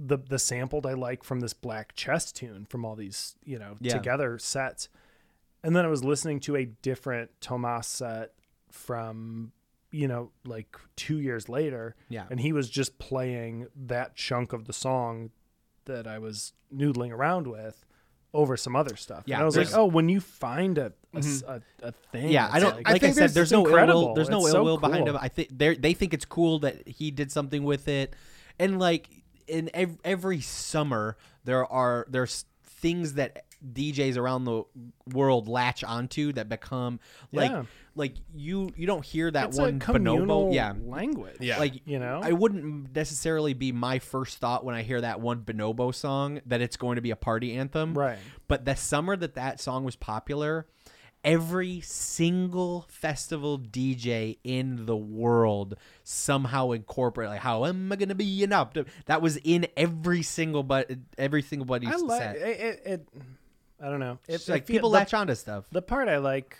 the 0.00 0.16
the 0.18 0.38
sampled 0.38 0.86
I 0.86 0.92
like 0.92 1.24
from 1.24 1.40
this 1.40 1.52
Black 1.52 1.94
Chest 1.96 2.36
tune 2.36 2.66
from 2.70 2.84
all 2.84 2.94
these, 2.94 3.34
you 3.44 3.58
know, 3.58 3.76
Yeah. 3.80 3.94
together 3.94 4.38
sets. 4.38 4.88
And 5.64 5.74
then 5.74 5.84
I 5.84 5.88
was 5.88 6.04
listening 6.04 6.38
to 6.40 6.54
a 6.56 6.66
different 6.66 7.32
Tomas 7.40 7.86
set 7.88 8.32
from 8.70 9.52
you 9.90 10.06
know, 10.06 10.30
like 10.44 10.76
2 10.96 11.18
years 11.18 11.48
later. 11.48 11.96
Yeah. 12.10 12.26
And 12.30 12.38
he 12.40 12.52
was 12.52 12.68
just 12.68 12.98
playing 12.98 13.68
that 13.74 14.14
chunk 14.16 14.52
of 14.52 14.66
the 14.66 14.72
song 14.74 15.30
that 15.86 16.06
I 16.06 16.18
was 16.18 16.52
noodling 16.72 17.10
around 17.10 17.46
with 17.46 17.86
over 18.34 18.54
some 18.58 18.76
other 18.76 18.96
stuff. 18.96 19.22
Yeah, 19.24 19.36
and 19.36 19.42
I 19.44 19.46
was 19.46 19.56
like, 19.56 19.72
"Oh, 19.74 19.86
when 19.86 20.10
you 20.10 20.20
find 20.20 20.76
a 20.76 20.92
a, 21.14 21.18
Mhm. 21.20 21.42
a- 21.48 21.86
a 21.88 21.92
thing." 22.12 22.28
Yeah, 22.28 22.50
I 22.52 22.60
don't. 22.60 22.76
like, 22.76 22.86
Like, 22.86 23.02
I, 23.04 23.12
said, 23.12 23.30
there's 23.30 23.50
no 23.50 23.66
ill 23.66 23.86
will. 24.08 24.14
There's 24.14 24.28
no 24.28 24.40
It's 24.40 24.48
ill 24.48 24.52
so 24.52 24.62
will 24.64 24.76
behind 24.76 25.06
cool. 25.06 25.14
him. 25.16 25.20
I 25.22 25.28
think 25.28 25.48
they 25.56 25.74
they 25.74 25.94
think 25.94 26.12
it's 26.12 26.26
cool 26.26 26.58
that 26.58 26.86
he 26.86 27.10
did 27.10 27.32
something 27.32 27.64
with 27.64 27.88
it, 27.88 28.14
and 28.58 28.78
like 28.78 29.08
in 29.48 29.70
ev- 29.74 29.98
every 30.04 30.40
summer 30.40 31.16
there 31.44 31.64
are 31.66 32.06
there's 32.08 32.44
things 32.64 33.14
that 33.14 33.44
DJs 33.72 34.16
around 34.16 34.44
the 34.44 34.62
world 35.12 35.48
latch 35.48 35.82
onto 35.82 36.32
that 36.34 36.48
become 36.48 37.00
like 37.32 37.50
Yeah. 37.50 37.64
like 37.96 38.14
you 38.36 38.70
you 38.76 38.86
don't 38.86 39.04
hear 39.04 39.28
that 39.32 39.48
It's 39.48 39.58
one 39.58 39.80
communal 39.80 40.46
bonobo 40.50 40.54
yeah 40.54 40.74
language. 40.84 41.38
Yeah. 41.40 41.58
like 41.58 41.80
You 41.84 41.98
know? 41.98 42.20
I 42.22 42.30
wouldn't 42.32 42.94
necessarily 42.94 43.54
be 43.54 43.72
my 43.72 43.98
first 43.98 44.38
thought 44.38 44.64
when 44.64 44.76
I 44.76 44.82
hear 44.82 45.00
that 45.00 45.20
one 45.20 45.40
bonobo 45.40 45.92
song 45.92 46.40
that 46.46 46.60
it's 46.60 46.76
going 46.76 46.96
to 46.96 47.02
be 47.02 47.10
a 47.10 47.16
party 47.16 47.54
anthem 47.56 47.94
Right. 47.94 48.18
but 48.46 48.64
the 48.64 48.76
summer 48.76 49.16
that 49.16 49.34
that 49.34 49.60
song 49.60 49.82
was 49.82 49.96
popular, 49.96 50.68
every 51.32 51.80
single 51.80 52.86
festival 52.88 53.58
DJ 53.58 54.38
in 54.44 54.86
the 54.86 54.96
world 54.96 55.74
somehow 56.02 56.70
incorporate 56.72 57.28
like 57.28 57.40
how 57.40 57.64
am 57.66 57.92
I 57.92 57.96
gonna 57.96 58.14
be 58.14 58.42
an 58.44 58.52
up? 58.52 58.76
That 59.06 59.20
was 59.22 59.36
in 59.44 59.66
every 59.76 60.22
single 60.22 60.62
but 60.62 60.90
every 61.16 61.42
single 61.42 61.66
buddy's 61.66 61.90
I 61.92 61.96
like 61.96 62.22
set. 62.22 62.36
it, 62.36 62.42
it, 62.60 62.82
it. 62.86 63.08
I 63.80 63.90
don't 63.90 64.00
know. 64.00 64.18
It, 64.26 64.34
It's 64.36 64.48
like 64.48 64.66
people 64.66 64.90
the- 64.90 64.94
latch 64.98 65.14
onto 65.14 65.34
stuff. 65.34 65.66
The 65.70 65.82
part 65.82 66.08
I 66.08 66.18
like, 66.18 66.56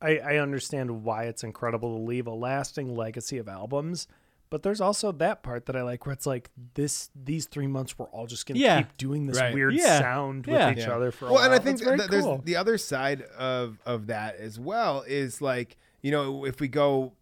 I 0.00 0.18
I 0.18 0.36
understand 0.38 1.04
why 1.04 1.24
it's 1.24 1.44
incredible 1.44 1.96
to 1.98 2.02
leave 2.04 2.26
a 2.26 2.32
lasting 2.34 2.94
legacy 2.96 3.38
of 3.38 3.48
albums, 3.48 4.08
but 4.52 4.62
there's 4.62 4.80
also 4.82 5.10
that 5.12 5.42
part 5.42 5.64
that 5.66 5.74
I 5.74 5.82
like 5.82 6.04
where 6.06 6.12
it's 6.12 6.26
like 6.26 6.50
this 6.74 7.10
these 7.16 7.46
three 7.46 7.66
months 7.66 7.98
we're 7.98 8.06
all 8.06 8.26
just 8.26 8.46
gonna 8.46 8.60
Yeah. 8.60 8.82
keep 8.82 8.96
doing 8.98 9.26
this 9.26 9.40
Right. 9.40 9.54
weird 9.54 9.74
Yeah. 9.74 9.98
sound 9.98 10.46
Yeah. 10.46 10.68
with 10.68 10.78
each 10.78 10.84
Yeah. 10.86 10.94
other 10.94 11.10
for 11.10 11.24
a 11.24 11.28
well, 11.28 11.34
while. 11.36 11.44
and 11.46 11.54
I 11.54 11.58
think 11.58 11.78
th- 11.82 12.08
there's 12.10 12.22
cool. 12.24 12.42
the 12.44 12.54
other 12.56 12.76
side 12.78 13.22
of 13.36 13.78
of 13.86 14.06
that 14.08 14.36
as 14.36 14.60
well 14.60 15.02
is 15.08 15.40
like 15.40 15.76
you 16.02 16.12
know 16.12 16.44
if 16.44 16.60
we 16.60 16.68
go. 16.68 17.14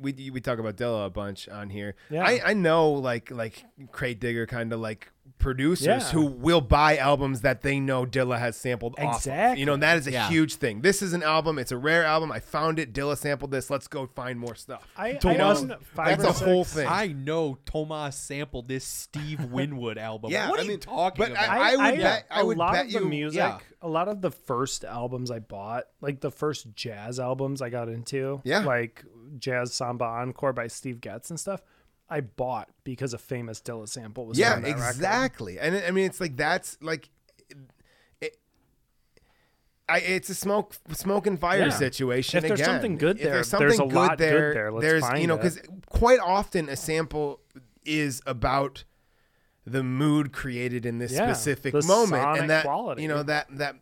We, 0.00 0.30
we 0.32 0.40
talk 0.40 0.58
about 0.58 0.76
Dilla 0.76 1.06
a 1.06 1.10
bunch 1.10 1.48
on 1.48 1.70
here. 1.70 1.94
Yeah. 2.10 2.24
I, 2.24 2.40
I 2.46 2.54
know 2.54 2.90
like 2.92 3.30
like 3.30 3.64
crate 3.92 4.18
digger 4.20 4.44
kind 4.46 4.72
of 4.72 4.80
like 4.80 5.12
producers 5.38 5.86
Yeah. 5.86 6.00
who 6.10 6.26
will 6.26 6.60
buy 6.60 6.96
albums 6.96 7.42
that 7.42 7.62
they 7.62 7.78
know 7.80 8.04
Dilla 8.04 8.38
has 8.38 8.56
sampled 8.56 8.94
off 8.98 9.14
of. 9.14 9.16
Exactly. 9.16 9.60
You 9.60 9.66
know 9.66 9.74
and 9.74 9.82
that 9.82 9.96
is 9.98 10.06
a 10.06 10.12
Yeah. 10.12 10.28
huge 10.28 10.54
thing. 10.56 10.80
This 10.80 11.02
is 11.02 11.12
an 11.12 11.22
album. 11.22 11.58
It's 11.58 11.72
a 11.72 11.76
rare 11.76 12.04
album. 12.04 12.32
I 12.32 12.40
found 12.40 12.78
it. 12.78 12.92
Dilla 12.92 13.16
sampled 13.16 13.50
this. 13.50 13.70
Let's 13.70 13.86
go 13.88 14.06
find 14.06 14.38
more 14.38 14.54
stuff. 14.54 14.86
I, 14.96 15.10
You 15.10 15.18
I 15.24 15.36
know, 15.36 15.50
own 15.50 15.68
that's 15.96 16.24
or 16.24 16.28
a 16.44 16.48
whole 16.48 16.64
thing. 16.64 16.86
I 16.88 17.08
know 17.08 17.58
Tomas 17.66 18.16
sampled 18.16 18.68
this 18.68 18.84
Steve 18.84 19.44
Winwood 19.52 19.98
album. 19.98 20.30
Yeah, 20.30 20.50
what 20.50 20.60
I 20.60 20.62
are 20.62 20.66
you 20.66 20.76
talking 20.78 21.24
but 21.26 21.36
I- 21.38 21.44
about? 21.44 21.80
I 21.80 21.90
would 21.90 21.98
bet- 22.00 22.24
I 22.30 22.40
a 22.40 22.44
would 22.46 22.56
lot 22.58 22.72
bet 22.72 22.86
of 22.86 22.92
the 22.92 22.98
you- 23.00 23.04
music, 23.08 23.38
yeah. 23.38 23.58
a 23.82 23.88
lot 23.88 24.08
of 24.08 24.20
the 24.20 24.30
first 24.30 24.84
albums 24.84 25.30
I 25.30 25.38
bought, 25.38 25.84
like 26.00 26.20
the 26.20 26.30
first 26.30 26.74
jazz 26.74 27.20
albums 27.20 27.62
I 27.62 27.70
got 27.70 27.88
into, 27.88 28.40
Yeah. 28.44 28.60
like 28.60 29.04
Jazz 29.38 29.72
Samba 29.74 30.04
Encore 30.04 30.52
by 30.52 30.66
Steve 30.68 31.00
Getz 31.00 31.30
and 31.30 31.38
stuff, 31.38 31.62
I 32.10 32.20
bought 32.22 32.68
because 32.84 33.12
a 33.14 33.18
famous 33.18 33.60
Dilla 33.60 33.88
sample 33.88 34.26
was 34.26 34.38
yeah 34.38 34.54
on 34.54 34.62
that 34.62 34.68
record. 34.68 34.90
exactly 34.90 35.58
and 35.58 35.76
i 35.76 35.90
mean 35.90 36.06
it's 36.06 36.20
like 36.20 36.36
that's 36.36 36.78
like 36.80 37.10
it, 38.20 38.38
I, 39.88 39.98
it's 40.00 40.28
a 40.28 40.34
smoke 40.34 40.74
smoke 40.92 41.26
and 41.26 41.38
fire 41.40 41.60
Yeah. 41.66 41.70
situation 41.70 42.38
If 42.38 42.48
there's 42.48 42.60
again. 42.60 42.74
something 42.74 42.96
good 42.98 43.18
there, 43.18 43.32
there's 43.32 43.50
there's 43.50 43.76
something 43.76 43.80
a 43.80 43.84
lot 43.84 44.18
good 44.18 44.18
there. 44.18 44.70
Let's 44.72 44.86
there's 44.86 45.20
you 45.20 45.26
know 45.26 45.36
because 45.36 45.60
quite 45.88 46.20
often 46.20 46.68
a 46.68 46.76
sample 46.76 47.40
is 47.84 48.20
about 48.26 48.84
the 49.66 49.82
mood 49.82 50.32
created 50.32 50.84
in 50.86 50.98
this 50.98 51.12
Yeah, 51.12 51.32
specific 51.32 51.74
moment 51.84 52.38
and 52.38 52.50
that 52.50 52.64
quality. 52.64 53.02
you 53.02 53.08
know 53.08 53.22
that 53.22 53.46
that 53.58 53.76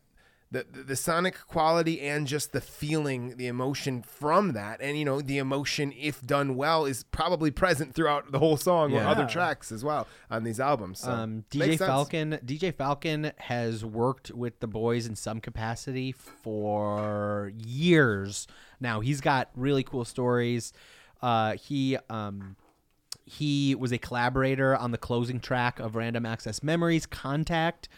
the, 0.51 0.67
the 0.71 0.83
the 0.83 0.97
sonic 0.97 1.39
quality 1.49 2.01
and 2.01 2.27
just 2.27 2.53
the 2.53 2.61
feeling 2.61 3.37
the 3.37 3.47
emotion 3.47 4.03
from 4.03 4.53
that 4.53 4.81
and 4.81 4.99
you 4.99 5.05
know 5.05 5.21
the 5.21 5.39
emotion 5.39 5.93
if 5.99 6.23
done 6.23 6.55
well 6.57 6.85
is 6.85 7.03
probably 7.05 7.51
present 7.51 7.95
throughout 7.95 8.31
the 8.31 8.39
whole 8.39 8.57
song 8.57 8.95
or 8.95 9.01
other 9.01 9.27
tracks 9.27 9.73
as 9.73 9.85
well 9.85 10.07
on 10.31 10.45
these 10.45 10.61
albums 10.61 11.01
so 11.01 11.11
um, 11.11 11.45
DJ. 11.51 11.79
Falcon. 11.79 12.39
DJ 12.45 12.75
Falcon 12.75 13.33
has 13.39 13.85
worked 13.85 14.31
with 14.31 14.61
the 14.61 14.67
boys 14.67 15.07
in 15.07 15.15
some 15.15 15.41
capacity 15.41 16.13
for 16.13 17.53
years 17.57 18.47
now. 18.81 19.01
He's 19.01 19.21
got 19.21 19.51
really 19.55 19.83
cool 19.83 20.05
stories. 20.05 20.73
Uh, 21.23 21.55
he 21.55 21.97
um, 22.11 22.57
he 23.25 23.75
was 23.75 23.93
a 23.93 23.99
collaborator 23.99 24.77
on 24.77 24.93
the 24.93 24.99
closing 24.99 25.41
track 25.41 25.81
of 25.81 25.97
Random 25.97 26.25
Access 26.25 26.63
Memories, 26.63 27.07
Contact. 27.07 27.89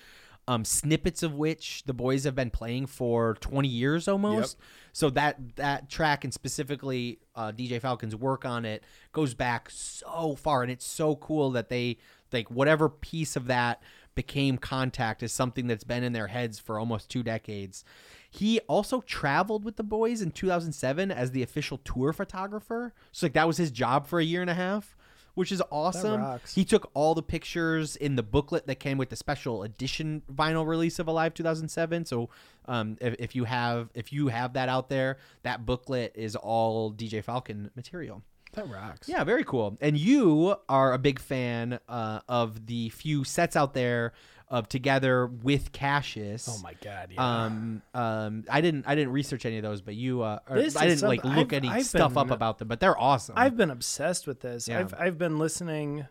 Um, 0.48 0.64
snippets 0.64 1.22
of 1.22 1.34
which 1.34 1.82
the 1.84 1.92
boys 1.92 2.24
have 2.24 2.34
been 2.34 2.48
playing 2.50 2.86
for 2.86 3.34
20 3.40 3.68
years 3.68 4.08
almost. 4.08 4.56
So 4.92 5.10
that 5.10 5.56
that 5.56 5.90
track 5.90 6.24
and 6.24 6.32
specifically 6.32 7.18
uh, 7.36 7.52
DJ 7.52 7.80
Falcon's 7.80 8.16
work 8.16 8.44
on 8.46 8.64
it 8.64 8.82
goes 9.12 9.34
back 9.34 9.68
so 9.70 10.34
far, 10.36 10.62
and 10.62 10.72
it's 10.72 10.86
so 10.86 11.16
cool 11.16 11.50
that 11.50 11.68
they 11.68 11.98
like 12.32 12.50
whatever 12.50 12.88
piece 12.88 13.36
of 13.36 13.46
that 13.46 13.82
became 14.14 14.58
Contact 14.58 15.22
is 15.22 15.32
something 15.32 15.68
that's 15.68 15.84
been 15.84 16.02
in 16.02 16.12
their 16.12 16.26
heads 16.26 16.58
for 16.58 16.78
almost 16.80 17.08
two 17.08 17.22
decades. 17.22 17.84
He 18.28 18.58
also 18.60 19.00
traveled 19.02 19.64
with 19.64 19.76
the 19.76 19.84
boys 19.84 20.20
in 20.20 20.32
2007 20.32 21.12
as 21.12 21.30
the 21.30 21.44
official 21.44 21.78
tour 21.78 22.12
photographer. 22.12 22.94
So 23.12 23.26
like 23.26 23.34
that 23.34 23.46
was 23.46 23.58
his 23.58 23.70
job 23.70 24.08
for 24.08 24.18
a 24.18 24.24
year 24.24 24.40
and 24.40 24.50
a 24.50 24.54
half, 24.54 24.96
which 25.38 25.52
is 25.52 25.62
awesome. 25.70 26.40
He 26.52 26.64
took 26.64 26.90
all 26.94 27.14
the 27.14 27.22
pictures 27.22 27.94
in 27.94 28.16
the 28.16 28.24
booklet 28.24 28.66
that 28.66 28.80
came 28.80 28.98
with 28.98 29.08
the 29.08 29.14
special 29.14 29.62
edition 29.62 30.20
vinyl 30.34 30.66
release 30.66 30.98
of 30.98 31.06
Alive 31.06 31.32
2007. 31.32 32.06
So 32.06 32.28
um, 32.66 32.96
if, 33.00 33.14
if 33.20 33.36
you 33.36 33.44
have 33.44 33.88
if 33.94 34.12
you 34.12 34.26
have 34.28 34.54
that 34.54 34.68
out 34.68 34.88
there, 34.88 35.18
that 35.44 35.64
booklet 35.64 36.10
is 36.16 36.34
all 36.34 36.92
DJ 36.92 37.22
Falcon 37.22 37.70
material. 37.76 38.24
That 38.54 38.68
rocks. 38.68 39.08
Yeah, 39.08 39.22
very 39.22 39.44
cool. 39.44 39.78
And 39.80 39.96
you 39.96 40.56
are 40.68 40.92
a 40.92 40.98
big 40.98 41.20
fan 41.20 41.78
uh, 41.88 42.20
of 42.28 42.66
the 42.66 42.88
few 42.88 43.22
sets 43.22 43.54
out 43.54 43.74
there 43.74 44.14
of 44.50 44.68
Together 44.68 45.26
with 45.26 45.72
Cassius. 45.72 46.48
Oh 46.50 46.58
my 46.62 46.74
god, 46.82 47.10
yeah. 47.12 47.44
Um, 47.44 47.82
um, 47.94 48.44
I 48.50 48.60
didn't 48.60 48.86
I 48.86 48.94
didn't 48.94 49.12
research 49.12 49.44
any 49.44 49.58
of 49.58 49.62
those, 49.62 49.80
but 49.82 49.94
you 49.94 50.22
uh, 50.22 50.38
or 50.48 50.56
I 50.56 50.62
didn't 50.68 51.02
like 51.02 51.24
look 51.24 51.52
I've- 51.52 51.56
any 51.56 51.68
I've 51.68 51.84
stuff 51.86 52.16
up 52.16 52.30
about 52.30 52.58
them, 52.58 52.68
but 52.68 52.80
they're 52.80 52.98
awesome. 52.98 53.34
I've 53.36 53.56
been 53.56 53.70
obsessed 53.70 54.26
with 54.26 54.40
this. 54.40 54.66
Yeah. 54.68 54.80
I've 54.80 54.94
I've 54.98 55.18
been 55.18 55.38
listening. 55.38 56.06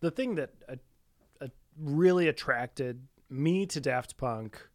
The 0.00 0.10
thing 0.10 0.36
that 0.36 0.50
uh, 0.68 0.76
uh, 1.40 1.48
really 1.78 2.26
attracted 2.26 3.06
me 3.28 3.66
to 3.66 3.80
Daft 3.80 4.16
Punk, 4.16 4.66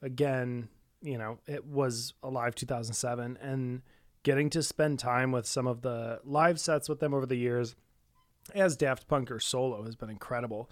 again, 0.00 0.68
you 1.02 1.18
know, 1.18 1.38
it 1.46 1.64
was 1.66 2.14
Alive 2.22 2.54
2007, 2.54 3.36
and 3.42 3.82
getting 4.22 4.48
to 4.50 4.62
spend 4.62 4.98
time 4.98 5.32
with 5.32 5.46
some 5.46 5.66
of 5.66 5.82
the 5.82 6.20
live 6.24 6.60
sets 6.60 6.88
with 6.88 7.00
them 7.00 7.12
over 7.12 7.26
the 7.26 7.36
years, 7.36 7.74
as 8.54 8.76
Daft 8.76 9.08
Punk 9.08 9.30
or 9.30 9.40
solo, 9.40 9.84
has 9.84 9.96
been 9.96 10.10
incredible. 10.10 10.70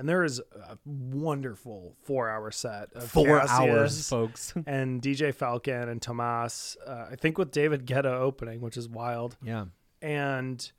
And 0.00 0.08
there 0.08 0.24
is 0.24 0.40
a 0.40 0.78
wonderful 0.86 1.94
four-hour 2.04 2.52
set 2.52 2.88
of 2.94 3.10
Four 3.10 3.40
Cassius 3.40 3.50
hours, 3.50 4.08
folks. 4.08 4.54
and 4.66 5.02
DJ 5.02 5.34
Falcon 5.34 5.90
and 5.90 6.00
Tomas. 6.00 6.78
Uh, 6.86 7.08
I 7.12 7.16
think 7.16 7.36
with 7.36 7.50
David 7.50 7.84
Guetta 7.84 8.06
opening, 8.06 8.62
which 8.62 8.78
is 8.78 8.88
wild 8.88 9.36
yeah. 9.44 9.66
And 10.00 10.72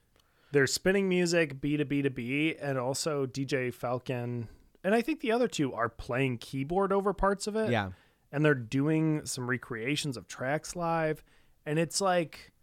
they're 0.51 0.65
spinning 0.65 1.07
music 1.07 1.61
B 1.61 1.77
to 1.77 1.85
B 1.85 2.01
to 2.01 2.09
B, 2.09 2.55
and 2.59 2.79
also 2.79 3.27
DJ 3.27 3.71
Falcon, 3.71 4.47
and 4.83 4.95
I 4.95 5.03
think 5.03 5.19
the 5.19 5.31
other 5.31 5.47
two 5.47 5.71
are 5.71 5.87
playing 5.87 6.39
keyboard 6.39 6.91
over 6.91 7.13
parts 7.13 7.45
of 7.45 7.55
it. 7.55 7.69
Yeah. 7.69 7.91
and 8.31 8.43
they're 8.43 8.55
doing 8.55 9.23
some 9.27 9.47
recreations 9.47 10.17
of 10.17 10.27
tracks 10.27 10.75
live, 10.75 11.23
and 11.63 11.77
it's 11.77 12.01
like 12.01 12.53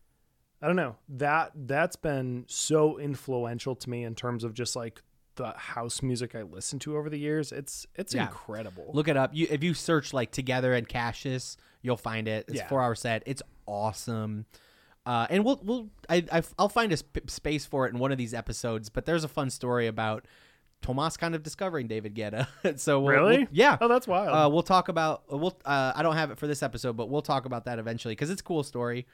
I 0.61 0.67
don't 0.67 0.75
know 0.75 0.97
that 1.11 1.53
that's 1.55 1.95
been 1.95 2.47
so 2.49 2.99
influential 2.99 3.77
to 3.77 3.89
me 3.89 4.03
in 4.03 4.17
terms 4.17 4.43
of 4.43 4.55
just 4.55 4.75
like 4.75 5.03
the 5.39 5.53
house 5.57 6.03
music 6.03 6.35
I 6.35 6.43
listened 6.43 6.81
to 6.83 6.97
over 6.97 7.09
the 7.11 7.19
years. 7.19 7.51
It's 7.53 7.87
it's 7.95 8.15
Yeah. 8.15 8.27
incredible. 8.27 8.91
Look 8.93 9.09
it 9.09 9.17
up. 9.17 9.31
You 9.35 9.47
if 9.51 9.65
you 9.65 9.75
search 9.75 10.13
like 10.13 10.31
"Together" 10.31 10.75
and 10.75 10.87
Cassius, 10.89 11.57
you'll 11.83 11.97
find 11.97 12.29
it. 12.29 12.45
It's 12.49 12.59
Yeah. 12.59 12.69
four 12.69 12.83
hour 12.83 12.95
set. 12.95 13.23
It's 13.27 13.43
awesome. 13.67 14.47
Uh, 15.07 15.27
and 15.31 15.45
we'll 15.45 15.61
we'll 15.63 15.89
I, 16.09 16.25
I 16.31 16.43
I'll 16.59 16.69
find 16.69 16.93
a 16.93 16.97
sp- 17.01 17.29
space 17.31 17.65
for 17.65 17.87
it 17.87 17.93
in 17.95 17.99
one 17.99 18.13
of 18.13 18.19
these 18.19 18.35
episodes. 18.35 18.91
But 18.91 19.07
there's 19.07 19.25
a 19.25 19.29
fun 19.29 19.49
story 19.51 19.87
about 19.87 20.27
Tomas 20.83 21.17
kind 21.17 21.35
of 21.35 21.43
discovering 21.43 21.87
David 21.89 22.15
Guetta. 22.15 22.47
so 22.79 23.01
we'll, 23.01 23.15
Really? 23.15 23.39
we'll- 23.39 23.47
yeah. 23.51 23.79
Oh, 23.81 23.89
that's 23.89 24.07
wild. 24.07 24.29
Uh, 24.29 24.49
we'll 24.53 24.63
talk 24.63 24.89
about 24.89 25.23
we'll. 25.31 25.59
Uh, 25.65 25.93
I 25.97 26.03
don't 26.03 26.15
have 26.17 26.31
it 26.31 26.39
for 26.39 26.47
this 26.47 26.63
episode, 26.63 26.97
but 26.97 27.09
we'll 27.09 27.23
talk 27.23 27.47
about 27.47 27.65
that 27.65 27.79
eventually 27.79 28.13
because 28.13 28.29
it's 28.31 28.41
a 28.43 28.45
cool 28.45 28.63
story. 28.63 29.07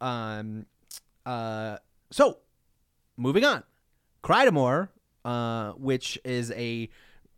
Um. 0.00 0.66
Uh. 1.24 1.78
So, 2.10 2.38
moving 3.16 3.44
on. 3.44 3.62
Crydamoure, 4.22 4.88
uh, 5.24 5.72
which 5.72 6.18
is 6.24 6.50
a 6.52 6.88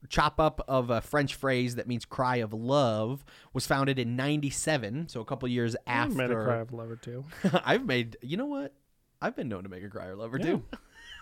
chop 0.09 0.40
up 0.40 0.64
of 0.66 0.90
a 0.90 1.00
French 1.00 1.34
phrase 1.36 1.76
that 1.76 1.86
means 1.86 2.04
cry 2.04 2.36
of 2.36 2.52
love, 2.52 3.24
was 3.52 3.66
founded 3.66 3.98
in 3.98 4.16
97, 4.16 5.09
so 5.09 5.20
a 5.20 5.24
couple 5.24 5.48
years 5.48 5.76
I 5.86 5.92
after. 5.92 6.14
made 6.16 6.30
a 6.30 6.34
cry 6.34 6.56
of 6.59 6.72
lover 6.72 6.96
too. 6.96 7.24
I've 7.64 7.86
made, 7.86 8.16
you 8.20 8.36
know 8.36 8.46
what? 8.46 8.74
I've 9.20 9.36
been 9.36 9.48
known 9.48 9.62
to 9.62 9.68
make 9.68 9.84
a 9.84 9.88
cry 9.88 10.06
of 10.06 10.18
lover 10.18 10.38
Yeah. 10.38 10.44
too. 10.44 10.62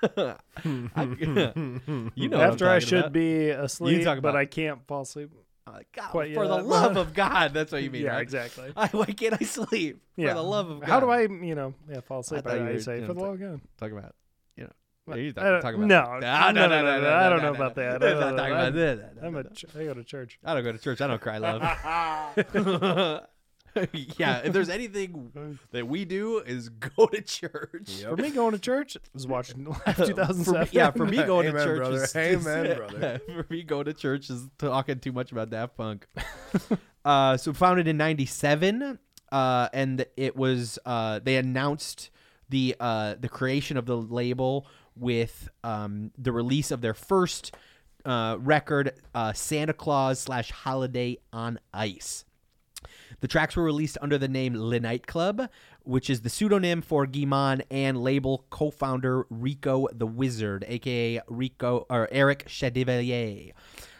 I- 0.97 1.03
you 2.15 2.29
know, 2.29 2.41
after 2.41 2.69
I 2.71 2.79
should 2.79 3.01
about. 3.01 3.13
be 3.13 3.51
asleep, 3.51 4.03
talk 4.05 4.17
but 4.23 4.31
about- 4.31 4.37
I 4.37 4.47
can't 4.47 4.87
fall 4.87 5.03
asleep. 5.03 5.31
God, 5.95 6.11
quite 6.11 6.35
for 6.35 6.49
the 6.49 6.57
love 6.61 6.97
of 6.97 7.15
God, 7.15 7.55
that's 7.55 7.71
what 7.71 7.81
you 7.85 7.91
mean. 7.93 8.03
Yeah, 8.03 8.15
right? 8.15 8.23
exactly. 8.23 8.73
I, 8.77 8.89
why 8.89 9.05
can't 9.05 9.35
I 9.41 9.45
sleep? 9.45 10.03
Yeah. 10.17 10.29
For 10.31 10.35
the 10.35 10.43
love 10.43 10.69
of 10.69 10.81
God. 10.81 10.89
How 10.89 10.99
do 10.99 11.11
I, 11.11 11.21
you 11.21 11.55
know, 11.55 11.75
yeah, 11.89 12.01
fall 12.01 12.21
asleep? 12.21 12.45
I, 12.45 12.71
I 12.71 12.79
say 12.79 13.03
for 13.07 13.13
the 13.15 13.21
love 13.21 13.35
of 13.35 13.41
talk- 13.41 13.49
God. 13.51 13.61
Talking 13.79 13.99
about, 13.99 14.15
you 15.19 15.33
know. 15.33 15.43
What? 15.43 15.43
you 15.43 15.49
I 15.49 15.51
don't- 15.51 15.63
talking 15.63 15.85
about 15.85 15.89
no, 16.15 16.21
that. 16.21 16.55
no, 16.55 16.67
no, 16.69 16.83
no, 16.83 17.01
no, 17.01 17.15
I 17.15 17.29
don't 17.29 17.43
know 17.43 17.53
no, 17.53 17.55
about 17.55 17.77
no. 17.77 17.83
that. 17.83 18.01
We're 18.01 18.09
I 18.09 18.13
not 18.15 18.21
don't 18.21 18.37
talking 18.37 18.53
about 18.55 18.75
that. 18.75 19.27
I'm 19.27 19.37
a, 19.37 19.45
ch- 19.51 19.65
I 19.77 19.85
go 19.85 19.95
to 19.95 20.05
church. 20.05 20.39
I 20.45 20.55
don't 20.55 20.65
go 20.65 20.73
to 20.73 20.79
church. 20.79 21.01
I 21.01 21.07
don't 21.07 21.21
cry 21.21 21.39
love. 21.39 21.61
yeah, 24.19 24.39
if 24.43 24.53
there's 24.53 24.69
anything 24.69 25.31
that 25.71 25.87
we 25.87 26.05
do 26.05 26.39
is 26.39 26.69
go 26.71 27.07
to 27.07 27.21
church. 27.23 28.03
For 28.03 28.17
me, 28.17 28.31
going 28.31 28.53
to 28.53 28.59
church 28.59 28.97
was 29.15 29.27
watching 29.29 29.65
Live 29.65 29.77
For 29.97 30.03
me- 30.03 30.09
2007. 30.09 30.69
yeah, 30.73 30.91
for 30.91 31.07
me 31.07 31.19
going 31.19 31.47
to 31.53 31.65
church 31.65 31.79
brother. 31.79 32.03
is 32.05 32.17
Amen, 32.17 32.77
brother. 32.77 33.21
for 33.27 33.47
me 33.49 33.63
going 33.63 33.85
to 33.85 33.95
church 33.95 34.29
is 34.29 34.49
talking 34.59 34.99
too 34.99 35.13
much 35.13 35.31
about 35.31 35.51
Daft 35.51 35.77
Punk. 35.77 36.07
uh, 37.05 37.37
so 37.37 37.53
founded 37.53 37.87
in 37.87 37.97
'97, 37.97 38.99
uh, 39.31 39.69
and 39.73 40.05
it 40.17 40.35
was 40.37 40.79
uh, 40.85 41.21
they 41.23 41.37
announced 41.37 42.11
the 42.49 42.75
uh, 42.81 43.15
the 43.21 43.29
creation 43.29 43.77
of 43.77 43.87
the 43.87 43.97
label 43.97 44.67
with 44.97 45.49
um, 45.65 46.11
the 46.19 46.33
release 46.33 46.71
of 46.71 46.81
their 46.81 46.95
first 46.95 47.55
uh, 48.05 48.37
record, 48.41 48.93
uh, 49.15 49.33
Santa 49.33 49.73
Claus 49.73 50.21
slash 50.21 50.51
Holiday 50.51 51.19
on 51.33 51.59
Ice. 51.73 52.25
The 53.21 53.29
tracks 53.29 53.57
were 53.57 53.65
released 53.65 53.99
under 54.01 54.17
the 54.17 54.29
name 54.29 54.55
Le 54.57 54.81
Knight 54.81 55.07
Club, 55.07 55.49
which 55.83 56.09
is 56.09 56.23
the 56.23 56.31
pseudonym 56.31 56.81
for 56.81 57.07
Guy-Man 57.07 57.63
and 57.71 58.03
label 58.03 58.47
co-founder 58.51 59.27
Rico 59.29 59.89
the 59.93 60.07
Wizard, 60.07 60.65
aka 60.67 61.21
Rico 61.29 61.87
or 61.91 62.09
Eric 62.11 62.47
Chedevalier. 62.49 63.53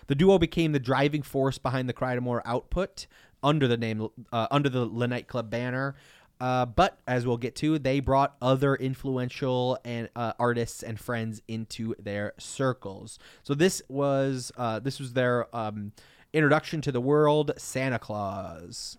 The 0.07 0.15
duo 0.15 0.39
became 0.39 0.73
the 0.73 0.79
driving 0.81 1.23
force 1.23 1.59
behind 1.59 1.89
the 1.89 1.93
Crydamoure 1.93 2.43
output 2.45 3.07
under 3.43 3.69
the 3.69 3.77
name 3.77 4.09
uh, 4.33 4.47
under 4.51 4.69
the 4.69 4.85
Le 4.87 5.07
Knight 5.07 5.29
Club 5.29 5.51
banner. 5.51 5.95
Uh, 6.41 6.65
but 6.65 6.99
as 7.07 7.27
we'll 7.27 7.37
get 7.37 7.55
to, 7.57 7.79
they 7.79 8.01
brought 8.01 8.35
other 8.41 8.75
influential 8.75 9.79
and 9.85 10.09
uh, 10.17 10.33
artists 10.39 10.83
and 10.83 10.99
friends 10.99 11.43
into 11.49 11.95
their 11.99 12.33
circles. 12.39 13.19
So 13.43 13.55
this 13.55 13.83
was 13.89 14.51
uh, 14.57 14.81
this 14.81 14.99
was 14.99 15.13
their 15.13 15.55
um, 15.55 15.93
introduction 16.33 16.81
to 16.83 16.93
the 16.93 17.01
world, 17.01 17.53
Santa 17.59 17.99
Claus. 17.99 18.97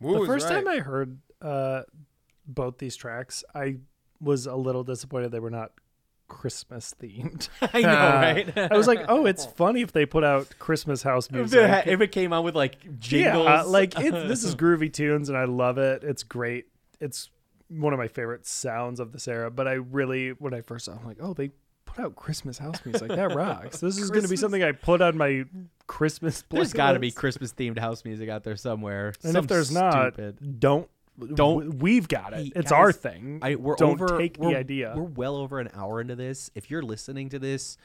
The 0.00 0.24
first 0.26 0.48
time 0.48 0.66
I 0.68 0.78
heard 0.78 1.18
uh, 1.40 1.82
both 2.46 2.78
these 2.78 2.96
tracks, 2.96 3.44
I 3.54 3.76
was 4.20 4.46
a 4.46 4.54
little 4.54 4.84
disappointed 4.84 5.30
they 5.32 5.40
were 5.40 5.50
not 5.50 5.72
Christmas 6.28 6.94
themed. 7.00 7.48
I 7.74 7.80
know, 7.82 7.88
right? 7.88 8.72
I 8.72 8.76
was 8.76 8.86
like, 8.86 9.04
oh, 9.08 9.26
it's 9.26 9.44
funny 9.56 9.82
if 9.82 9.92
they 9.92 10.06
put 10.06 10.24
out 10.24 10.48
Christmas 10.58 11.02
house 11.02 11.26
If 11.26 11.32
music. 11.32 11.60
it, 11.60 11.88
if 11.88 12.00
it 12.00 12.12
came 12.12 12.32
out 12.32 12.44
with 12.44 12.54
like 12.54 12.98
jingles, 12.98 13.44
Yeah, 13.46 13.62
like 13.62 13.98
it, 13.98 14.12
this 14.28 14.44
is 14.44 14.54
groovy 14.54 14.92
tunes, 14.92 15.28
and 15.28 15.36
I 15.36 15.44
love 15.44 15.78
it. 15.78 16.04
It's 16.04 16.22
great. 16.22 16.66
It's 17.00 17.30
one 17.68 17.92
of 17.92 17.98
my 17.98 18.08
favorite 18.08 18.46
sounds 18.46 19.00
of 19.00 19.12
this 19.12 19.28
era. 19.28 19.50
But 19.50 19.68
I 19.68 19.74
really, 19.74 20.30
when 20.30 20.54
I 20.54 20.60
first 20.60 20.86
saw, 20.86 20.92
it, 20.92 20.98
I'm 21.00 21.06
like, 21.06 21.18
oh, 21.20 21.34
they 21.34 21.50
put 21.94 22.04
out 22.04 22.16
Christmas 22.16 22.58
house 22.58 22.76
music. 22.84 23.08
That 23.08 23.34
rocks. 23.34 23.78
This 23.80 23.98
is 23.98 24.10
going 24.10 24.22
to 24.22 24.28
be 24.28 24.36
Christmas- 24.36 24.40
something 24.40 24.62
I 24.62 24.72
put 24.72 25.00
on 25.02 25.16
my 25.18 25.44
Christmas. 25.86 26.42
There's 26.50 26.72
got 26.72 26.92
to 26.92 26.98
be 26.98 27.10
playlist. 27.10 27.14
Christmas 27.16 27.52
themed 27.52 27.78
house 27.78 28.04
music 28.04 28.28
out 28.28 28.44
there 28.44 28.56
somewhere. 28.56 29.12
And 29.22 29.32
Some 29.32 29.44
if 29.44 29.48
there's 29.48 29.70
not, 29.72 30.14
stupid. 30.14 30.60
don't 30.60 30.88
Don't- 31.18 31.60
w- 31.64 31.70
We've 31.78 32.08
got 32.08 32.32
it. 32.32 32.36
Hey, 32.36 32.52
It's 32.56 32.70
guys, 32.70 32.78
our 32.78 32.92
thing. 32.92 33.40
I, 33.42 33.56
we're 33.56 33.76
don't 33.76 34.00
over, 34.00 34.18
take 34.18 34.36
we're- 34.38 34.52
the 34.54 34.58
idea. 34.58 34.94
We're 34.96 35.02
well 35.02 35.36
over 35.36 35.58
an 35.60 35.68
hour 35.74 36.00
into 36.00 36.16
this. 36.16 36.50
If 36.54 36.70
you're 36.70 36.82
listening 36.82 37.28
to 37.30 37.38
this, 37.38 37.76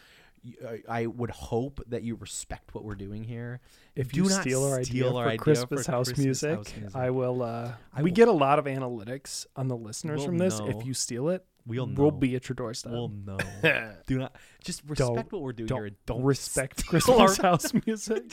I 0.87 1.07
would 1.07 1.31
hope 1.31 1.81
that 1.87 2.03
you 2.03 2.15
respect 2.15 2.75
what 2.75 2.83
we're 2.83 2.93
doing 2.95 3.23
here. 3.23 3.61
If 3.95 4.11
Do 4.11 4.21
you 4.23 4.29
not 4.29 4.41
steal 4.41 4.63
our 4.63 4.75
idea 4.75 4.85
steal 4.85 5.13
for 5.13 5.25
idea 5.27 5.37
Christmas, 5.39 5.85
for 5.87 5.91
house, 5.91 6.07
Christmas 6.09 6.23
music, 6.43 6.55
house 6.57 6.73
music. 6.79 6.95
I 6.95 7.09
will. 7.09 7.41
Uh, 7.41 7.71
I 7.93 8.03
we 8.03 8.11
will- 8.11 8.15
get 8.15 8.27
a 8.27 8.31
lot 8.31 8.59
of 8.59 8.65
analytics 8.65 9.47
on 9.55 9.67
the 9.69 9.75
listeners 9.75 10.19
We'll 10.19 10.27
from 10.27 10.37
this. 10.37 10.59
know. 10.59 10.67
If 10.67 10.85
you 10.85 10.93
steal 10.93 11.29
it, 11.29 11.43
We'll 11.67 11.87
we'll 11.87 12.11
be 12.11 12.35
at 12.35 12.47
your 12.47 12.53
doorstep. 12.53 12.91
We'll 12.91 13.09
know. 13.09 13.37
Do 14.07 14.19
not 14.19 14.35
just 14.63 14.83
respect 14.87 14.97
Don't- 15.15 15.31
what 15.31 15.41
we're 15.41 15.51
doing 15.53 15.67
don't 15.67 15.77
here. 15.79 15.85
and 15.87 15.95
Don't 16.05 16.23
respect 16.23 16.85
Christmas 16.85 17.39
our- 17.39 17.49
house 17.51 17.73
music. 17.87 18.23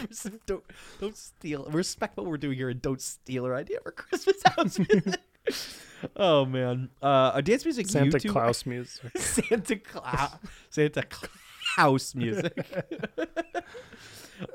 don't 0.47 0.63
don't 1.01 1.17
steal. 1.17 1.65
Respect 1.71 2.17
what 2.19 2.27
we're 2.27 2.37
doing 2.37 2.57
here 2.59 2.69
and 2.69 2.83
don't 2.83 3.01
steal 3.01 3.47
our 3.47 3.55
idea 3.57 3.79
for 3.83 3.91
Christmas 3.93 4.37
house 4.57 4.79
music. 4.79 5.21
oh 6.17 6.45
man, 6.45 6.91
uh, 7.01 7.31
a 7.35 7.41
dance 7.43 7.65
music 7.65 7.89
Santa 7.89 8.19
YouTube- 8.19 8.33
Claus 8.33 8.67
music. 8.67 9.17
Santa 9.17 9.77
Claus, 9.77 10.31
Santa 10.69 11.03
Claus 11.09 12.15
music. 12.15 12.53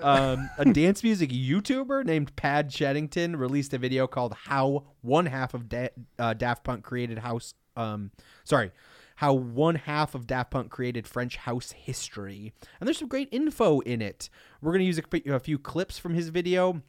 um, 0.02 0.50
a 0.58 0.66
dance 0.66 1.04
music 1.04 1.30
YouTuber 1.32 2.06
named 2.06 2.36
Pad 2.36 2.70
Sheddington 2.70 3.36
released 3.38 3.74
a 3.74 3.78
video 3.78 4.06
called 4.08 4.34
"How 4.34 4.84
One 5.02 5.26
Half 5.26 5.54
of 5.54 5.68
da- 5.70 5.90
uh, 6.20 6.34
Daft 6.34 6.64
Punk 6.64 6.84
Created 6.84 7.18
House." 7.20 7.54
Um, 7.78 8.12
sorry, 8.44 8.72
how 9.18 9.34
one 9.34 9.76
half 9.76 10.16
of 10.16 10.28
Daft 10.28 10.52
Punk 10.52 10.70
created 10.70 11.08
French 11.08 11.38
house 11.38 11.72
history, 11.72 12.54
and 12.80 12.88
there's 12.88 12.98
some 12.98 13.08
great 13.08 13.30
info 13.32 13.80
in 13.80 14.02
it. 14.02 14.30
We're 14.62 14.74
gonna 14.74 14.84
use 14.84 15.00
a 15.00 15.40
few 15.40 15.58
clips 15.58 15.98
from 15.98 16.14
his 16.14 16.30
video, 16.30 16.82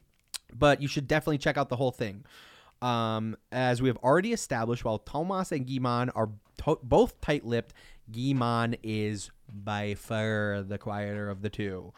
but 0.53 0.81
you 0.81 0.87
should 0.87 1.07
definitely 1.07 1.37
check 1.37 1.57
out 1.57 1.69
the 1.69 1.77
whole 1.77 1.91
thing. 1.91 2.25
Um, 2.81 3.35
as 3.51 3.81
we 3.81 3.89
have 3.89 3.97
already 3.97 4.33
established, 4.33 4.85
while 4.85 4.99
Thomas 4.99 5.51
and 5.51 5.67
Guy-Man 5.67 6.09
are 6.11 6.29
to- 6.59 6.79
both 6.81 7.19
tight-lipped, 7.21 7.73
Guy-Man 8.11 8.75
is 8.83 9.31
by 9.51 9.95
far 9.95 10.63
the 10.63 10.77
quieter 10.77 11.29
of 11.29 11.41
the 11.41 11.49
two. 11.49 11.93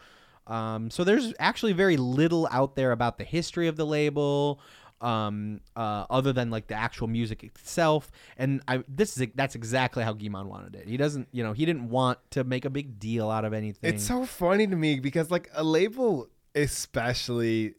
Um, 0.46 0.90
so 0.90 1.04
there's 1.04 1.32
actually 1.38 1.72
very 1.72 1.96
little 1.96 2.48
out 2.50 2.74
there 2.74 2.90
about 2.90 3.16
the 3.16 3.24
history 3.24 3.68
of 3.68 3.76
the 3.76 3.86
label, 3.86 4.60
um, 5.02 5.60
uh, 5.76 6.06
other 6.08 6.32
than 6.32 6.50
like 6.50 6.68
the 6.68 6.74
actual 6.74 7.08
music 7.08 7.42
itself. 7.44 8.10
And 8.38 8.62
I, 8.68 8.84
this 8.88 9.18
is 9.18 9.26
that's 9.34 9.54
exactly 9.54 10.04
how 10.04 10.12
Guy-Man 10.12 10.48
wanted 10.48 10.76
it. 10.76 10.88
He 10.88 10.96
doesn't, 10.96 11.28
you 11.32 11.42
know, 11.42 11.52
he 11.52 11.66
didn't 11.66 11.88
want 11.90 12.18
to 12.30 12.44
make 12.44 12.64
a 12.64 12.70
big 12.70 12.98
deal 12.98 13.28
out 13.30 13.44
of 13.44 13.52
anything. 13.52 13.92
It's 13.92 14.04
so 14.06 14.24
funny 14.24 14.66
to 14.66 14.76
me 14.76 15.00
because 15.00 15.30
like 15.30 15.50
a 15.54 15.64
label, 15.64 16.28
especially 16.54 17.74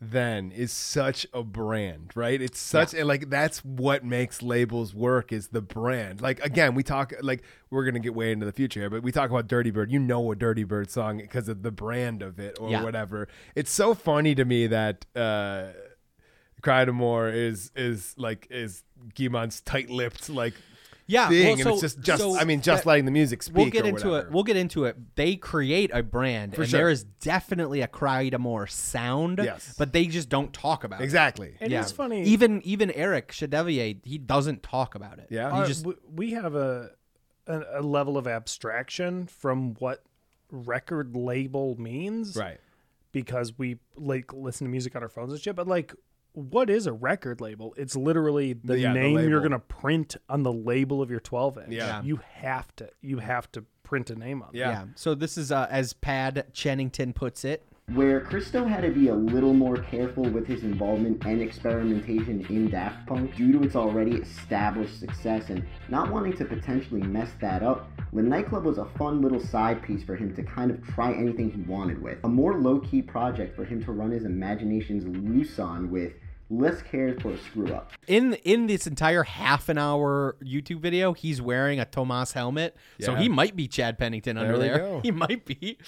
then, 0.00 0.52
is 0.52 0.70
such 0.70 1.26
a 1.34 1.42
brand, 1.42 2.12
right? 2.14 2.40
It's 2.40 2.60
such 2.60 2.94
and 2.94 3.08
like 3.08 3.30
that's 3.30 3.64
what 3.64 4.04
makes 4.04 4.42
labels 4.42 4.94
work 4.94 5.32
is 5.32 5.48
the 5.48 5.60
brand. 5.60 6.20
Like 6.20 6.38
again, 6.44 6.74
we 6.76 6.84
talk 6.84 7.12
like 7.20 7.42
we're 7.70 7.84
gonna 7.84 7.98
get 7.98 8.14
way 8.14 8.30
into 8.30 8.46
the 8.46 8.52
future 8.52 8.78
here, 8.80 8.90
but 8.90 9.02
we 9.02 9.10
talk 9.10 9.28
about 9.30 9.48
Dirty 9.48 9.70
Bird. 9.72 9.90
You 9.90 9.98
know 9.98 10.30
a 10.30 10.36
Dirty 10.36 10.62
Bird 10.62 10.88
song 10.90 11.18
because 11.18 11.48
of 11.48 11.62
the 11.62 11.72
brand 11.72 12.22
of 12.22 12.38
it 12.38 12.58
or 12.60 12.70
Yeah. 12.70 12.84
whatever. 12.84 13.26
It's 13.56 13.72
so 13.72 13.92
funny 13.94 14.34
to 14.36 14.44
me 14.44 14.66
that. 14.68 15.04
uh 15.16 15.68
Cry 16.68 16.84
to 16.84 16.92
is 17.28 17.70
is 17.74 18.14
like 18.16 18.46
is 18.50 18.82
Guy-Man's 19.16 19.60
tight-lipped 19.60 20.28
like 20.28 20.54
yeah, 21.10 21.30
thing, 21.30 21.58
well, 21.58 21.68
and 21.68 21.68
it's 21.70 21.80
just 21.80 22.00
just 22.00 22.22
so 22.22 22.38
I 22.38 22.44
mean 22.44 22.60
just 22.60 22.84
that- 22.84 22.88
letting 22.90 23.06
the 23.06 23.10
music 23.10 23.42
speak. 23.42 23.56
We'll 23.56 23.70
get 23.70 23.86
or 23.86 23.88
into 23.88 24.08
whatever. 24.10 24.28
it. 24.28 24.32
We'll 24.32 24.44
get 24.44 24.56
into 24.58 24.84
it. 24.84 25.16
They 25.16 25.36
create 25.36 25.90
a 25.94 26.02
brand, 26.02 26.54
For 26.54 26.62
and 26.62 26.70
sure. 26.70 26.80
there 26.80 26.90
is 26.90 27.04
definitely 27.04 27.80
a 27.80 27.86
cry 27.86 28.28
to 28.28 28.66
sound. 28.68 29.40
Yes. 29.42 29.74
but 29.78 29.94
they 29.94 30.04
just 30.06 30.28
don't 30.28 30.52
talk 30.52 30.84
about 30.84 31.00
it. 31.00 31.04
Exactly. 31.04 31.54
yeah. 31.60 31.66
It 31.66 31.72
is 31.72 31.92
funny. 31.92 32.24
Even 32.24 32.60
even 32.62 32.90
Eric 32.90 33.32
Chadevier, 33.32 33.98
he 34.04 34.18
doesn't 34.18 34.62
talk 34.62 34.94
about 34.94 35.18
it. 35.18 35.28
Yeah. 35.30 35.50
he 35.54 35.60
Uh, 35.62 35.66
just 35.66 35.86
we 36.14 36.32
have 36.32 36.54
a, 36.54 36.90
a 37.46 37.62
a 37.76 37.80
level 37.82 38.18
of 38.18 38.26
abstraction 38.26 39.26
from 39.28 39.74
what 39.78 40.04
record 40.50 41.16
label 41.16 41.80
means, 41.80 42.36
Right. 42.36 42.60
Because 43.12 43.56
we 43.58 43.78
like 43.96 44.34
listen 44.34 44.66
to 44.66 44.70
music 44.70 44.94
on 44.94 45.02
our 45.02 45.08
phones 45.08 45.32
and 45.32 45.40
shit. 45.40 45.56
But 45.56 45.66
like, 45.66 45.94
what 46.32 46.70
is 46.70 46.86
a 46.86 46.92
record 46.92 47.40
label? 47.40 47.74
It's 47.76 47.96
literally 47.96 48.52
the 48.52 48.78
Yeah, 48.78 48.92
the 48.92 48.98
name 49.00 49.28
you're 49.28 49.40
gonna 49.40 49.58
print 49.58 50.16
on 50.28 50.42
the 50.42 50.52
label 50.52 51.02
of 51.02 51.10
your 51.10 51.20
12 51.20 51.58
inch. 51.58 51.72
Yeah. 51.72 52.02
you 52.02 52.20
have 52.34 52.74
to 52.76 52.88
you 53.00 53.18
have 53.18 53.50
to 53.52 53.64
print 53.82 54.10
a 54.10 54.14
name 54.14 54.42
on. 54.42 54.50
it. 54.52 54.58
yeah. 54.58 54.84
So 54.94 55.14
this 55.14 55.38
is 55.38 55.50
uh, 55.50 55.66
as 55.70 55.92
Pad 55.94 56.46
Chennington 56.52 57.14
puts 57.14 57.44
it. 57.44 57.66
Where 57.94 58.20
Christo 58.20 58.66
had 58.66 58.82
to 58.82 58.90
be 58.90 59.08
a 59.08 59.14
little 59.14 59.54
more 59.54 59.76
careful 59.76 60.24
with 60.24 60.46
his 60.46 60.62
involvement 60.62 61.24
and 61.24 61.40
experimentation 61.40 62.44
in 62.50 62.68
Daft 62.68 63.06
Punk 63.06 63.34
due 63.34 63.52
to 63.52 63.62
its 63.62 63.76
already 63.76 64.16
established 64.16 65.00
success 65.00 65.48
and 65.48 65.64
not 65.88 66.12
wanting 66.12 66.34
to 66.34 66.44
potentially 66.44 67.00
mess 67.00 67.30
that 67.40 67.62
up. 67.62 67.90
The 68.12 68.22
nightclub 68.22 68.64
was 68.64 68.76
a 68.76 68.84
fun 68.98 69.22
little 69.22 69.40
side 69.40 69.82
piece 69.82 70.02
for 70.02 70.16
him 70.16 70.34
to 70.36 70.42
kind 70.42 70.70
of 70.70 70.86
try 70.88 71.12
anything 71.12 71.50
he 71.50 71.62
wanted 71.62 72.02
with. 72.02 72.18
A 72.24 72.28
more 72.28 72.58
low 72.58 72.78
key 72.80 73.00
project 73.00 73.56
for 73.56 73.64
him 73.64 73.82
to 73.84 73.92
run 73.92 74.10
his 74.10 74.24
imaginations 74.24 75.04
loose 75.06 75.58
on 75.58 75.90
with 75.90 76.12
less 76.50 76.82
cares 76.82 77.20
for 77.20 77.32
a 77.32 77.38
screw 77.38 77.72
up. 77.72 77.92
In 78.06 78.34
in 78.44 78.66
this 78.66 78.86
entire 78.86 79.22
half 79.22 79.68
an 79.68 79.78
hour 79.78 80.36
YouTube 80.42 80.80
video, 80.80 81.12
he's 81.12 81.40
wearing 81.42 81.78
a 81.80 81.84
Tomas 81.84 82.32
helmet, 82.32 82.76
so 83.00 83.14
he 83.14 83.28
might 83.28 83.54
be 83.56 83.68
Chad 83.68 83.98
Pennington 83.98 84.36
under 84.38 84.56
There 84.58 84.60
we 84.60 84.68
there. 84.68 84.78
go. 84.78 85.00
He 85.02 85.10
might 85.10 85.44
be. 85.44 85.78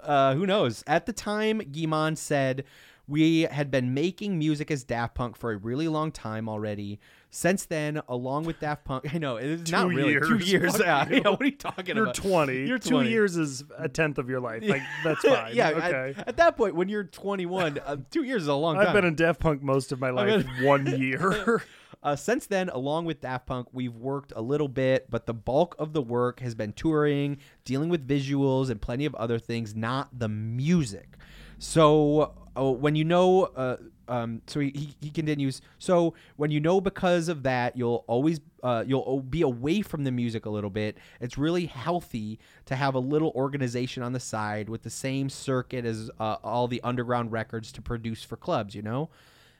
Uh, 0.00 0.34
who 0.34 0.46
knows? 0.46 0.84
At 0.86 1.06
the 1.06 1.12
time, 1.12 1.58
Guy-Man 1.58 2.16
said 2.16 2.64
we 3.08 3.42
had 3.42 3.70
been 3.70 3.92
making 3.94 4.38
music 4.38 4.70
as 4.70 4.84
Daft 4.84 5.14
Punk 5.14 5.36
for 5.36 5.52
a 5.52 5.56
really 5.56 5.88
long 5.88 6.12
time 6.12 6.48
already. 6.48 7.00
Since 7.30 7.66
then, 7.66 8.00
along 8.08 8.44
with 8.44 8.60
Daft 8.60 8.84
Punk, 8.84 9.12
I 9.14 9.18
know 9.18 9.36
it's 9.36 9.70
not 9.70 9.82
Two 9.84 9.88
really 9.96 10.14
two 10.20 10.36
years. 10.38 10.52
years. 10.52 10.78
Yeah, 10.80 11.08
yeah, 11.10 11.28
what 11.28 11.40
are 11.42 11.44
you 11.46 11.50
talking 11.52 11.96
You're 11.96 12.04
about? 12.04 12.14
20. 12.14 12.66
You're 12.66 12.78
Two 12.78 12.90
20. 12.90 13.10
years 13.10 13.36
is 13.36 13.64
a 13.78 13.88
tenth 13.88 14.18
of 14.18 14.28
your 14.28 14.40
life. 14.40 14.62
Like 14.64 14.82
that's 15.02 15.22
fine. 15.24 15.54
yeah, 15.54 15.70
Okay. 15.70 16.14
at, 16.16 16.28
at 16.28 16.36
that 16.36 16.56
point, 16.56 16.74
when 16.74 16.88
you're 16.88 17.04
21, 17.04 17.80
uh, 17.84 17.96
two 18.10 18.22
years 18.22 18.42
is 18.42 18.48
a 18.48 18.54
long 18.54 18.76
time. 18.76 18.88
I've 18.88 18.92
been 18.94 19.04
in 19.04 19.14
Daft 19.14 19.40
Punk 19.40 19.62
most 19.62 19.92
of 19.92 20.00
my 20.00 20.10
life. 20.10 20.46
been- 20.46 20.64
one 20.64 20.86
year. 21.00 21.62
Uh, 22.04 22.16
since 22.16 22.46
then, 22.46 22.68
along 22.70 23.04
with 23.04 23.20
Daft 23.20 23.46
Punk, 23.46 23.68
we've 23.72 23.94
worked 23.94 24.32
a 24.34 24.40
little 24.42 24.66
bit, 24.66 25.08
but 25.08 25.24
the 25.26 25.32
bulk 25.34 25.76
of 25.78 25.92
the 25.92 26.02
work 26.02 26.40
has 26.40 26.52
been 26.52 26.72
touring, 26.72 27.38
dealing 27.64 27.88
with 27.88 28.06
visuals, 28.08 28.70
and 28.70 28.80
plenty 28.82 29.04
of 29.06 29.14
other 29.14 29.38
things, 29.38 29.76
not 29.76 30.18
the 30.18 30.28
music. 30.28 31.16
So 31.60 32.34
uh, 32.56 32.70
when 32.70 32.94
you 32.94 33.04
know, 33.04 33.44
uh, 33.44 33.76
um, 34.08 34.42
so 34.46 34.60
he, 34.60 34.94
he- 35.00 35.10
continues. 35.10 35.60
So 35.78 36.14
when 36.36 36.50
you 36.50 36.60
know 36.60 36.80
because 36.80 37.28
of 37.28 37.42
that, 37.44 37.76
you'll 37.76 38.04
always 38.06 38.40
uh, 38.62 38.84
you'll 38.86 39.20
be 39.20 39.42
away 39.42 39.82
from 39.82 40.04
the 40.04 40.10
music 40.10 40.46
a 40.46 40.50
little 40.50 40.70
bit. 40.70 40.98
It's 41.20 41.38
really 41.38 41.66
healthy 41.66 42.38
to 42.66 42.76
have 42.76 42.94
a 42.94 42.98
little 42.98 43.32
organization 43.34 44.02
on 44.02 44.12
the 44.12 44.20
side 44.20 44.68
with 44.68 44.82
the 44.82 44.90
same 44.90 45.28
circuit 45.28 45.84
as 45.84 46.10
uh, 46.20 46.36
all 46.44 46.68
the 46.68 46.80
underground 46.82 47.32
records 47.32 47.72
to 47.72 47.82
produce 47.82 48.22
for 48.22 48.36
clubs. 48.36 48.74
You 48.74 48.82
know. 48.82 49.10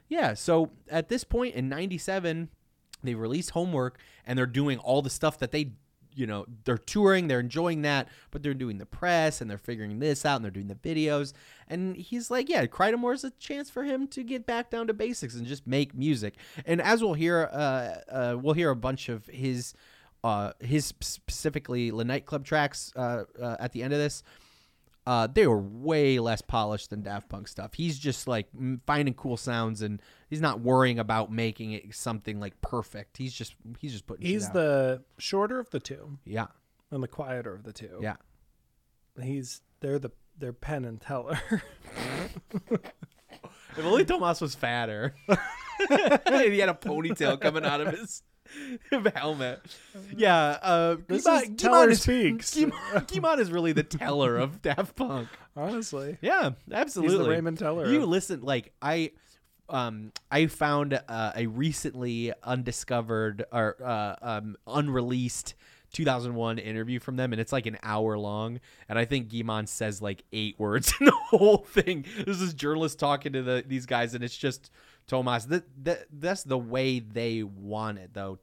Yeah, 0.09 0.35
so 0.35 0.73
at 0.91 1.09
this 1.09 1.25
point 1.25 1.55
in 1.55 1.71
97, 1.71 2.51
they 3.03 3.15
released 3.15 3.53
Homework 3.53 3.99
and 4.27 4.39
they're 4.39 4.45
doing 4.45 4.77
all 4.79 5.01
the 5.01 5.09
stuff 5.09 5.39
that 5.39 5.53
they, 5.53 5.73
you 6.15 6.27
know, 6.27 6.47
they're 6.65 6.79
touring, 6.79 7.29
they're 7.29 7.41
enjoying 7.41 7.83
that, 7.83 8.09
but 8.31 8.43
they're 8.43 8.55
doing 8.55 8.79
the 8.79 8.87
press 8.87 9.41
and 9.41 9.51
they're 9.51 9.59
figuring 9.59 9.99
this 9.99 10.25
out 10.25 10.37
and 10.37 10.45
they're 10.45 10.51
doing 10.51 10.69
the 10.69 10.75
videos. 10.75 11.33
And 11.69 11.97
he's 11.97 12.31
like, 12.31 12.49
yeah, 12.49 12.67
Crydamoure 12.67 13.15
is 13.15 13.25
a 13.25 13.31
chance 13.33 13.71
for 13.71 13.85
him 13.85 14.07
to 14.09 14.23
get 14.23 14.47
back 14.47 14.71
down 14.71 14.87
to 14.89 14.95
basics 14.95 15.35
and 15.35 15.47
just 15.47 15.67
make 15.67 15.95
music. 15.95 16.35
And 16.67 16.81
as 16.81 17.03
we'll 17.03 17.15
hear, 17.15 17.49
uh, 17.53 17.95
uh, 18.11 18.37
we'll 18.41 18.55
hear 18.55 18.71
a 18.71 18.77
bunch 18.77 19.09
of 19.09 19.27
his, 19.27 19.75
uh, 20.25 20.53
his 20.61 20.87
specifically 21.01 21.91
the 21.91 22.05
nightclub 22.05 22.45
tracks 22.45 22.93
uh, 22.97 23.25
uh, 23.41 23.57
at 23.59 23.73
the 23.73 23.83
end 23.83 23.93
of 23.93 23.99
this 23.99 24.23
uh, 25.07 25.27
they 25.27 25.47
were 25.47 25.59
way 25.59 26.19
less 26.19 26.43
polished 26.43 26.91
than 26.91 27.03
Daft 27.03 27.29
Punk 27.29 27.49
stuff. 27.49 27.75
He's 27.75 27.99
just 27.99 28.29
like 28.29 28.47
mm, 28.53 28.81
finding 28.87 29.15
cool 29.15 29.37
sounds, 29.37 29.83
and 29.83 30.01
he's 30.33 30.41
not 30.41 30.61
worrying 30.61 30.99
about 30.99 31.31
making 31.31 31.73
it 31.73 31.95
something 31.95 32.41
like 32.41 32.59
perfect. 32.63 33.19
He's 33.19 33.35
just 33.35 33.55
he's 33.79 33.93
just 33.93 34.07
putting. 34.07 34.25
He's 34.25 34.49
the 34.49 35.03
shorter 35.19 35.59
of 35.61 35.69
the 35.69 35.79
two. 35.79 36.17
Yeah. 36.25 36.47
And 36.91 37.03
the 37.03 37.09
quieter 37.09 37.53
of 37.55 37.65
the 37.65 37.73
two. 37.75 37.99
Yeah. 38.01 38.17
He's 39.23 39.61
they're 39.81 39.99
the 39.99 40.11
they're 40.39 40.55
Penn 40.55 40.87
and 40.87 40.99
Teller. 40.99 41.39
If 43.75 43.87
only 43.87 44.05
Thomas 44.05 44.41
was 44.43 44.55
fatter. 44.55 45.15
he 45.29 46.59
had 46.59 46.69
a 46.69 46.75
ponytail 46.75 47.41
coming 47.41 47.65
out 47.65 47.81
of 47.81 47.99
his 47.99 48.23
helmet. 49.15 49.63
Yeah, 50.15 50.59
uh, 50.63 50.97
This 51.09 51.25
Guy-Man- 51.25 51.53
is 51.53 51.57
Teller 51.57 51.95
speaks. 51.95 52.55
Guy-Man, 52.55 53.07
Guy-Man 53.07 53.41
is 53.41 53.51
really 53.51 53.73
the 53.73 53.83
teller 53.83 54.37
of 54.37 54.61
Daft 54.61 54.95
Punk. 54.97 55.29
Honestly. 55.57 56.19
Yeah, 56.21 56.51
absolutely. 56.71 57.17
He's 57.17 57.25
the 57.25 57.31
Raymond 57.31 57.59
Teller 57.59 57.91
You 57.91 58.05
listen, 58.05 58.43
like 58.43 58.75
I, 58.83 59.13
um, 59.73 60.13
I 60.31 60.47
found 60.47 61.01
uh, 61.09 61.33
a 61.35 61.47
recently 61.47 62.33
undiscovered 62.43 63.45
or 63.51 63.77
uh, 63.83 64.15
um, 64.21 64.57
unreleased 64.67 65.55
2001 65.93 66.59
interview 66.59 67.01
from 67.01 67.17
them, 67.17 67.33
and 67.33 67.41
it's 67.41 67.53
like 67.53 67.67
an 67.67 67.79
hour 67.83 68.19
long. 68.19 68.61
And 68.89 68.99
I 68.99 69.07
think 69.07 69.33
Guy-Man 69.33 69.67
says 69.67 70.03
like 70.03 70.25
eight 70.33 70.59
words 70.59 70.93
in 71.01 71.07
the 71.07 71.13
whole 71.13 71.59
thing. 71.59 72.05
This 72.25 72.41
is 72.41 72.55
journalist 72.55 72.99
talking 72.99 73.33
to 73.33 73.43
the 73.43 73.65
these 73.67 73.87
guys, 73.87 74.15
and 74.15 74.23
it's 74.23 74.37
just 74.37 74.71
Thomas. 75.07 75.47
That, 75.47 75.65
that 75.85 76.07
that's 76.13 76.45
the 76.45 76.59
way 76.59 77.01
they 77.01 77.43
want 77.43 77.99
it, 77.99 78.11
though. 78.13 78.39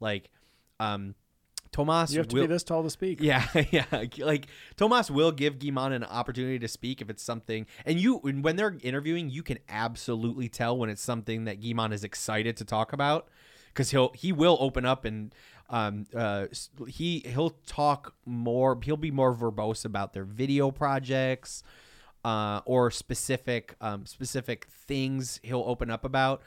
Like, 0.00 0.30
um. 0.78 1.14
Thomas 1.74 2.12
You 2.12 2.18
have 2.18 2.28
to 2.28 2.36
will, 2.36 2.42
be 2.44 2.46
this 2.46 2.62
tall 2.62 2.84
to 2.84 2.90
speak. 2.90 3.20
Yeah, 3.20 3.44
yeah. 3.72 3.84
Like 4.18 4.46
Thomas 4.76 5.10
will 5.10 5.32
give 5.32 5.58
Guy-Man 5.58 5.92
an 5.92 6.04
opportunity 6.04 6.60
to 6.60 6.68
speak 6.68 7.02
if 7.02 7.10
it's 7.10 7.22
something, 7.22 7.66
and 7.84 7.98
you 7.98 8.18
when 8.18 8.54
they're 8.54 8.78
interviewing, 8.82 9.28
you 9.28 9.42
can 9.42 9.58
absolutely 9.68 10.48
tell 10.48 10.78
when 10.78 10.88
it's 10.88 11.02
something 11.02 11.46
that 11.46 11.60
Guy-Man 11.60 11.92
is 11.92 12.04
excited 12.04 12.56
to 12.58 12.64
talk 12.64 12.92
about, 12.92 13.26
because 13.72 13.90
he'll 13.90 14.12
he 14.14 14.30
will 14.30 14.56
open 14.60 14.86
up 14.86 15.04
and 15.04 15.34
um 15.68 16.06
uh 16.14 16.46
he 16.86 17.24
he'll 17.26 17.56
talk 17.66 18.14
more. 18.24 18.78
He'll 18.80 18.96
be 18.96 19.10
more 19.10 19.34
verbose 19.34 19.84
about 19.84 20.12
their 20.12 20.24
video 20.24 20.70
projects, 20.70 21.64
uh, 22.24 22.60
or 22.66 22.92
specific 22.92 23.74
um 23.80 24.06
specific 24.06 24.68
things 24.86 25.40
he'll 25.42 25.64
open 25.66 25.90
up 25.90 26.04
about, 26.04 26.40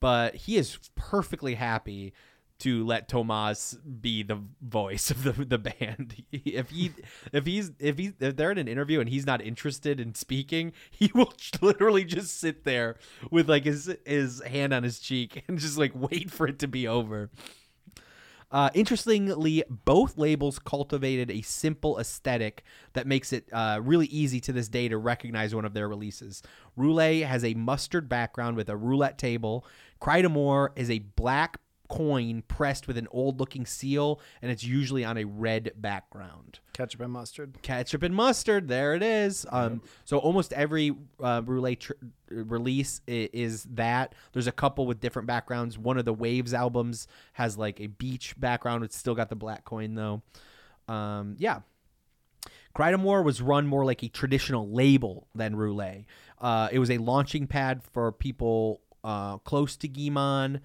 but 0.00 0.34
he 0.34 0.56
is 0.56 0.78
perfectly 0.94 1.56
happy 1.56 2.14
to 2.62 2.86
let 2.86 3.08
Thomas 3.08 3.74
be 3.74 4.22
the 4.22 4.40
voice 4.60 5.10
of 5.10 5.24
the 5.24 5.32
the 5.32 5.58
band. 5.58 6.24
If 6.32 6.70
he 6.70 6.92
if 7.32 7.46
he's 7.46 7.72
if 7.78 7.98
he's 7.98 8.12
if 8.20 8.36
they're 8.36 8.52
in 8.52 8.58
an 8.58 8.68
interview 8.68 9.00
and 9.00 9.08
he's 9.08 9.26
not 9.26 9.42
interested 9.42 9.98
in 9.98 10.14
speaking, 10.14 10.72
he 10.90 11.10
will 11.14 11.32
literally 11.60 12.04
just 12.04 12.38
sit 12.38 12.64
there 12.64 12.96
with 13.30 13.48
like 13.48 13.64
his 13.64 13.94
his 14.06 14.42
hand 14.42 14.72
on 14.72 14.82
his 14.82 15.00
cheek 15.00 15.44
and 15.48 15.58
just 15.58 15.76
like 15.76 15.92
wait 15.94 16.30
for 16.30 16.46
it 16.46 16.58
to 16.60 16.68
be 16.68 16.86
over. 16.86 17.30
Uh, 18.52 18.68
interestingly, 18.74 19.64
both 19.70 20.18
labels 20.18 20.58
cultivated 20.58 21.30
a 21.30 21.40
simple 21.40 21.98
aesthetic 21.98 22.62
that 22.92 23.06
makes 23.06 23.32
it 23.32 23.48
uh, 23.50 23.80
really 23.82 24.06
easy 24.06 24.40
to 24.40 24.52
this 24.52 24.68
day 24.68 24.88
to 24.88 24.98
recognize 24.98 25.54
one 25.54 25.64
of 25.64 25.72
their 25.72 25.88
releases. 25.88 26.42
Roulé 26.78 27.26
has 27.26 27.44
a 27.44 27.54
mustard 27.54 28.10
background 28.10 28.58
with 28.58 28.68
a 28.68 28.76
roulette 28.76 29.16
table. 29.16 29.64
Crydamoure 30.02 30.68
is 30.76 30.90
a 30.90 30.98
black 30.98 31.61
coin 31.92 32.42
pressed 32.48 32.88
with 32.88 32.96
an 32.96 33.06
old 33.10 33.38
looking 33.38 33.66
seal, 33.66 34.18
and 34.40 34.50
it's 34.50 34.64
usually 34.64 35.04
on 35.04 35.18
a 35.18 35.24
red 35.24 35.72
background. 35.76 36.58
Ketchup 36.72 37.02
and 37.02 37.12
mustard. 37.12 37.58
Ketchup 37.60 38.02
and 38.02 38.14
mustard. 38.14 38.66
There 38.66 38.94
it 38.94 39.02
is. 39.02 39.44
Um, 39.50 39.82
so 40.06 40.16
almost 40.16 40.54
every 40.54 40.96
uh, 41.20 41.42
Roulé 41.42 41.78
tr- 41.78 41.92
release 42.30 43.02
is 43.06 43.64
that. 43.64 44.14
There's 44.32 44.46
a 44.46 44.52
couple 44.52 44.86
with 44.86 45.00
different 45.00 45.28
backgrounds. 45.28 45.76
One 45.76 45.98
of 45.98 46.06
the 46.06 46.14
Waves 46.14 46.54
albums 46.54 47.06
has 47.34 47.58
like 47.58 47.78
a 47.78 47.88
beach 47.88 48.40
background. 48.40 48.84
It's 48.84 48.96
still 48.96 49.14
got 49.14 49.28
the 49.28 49.36
black 49.36 49.66
coin 49.66 49.94
though. 49.94 50.22
Um, 50.88 51.36
yeah. 51.38 51.60
Crydamoure 52.74 53.22
was 53.22 53.42
run 53.42 53.66
more 53.66 53.84
like 53.84 54.02
a 54.02 54.08
traditional 54.08 54.66
label 54.70 55.28
than 55.34 55.56
Roulé. 55.56 56.06
Uh, 56.40 56.70
it 56.72 56.78
was 56.78 56.90
a 56.90 56.96
launching 56.96 57.46
pad 57.46 57.82
for 57.82 58.10
people 58.12 58.80
uh, 59.04 59.36
close 59.38 59.76
to 59.76 59.88
Guy-Man. 59.88 60.62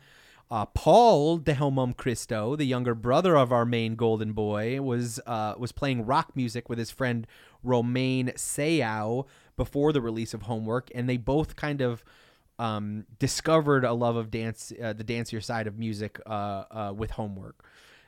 Uh, 0.50 0.66
Paul 0.66 1.40
de 1.40 1.54
Homem 1.54 1.94
Christo, 1.94 2.56
the 2.56 2.66
younger 2.66 2.96
brother 2.96 3.36
of 3.36 3.52
our 3.52 3.66
main 3.66 3.96
golden 3.96 4.32
boy, 4.32 4.82
was 4.82 5.20
uh, 5.26 5.56
was 5.58 5.74
playing 5.74 6.06
rock 6.06 6.36
music 6.36 6.70
with 6.70 6.80
his 6.80 6.90
friend 6.90 7.28
Romain 7.64 8.28
Sayao 8.36 9.26
before 9.58 9.92
the 9.92 10.02
release 10.02 10.34
of 10.34 10.44
Homework, 10.44 10.90
and 10.96 11.10
they 11.10 11.18
both 11.18 11.58
kind 11.58 11.82
of 11.82 12.04
um, 12.60 13.06
discovered 13.20 13.84
a 13.84 13.94
love 13.94 14.16
of 14.16 14.32
dance, 14.32 14.72
uh, 14.82 14.94
the 14.94 15.04
dancier 15.04 15.44
side 15.44 15.68
of 15.68 15.78
music 15.78 16.20
uh, 16.26 16.64
uh, 16.72 16.94
with 16.96 17.12
Homework. 17.12 17.66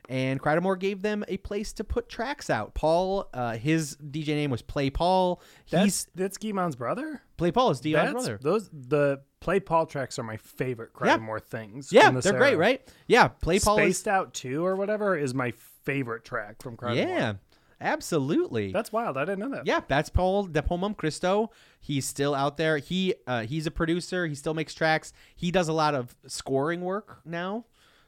and 0.08 0.42
Crydamoure 0.42 0.80
gave 0.80 1.02
them 1.02 1.24
a 1.28 1.38
place 1.38 1.74
to 1.74 1.84
put 1.84 2.10
tracks 2.10 2.50
out. 2.50 2.74
Paul, 2.74 3.30
uh, 3.34 3.58
his 3.58 3.96
DJ 3.98 4.30
name 4.30 4.50
was 4.50 4.62
Play 4.62 4.90
Paul. 4.90 5.42
He's 5.66 5.72
That's 5.72 6.08
that's 6.16 6.38
Guy-Man's 6.38 6.76
brother. 6.76 7.22
Play 7.38 7.52
Paul 7.52 7.72
is 7.72 7.80
Dion's 7.80 8.14
brother. 8.14 8.40
Those 8.42 8.70
the 8.70 9.22
Play 9.42 9.60
Paul 9.60 9.86
tracks 9.86 10.20
are 10.20 10.24
my 10.24 10.38
favorite 10.38 10.92
Yeah. 11.04 11.18
Crydamoure 11.18 11.42
things. 11.42 11.92
Yeah, 11.94 12.12
they're 12.12 12.34
great, 12.34 12.56
right? 12.58 12.82
Yeah, 13.08 13.30
Play 13.30 13.60
Paul 13.60 13.78
is- 13.80 13.98
Spaced 13.98 14.08
Out 14.08 14.34
Two 14.34 14.66
or 14.66 14.76
whatever 14.76 15.18
is 15.18 15.34
my 15.34 15.52
favorite 15.52 16.26
track 16.26 16.62
from 16.62 16.76
Crydamoure. 16.76 16.96
Yeah, 16.98 17.34
absolutely. 17.80 18.72
That's 18.72 18.92
wild. 18.92 19.18
I 19.18 19.22
didn't 19.26 19.40
know 19.40 19.50
that. 19.56 19.66
Yeah, 19.66 19.82
that's 19.88 20.10
Paul 20.10 20.44
De 20.48 20.62
Homem 20.62 20.94
Christo. 20.94 21.52
He's 21.80 22.06
still 22.06 22.36
out 22.36 22.58
there. 22.58 22.78
He 22.78 23.14
uh, 23.28 23.42
he's 23.44 23.66
a 23.66 23.72
producer. 23.72 24.28
He 24.28 24.36
still 24.36 24.54
makes 24.54 24.74
tracks. 24.74 25.14
He 25.36 25.52
does 25.52 25.68
a 25.68 25.74
lot 25.74 25.96
of 25.96 26.16
scoring 26.28 26.82
work 26.82 27.20
now. 27.26 27.66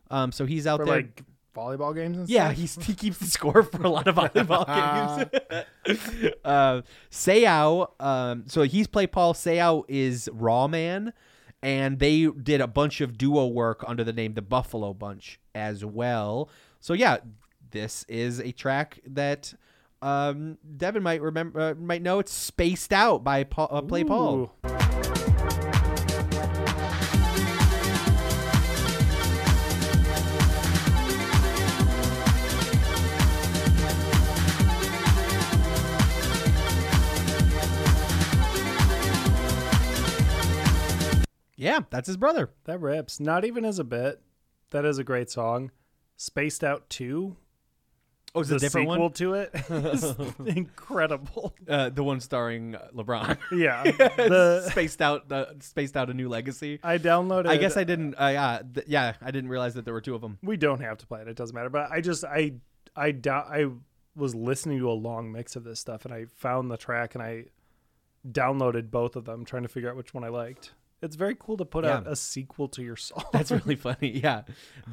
Um, 0.10 0.32
so 0.34 0.46
he's 0.46 0.68
out 0.68 0.80
For 0.82 0.86
there. 0.86 0.96
like 0.98 1.24
volleyball 1.56 1.94
games 1.96 2.18
and 2.18 2.30
yeah, 2.30 2.48
stuff. 2.48 2.58
he's, 2.58 2.86
he 2.86 2.94
keeps 2.94 3.18
the 3.18 3.26
score 3.26 3.64
for 3.64 3.84
a 3.84 3.90
lot 3.90 4.08
of 4.08 4.16
volleyball 4.16 4.66
games. 5.86 6.34
uh, 6.44 6.82
Seau, 7.12 7.88
um, 8.00 8.44
so 8.48 8.64
he's 8.64 8.88
play 8.88 9.08
Paul. 9.08 9.34
Seau 9.34 9.84
is 9.88 10.30
Raw 10.34 10.68
Man, 10.68 11.14
and 11.62 12.00
they 12.00 12.26
did 12.28 12.62
a 12.62 12.68
bunch 12.68 13.02
of 13.02 13.18
duo 13.18 13.48
work 13.48 13.84
under 13.88 14.04
the 14.04 14.14
name 14.14 14.34
the 14.34 14.42
Buffalo 14.42 14.94
Bunch 14.94 15.40
as 15.54 15.84
well. 15.86 16.50
So 16.80 16.94
yeah, 16.94 17.18
this 17.72 18.06
is 18.08 18.40
a 18.40 18.52
track 18.52 19.00
that 19.06 19.54
um, 20.02 20.58
Devin 20.78 21.04
might 21.04 21.22
remember, 21.22 21.60
uh, 21.60 21.74
might 21.76 22.02
know. 22.02 22.20
It's 22.20 22.34
spaced 22.34 22.94
out 22.94 23.24
by 23.24 23.44
Paul, 23.44 23.68
uh, 23.72 23.82
Play 23.82 24.04
Paul. 24.04 24.52
Yeah, 41.62 41.82
that's 41.92 42.08
his 42.08 42.18
brother. 42.18 42.50
That 42.64 42.82
rips. 42.82 43.20
Not 43.20 43.46
even 43.46 43.64
as 43.66 43.78
a 43.78 43.84
bit. 43.84 44.20
That 44.72 44.84
is 44.84 44.98
a 44.98 45.04
great 45.04 45.30
song. 45.30 45.70
Spaced 46.18 46.64
Out 46.64 46.90
2. 46.90 47.36
Oh, 48.34 48.40
it's 48.40 48.50
the 48.50 48.56
a 48.56 48.60
different 48.60 48.86
sequel 48.90 49.04
one? 49.04 49.12
to 49.14 49.34
it. 49.36 49.52
is 49.70 50.16
incredible. 50.56 51.54
Uh, 51.68 51.90
the 51.90 52.04
one 52.04 52.20
starring 52.20 52.76
uh, 52.76 52.88
LeBron. 52.96 53.38
Yeah, 53.52 53.84
the- 53.92 54.70
spaced 54.72 55.02
out, 55.02 55.28
the 55.30 55.56
spaced 55.60 55.96
out 55.98 56.10
a 56.10 56.14
new 56.14 56.30
legacy. 56.30 56.80
I 56.82 56.98
downloaded. 56.98 57.48
I 57.48 57.58
guess 57.58 57.76
I 57.78 57.84
didn't. 57.84 58.16
Uh, 58.16 58.28
yeah, 58.28 58.62
th- 58.74 58.88
yeah, 58.88 59.14
I 59.22 59.32
didn't 59.32 59.50
realize 59.50 59.74
that 59.74 59.84
there 59.86 59.94
were 59.94 60.02
two 60.02 60.16
of 60.16 60.22
them. 60.22 60.40
We 60.42 60.56
don't 60.58 60.80
have 60.80 60.98
to 61.00 61.08
play 61.08 61.22
it. 61.22 61.28
It 61.28 61.36
doesn't 61.36 61.54
matter. 61.54 61.70
But 61.70 61.92
I 61.92 62.00
just 62.00 62.24
I 62.24 62.54
I 62.96 63.12
do, 63.12 63.32
I 63.32 63.68
was 64.16 64.34
listening 64.34 64.80
to 64.80 64.90
a 64.90 64.94
long 64.94 65.32
mix 65.32 65.58
of 65.58 65.66
this 65.66 65.80
stuff 65.82 66.06
and 66.06 66.14
I 66.14 66.26
found 66.38 66.72
the 66.72 66.78
track 66.78 67.16
and 67.16 67.22
I 67.22 67.46
downloaded 68.30 68.92
both 68.92 69.16
of 69.18 69.26
them 69.26 69.44
trying 69.44 69.64
to 69.64 69.70
figure 69.70 69.90
out 69.90 69.98
which 69.98 70.14
one 70.14 70.24
I 70.24 70.30
liked. 70.30 70.72
It's 71.02 71.16
very 71.16 71.36
cool 71.40 71.58
to 71.58 71.66
put 71.66 71.84
out 71.84 72.06
a 72.06 72.16
sequel 72.16 72.68
to 72.70 72.84
your 72.84 72.96
song. 72.96 73.24
That's 73.34 73.52
really 73.52 73.76
funny. 73.88 74.20
Yeah, 74.20 74.44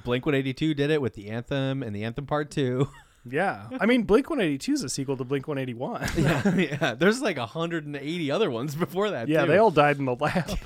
Blink 0.04 0.24
One 0.24 0.34
Eighty 0.34 0.54
Two 0.54 0.74
did 0.74 0.90
it 0.90 1.02
with 1.02 1.14
the 1.14 1.28
anthem 1.28 1.82
and 1.82 1.94
the 1.94 2.04
anthem 2.04 2.26
part 2.26 2.50
two. 2.50 2.88
yeah. 3.30 3.68
I 3.78 3.86
mean, 3.86 4.04
Blink 4.04 4.30
182 4.30 4.72
is 4.72 4.82
a 4.84 4.88
sequel 4.88 5.16
to 5.16 5.24
Blink 5.24 5.48
181. 5.48 6.08
yeah, 6.16 6.54
yeah. 6.54 6.94
There's 6.94 7.20
like 7.20 7.36
180 7.36 8.30
other 8.30 8.50
ones 8.50 8.74
before 8.74 9.10
that. 9.10 9.28
Yeah, 9.28 9.42
too. 9.42 9.52
they 9.52 9.58
all 9.58 9.70
died 9.70 9.98
in 9.98 10.04
the 10.04 10.14
lab. 10.14 10.58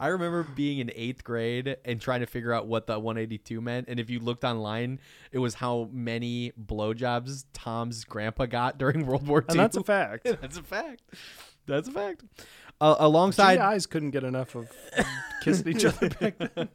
I 0.00 0.08
remember 0.08 0.42
being 0.42 0.80
in 0.80 0.90
eighth 0.96 1.22
grade 1.22 1.76
and 1.84 2.00
trying 2.00 2.20
to 2.20 2.26
figure 2.26 2.52
out 2.52 2.66
what 2.66 2.88
the 2.88 2.98
182 2.98 3.60
meant. 3.60 3.88
And 3.88 4.00
if 4.00 4.10
you 4.10 4.18
looked 4.18 4.42
online, 4.42 4.98
it 5.30 5.38
was 5.38 5.54
how 5.54 5.88
many 5.92 6.52
blowjobs 6.60 7.44
Tom's 7.52 8.04
grandpa 8.04 8.46
got 8.46 8.78
during 8.78 9.06
World 9.06 9.28
War 9.28 9.40
II. 9.40 9.46
And 9.50 9.60
that's 9.60 9.76
a 9.76 9.84
fact. 9.84 10.24
that's 10.24 10.58
a 10.58 10.62
fact. 10.62 11.02
That's 11.66 11.88
a 11.88 11.92
fact. 11.92 12.24
Uh, 12.80 12.96
alongside 12.98 13.56
GIs 13.56 13.86
couldn't 13.86 14.10
get 14.10 14.24
enough 14.24 14.54
of 14.54 14.70
kissing 15.42 15.68
each 15.76 15.84
other 15.84 16.08
back 16.08 16.34
then. 16.38 16.68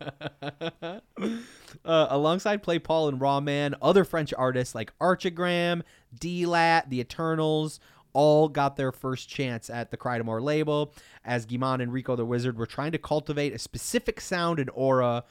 uh, 1.86 2.08
alongside 2.10 2.62
Play 2.62 2.78
Paul 2.78 3.10
and 3.10 3.20
Raw 3.20 3.40
Man, 3.40 3.74
other 3.82 4.04
French 4.04 4.34
artists 4.38 4.76
like 4.76 4.94
Archigram, 5.00 5.82
D-Lat, 6.20 6.90
The 6.90 7.00
Eternals, 7.00 7.80
all 8.14 8.48
got 8.48 8.78
their 8.78 8.92
first 8.92 9.30
chance 9.30 9.70
at 9.70 9.92
the 9.92 9.98
Crydamoure 9.98 10.42
label, 10.42 10.94
as 11.24 11.46
Guy-Man 11.46 11.82
and 11.82 11.92
Rico 11.92 12.16
the 12.16 12.26
Wizard 12.26 12.58
were 12.58 12.66
trying 12.66 12.92
to 12.92 12.98
cultivate 12.98 13.54
a 13.54 13.60
specific 13.60 14.22
sound 14.22 14.60
and 14.60 14.70
aura 14.74 15.24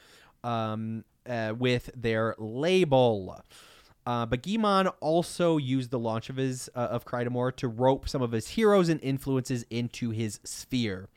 um, 0.43 1.05
uh, 1.27 1.55
with 1.59 1.91
their 1.97 2.35
label. 2.39 3.41
Uh, 4.07 4.27
but 4.27 4.43
Guy-Man 4.43 4.89
also 5.01 5.57
used 5.57 5.91
the 5.91 5.99
launch 5.99 6.29
of 6.29 6.37
his 6.37 6.69
uh, 6.75 6.79
of 6.91 7.07
Crydamoure 7.07 7.57
to 7.57 7.69
rope 7.69 8.09
some 8.09 8.23
of 8.23 8.33
his 8.33 8.49
heroes 8.49 8.89
and 8.89 9.01
influences 9.03 9.65
into 9.71 10.11
his 10.11 10.41
sphere. 10.45 11.09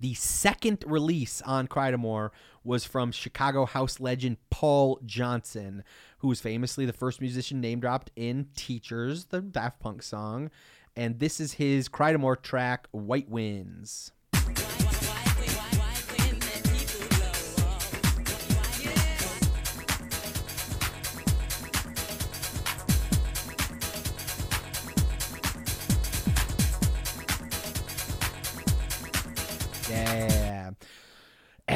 The 0.00 0.14
second 0.14 0.82
release 0.86 1.40
on 1.42 1.68
Crydamoure 1.68 2.30
was 2.64 2.84
from 2.84 3.12
Chicago 3.12 3.66
house 3.66 4.00
legend 4.00 4.38
Paul 4.50 5.00
Johnson, 5.04 5.84
who 6.18 6.28
was 6.28 6.40
famously 6.40 6.86
the 6.86 6.92
first 6.92 7.20
musician 7.20 7.60
name 7.60 7.80
dropped 7.80 8.10
in 8.16 8.48
Teachers, 8.56 9.26
the 9.26 9.40
Daft 9.40 9.78
Punk 9.78 10.02
song. 10.02 10.50
And 10.96 11.18
this 11.18 11.40
is 11.40 11.54
his 11.54 11.88
Crydamoure 11.88 12.42
track, 12.42 12.88
White 12.90 13.28
Winds. 13.28 14.12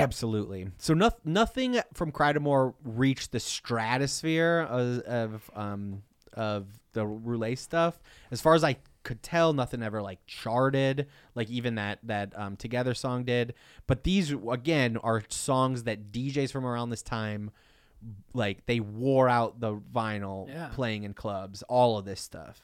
Absolutely. 0.06 0.68
So 0.78 0.94
no, 0.94 1.10
nothing 1.24 1.80
from 1.94 2.12
Crydamoure 2.12 2.74
reached 2.84 3.32
the 3.32 3.40
stratosphere 3.40 4.66
of 4.70 5.00
of, 5.00 5.50
um, 5.54 6.02
of 6.34 6.66
the 6.92 7.04
Roulé 7.04 7.58
stuff. 7.58 7.98
As 8.30 8.40
far 8.40 8.54
as 8.54 8.62
I 8.62 8.76
could 9.02 9.22
tell, 9.22 9.52
nothing 9.52 9.82
ever 9.82 10.00
like 10.02 10.18
charted, 10.26 11.06
like 11.34 11.50
even 11.50 11.74
that 11.76 11.98
that 12.04 12.32
um, 12.38 12.56
Together 12.56 12.94
song 12.94 13.24
did. 13.24 13.54
But 13.86 14.04
these 14.04 14.32
again 14.50 14.96
are 14.98 15.22
songs 15.28 15.82
that 15.84 16.12
DJs 16.12 16.52
from 16.52 16.64
around 16.64 16.90
this 16.90 17.02
time, 17.02 17.50
like 18.32 18.66
they 18.66 18.80
wore 18.80 19.28
out 19.28 19.60
the 19.60 19.76
vinyl 19.76 20.48
Yeah. 20.48 20.68
playing 20.72 21.02
in 21.04 21.14
clubs. 21.14 21.62
All 21.64 21.98
of 21.98 22.04
this 22.04 22.20
stuff. 22.20 22.60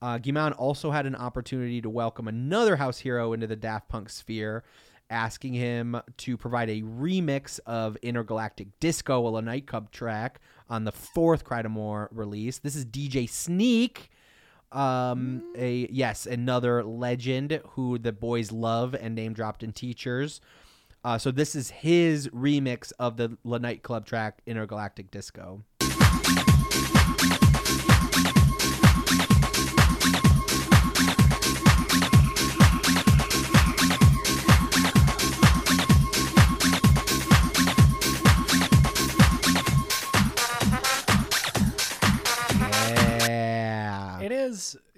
Uh, 0.00 0.16
Guy-Man 0.18 0.52
also 0.52 0.92
had 0.92 1.06
an 1.06 1.16
opportunity 1.16 1.80
to 1.82 1.90
welcome 1.90 2.28
another 2.28 2.76
house 2.76 2.98
hero 2.98 3.32
into 3.32 3.48
the 3.48 3.56
Daft 3.56 3.88
Punk 3.88 4.08
sphere, 4.10 4.62
asking 5.10 5.54
him 5.54 6.00
to 6.18 6.36
provide 6.36 6.70
a 6.70 6.82
remix 6.82 7.60
of 7.66 7.96
Intergalactic 8.02 8.68
Disco, 8.80 9.36
a 9.36 9.42
nightclub 9.42 9.90
track, 9.90 10.40
on 10.68 10.84
the 10.84 10.92
fourth 10.92 11.44
Crydamoure 11.44 12.08
release. 12.10 12.58
This 12.58 12.76
is 12.76 12.84
DJ 12.84 13.28
Sneak. 13.28 14.10
Um, 14.70 15.54
a 15.56 15.88
yes, 15.90 16.26
another 16.26 16.84
legend 16.84 17.60
who 17.70 17.98
the 17.98 18.12
boys 18.12 18.52
love 18.52 18.94
and 18.94 19.14
name 19.14 19.32
dropped 19.32 19.62
in 19.62 19.72
Teachers. 19.72 20.40
Uh, 21.04 21.16
so 21.16 21.30
this 21.30 21.54
is 21.54 21.70
his 21.70 22.28
remix 22.28 22.92
of 22.98 23.16
the 23.16 23.38
Le 23.44 23.58
Knight 23.58 23.82
Club 23.82 24.04
track 24.04 24.42
Intergalactic 24.46 25.10
Disco. 25.10 25.64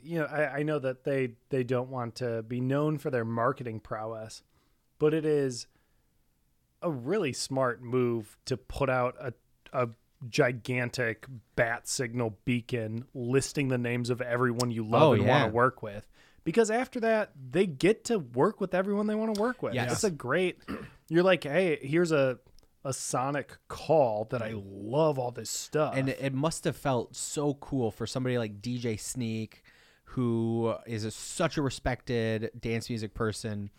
You 0.03 0.19
know, 0.19 0.27
I, 0.27 0.59
I 0.59 0.63
know 0.63 0.79
that 0.79 1.05
they 1.05 1.33
they 1.51 1.65
don't 1.65 1.91
want 1.91 2.17
to 2.17 2.43
be 2.43 2.61
known 2.61 2.99
for 2.99 3.11
their 3.11 3.25
marketing 3.25 3.81
prowess, 3.81 4.43
but 4.99 5.15
it 5.15 5.25
is 5.25 5.67
a 6.83 6.91
really 6.91 7.33
smart 7.33 7.83
move 7.83 8.37
to 8.47 8.57
put 8.57 8.89
out 8.91 9.15
a 9.21 9.33
a 9.73 9.89
gigantic 10.29 11.27
bat 11.57 11.89
signal 11.89 12.39
beacon 12.45 13.05
listing 13.15 13.69
the 13.69 13.79
names 13.79 14.11
of 14.11 14.21
everyone 14.21 14.71
you 14.71 14.85
love 14.85 15.03
Oh, 15.03 15.13
and 15.13 15.23
yeah. 15.25 15.29
want 15.41 15.51
to 15.51 15.55
work 15.55 15.83
with. 15.83 16.07
Because 16.45 16.71
after 16.71 17.01
that, 17.01 17.33
they 17.51 17.67
get 17.67 18.05
to 18.07 18.19
work 18.19 18.61
with 18.61 18.75
everyone 18.75 19.07
they 19.07 19.15
want 19.15 19.35
to 19.35 19.41
work 19.41 19.63
with. 19.63 19.75
Yes. 19.75 19.93
It's 19.93 20.05
a 20.05 20.11
great. 20.11 20.59
You're 21.09 21.23
like, 21.23 21.45
hey, 21.45 21.79
here's 21.83 22.13
a 22.13 22.39
a 22.83 22.95
sonic 22.95 23.59
call 23.69 24.27
that 24.31 24.41
I 24.41 24.53
love 24.55 25.19
all 25.19 25.31
this 25.33 25.51
stuff. 25.51 25.95
and 25.95 26.09
it, 26.09 26.19
it 26.19 26.33
must 26.33 26.65
have 26.65 26.77
felt 26.77 27.15
so 27.15 27.53
cool 27.55 27.91
for 27.91 28.07
somebody 28.07 28.39
like 28.39 28.63
DJ 28.63 28.99
Sneak, 28.99 29.63
who 30.15 30.75
is 30.87 31.05
a, 31.05 31.11
such 31.11 31.57
a 31.57 31.63
respected 31.63 32.51
dance 32.59 32.89
music 32.89 33.15
person, 33.15 33.71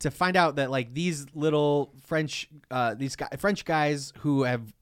to 0.00 0.10
find 0.10 0.36
out 0.36 0.56
that 0.56 0.70
like 0.70 0.94
these 0.94 1.26
little 1.34 1.92
French, 2.06 2.48
uh, 2.70 2.94
these 2.94 3.16
guy, 3.16 3.28
French 3.38 3.64
guys 3.64 4.12
who 4.18 4.42
have 4.44 4.74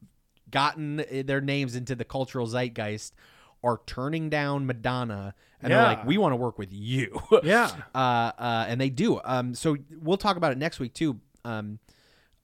gotten 0.51 1.05
their 1.27 1.41
names 1.41 1.77
into 1.77 1.95
the 1.95 2.05
cultural 2.05 2.47
zeitgeist 2.47 3.15
are 3.63 3.81
turning 3.87 4.31
down 4.31 4.67
Madonna 4.67 5.35
and 5.61 5.73
they're 5.73 5.83
like, 5.83 6.07
we 6.07 6.19
want 6.19 6.33
to 6.33 6.37
work 6.37 6.59
with 6.59 6.73
you. 6.73 7.21
Yeah. 7.43 7.71
uh, 7.95 8.33
uh, 8.39 8.67
and 8.69 8.81
they 8.81 8.91
do. 8.91 9.21
Um, 9.25 9.55
so 9.55 9.77
we'll 10.01 10.17
talk 10.17 10.37
about 10.37 10.53
it 10.53 10.59
next 10.59 10.79
week 10.79 10.95
too. 10.95 11.21
Um, 11.45 11.79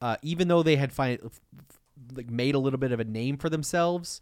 uh, 0.01 0.17
even 0.21 0.47
though 0.47 0.63
they 0.63 0.75
had 0.75 0.91
find, 0.91 1.19
like 2.13 2.29
made 2.29 2.55
a 2.55 2.59
little 2.59 2.79
bit 2.79 2.91
of 2.91 2.99
a 2.99 3.05
name 3.05 3.37
for 3.37 3.49
themselves, 3.49 4.21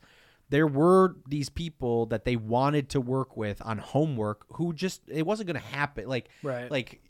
there 0.54 0.68
were 0.68 1.16
these 1.28 1.50
people 1.50 2.06
that 2.06 2.26
they 2.26 2.36
wanted 2.36 2.88
to 2.90 3.02
work 3.02 3.36
with 3.36 3.60
on 3.66 3.80
homework 3.80 4.46
who 4.58 4.72
just 4.72 5.02
it 5.08 5.26
wasn't 5.26 5.48
going 5.48 5.60
to 5.60 5.68
happen. 5.76 6.08
Like 6.08 6.30
Right. 6.44 6.70
like 6.70 7.02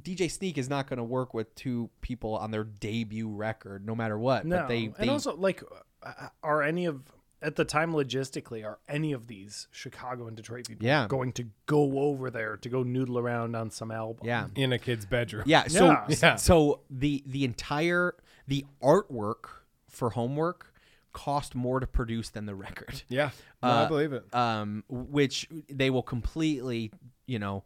DJ 0.00 0.30
Sneak 0.30 0.56
is 0.56 0.70
not 0.70 0.86
going 0.86 0.98
to 0.98 1.02
work 1.04 1.34
with 1.34 1.52
two 1.56 1.90
people 2.02 2.36
on 2.36 2.52
their 2.52 2.62
debut 2.62 3.28
record, 3.28 3.84
no 3.84 3.96
matter 3.96 4.16
what. 4.16 4.46
No, 4.46 4.58
but 4.58 4.68
they, 4.68 4.92
and 4.96 5.10
also 5.10 5.34
like, 5.36 5.60
uh, 6.04 6.28
are 6.44 6.62
any 6.62 6.84
of 6.86 7.02
at 7.42 7.56
the 7.56 7.64
time 7.64 7.92
logistically 7.92 8.64
are 8.64 8.78
any 8.88 9.12
of 9.12 9.26
these 9.26 9.66
Chicago 9.72 10.28
and 10.28 10.36
Detroit 10.36 10.68
people 10.68 10.86
Yeah. 10.86 11.08
going 11.08 11.32
to 11.32 11.46
go 11.66 11.98
over 11.98 12.30
there 12.30 12.56
to 12.58 12.68
go 12.68 12.84
noodle 12.84 13.18
around 13.18 13.56
on 13.56 13.70
some 13.70 13.90
album? 13.90 14.24
Yeah. 14.24 14.46
in 14.54 14.72
a 14.72 14.78
kid's 14.78 15.04
bedroom. 15.04 15.42
Yeah. 15.46 15.66
So 15.66 15.86
Yeah. 15.86 16.06
Yeah. 16.22 16.36
so 16.36 16.82
the 16.88 17.24
the 17.26 17.44
entire 17.44 18.14
the 18.46 18.64
artwork 18.80 19.48
for 19.88 20.10
homework 20.10 20.71
cost 21.12 21.54
more 21.54 21.80
to 21.80 21.86
produce 21.86 22.30
than 22.30 22.46
the 22.46 22.54
record. 22.54 23.02
Yeah. 23.08 23.30
No, 23.62 23.68
I 23.68 23.72
Uh, 23.82 23.88
believe 23.88 24.12
it. 24.12 24.34
Um, 24.34 24.84
which 24.88 25.48
they 25.68 25.90
will 25.90 26.02
completely, 26.02 26.90
you 27.26 27.38
know, 27.38 27.64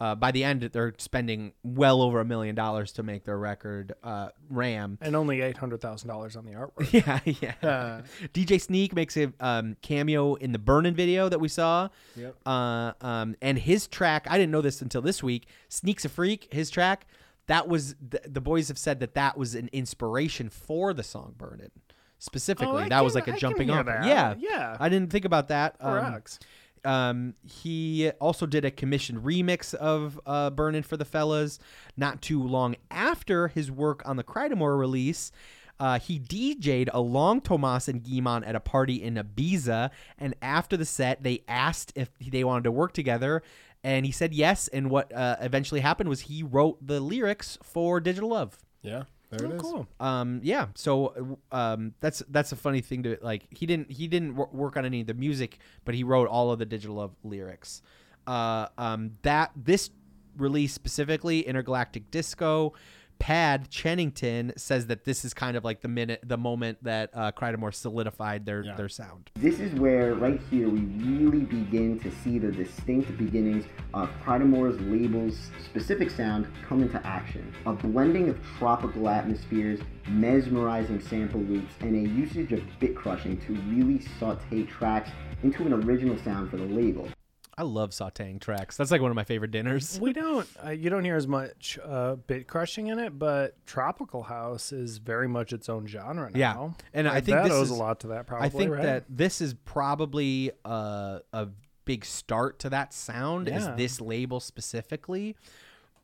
uh, 0.00 0.14
by 0.14 0.32
the 0.32 0.42
end 0.42 0.60
they're 0.62 0.92
spending 0.98 1.52
well 1.62 2.02
over 2.02 2.18
a 2.20 2.24
million 2.24 2.54
dollars 2.56 2.90
to 2.92 3.02
make 3.04 3.24
their 3.24 3.38
record 3.38 3.92
uh, 4.02 4.28
RAM. 4.50 4.98
and 5.00 5.14
only 5.14 5.40
eight 5.40 5.56
hundred 5.56 5.80
thousand 5.80 6.08
dollars 6.08 6.34
on 6.34 6.44
the 6.44 6.52
artwork. 6.52 6.92
Yeah, 6.92 7.20
yeah. 7.62 8.00
DJ 8.32 8.60
Sneak 8.60 8.92
makes 8.94 9.16
a 9.16 9.32
um, 9.38 9.76
cameo 9.82 10.34
in 10.34 10.50
the 10.50 10.58
Burnin' 10.58 10.94
video 10.96 11.28
that 11.28 11.38
we 11.40 11.46
saw. 11.48 11.88
Yep. 12.16 12.36
Uh, 12.44 12.92
um, 13.02 13.36
and 13.40 13.56
his 13.58 13.86
track, 13.86 14.26
I 14.28 14.36
didn't 14.36 14.50
know 14.50 14.62
this 14.62 14.82
until 14.82 15.00
this 15.00 15.22
week. 15.22 15.46
Sneak's 15.68 16.04
a 16.04 16.08
freak. 16.08 16.48
His 16.52 16.70
track, 16.70 17.06
that 17.46 17.68
was 17.68 17.94
the, 17.94 18.20
the 18.26 18.40
boys 18.40 18.66
have 18.68 18.78
said 18.78 18.98
that 18.98 19.14
that 19.14 19.38
was 19.38 19.54
an 19.54 19.68
inspiration 19.72 20.48
for 20.48 20.92
the 20.92 21.04
song 21.04 21.34
"Burnin'." 21.38 21.70
Specifically, 22.18 22.72
Oh, 22.74 22.76
I 22.86 22.88
that 22.88 23.04
was 23.04 23.14
like 23.14 23.28
a 23.28 23.34
I 23.34 23.36
jumping 23.36 23.70
off. 23.70 23.86
that. 23.86 24.06
Yeah, 24.06 24.34
Yeah. 24.38 24.76
I 24.80 24.88
didn't 24.88 25.10
think 25.10 25.24
about 25.24 25.48
that. 25.48 25.76
Um, 25.80 26.00
Correct. 26.00 26.46
um, 26.84 27.34
he 27.42 28.10
also 28.20 28.46
did 28.46 28.64
a 28.64 28.70
commissioned 28.70 29.18
remix 29.24 29.74
of 29.74 30.18
uh, 30.26 30.50
"Burnin' 30.50 30.82
for 30.82 30.96
the 30.96 31.04
Fellas." 31.04 31.58
Not 31.96 32.22
too 32.22 32.42
long 32.42 32.76
after 32.90 33.48
his 33.48 33.70
work 33.70 34.02
on 34.06 34.16
the 34.16 34.24
Crydamoure 34.24 34.78
release, 34.78 35.32
uh, 35.80 35.98
he 35.98 36.18
DJ'd 36.18 36.88
along 36.94 37.42
Thomas 37.42 37.88
and 37.88 38.02
Guy-Man 38.02 38.44
at 38.44 38.54
a 38.54 38.60
party 38.60 39.02
in 39.02 39.16
Ibiza, 39.16 39.90
and 40.18 40.34
after 40.40 40.76
the 40.76 40.84
set, 40.86 41.22
they 41.22 41.42
asked 41.48 41.92
if 41.96 42.10
they 42.20 42.44
wanted 42.44 42.64
to 42.64 42.72
work 42.72 42.92
together, 42.92 43.42
and 43.82 44.06
he 44.06 44.12
said 44.12 44.32
yes. 44.32 44.68
And 44.68 44.88
what 44.88 45.12
uh, 45.12 45.36
eventually 45.40 45.80
happened 45.80 46.08
was 46.08 46.22
he 46.22 46.42
wrote 46.42 46.78
the 46.86 47.00
lyrics 47.00 47.58
for 47.62 48.00
"Digital 48.00 48.30
Love." 48.30 48.56
Yeah. 48.82 49.04
There 49.30 49.46
it 49.48 49.54
is. 49.54 49.60
cool. 49.62 49.86
Um, 49.98 50.40
yeah. 50.42 50.68
So, 50.74 51.38
um, 51.50 51.94
that's 52.00 52.22
that's 52.28 52.52
a 52.52 52.56
funny 52.56 52.80
thing 52.80 53.02
to 53.04 53.18
like. 53.22 53.46
He 53.50 53.66
didn't 53.66 53.90
he 53.90 54.06
didn't 54.06 54.36
wor- 54.36 54.50
work 54.52 54.76
on 54.76 54.84
any 54.84 55.00
of 55.00 55.06
the 55.06 55.14
music, 55.14 55.58
but 55.84 55.94
he 55.94 56.04
wrote 56.04 56.28
all 56.28 56.50
of 56.52 56.58
the 56.58 56.66
digital 56.66 56.96
love 56.96 57.16
lyrics. 57.24 57.82
Uh, 58.26 58.68
um, 58.78 59.12
that 59.22 59.50
this 59.56 59.90
release 60.36 60.72
specifically, 60.72 61.40
Intergalactic 61.40 62.10
Disco. 62.10 62.74
Pad 63.18 63.70
Chennington 63.70 64.58
says 64.58 64.86
that 64.88 65.04
this 65.04 65.24
is 65.24 65.32
kind 65.32 65.56
of 65.56 65.64
like 65.64 65.80
the 65.80 65.88
minute, 65.88 66.20
the 66.24 66.36
moment 66.36 66.78
that 66.82 67.10
uh, 67.14 67.32
Crydamoure 67.32 67.74
solidified 67.74 68.44
their 68.46 68.62
their 68.76 68.88
sound. 68.88 69.30
This 69.34 69.60
is 69.60 69.72
where, 69.74 70.14
right 70.14 70.40
here, 70.50 70.68
we 70.68 70.80
really 70.80 71.40
begin 71.40 71.98
to 72.00 72.10
see 72.22 72.38
the 72.38 72.52
distinct 72.52 73.16
beginnings 73.16 73.64
of 73.92 74.10
Crydamoure's 74.24 74.80
label's 74.82 75.50
specific 75.64 76.10
sound 76.10 76.46
come 76.66 76.82
into 76.82 77.04
action. 77.06 77.52
A 77.66 77.72
blending 77.72 78.28
of 78.28 78.38
tropical 78.58 79.08
atmospheres, 79.08 79.80
mesmerizing 80.08 81.00
sample 81.00 81.40
loops, 81.40 81.72
and 81.80 81.94
a 81.94 82.08
usage 82.08 82.52
of 82.52 82.62
bit 82.80 82.94
crushing 82.94 83.38
to 83.42 83.54
really 83.72 84.04
saute 84.18 84.64
tracks 84.64 85.10
into 85.42 85.64
an 85.64 85.72
original 85.72 86.18
sound 86.18 86.50
for 86.50 86.56
the 86.56 86.64
label. 86.64 87.08
I 87.56 87.62
love 87.62 87.90
sautéing 87.90 88.40
tracks. 88.40 88.76
That's 88.76 88.90
like 88.90 89.00
one 89.00 89.10
of 89.10 89.14
my 89.14 89.24
favorite 89.24 89.50
dinners. 89.50 89.98
We 90.00 90.12
don't. 90.12 90.48
Uh, 90.64 90.70
you 90.70 90.90
don't 90.90 91.04
hear 91.04 91.16
as 91.16 91.28
much 91.28 91.78
uh, 91.84 92.16
bit 92.16 92.48
crushing 92.48 92.88
in 92.88 92.98
it, 92.98 93.18
but 93.18 93.54
tropical 93.66 94.24
house 94.24 94.72
is 94.72 94.98
very 94.98 95.28
much 95.28 95.52
its 95.52 95.68
own 95.68 95.86
genre 95.86 96.30
now. 96.30 96.38
Yeah, 96.38 96.84
and 96.92 97.08
I, 97.08 97.20
think 97.20 97.36
that 97.36 97.44
this 97.44 97.52
owes 97.52 97.70
is, 97.70 97.70
a 97.70 97.74
lot 97.74 98.00
to 98.00 98.08
that. 98.08 98.26
Probably. 98.26 98.46
I 98.46 98.50
think 98.50 98.72
right? 98.72 98.82
that 98.82 99.04
this 99.08 99.40
is 99.40 99.54
probably 99.64 100.50
a, 100.64 101.20
a 101.32 101.48
big 101.84 102.04
start 102.04 102.58
to 102.60 102.70
that 102.70 102.92
sound. 102.92 103.48
Is 103.48 103.68
this 103.76 104.00
label 104.00 104.40
specifically? 104.40 105.36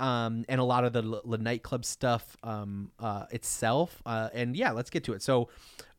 Um, 0.01 0.47
and 0.49 0.61
a 0.61 0.65
lot 0.65 0.85
of 0.85 0.95
the, 0.95 1.03
l- 1.03 1.21
the 1.27 1.37
nightclub 1.37 1.85
stuff 1.85 2.37
um, 2.43 2.91
uh, 2.99 3.27
itself, 3.31 4.01
uh, 4.07 4.31
and 4.33 4.57
yeah, 4.57 4.71
let's 4.71 4.89
get 4.89 5.05
to 5.05 5.13
it. 5.13 5.21
So, 5.23 5.51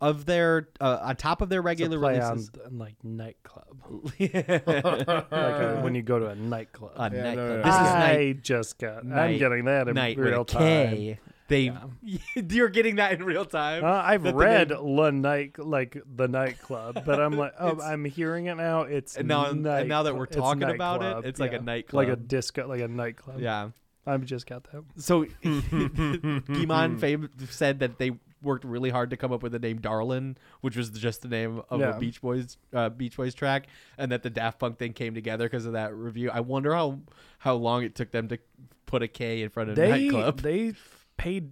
of 0.01 0.25
their 0.25 0.69
uh, 0.81 0.97
on 1.03 1.15
top 1.17 1.41
of 1.41 1.49
their 1.49 1.59
It's 1.59 1.65
a 1.65 1.85
regular 1.85 1.99
play 1.99 2.19
releases, 2.19 2.49
on, 2.55 2.65
on, 2.65 2.77
like 2.79 2.95
nightclub, 3.03 3.77
like 4.19 4.35
uh, 4.49 5.81
when 5.81 5.93
you 5.95 6.01
go 6.01 6.19
to 6.19 6.27
a 6.29 6.35
nightclub. 6.35 6.93
A 6.95 7.11
Yeah, 7.13 7.21
nightclub. 7.23 7.37
no, 7.37 7.55
no, 7.57 7.63
This 7.63 7.75
is 7.75 7.79
I 7.79 7.99
night. 8.15 8.41
just 8.41 8.79
got. 8.79 9.05
night 9.05 9.33
I'm 9.33 9.37
getting 9.37 9.65
that 9.65 9.87
in 9.87 9.93
night 9.95 10.17
with 10.17 10.27
real 10.27 10.41
a 10.41 10.45
time. 10.45 10.61
K. 10.61 11.19
They, 11.47 11.71
you're 12.49 12.69
getting 12.69 12.95
that 12.95 13.11
in 13.11 13.23
real 13.25 13.43
time. 13.43 13.83
Uh, 13.83 13.87
I've 14.05 14.23
That 14.23 14.31
the 14.31 14.37
read 14.37 14.69
name- 14.69 14.79
La 14.83 15.09
Night 15.11 15.59
like 15.59 15.97
the 16.15 16.27
nightclub, 16.29 17.03
but 17.05 17.19
I'm 17.19 17.33
like, 17.37 17.53
oh, 17.59 17.79
I'm 17.81 18.05
hearing 18.05 18.45
it 18.45 18.55
now. 18.55 18.83
It's 18.83 19.17
And 19.17 19.27
now- 19.27 19.47
and 19.47 19.61
now 19.63 20.03
that 20.03 20.15
we're 20.15 20.27
talking 20.27 20.63
about 20.63 21.01
it, 21.01 21.05
nightclub, 21.05 21.25
it's 21.25 21.39
like 21.41 21.51
a 21.51 21.55
yeah. 21.55 21.59
like 21.59 22.07
a 22.07 22.11
nightclub. 22.11 22.27
disco, 22.29 22.67
like 22.67 22.81
a 22.81 22.87
nightclub. 22.87 23.39
yeah. 23.41 23.69
I've 24.05 24.25
just 24.25 24.47
got 24.47 24.63
that. 24.71 24.83
So 24.97 25.25
Guy-Man 25.43 26.97
fame 26.97 27.29
said 27.49 27.79
that 27.79 27.97
they 27.97 28.11
worked 28.41 28.65
really 28.65 28.89
hard 28.89 29.11
to 29.11 29.17
come 29.17 29.31
up 29.31 29.43
with 29.43 29.51
the 29.51 29.59
name 29.59 29.79
Darlin, 29.79 30.35
which 30.61 30.75
was 30.75 30.89
just 30.89 31.21
the 31.21 31.27
name 31.27 31.61
of 31.69 31.79
Yeah. 31.79 31.95
a 31.95 31.99
Beach 31.99 32.21
Boys 32.21 32.57
uh, 32.73 32.89
Beach 32.89 33.15
Boys 33.15 33.33
track, 33.35 33.67
and 33.97 34.11
that 34.11 34.23
the 34.23 34.29
Daft 34.29 34.59
Punk 34.59 34.79
thing 34.79 34.93
came 34.93 35.13
together 35.13 35.45
because 35.45 35.65
of 35.65 35.73
that 35.73 35.93
review. 35.93 36.31
I 36.31 36.39
wonder 36.39 36.73
how 36.73 36.99
how 37.39 37.53
long 37.55 37.83
it 37.83 37.95
took 37.95 38.11
them 38.11 38.27
to 38.29 38.39
put 38.87 39.03
a 39.03 39.07
K 39.07 39.41
in 39.43 39.49
front 39.49 39.69
of 39.69 39.75
They 39.75 39.89
nightclub. 40.09 40.39
they 40.41 40.73
paid 41.17 41.51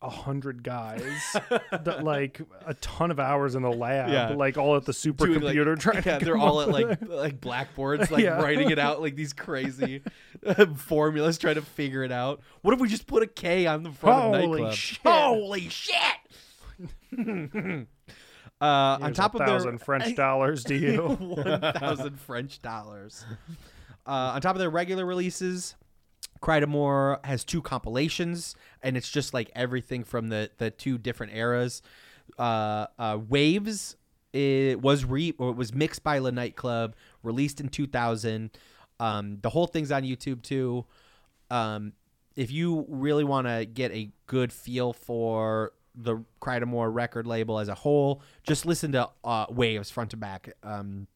a 0.00 0.08
hundred 0.08 0.62
guys 0.62 1.02
that, 1.72 2.04
like 2.04 2.40
a 2.66 2.74
ton 2.74 3.10
of 3.10 3.18
hours 3.18 3.56
in 3.56 3.62
the 3.62 3.70
lab, 3.72 4.10
Yeah. 4.10 4.28
like 4.28 4.56
all 4.56 4.76
at 4.76 4.84
the 4.84 4.92
Doing, 4.92 5.40
like- 5.40 5.56
supercomputer 5.56 5.78
trying 5.78 6.02
yeah, 6.06 6.18
to 6.18 6.24
they're 6.24 6.36
all 6.36 6.60
at 6.60 6.68
like 6.68 7.02
like 7.08 7.40
blackboards, 7.40 8.10
like 8.10 8.22
Yeah. 8.22 8.40
writing 8.40 8.70
it 8.70 8.78
out 8.78 9.00
like 9.00 9.16
these 9.16 9.32
crazy 9.32 10.02
formulas, 10.76 11.36
trying 11.38 11.56
to 11.56 11.62
figure 11.62 12.04
it 12.04 12.12
out. 12.12 12.40
What 12.62 12.74
if 12.74 12.80
we 12.80 12.88
just 12.88 13.06
put 13.08 13.22
a 13.24 13.26
K 13.26 13.66
on 13.66 13.82
the 13.82 13.90
front 13.90 14.34
of 14.36 14.40
Holy 14.40 14.60
nightclub? 14.62 14.74
shit. 14.74 15.00
Holy 15.04 15.68
shit! 15.68 15.94
uh, 18.60 18.98
on 19.00 19.12
top 19.14 19.34
of 19.34 19.38
their 19.38 19.48
thousand 19.48 19.78
French 19.78 20.14
dollars 20.16 20.64
to 20.64 20.76
you. 20.76 21.02
one 21.02 21.60
thousand 21.60 22.20
French 22.20 22.60
dollars. 22.62 23.24
Uh, 24.06 24.32
on 24.34 24.40
top 24.40 24.54
of 24.54 24.60
their 24.60 24.70
regular 24.70 25.04
releases, 25.04 25.74
Crydamoure 26.40 27.24
has 27.24 27.44
two 27.44 27.62
compilations, 27.62 28.54
and 28.82 28.96
it's 28.96 29.10
just 29.10 29.34
like 29.34 29.50
everything 29.54 30.04
from 30.04 30.28
the 30.28 30.50
the 30.58 30.70
two 30.70 30.98
different 30.98 31.34
eras. 31.34 31.82
Uh, 32.38 32.86
uh, 32.98 33.18
Waves 33.28 33.96
it 34.32 34.80
was 34.80 35.04
re 35.04 35.34
or 35.38 35.50
it 35.50 35.56
was 35.56 35.74
mixed 35.74 36.02
by 36.02 36.18
Le 36.18 36.30
Knight 36.30 36.56
Club, 36.56 36.94
released 37.22 37.60
in 37.60 37.68
two 37.68 37.86
thousand. 37.86 38.50
Um, 39.00 39.38
the 39.42 39.50
whole 39.50 39.66
thing's 39.66 39.90
on 39.90 40.02
YouTube 40.02 40.42
too. 40.42 40.84
Um, 41.50 41.92
if 42.36 42.50
you 42.50 42.84
really 42.88 43.24
want 43.24 43.46
to 43.46 43.64
get 43.64 43.90
a 43.92 44.10
good 44.26 44.52
feel 44.52 44.92
for 44.92 45.72
the 45.94 46.24
Crydamoure 46.40 46.92
record 46.92 47.26
label 47.26 47.58
as 47.58 47.68
a 47.68 47.74
whole, 47.74 48.22
just 48.46 48.66
listen 48.66 48.92
to 48.92 49.08
uh, 49.24 49.46
Waves 49.50 49.90
front 49.90 50.10
to 50.10 50.16
back. 50.16 50.52
Um, 50.62 51.06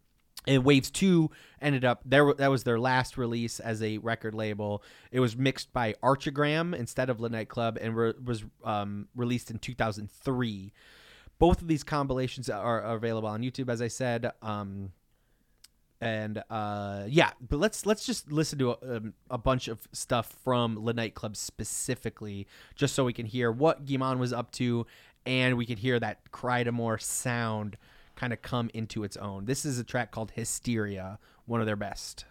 and 0.46 0.64
Waves 0.64 0.90
Two 0.90 1.30
ended 1.60 1.84
up 1.84 2.02
there. 2.04 2.32
That 2.34 2.50
was 2.50 2.64
their 2.64 2.78
last 2.78 3.16
release 3.16 3.60
as 3.60 3.82
a 3.82 3.98
record 3.98 4.34
label. 4.34 4.82
It 5.10 5.20
was 5.20 5.36
mixed 5.36 5.72
by 5.72 5.94
Archigram 6.02 6.74
instead 6.74 7.10
of 7.10 7.20
Le 7.20 7.28
Knight 7.28 7.48
Club, 7.48 7.78
and 7.80 7.96
re- 7.96 8.14
was 8.22 8.44
um, 8.64 9.08
released 9.14 9.50
in 9.50 9.58
2003. 9.58 10.72
Both 11.38 11.60
of 11.60 11.68
these 11.68 11.82
compilations 11.82 12.48
are, 12.48 12.80
available 12.80 13.28
on 13.28 13.42
YouTube, 13.42 13.68
as 13.68 13.82
I 13.82 13.88
said. 13.88 14.30
Um, 14.42 14.92
and 16.00 16.42
uh, 16.50 17.04
yeah, 17.06 17.30
but 17.40 17.60
let's 17.60 17.86
let's 17.86 18.04
just 18.04 18.32
listen 18.32 18.58
to 18.58 18.70
a, 18.70 18.96
um, 18.96 19.14
a 19.30 19.38
bunch 19.38 19.68
of 19.68 19.86
stuff 19.92 20.34
from 20.42 20.84
Le 20.84 20.92
Knight 20.92 21.14
Club 21.14 21.36
specifically, 21.36 22.48
just 22.74 22.94
so 22.96 23.04
we 23.04 23.12
can 23.12 23.26
hear 23.26 23.52
what 23.52 23.86
Guy-Man 23.86 24.18
was 24.18 24.32
up 24.32 24.50
to, 24.52 24.84
and 25.24 25.56
we 25.56 25.64
can 25.64 25.76
hear 25.76 26.00
that 26.00 26.30
Crydamoure 26.32 27.00
sound 27.00 27.76
kind 28.16 28.32
of 28.32 28.42
come 28.42 28.70
into 28.74 29.04
its 29.04 29.16
own. 29.16 29.44
This 29.44 29.64
is 29.64 29.78
a 29.78 29.84
track 29.84 30.10
called 30.10 30.32
Hysteria, 30.32 31.18
one 31.46 31.60
of 31.60 31.66
their 31.66 31.76
best. 31.76 32.24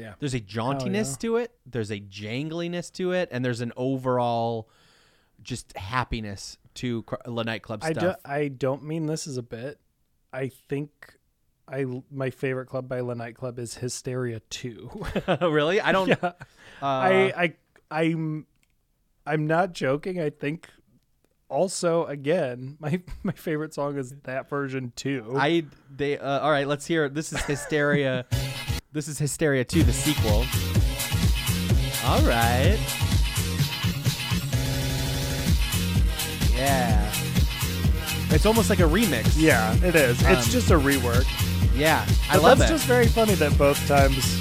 Yeah. 0.00 0.14
There's 0.18 0.34
a 0.34 0.40
jauntiness 0.40 1.12
yeah. 1.12 1.16
to 1.20 1.36
it. 1.36 1.52
There's 1.66 1.90
a 1.90 2.00
jangliness 2.00 2.90
to 2.92 3.12
it, 3.12 3.28
and 3.32 3.44
there's 3.44 3.60
an 3.60 3.72
overall 3.76 4.68
just 5.42 5.76
happiness 5.76 6.58
to 6.74 7.04
the 7.24 7.44
nightclub 7.44 7.80
I, 7.82 7.92
do, 7.92 8.00
stuff. 8.00 8.16
I 8.24 8.48
don't 8.48 8.84
mean 8.84 9.06
this 9.06 9.26
as 9.26 9.36
a 9.36 9.42
bit. 9.42 9.78
I 10.32 10.50
think 10.68 10.90
I 11.70 11.84
my 12.10 12.30
favorite 12.30 12.66
club 12.66 12.88
by 12.88 13.00
Le 13.00 13.14
Knight 13.14 13.36
Club 13.36 13.58
is 13.58 13.76
Hysteria 13.76 14.40
2. 14.50 15.06
really? 15.42 15.80
I 15.80 15.92
don't. 15.92 16.08
Yeah. 16.08 16.16
Uh, 16.22 16.32
I 16.82 17.32
I 17.36 17.54
I'm 17.90 18.46
I'm 19.26 19.46
not 19.46 19.72
joking. 19.72 20.20
I 20.20 20.30
think 20.30 20.68
also 21.48 22.06
again 22.06 22.76
my 22.80 23.00
my 23.22 23.32
favorite 23.32 23.74
song 23.74 23.98
is 23.98 24.14
that 24.24 24.48
version 24.48 24.92
too. 24.96 25.34
I 25.36 25.64
they 25.94 26.18
uh, 26.18 26.40
all 26.40 26.50
right. 26.50 26.66
Let's 26.66 26.86
hear. 26.86 27.06
it. 27.06 27.14
This 27.14 27.32
is 27.32 27.40
Hysteria. 27.42 28.26
this 28.92 29.08
is 29.08 29.18
Hysteria 29.18 29.64
2, 29.64 29.82
the 29.84 29.92
sequel. 29.92 30.44
All 32.04 32.22
right. 32.22 33.09
Yeah. 36.60 37.12
It's 38.32 38.46
almost 38.46 38.70
like 38.70 38.80
a 38.80 38.84
remix. 38.84 39.34
yeah, 39.36 39.74
it 39.82 39.94
is. 39.94 40.20
It's 40.22 40.46
Um, 40.46 40.50
just 40.52 40.70
a 40.70 40.74
rework. 40.78 41.24
Yeah, 41.76 42.06
I 42.28 42.34
But 42.34 42.42
love 42.42 42.58
that's 42.58 42.70
it. 42.70 42.74
just 42.74 42.86
very 42.86 43.06
funny 43.06 43.34
that 43.34 43.56
both 43.56 43.84
times 43.88 44.40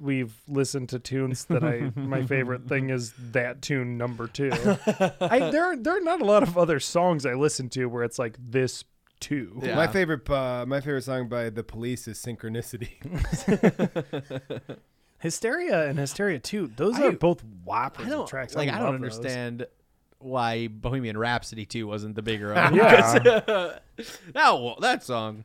we've 0.00 0.32
listened 0.46 0.88
to 0.90 0.98
tunes 1.00 1.44
that 1.46 1.64
I 1.64 1.90
my 1.98 2.24
favorite 2.24 2.68
thing 2.68 2.90
is 2.90 3.12
that 3.32 3.60
tune 3.60 3.98
number 3.98 4.28
two. 4.28 4.50
I, 5.20 5.50
there 5.50 5.64
are 5.64 5.76
there 5.76 5.96
are 5.96 6.00
not 6.00 6.20
a 6.22 6.24
lot 6.24 6.42
of 6.44 6.56
other 6.56 6.78
songs 6.78 7.26
I 7.26 7.34
listen 7.34 7.68
to 7.70 7.86
where 7.86 8.04
it's 8.04 8.18
like 8.18 8.36
this 8.38 8.84
two. 9.20 9.58
My 9.60 9.88
favorite, 9.88 10.30
uh, 10.30 10.64
my 10.68 10.80
favorite 10.80 11.02
song 11.02 11.28
by 11.28 11.50
the 11.50 11.64
Police 11.64 12.06
is 12.06 12.18
"Synchronicity." 12.18 12.90
Hysteria 15.18 15.88
and 15.88 15.98
Hysteria 15.98 16.38
two. 16.38 16.70
Those 16.76 16.96
I- 16.98 17.06
are 17.06 17.12
both 17.12 17.42
whoppers 17.64 18.06
I 18.06 18.10
don't 18.10 18.28
tracks. 18.28 18.54
like. 18.54 18.68
I, 18.70 18.78
don't 18.78 18.94
understand. 18.94 19.60
those. 19.60 19.68
Why 20.20 20.66
Bohemian 20.68 21.16
Rhapsody 21.16 21.64
2 21.64 21.86
wasn't 21.86 22.16
the 22.16 22.22
bigger. 22.22 22.52
One. 22.54 22.74
yeah. 22.74 23.18
that 24.32 24.76
that 24.80 25.02
song. 25.04 25.44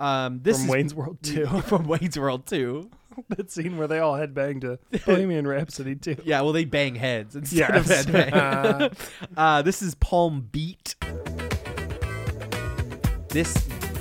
Um, 0.00 0.40
this 0.42 0.56
From 0.58 0.64
is 0.66 0.70
Wayne's 0.70 0.94
World 0.94 1.18
2. 1.22 1.46
from 1.62 1.86
Wayne's 1.86 2.18
World 2.18 2.46
2. 2.46 2.90
that 3.28 3.50
scene 3.50 3.76
where 3.76 3.86
they 3.86 3.98
all 4.00 4.14
headbang 4.14 4.60
to 4.62 4.78
Bohemian 5.06 5.46
Rhapsody 5.46 5.94
too. 5.94 6.16
Yeah, 6.24 6.40
well, 6.40 6.52
they 6.52 6.64
bang 6.64 6.94
heads 6.96 7.36
instead 7.36 7.58
Yes. 7.74 8.06
of 8.06 8.06
headbang. 8.12 9.10
uh, 9.36 9.62
this 9.62 9.82
is 9.82 9.94
Palm 9.96 10.48
Beat. 10.50 10.96
This, 13.28 13.52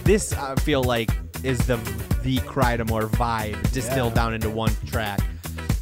this 0.04 0.34
I 0.34 0.56
feel 0.56 0.84
like 0.84 1.10
is 1.44 1.60
the 1.68 1.78
the 2.24 2.38
Crydamoure 2.40 3.10
vibe 3.10 3.72
distilled 3.74 4.14
Yeah. 4.14 4.16
down 4.24 4.34
into 4.34 4.50
one 4.50 4.72
track. 4.86 5.20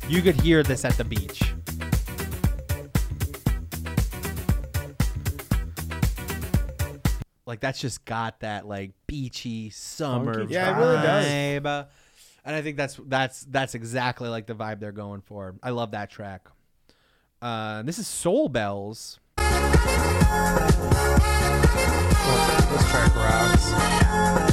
You 0.09 0.21
could 0.21 0.35
hear 0.41 0.63
this 0.63 0.83
at 0.83 0.93
the 0.97 1.03
beach. 1.03 1.53
Like 7.51 7.59
that's 7.59 7.81
just 7.81 8.05
got 8.05 8.39
that 8.39 8.65
like 8.65 8.91
beachy 9.07 9.71
summer 9.71 10.33
Funky 10.35 10.53
Yeah, 10.53 10.73
it 10.73 10.79
really 10.79 10.95
does. 11.01 11.25
vibe. 11.25 11.87
And 12.45 12.55
I 12.55 12.61
think 12.61 12.77
that's 12.77 12.97
that's 13.07 13.43
that's 13.43 13.75
exactly 13.75 14.29
like 14.29 14.47
the 14.47 14.55
vibe 14.55 14.79
they're 14.79 14.93
going 14.93 15.19
for. 15.19 15.55
I 15.61 15.71
love 15.71 15.91
that 15.91 16.09
track. 16.09 16.47
Uh, 17.41 17.81
this 17.81 17.99
is 17.99 18.07
Soul 18.07 18.47
Bells. 18.47 19.19
This 19.35 19.45
track 22.89 23.15
rocks. 23.17 24.50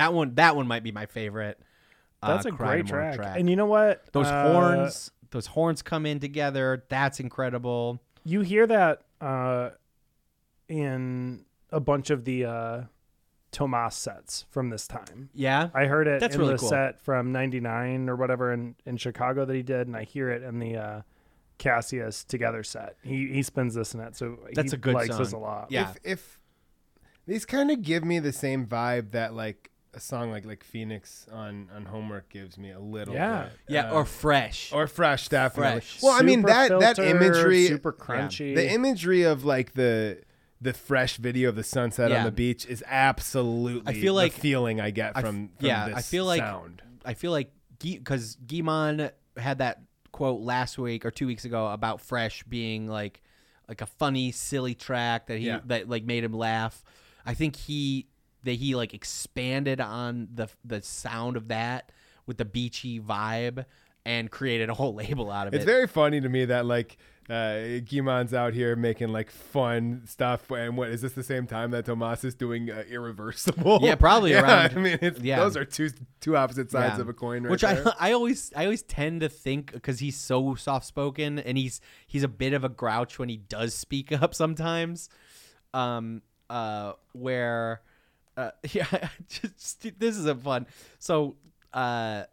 That 0.00 0.14
one 0.14 0.34
that 0.36 0.56
one 0.56 0.66
might 0.66 0.82
be 0.82 0.92
my 0.92 1.06
favorite. 1.06 1.60
uh, 2.22 2.28
That's 2.34 2.46
a 2.46 2.50
great 2.50 2.86
Crydamoure 2.86 3.14
track. 3.16 3.38
And 3.38 3.48
you 3.50 3.56
know 3.56 3.66
what? 3.66 4.10
Those 4.12 4.26
Uh, 4.26 4.52
horns, 4.52 5.10
those 5.30 5.46
horns 5.46 5.82
come 5.82 6.06
in 6.06 6.18
together. 6.20 6.84
That's 6.88 7.20
incredible. 7.20 8.00
You 8.24 8.40
hear 8.40 8.66
that 8.66 9.02
uh, 9.20 9.70
in 10.68 11.44
a 11.70 11.80
bunch 11.80 12.10
of 12.10 12.24
the 12.24 12.44
uh, 12.44 12.82
Thomas 13.52 13.94
sets 13.96 14.44
from 14.50 14.70
this 14.70 14.86
time. 14.86 15.30
Yeah, 15.34 15.70
I 15.74 15.86
heard 15.86 16.06
it 16.06 16.20
That's 16.20 16.34
in 16.34 16.40
really 16.40 16.54
the 16.54 16.58
cool. 16.60 16.68
set 16.68 17.00
from 17.00 17.32
'99 17.32 18.08
or 18.08 18.16
whatever 18.16 18.52
in, 18.52 18.76
in 18.86 18.96
Chicago 18.96 19.44
that 19.44 19.54
he 19.54 19.62
did, 19.62 19.86
and 19.86 19.96
I 19.96 20.04
hear 20.04 20.30
it 20.30 20.42
in 20.42 20.58
the 20.58 20.76
uh, 20.76 21.02
Cassius 21.58 22.24
Together 22.24 22.62
set. 22.62 22.96
He 23.02 23.28
he 23.28 23.42
spins 23.42 23.74
this 23.74 23.94
in 23.94 24.00
it, 24.00 24.16
so 24.16 24.38
That's 24.54 24.72
he 24.72 24.76
a 24.76 24.78
good 24.78 24.94
likes 24.94 25.16
this 25.16 25.32
a 25.32 25.38
lot. 25.38 25.66
Yeah. 25.70 25.90
If, 25.90 25.96
if 26.04 26.38
these 27.26 27.44
kind 27.44 27.70
of 27.70 27.82
give 27.82 28.04
me 28.04 28.18
the 28.18 28.32
same 28.32 28.66
vibe 28.66 29.10
that 29.12 29.34
like 29.34 29.69
a 29.94 30.00
song 30.00 30.30
like 30.30 30.44
like 30.44 30.62
Phoenix 30.64 31.26
on 31.32 31.68
on 31.74 31.84
Homework 31.86 32.28
gives 32.28 32.56
me 32.58 32.70
a 32.70 32.78
little. 32.80 33.14
Yeah. 33.14 33.44
bit. 33.44 33.52
Yeah, 33.68 33.90
Uh, 33.90 33.94
or 33.94 34.04
fresh. 34.04 34.72
or 34.72 34.86
fresh 34.86 35.28
definitely. 35.28 35.80
Fresh. 35.80 36.02
Well, 36.02 36.12
I 36.12 36.22
mean 36.22 36.40
Super 36.40 36.48
that 36.48 36.80
that 36.80 36.98
imagery, 36.98 37.66
super 37.66 37.96
yeah, 37.98 38.04
crunchy. 38.04 38.54
the 38.54 38.70
imagery 38.70 39.22
of 39.22 39.44
like 39.44 39.74
the 39.74 40.22
the 40.60 40.72
fresh 40.74 41.16
video 41.16 41.48
of 41.48 41.56
the 41.56 41.64
sunset 41.64 42.10
Yeah. 42.10 42.18
on 42.18 42.24
the 42.24 42.30
beach 42.32 42.66
is 42.66 42.84
absolutely. 42.86 43.90
I 43.96 44.00
feel 44.00 44.14
the 44.14 44.22
like- 44.24 44.32
feeling 44.32 44.80
I 44.80 44.90
get 44.90 45.16
I 45.16 45.20
f- 45.20 45.24
from, 45.26 45.48
from 45.58 45.66
yeah, 45.66 45.88
this 45.88 45.96
I 45.96 46.02
feel 46.02 46.24
like 46.24 46.40
sound. 46.42 46.82
I 47.04 47.14
feel 47.14 47.32
like 47.32 47.50
because 47.80 48.36
Guy-Man 48.46 49.10
had 49.36 49.58
that 49.58 49.80
quote 50.12 50.40
last 50.40 50.76
week 50.78 51.06
or 51.06 51.10
two 51.10 51.26
weeks 51.26 51.44
ago 51.44 51.68
about 51.68 52.00
Fresh 52.00 52.42
being 52.44 52.86
like 52.88 53.22
like 53.68 53.80
a 53.80 53.86
funny, 53.86 54.32
silly 54.32 54.74
track 54.74 55.28
that 55.28 55.38
he 55.38 55.46
Yeah. 55.46 55.60
that 55.66 55.88
like 55.88 56.04
made 56.04 56.24
him 56.24 56.32
laugh. 56.34 56.82
I 57.24 57.34
think 57.34 57.56
he 57.56 58.06
that 58.44 58.52
he 58.52 58.74
like 58.74 58.94
expanded 58.94 59.80
on 59.80 60.28
the 60.34 60.48
the 60.64 60.82
sound 60.82 61.36
of 61.36 61.48
that 61.48 61.90
with 62.26 62.38
the 62.38 62.44
beachy 62.44 63.00
vibe 63.00 63.64
and 64.06 64.30
created 64.30 64.70
a 64.70 64.74
whole 64.74 64.94
label 65.02 65.30
out 65.30 65.46
of 65.46 65.54
It's 65.54 65.62
it. 65.64 65.68
It's 65.68 65.70
very 65.70 65.86
funny 65.86 66.20
to 66.20 66.28
me 66.28 66.46
that 66.46 66.64
like 66.66 66.96
uh, 67.28 67.78
Guy-Man's 67.88 68.34
out 68.34 68.54
here 68.54 68.74
making 68.74 69.10
like 69.10 69.30
fun 69.30 70.02
stuff, 70.06 70.50
and 70.50 70.76
what 70.76 70.88
is 70.88 71.00
this 71.00 71.12
the 71.12 71.22
same 71.22 71.46
time 71.46 71.70
that 71.70 71.84
Thomas 71.84 72.24
is 72.24 72.34
doing 72.34 72.68
uh, 72.70 72.82
irreversible? 72.90 73.78
Yeah, 73.82 73.94
probably 73.94 74.30
yeah, 74.32 74.42
around- 74.42 74.76
I 74.76 74.80
mean, 74.80 74.98
it's, 75.00 75.20
yeah. 75.20 75.38
those 75.38 75.56
are 75.56 75.64
two 75.64 75.90
two 76.20 76.36
opposite 76.36 76.72
sides 76.72 76.96
Yeah. 76.96 77.02
of 77.02 77.08
a 77.08 77.12
coin, 77.12 77.44
right 77.44 77.50
Which 77.52 77.60
there. 77.60 77.86
I 77.86 77.92
I 78.10 78.12
always 78.14 78.52
I 78.56 78.64
always 78.64 78.82
tend 78.82 79.20
to 79.20 79.28
think 79.28 79.72
because 79.72 80.00
he's 80.00 80.16
so 80.16 80.56
soft 80.56 80.86
spoken 80.86 81.38
and 81.38 81.56
he's 81.56 81.80
he's 82.06 82.24
a 82.24 82.28
bit 82.28 82.52
of 82.52 82.64
a 82.64 82.68
grouch 82.68 83.18
when 83.20 83.28
he 83.28 83.36
does 83.36 83.74
speak 83.74 84.10
up 84.10 84.34
sometimes, 84.34 85.08
um 85.72 86.22
uh 86.48 86.94
where 87.12 87.82
uh 88.36 88.50
yeah 88.72 89.08
just 89.28 89.98
this 89.98 90.16
is 90.16 90.26
a 90.26 90.34
fun 90.34 90.66
so 90.98 91.36
uh 91.72 92.24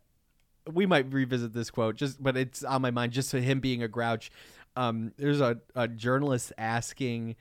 we 0.71 0.85
might 0.85 1.11
revisit 1.11 1.53
this 1.53 1.69
quote 1.69 1.95
just 1.95 2.21
but 2.21 2.35
it's 2.35 2.63
on 2.63 2.81
my 2.81 2.91
mind 2.91 3.11
just 3.11 3.31
him 3.31 3.59
being 3.59 3.83
a 3.83 3.87
grouch. 3.87 4.31
Um 4.75 5.13
there's 5.17 5.41
a, 5.41 5.57
a 5.75 5.87
journalist 5.87 6.53
asking 6.57 7.35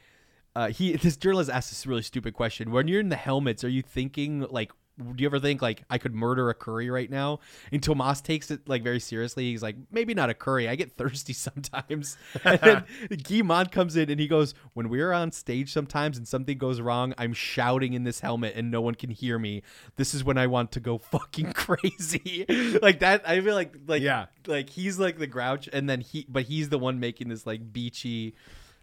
uh 0.54 0.68
he 0.68 0.96
this 0.96 1.16
journalist 1.16 1.50
asked 1.50 1.70
this 1.70 1.86
really 1.86 2.02
stupid 2.02 2.34
question. 2.34 2.70
When 2.70 2.88
you're 2.88 3.00
in 3.00 3.08
the 3.08 3.16
helmets 3.16 3.64
are 3.64 3.68
you 3.68 3.82
thinking 3.82 4.46
like 4.50 4.72
do 4.98 5.23
you 5.23 5.27
ever 5.28 5.39
think 5.39 5.60
like 5.60 5.82
I 5.90 5.98
could 5.98 6.14
murder 6.14 6.48
a 6.48 6.55
curry 6.55 6.89
right 6.89 7.10
now? 7.10 7.40
And 7.70 7.82
Thomas 7.82 8.20
takes 8.23 8.51
it 8.51 8.66
like 8.68 8.82
very 8.82 8.98
seriously. 8.98 9.51
He's 9.51 9.62
like, 9.62 9.77
maybe 9.90 10.14
not 10.14 10.31
a 10.31 10.35
curry. 10.35 10.68
I 10.68 10.74
get 10.74 10.93
thirsty 10.93 11.32
sometimes. 11.35 12.16
and 12.44 12.59
then 12.60 12.85
Guy-Man 13.23 13.66
comes 13.66 13.97
in 13.97 14.09
and 14.10 14.18
he 14.18 14.27
goes, 14.27 14.55
when 14.73 14.89
we're 14.89 15.12
on 15.12 15.32
stage 15.32 15.73
sometimes 15.73 16.16
and 16.16 16.27
something 16.27 16.56
goes 16.56 16.81
wrong, 16.81 17.12
I'm 17.18 17.35
shouting 17.35 17.93
in 17.93 18.05
this 18.05 18.20
helmet 18.20 18.55
and 18.56 18.70
no 18.70 18.81
one 18.81 18.94
can 18.94 19.10
hear 19.10 19.39
me. 19.39 19.62
This 19.97 20.14
is 20.14 20.24
when 20.24 20.39
I 20.39 20.47
want 20.47 20.73
to 20.73 20.81
go 20.81 20.97
fucking 21.12 21.52
crazy. 21.52 22.47
like 22.81 23.01
that. 23.01 23.28
I 23.28 23.40
feel 23.43 23.55
like 23.55 23.74
like 23.86 24.02
Yeah. 24.02 24.27
like 24.47 24.70
he's 24.70 24.98
like 24.98 25.18
the 25.18 25.27
grouch, 25.27 25.68
and 25.73 25.90
then 25.90 26.01
he 26.01 26.24
but 26.28 26.44
he's 26.44 26.70
the 26.70 26.78
one 26.78 26.98
making 27.01 27.28
this 27.28 27.47
like 27.47 27.73
beachy, 27.73 28.35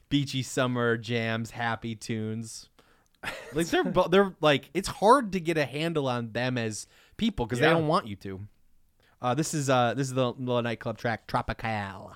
beachy 0.10 0.44
summer 0.44 0.96
jams, 0.98 1.52
happy 1.52 1.96
tunes. 1.96 2.70
Like 3.54 3.68
they're 3.68 3.84
they're 4.10 4.36
like 4.42 4.70
it's 4.74 4.88
hard 4.88 5.32
to 5.34 5.40
get 5.40 5.58
a 5.58 5.66
handle 5.66 6.08
on 6.08 6.32
them 6.32 6.58
as 6.58 6.88
people 7.18 7.46
because 7.46 7.60
Yeah. 7.60 7.68
they 7.70 7.74
don't 7.74 7.88
want 7.88 8.08
you 8.08 8.16
to. 8.18 8.42
Uh, 9.22 9.34
this 9.34 9.54
is 9.54 9.70
uh 9.70 9.94
this 9.94 10.08
is 10.08 10.14
the 10.14 10.34
little 10.34 10.62
nightclub 10.62 10.98
track 10.98 11.28
Tropical. 11.28 12.14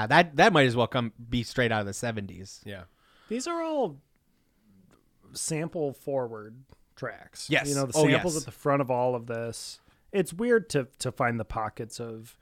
Yeah, 0.00 0.06
that 0.08 0.36
that 0.36 0.52
might 0.52 0.66
as 0.66 0.76
well 0.76 0.86
come 0.86 1.12
be 1.28 1.42
straight 1.42 1.72
out 1.72 1.80
of 1.80 1.86
the 1.86 1.92
seventies. 1.94 2.60
yeah. 2.64 2.82
These 3.28 3.46
are 3.46 3.62
all 3.62 3.96
sample 5.32 5.92
forward 5.92 6.56
tracks. 6.96 7.48
Yes. 7.48 7.68
You 7.68 7.74
know, 7.74 7.86
the 7.86 7.96
Oh, 7.96 8.06
samples 8.08 8.34
yes. 8.34 8.42
at 8.42 8.46
the 8.46 8.52
front 8.52 8.82
of 8.82 8.90
all 8.90 9.14
of 9.14 9.26
this. 9.26 9.80
It's 10.12 10.32
weird 10.32 10.68
to 10.70 10.88
to 10.98 11.12
find 11.12 11.38
the 11.38 11.44
pockets 11.44 12.00
of 12.00 12.36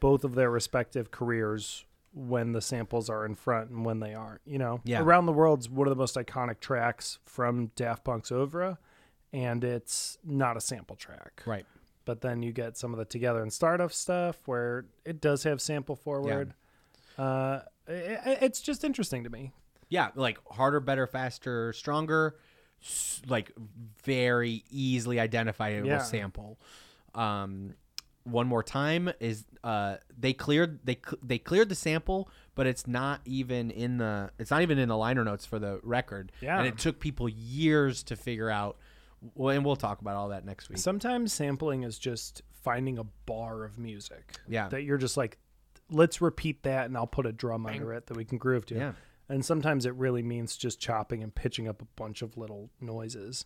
both 0.00 0.22
of 0.24 0.34
their 0.34 0.50
respective 0.50 1.10
careers 1.10 1.84
when 2.14 2.52
the 2.52 2.60
samples 2.60 3.10
are 3.10 3.26
in 3.26 3.34
front 3.34 3.70
and 3.70 3.84
when 3.84 4.00
they 4.00 4.14
aren't. 4.14 4.40
You 4.46 4.58
know, 4.58 4.80
Yeah. 4.84 5.02
Around 5.02 5.26
the 5.26 5.32
World's 5.32 5.68
one 5.68 5.86
of 5.86 5.90
the 5.90 5.98
most 5.98 6.16
iconic 6.16 6.60
tracks 6.60 7.18
from 7.24 7.66
Daft 7.76 8.04
Punk's 8.04 8.30
oeuvre, 8.30 8.78
and 9.32 9.62
it's 9.64 10.18
not 10.24 10.56
a 10.56 10.60
sample 10.60 10.96
track. 10.96 11.42
Right. 11.44 11.66
But 12.04 12.20
then 12.22 12.42
you 12.42 12.52
get 12.52 12.78
some 12.78 12.92
of 12.94 12.98
the 12.98 13.04
Together 13.04 13.42
and 13.42 13.52
Stardust 13.52 14.00
stuff 14.00 14.38
where 14.46 14.86
it 15.04 15.20
does 15.20 15.42
have 15.42 15.60
sample 15.60 15.96
forward. 15.96 16.54
Uh, 17.18 17.60
i 17.88 17.92
i- 17.92 18.38
it's 18.42 18.60
just 18.60 18.84
interesting 18.84 19.24
to 19.24 19.30
me. 19.30 19.52
Yeah, 19.88 20.10
like 20.14 20.38
harder, 20.50 20.80
better, 20.80 21.06
faster, 21.06 21.72
stronger, 21.72 22.36
like 23.26 23.52
very 24.04 24.64
easily 24.70 25.18
identifiable 25.18 25.88
Yeah. 25.88 25.98
sample. 26.02 26.58
Um, 27.14 27.74
one 28.24 28.46
more 28.46 28.62
time 28.62 29.10
is 29.20 29.46
uh 29.64 29.96
they 30.18 30.34
cleared 30.34 30.80
they 30.84 30.98
they 31.22 31.38
cleared 31.38 31.70
the 31.70 31.74
sample, 31.74 32.28
but 32.54 32.66
it's 32.66 32.86
not 32.86 33.20
even 33.24 33.70
in 33.70 33.96
the 33.96 34.30
it's 34.38 34.50
not 34.50 34.60
even 34.62 34.78
in 34.78 34.88
the 34.90 34.96
liner 34.96 35.24
notes 35.24 35.46
for 35.46 35.58
the 35.58 35.80
record. 35.82 36.30
Yeah. 36.42 36.58
and 36.58 36.66
it 36.66 36.76
took 36.78 37.00
people 37.00 37.28
years 37.28 38.02
to 38.04 38.16
figure 38.16 38.50
out. 38.50 38.76
Well, 39.34 39.56
and 39.56 39.64
we'll 39.64 39.74
talk 39.76 40.00
about 40.00 40.14
all 40.14 40.28
that 40.28 40.44
next 40.44 40.68
week. 40.68 40.78
Sometimes 40.78 41.32
sampling 41.32 41.82
is 41.82 41.98
just 41.98 42.42
finding 42.62 42.98
a 42.98 43.04
bar 43.26 43.64
of 43.64 43.76
music. 43.78 44.36
Yeah. 44.46 44.68
That 44.68 44.82
you're 44.82 44.98
just 44.98 45.16
like, 45.16 45.38
let's 45.90 46.20
repeat 46.20 46.62
that 46.64 46.86
and 46.86 46.96
I'll 46.96 47.06
put 47.06 47.26
a 47.26 47.32
drum 47.32 47.66
under 47.66 47.92
it 47.92 48.06
that 48.06 48.16
we 48.16 48.24
can 48.24 48.38
groove 48.38 48.66
to. 48.66 48.74
Yeah. 48.74 48.92
And 49.28 49.44
sometimes 49.44 49.84
it 49.84 49.94
really 49.94 50.22
means 50.22 50.56
just 50.56 50.80
chopping 50.80 51.22
and 51.22 51.34
pitching 51.34 51.68
up 51.68 51.82
a 51.82 51.86
bunch 51.96 52.22
of 52.22 52.36
little 52.36 52.70
noises. 52.80 53.44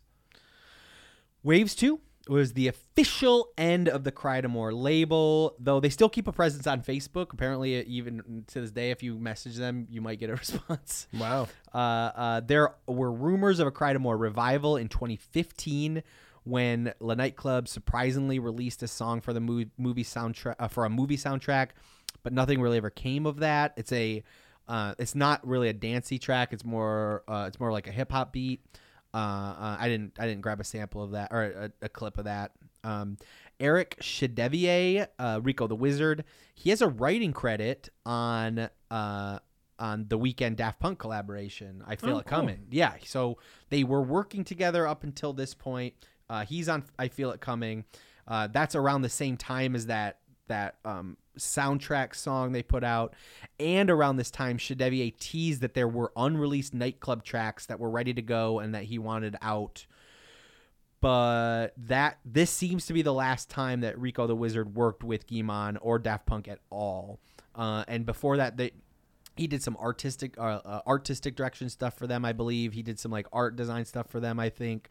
Waves 1.43 1.75
2 1.75 2.01
was 2.29 2.53
the 2.53 2.69
official 2.69 3.49
end 3.59 3.89
of 3.89 4.05
the 4.05 4.13
Crydamoure 4.13 4.73
label, 4.73 5.57
though 5.59 5.81
they 5.81 5.91
still 5.91 6.09
keep 6.09 6.29
a 6.29 6.33
presence 6.33 6.69
on 6.69 6.83
Facebook. 6.83 7.33
Apparently, 7.33 7.83
even 7.85 8.45
to 8.49 8.61
this 8.61 8.71
day, 8.71 8.91
if 8.93 9.03
you 9.03 9.19
message 9.19 9.57
them, 9.57 9.87
you 9.91 10.01
might 10.01 10.21
get 10.21 10.31
a 10.31 10.35
response. 10.37 11.09
Wow. 11.13 11.49
Uh, 11.75 11.79
uh, 11.79 12.41
there 12.41 12.75
were 12.87 13.11
rumors 13.11 13.59
of 13.59 13.67
a 13.67 13.73
Crydamoure 13.73 14.19
revival 14.19 14.77
in 14.77 14.89
2015 14.89 16.03
when 16.45 16.93
Le 17.01 17.15
Knight 17.17 17.37
Club 17.37 17.69
surprisingly 17.69 18.39
released 18.39 18.83
a 18.83 18.89
song 18.89 19.21
for 19.21 19.33
the 19.33 19.41
movie 19.41 20.05
soundtrack 20.05 20.57
uh, 20.59 20.69
for 20.69 20.85
a 20.85 20.91
movie 20.91 21.17
soundtrack, 21.17 21.69
but 22.23 22.33
nothing 22.33 22.61
really 22.61 22.77
ever 22.77 22.91
came 22.91 23.27
of 23.27 23.39
that. 23.41 23.75
It's 23.77 23.93
a 23.93 24.23
uh, 24.69 24.95
it's 24.99 25.15
not 25.15 25.47
really 25.47 25.69
a 25.69 25.73
dancey 25.73 26.19
track. 26.19 26.53
It's 26.53 26.65
more 26.65 27.25
uh, 27.29 27.45
it's 27.49 27.59
more 27.61 27.73
like 27.73 27.87
a 27.87 27.93
hip 27.93 28.13
hop 28.13 28.33
beat. 28.33 28.61
Uh, 29.15 29.17
uh, 29.17 29.77
I 29.79 29.89
didn't 29.89 30.13
I 30.19 30.27
didn't 30.27 30.41
grab 30.43 30.61
a 30.61 30.65
sample 30.65 31.03
of 31.03 31.11
that 31.13 31.29
or 31.33 31.43
a, 31.43 31.73
a 31.83 31.89
clip 31.89 32.19
of 32.19 32.25
that. 32.25 32.53
Um, 32.85 33.19
Eric 33.61 33.97
Chedeville, 34.01 35.07
uh, 35.19 35.41
Rico 35.43 35.67
the 35.67 35.77
Wizard, 35.77 36.25
he 36.55 36.71
has 36.71 36.81
a 36.83 36.89
writing 36.89 37.33
credit 37.33 37.89
on 38.07 38.69
uh, 38.91 39.39
on 39.79 40.07
the 40.09 40.19
Weeknd 40.19 40.57
Daft 40.57 40.81
Punk 40.81 40.99
collaboration. 40.99 41.83
I 41.87 41.97
feel 41.97 42.17
Oh, 42.17 42.19
it 42.19 42.27
cool. 42.27 42.39
coming. 42.39 42.67
Yeah, 42.71 42.95
so 43.05 43.39
they 43.69 43.85
were 43.85 44.03
working 44.03 44.45
together 44.45 44.87
up 44.87 45.05
until 45.05 45.33
this 45.33 45.55
point. 45.55 45.95
Uh, 46.31 46.45
he's 46.45 46.69
on 46.69 46.85
I 46.99 47.09
feel 47.09 47.31
it 47.33 47.41
coming. 47.41 47.85
Uh, 48.27 48.47
that's 48.47 48.75
around 48.75 49.03
the 49.03 49.09
same 49.09 49.37
time 49.37 49.75
as 49.75 49.87
that 49.87 50.19
that 50.49 50.77
um, 50.85 51.17
soundtrack 51.39 52.15
song 52.15 52.53
they 52.53 52.63
put 52.63 52.85
out, 52.85 53.15
and 53.59 53.91
around 53.91 54.17
this 54.17 54.31
time, 54.31 54.59
Chedeville 54.59 55.17
teased 55.19 55.61
that 55.61 55.75
there 55.75 55.89
were 55.89 56.13
unreleased 56.17 56.75
nightclub 56.75 57.25
tracks 57.25 57.67
that 57.67 57.81
were 57.81 57.91
ready 57.91 58.15
to 58.15 58.23
go 58.23 58.59
and 58.59 58.75
that 58.75 58.85
he 58.85 58.99
wanted 58.99 59.37
out. 59.43 59.87
But 61.01 61.69
that 61.77 62.19
this 62.25 62.51
seems 62.51 62.87
to 62.87 62.93
be 62.93 63.03
the 63.03 63.13
last 63.13 63.51
time 63.51 63.81
that 63.81 63.99
Rico 63.99 64.27
the 64.29 64.37
Wizard 64.37 64.77
worked 64.77 65.03
with 65.03 65.27
Guy-Man 65.27 65.77
or 65.79 65.99
Daft 65.99 66.27
Punk 66.27 66.47
at 66.47 66.61
all. 66.71 67.19
Uh, 67.57 67.85
and 67.89 68.07
before 68.07 68.37
that, 68.37 68.57
they 68.57 68.71
he 69.37 69.47
did 69.47 69.63
some 69.63 69.77
artistic 69.79 70.39
uh, 70.39 70.61
uh, 70.65 70.81
artistic 70.87 71.37
direction 71.37 71.69
stuff 71.71 71.97
for 71.97 72.07
them, 72.07 72.25
I 72.25 72.33
believe. 72.33 72.73
He 72.73 72.83
did 72.83 73.01
some 73.01 73.11
like 73.11 73.27
art 73.33 73.57
design 73.57 73.85
stuff 73.85 74.09
for 74.09 74.21
them, 74.21 74.39
I 74.39 74.51
think. 74.51 74.89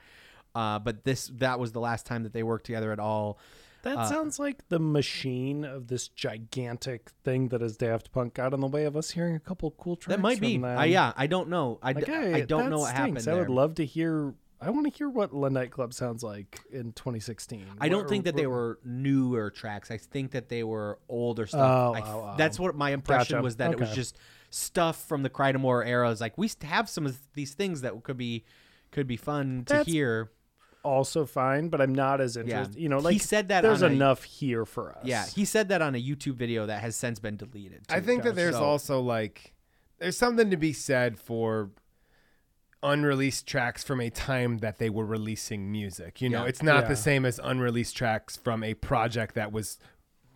Uh, 0.54 0.80
but 0.80 1.04
this 1.04 1.32
that 1.36 1.60
was 1.60 1.72
the 1.72 1.80
last 1.80 2.06
time 2.06 2.24
that 2.24 2.34
they 2.34 2.44
worked 2.44 2.66
together 2.66 2.92
at 2.92 3.00
all. 3.00 3.40
That 3.84 3.98
Uh, 3.98 4.06
sounds 4.10 4.38
like 4.40 4.68
the 4.70 4.80
machine 4.80 5.64
of 5.66 5.88
this 5.88 6.08
gigantic 6.08 7.10
thing 7.24 7.48
that 7.50 7.62
is 7.62 7.78
Daft 7.78 8.12
Punk 8.12 8.36
got 8.36 8.54
in 8.54 8.60
the 8.60 8.68
way 8.68 8.86
of 8.86 8.96
us 8.96 9.12
hearing 9.12 9.36
a 9.36 9.40
couple 9.40 9.72
cool 9.72 9.96
tracks. 9.96 10.16
That 10.18 10.22
might 10.22 10.40
be. 10.40 10.64
Uh, 10.64 10.84
yeah, 10.84 11.14
I 11.16 11.28
don't 11.28 11.50
know. 11.50 11.80
I, 11.82 11.94
d- 11.94 12.02
Like, 12.02 12.08
hey, 12.10 12.34
I 12.36 12.42
don't 12.42 12.70
know 12.70 12.80
what 12.80 12.94
happened. 12.94 13.22
stinks. 13.22 13.28
I 13.28 13.40
would 13.40 13.50
love 13.50 13.76
to 13.76 13.86
hear. 13.86 14.34
I 14.64 14.70
want 14.70 14.86
to 14.86 14.96
hear 14.96 15.10
what 15.10 15.34
Le 15.34 15.50
Knight 15.50 15.72
Club 15.72 15.92
sounds 15.92 16.22
like 16.24 16.62
in 16.72 16.94
2016. 16.94 17.66
I 17.80 17.90
don't 17.90 18.02
What- 18.02 18.10
think 18.10 18.26
that 18.26 18.36
they 18.36 18.46
were 18.46 18.78
newer 18.86 19.50
tracks. 19.50 19.90
I 19.90 19.98
think 19.98 20.32
that 20.32 20.50
they 20.50 20.64
were 20.64 21.00
older 21.10 21.48
stuff. 21.48 21.62
Oh, 21.62 21.94
I 21.96 22.00
f- 22.00 22.06
oh, 22.08 22.30
oh. 22.34 22.36
That's 22.38 22.60
what 22.60 22.76
my 22.76 22.92
impression 22.92 23.38
Gotcha. 23.38 23.44
was 23.44 23.56
that 23.56 23.72
it 23.72 23.80
was 23.80 23.92
just 23.96 24.20
stuff 24.52 25.04
from 25.08 25.24
the 25.24 25.32
Crydamoure 25.32 25.88
era. 25.88 26.12
It's 26.12 26.22
like 26.22 26.38
we 26.38 26.48
have 26.62 26.88
some 26.90 27.08
of 27.08 27.18
these 27.34 27.56
things 27.56 27.82
that 27.82 28.04
could 28.04 28.18
be 28.18 28.46
could 28.92 29.08
be 29.08 29.18
fun 29.18 29.64
to 29.66 29.84
hear. 29.84 30.30
Also 30.84 31.26
fine, 31.26 31.70
but 31.70 31.80
I'm 31.82 31.94
not 31.94 32.22
as 32.22 32.36
Yeah. 32.36 32.42
interested. 32.44 32.76
You 32.78 32.90
know, 32.90 33.00
like 33.00 33.14
He 33.14 33.20
said 33.20 33.50
that 33.50 33.62
there's 33.62 33.84
on 33.84 33.92
a- 33.92 33.94
enough 33.96 34.24
here 34.24 34.66
for 34.66 34.92
us. 34.98 35.06
Yeah, 35.06 35.26
he 35.26 35.46
said 35.46 35.70
that 35.70 35.82
on 35.82 35.96
a 35.96 36.02
YouTube 36.02 36.36
video 36.36 36.66
that 36.66 36.82
has 36.82 36.96
since 36.96 37.20
been 37.20 37.38
deleted. 37.38 37.84
I 37.90 38.00
too. 38.00 38.06
think 38.06 38.24
that 38.24 38.36
there's 38.36 38.56
So- 38.56 38.64
also 38.64 39.00
like 39.00 39.54
there's 40.00 40.18
something 40.18 40.50
to 40.50 40.58
be 40.58 40.74
said 40.74 41.20
for 41.20 41.70
unreleased 42.84 43.46
tracks 43.46 43.84
from 43.84 44.02
a 44.02 44.10
time 44.10 44.58
that 44.60 44.80
they 44.80 44.90
were 44.90 45.06
releasing 45.06 45.72
music. 45.72 46.20
You 46.22 46.30
know, 46.30 46.44
Yeah. 46.44 46.50
it's 46.50 46.64
not 46.64 46.84
Yeah. 46.84 46.90
the 46.90 46.96
same 46.96 47.26
as 47.26 47.40
unreleased 47.44 47.96
tracks 47.96 48.38
from 48.38 48.64
a 48.64 48.74
project 48.74 49.36
that 49.36 49.52
was 49.52 49.78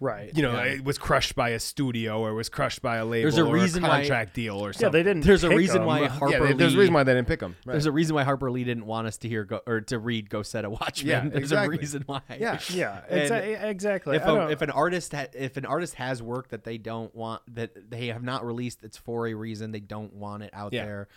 right. 0.06 0.32
you 0.36 0.41
know, 0.44 0.53
Yeah. 0.53 0.73
it 0.76 0.84
was 0.86 0.98
crushed 0.98 1.36
by 1.36 1.49
a 1.49 1.60
studio 1.60 2.19
or 2.22 2.34
was 2.34 2.48
crushed 2.49 2.82
by 2.82 2.98
a 2.98 3.06
label 3.06 3.23
There's 3.23 3.38
a 3.38 3.45
or 3.45 3.53
reason 3.53 3.84
a 3.84 3.88
why- 3.88 3.99
contract 4.02 4.34
deal 4.36 4.57
or 4.64 4.72
something 4.73 4.86
Yeah, 4.88 4.91
they 4.91 5.03
didn't. 5.03 5.23
There's 5.26 5.44
a 5.44 5.49
pick 5.49 5.57
reason 5.57 5.82
'em. 5.82 5.88
why 5.88 6.07
Harper 6.07 6.34
yeah, 6.34 6.40
Lee. 6.41 6.53
there's 6.53 6.76
a 6.76 6.77
reason 6.77 6.94
why 6.94 7.03
they 7.03 7.14
didn't 7.14 7.27
pick 7.27 7.40
them. 7.40 7.56
There's 7.65 7.86
a 7.86 7.91
reason 7.91 8.15
why 8.15 8.23
Harper 8.23 8.52
Lee 8.52 8.64
didn't 8.64 8.86
want 8.86 9.07
us 9.07 9.18
to 9.18 9.27
hear 9.27 9.44
go 9.44 9.61
or 9.68 9.82
to 9.82 9.99
read 9.99 10.30
"Go 10.30 10.44
Set 10.44 10.64
a 10.65 10.69
Watchman." 10.69 11.07
Yeah, 11.10 11.19
there's 11.22 11.36
exactly. 11.52 11.76
a 11.76 11.80
reason 11.80 12.03
why. 12.06 12.22
Yeah. 12.40 12.60
Yeah, 12.69 13.02
And 13.10 13.22
exa- 13.32 13.64
exactly. 13.64 14.15
If, 14.15 14.22
I 14.23 14.26
a, 14.26 14.36
don't- 14.36 14.52
if 14.52 14.61
an 14.61 14.69
artist 14.69 15.14
ha- 15.14 15.27
if 15.34 15.57
an 15.57 15.65
artist 15.65 15.95
has 15.95 16.22
work 16.22 16.49
that 16.49 16.64
they 16.64 16.77
don't 16.77 17.14
want 17.15 17.41
that 17.56 17.90
they 17.90 18.07
have 18.07 18.23
not 18.23 18.45
released, 18.45 18.84
it's 18.84 18.98
for 18.98 19.27
a 19.27 19.34
reason. 19.34 19.72
They 19.72 19.80
don't 19.80 20.14
want 20.14 20.44
it 20.44 20.52
out 20.53 20.72
Yeah. 20.73 20.86
there. 20.86 21.07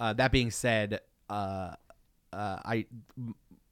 Uh, 0.00 0.12
that 0.14 0.32
being 0.32 0.50
said, 0.50 1.00
uh, 1.30 1.74
uh, 2.32 2.58
I 2.64 2.86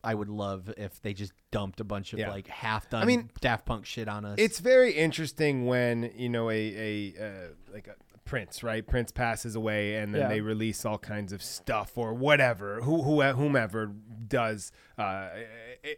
I 0.03 0.15
would 0.15 0.29
love 0.29 0.73
if 0.77 1.01
they 1.03 1.13
just 1.13 1.33
dumped 1.51 1.81
a 1.81 1.85
bunch 1.85 2.13
of 2.13 2.19
Yeah. 2.19 2.31
like 2.31 2.47
half 2.49 2.89
done 2.89 3.03
I 3.03 3.07
mean, 3.07 3.31
Daft 3.41 3.67
Punk 3.67 3.85
shit 3.87 4.09
on 4.09 4.25
us. 4.25 4.37
It's 4.39 4.59
very 4.61 4.93
interesting 4.93 5.67
when 5.67 6.11
you 6.17 6.29
know 6.29 6.49
a 6.51 6.55
a 6.55 7.15
uh, 7.27 7.49
like 7.73 7.87
a 7.89 7.95
Prince, 8.25 8.63
right? 8.63 8.87
Prince 8.87 9.11
passes 9.11 9.57
away, 9.57 9.97
and 9.97 10.15
then 10.15 10.23
Yeah. 10.23 10.29
they 10.29 10.41
release 10.41 10.85
all 10.85 10.99
kinds 10.99 11.33
of 11.33 11.43
stuff 11.43 11.99
or 11.99 12.15
whatever, 12.15 12.81
who, 12.83 13.03
who 13.03 13.21
whomever 13.23 13.87
does, 14.29 14.71
uh, 14.97 15.31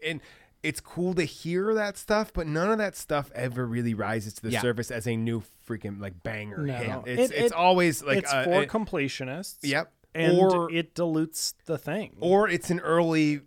and 0.05 0.21
it's 0.63 0.81
cool 0.81 1.13
to 1.15 1.25
hear 1.25 1.75
that 1.75 1.97
stuff, 1.99 2.33
but 2.33 2.47
none 2.47 2.71
of 2.71 2.79
that 2.79 2.97
stuff 2.97 3.31
ever 3.35 3.67
really 3.67 3.93
rises 3.95 4.33
to 4.35 4.43
the 4.43 4.51
Yeah. 4.51 4.61
surface 4.63 4.91
as 4.91 5.07
a 5.07 5.17
new 5.17 5.43
freaking 5.69 6.01
like 6.01 6.23
banger 6.23 6.59
No. 6.67 6.73
hit. 6.75 6.89
It- 7.07 7.19
It's 7.21 7.33
it's 7.33 7.41
it- 7.47 7.53
always 7.53 8.03
like 8.03 8.19
it's 8.19 8.33
uh, 8.33 8.45
for 8.45 8.63
it- 8.63 8.69
completionists. 8.71 9.59
Yep. 9.63 9.93
and 10.15 10.37
Or- 10.39 10.71
it 10.71 10.95
dilutes 10.95 11.55
the 11.65 11.79
thing. 11.79 12.17
or 12.21 12.47
it's 12.49 12.69
an 12.71 12.81
early 12.81 13.41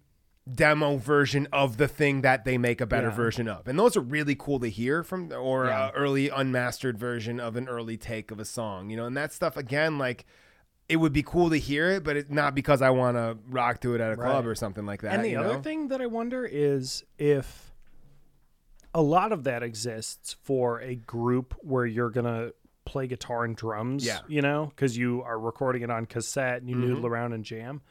demo 0.54 0.98
version 0.98 1.48
of 1.52 1.78
the 1.78 1.88
thing 1.88 2.22
that 2.22 2.46
they 2.46 2.58
make 2.58 2.80
a 2.80 2.86
better 2.86 3.08
Yeah. 3.10 3.16
version 3.16 3.48
of 3.48 3.68
and 3.68 3.80
those 3.80 3.98
are 3.98 4.02
really 4.02 4.36
cool 4.36 4.60
to 4.60 4.68
hear 4.70 5.04
from 5.04 5.32
or 5.34 5.66
Yeah. 5.66 5.90
a 5.90 5.92
early 5.94 6.30
unmastered 6.30 7.00
version 7.00 7.40
of 7.40 7.56
an 7.56 7.68
early 7.68 7.98
take 7.98 8.30
of 8.30 8.40
a 8.40 8.46
song 8.46 8.92
you 8.92 8.96
know 8.98 9.06
and 9.08 9.18
that 9.18 9.34
stuff 9.34 9.58
again 9.58 9.98
like 9.98 10.24
it 10.88 10.98
would 10.98 11.14
be 11.14 11.24
cool 11.24 11.50
to 11.50 11.58
hear 11.58 11.90
it 11.90 12.04
but 12.04 12.16
it's 12.16 12.30
not 12.30 12.54
because 12.54 12.84
i 12.84 12.92
want 12.92 13.18
to 13.18 13.40
rock 13.50 13.82
to 13.82 13.96
it 13.96 14.02
at 14.02 14.12
a 14.12 14.16
club 14.16 14.46
or 14.46 14.54
something 14.54 14.86
like 14.86 15.02
that 15.02 15.16
and 15.16 15.26
the 15.26 15.36
other 15.36 15.54
know? 15.54 15.62
thing 15.64 15.88
that 15.88 16.00
I 16.00 16.06
wonder 16.06 16.46
is 16.46 17.04
if 17.18 17.72
a 18.94 19.02
lot 19.02 19.32
of 19.32 19.46
that 19.46 19.64
exists 19.64 20.36
for 20.44 20.80
a 20.80 20.94
group 20.96 21.56
where 21.62 21.88
you're 21.88 22.12
gonna 22.12 22.52
play 22.86 23.08
guitar 23.08 23.44
and 23.46 23.58
drums. 23.58 24.06
Yeah. 24.06 24.20
You 24.28 24.42
know, 24.44 24.68
because 24.68 24.96
you 24.96 25.22
are 25.24 25.38
recording 25.40 25.82
it 25.82 25.90
on 25.90 26.06
cassette 26.06 26.62
and 26.62 26.70
you 26.70 26.76
Mhm. 26.78 26.82
noodle 26.82 27.08
around 27.08 27.34
and 27.34 27.44
jam. 27.44 27.82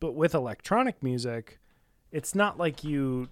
But 0.00 0.12
with 0.14 0.34
electronic 0.34 1.00
music, 1.02 1.60
it's 2.12 2.34
not 2.34 2.58
like 2.58 2.84
you 2.84 3.28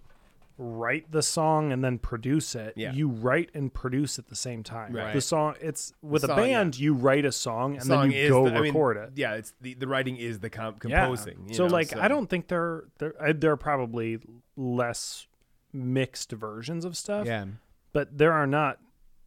write 0.62 1.10
the 1.10 1.22
song 1.22 1.72
and 1.72 1.82
then 1.82 1.98
produce 1.98 2.54
it. 2.54 2.74
Yeah. 2.76 2.92
You 2.92 3.08
write 3.08 3.48
and 3.54 3.72
produce 3.72 4.18
at 4.18 4.28
the 4.28 4.36
same 4.36 4.62
time. 4.62 4.92
Right. 4.94 5.14
The 5.14 5.20
song 5.22 5.54
it's 5.60 5.94
with 6.02 6.20
song, 6.22 6.30
a 6.32 6.36
band 6.36 6.78
you 6.78 6.92
write 6.92 7.24
a 7.24 7.32
song 7.32 7.76
and 7.76 7.84
Song 7.84 8.10
then 8.10 8.18
you 8.18 8.28
go 8.28 8.44
the- 8.44 8.50
I 8.50 8.60
mean, 8.60 8.64
record 8.64 8.96
it. 8.98 9.12
yeah 9.16 9.34
it's 9.36 9.54
the, 9.62 9.72
the 9.74 9.86
writing 9.88 10.16
is 10.16 10.40
the 10.40 10.50
com- 10.50 10.76
Yeah. 10.84 11.00
composing 11.06 11.46
you 11.48 11.54
So 11.54 11.66
know, 11.66 11.72
like 11.72 11.96
I 11.96 12.08
don't 12.08 12.28
think 12.28 12.48
they're 12.48 12.84
they're 12.98 13.14
there 13.32 13.52
are 13.52 13.56
probably 13.56 14.18
less 14.56 15.26
mixed 15.72 16.32
versions 16.32 16.84
of 16.84 16.96
stuff. 16.96 17.26
Yeah. 17.26 17.46
But 17.92 18.18
there 18.18 18.32
are 18.32 18.46
not 18.46 18.78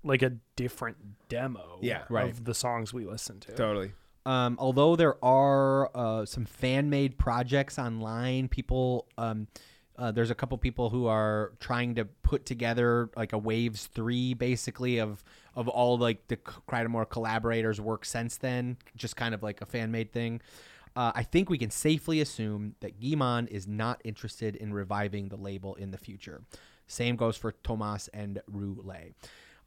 like 0.04 0.22
a 0.22 0.34
different 0.56 0.98
demo 1.30 1.80
Yeah. 1.82 2.04
of 2.04 2.12
Right. 2.12 2.46
the 2.46 2.54
songs 2.54 2.94
we 2.94 3.06
listen 3.06 3.40
to. 3.40 3.54
totally 3.54 3.94
Um, 4.26 4.58
although 4.60 4.96
there 4.96 5.24
are 5.24 5.92
uh, 5.96 6.26
some 6.26 6.46
fan 6.46 6.90
made 6.90 7.18
projects 7.18 7.78
online, 7.78 8.48
people. 8.48 9.08
Um, 9.18 9.48
uh, 9.98 10.12
there's 10.12 10.32
a 10.32 10.36
couple 10.36 10.58
people 10.58 10.90
who 10.90 11.06
are 11.06 11.54
trying 11.60 11.96
to 11.96 12.06
put 12.06 12.46
together 12.46 13.10
like 13.16 13.34
a 13.34 13.38
waves 13.38 13.88
three, 13.88 14.34
basically 14.34 15.00
of 15.00 15.24
of 15.56 15.68
all 15.68 15.98
like 15.98 16.28
the 16.30 16.38
Crydamoure 16.38 17.10
collaborators' 17.10 17.80
work 17.80 18.06
since 18.06 18.38
then, 18.38 18.78
just 18.96 19.16
kind 19.16 19.36
of 19.36 19.44
like 19.44 19.62
a 19.62 19.66
fan 19.66 19.92
made 19.92 20.12
thing. 20.12 20.42
Uh, 20.96 21.12
I 21.16 21.24
think 21.24 21.50
we 21.50 21.58
can 21.58 21.70
safely 21.72 22.22
assume 22.22 22.76
that 22.80 23.00
Guy-Man 23.00 23.48
is 23.48 23.68
not 23.68 24.02
interested 24.04 24.56
in 24.56 24.74
reviving 24.74 25.30
the 25.30 25.38
label 25.38 25.76
in 25.76 25.92
the 25.92 25.98
future. 25.98 26.44
Same 26.88 27.16
goes 27.16 27.36
for 27.38 27.52
Thomas 27.52 28.10
and 28.14 28.42
Roulé. 28.52 29.14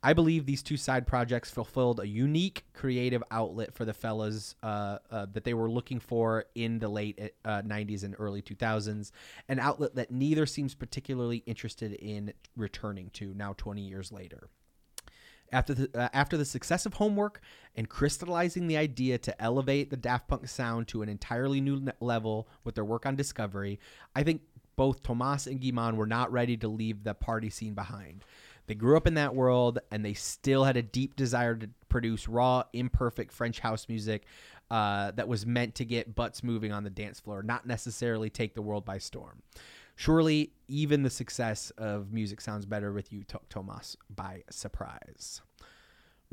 I 0.02 0.12
believe 0.12 0.46
these 0.46 0.62
two 0.62 0.76
side 0.76 1.06
projects 1.06 1.50
fulfilled 1.50 2.00
a 2.00 2.06
unique 2.06 2.64
creative 2.74 3.22
outlet 3.30 3.74
for 3.74 3.84
the 3.84 3.94
fellas 3.94 4.54
uh, 4.62 4.98
uh, 5.10 5.26
that 5.32 5.44
they 5.44 5.54
were 5.54 5.70
looking 5.70 6.00
for 6.00 6.44
in 6.54 6.78
the 6.78 6.88
late 6.88 7.32
uh, 7.44 7.62
90s 7.62 8.04
and 8.04 8.14
early 8.18 8.42
2000s, 8.42 9.10
an 9.48 9.58
outlet 9.58 9.94
that 9.96 10.10
neither 10.10 10.46
seems 10.46 10.74
particularly 10.74 11.38
interested 11.46 11.92
in 11.94 12.32
returning 12.56 13.10
to 13.14 13.34
now 13.34 13.54
20 13.56 13.82
years 13.82 14.12
later. 14.12 14.48
After 15.52 15.74
the, 15.74 15.98
uh, 15.98 16.08
after 16.12 16.36
the 16.36 16.44
success 16.44 16.86
of 16.86 16.94
homework 16.94 17.40
and 17.76 17.88
crystallizing 17.88 18.66
the 18.66 18.76
idea 18.76 19.16
to 19.18 19.42
elevate 19.42 19.90
the 19.90 19.96
Daft 19.96 20.28
Punk 20.28 20.48
sound 20.48 20.88
to 20.88 21.02
an 21.02 21.08
entirely 21.08 21.60
new 21.60 21.80
ne- 21.80 21.92
level 22.00 22.48
with 22.64 22.74
their 22.74 22.84
work 22.84 23.06
on 23.06 23.14
Discovery, 23.14 23.78
I 24.14 24.24
think 24.24 24.42
both 24.74 25.02
Thomas 25.02 25.46
and 25.46 25.60
Guy-Man 25.60 25.96
were 25.96 26.06
not 26.06 26.32
ready 26.32 26.56
to 26.58 26.68
leave 26.68 27.04
the 27.04 27.14
party 27.14 27.48
scene 27.48 27.74
behind. 27.74 28.24
They 28.66 28.74
grew 28.74 28.96
up 28.96 29.06
in 29.06 29.14
that 29.14 29.34
world 29.34 29.78
and 29.90 30.04
they 30.04 30.14
still 30.14 30.64
had 30.64 30.76
a 30.76 30.82
deep 30.82 31.16
desire 31.16 31.54
to 31.56 31.68
produce 31.88 32.28
raw, 32.28 32.64
imperfect 32.72 33.32
French 33.32 33.60
house 33.60 33.88
music 33.88 34.24
uh, 34.70 35.12
that 35.12 35.28
was 35.28 35.46
meant 35.46 35.76
to 35.76 35.84
get 35.84 36.14
butts 36.14 36.42
moving 36.42 36.72
on 36.72 36.84
the 36.84 36.90
dance 36.90 37.20
floor, 37.20 37.42
not 37.42 37.66
necessarily 37.66 38.30
take 38.30 38.54
the 38.54 38.62
world 38.62 38.84
by 38.84 38.98
storm. 38.98 39.42
Surely, 39.94 40.52
even 40.68 41.02
the 41.02 41.10
success 41.10 41.70
of 41.78 42.12
music 42.12 42.40
sounds 42.40 42.66
better 42.66 42.92
with 42.92 43.12
you, 43.12 43.22
to- 43.24 43.40
Thomas, 43.48 43.96
by 44.14 44.42
surprise. 44.50 45.40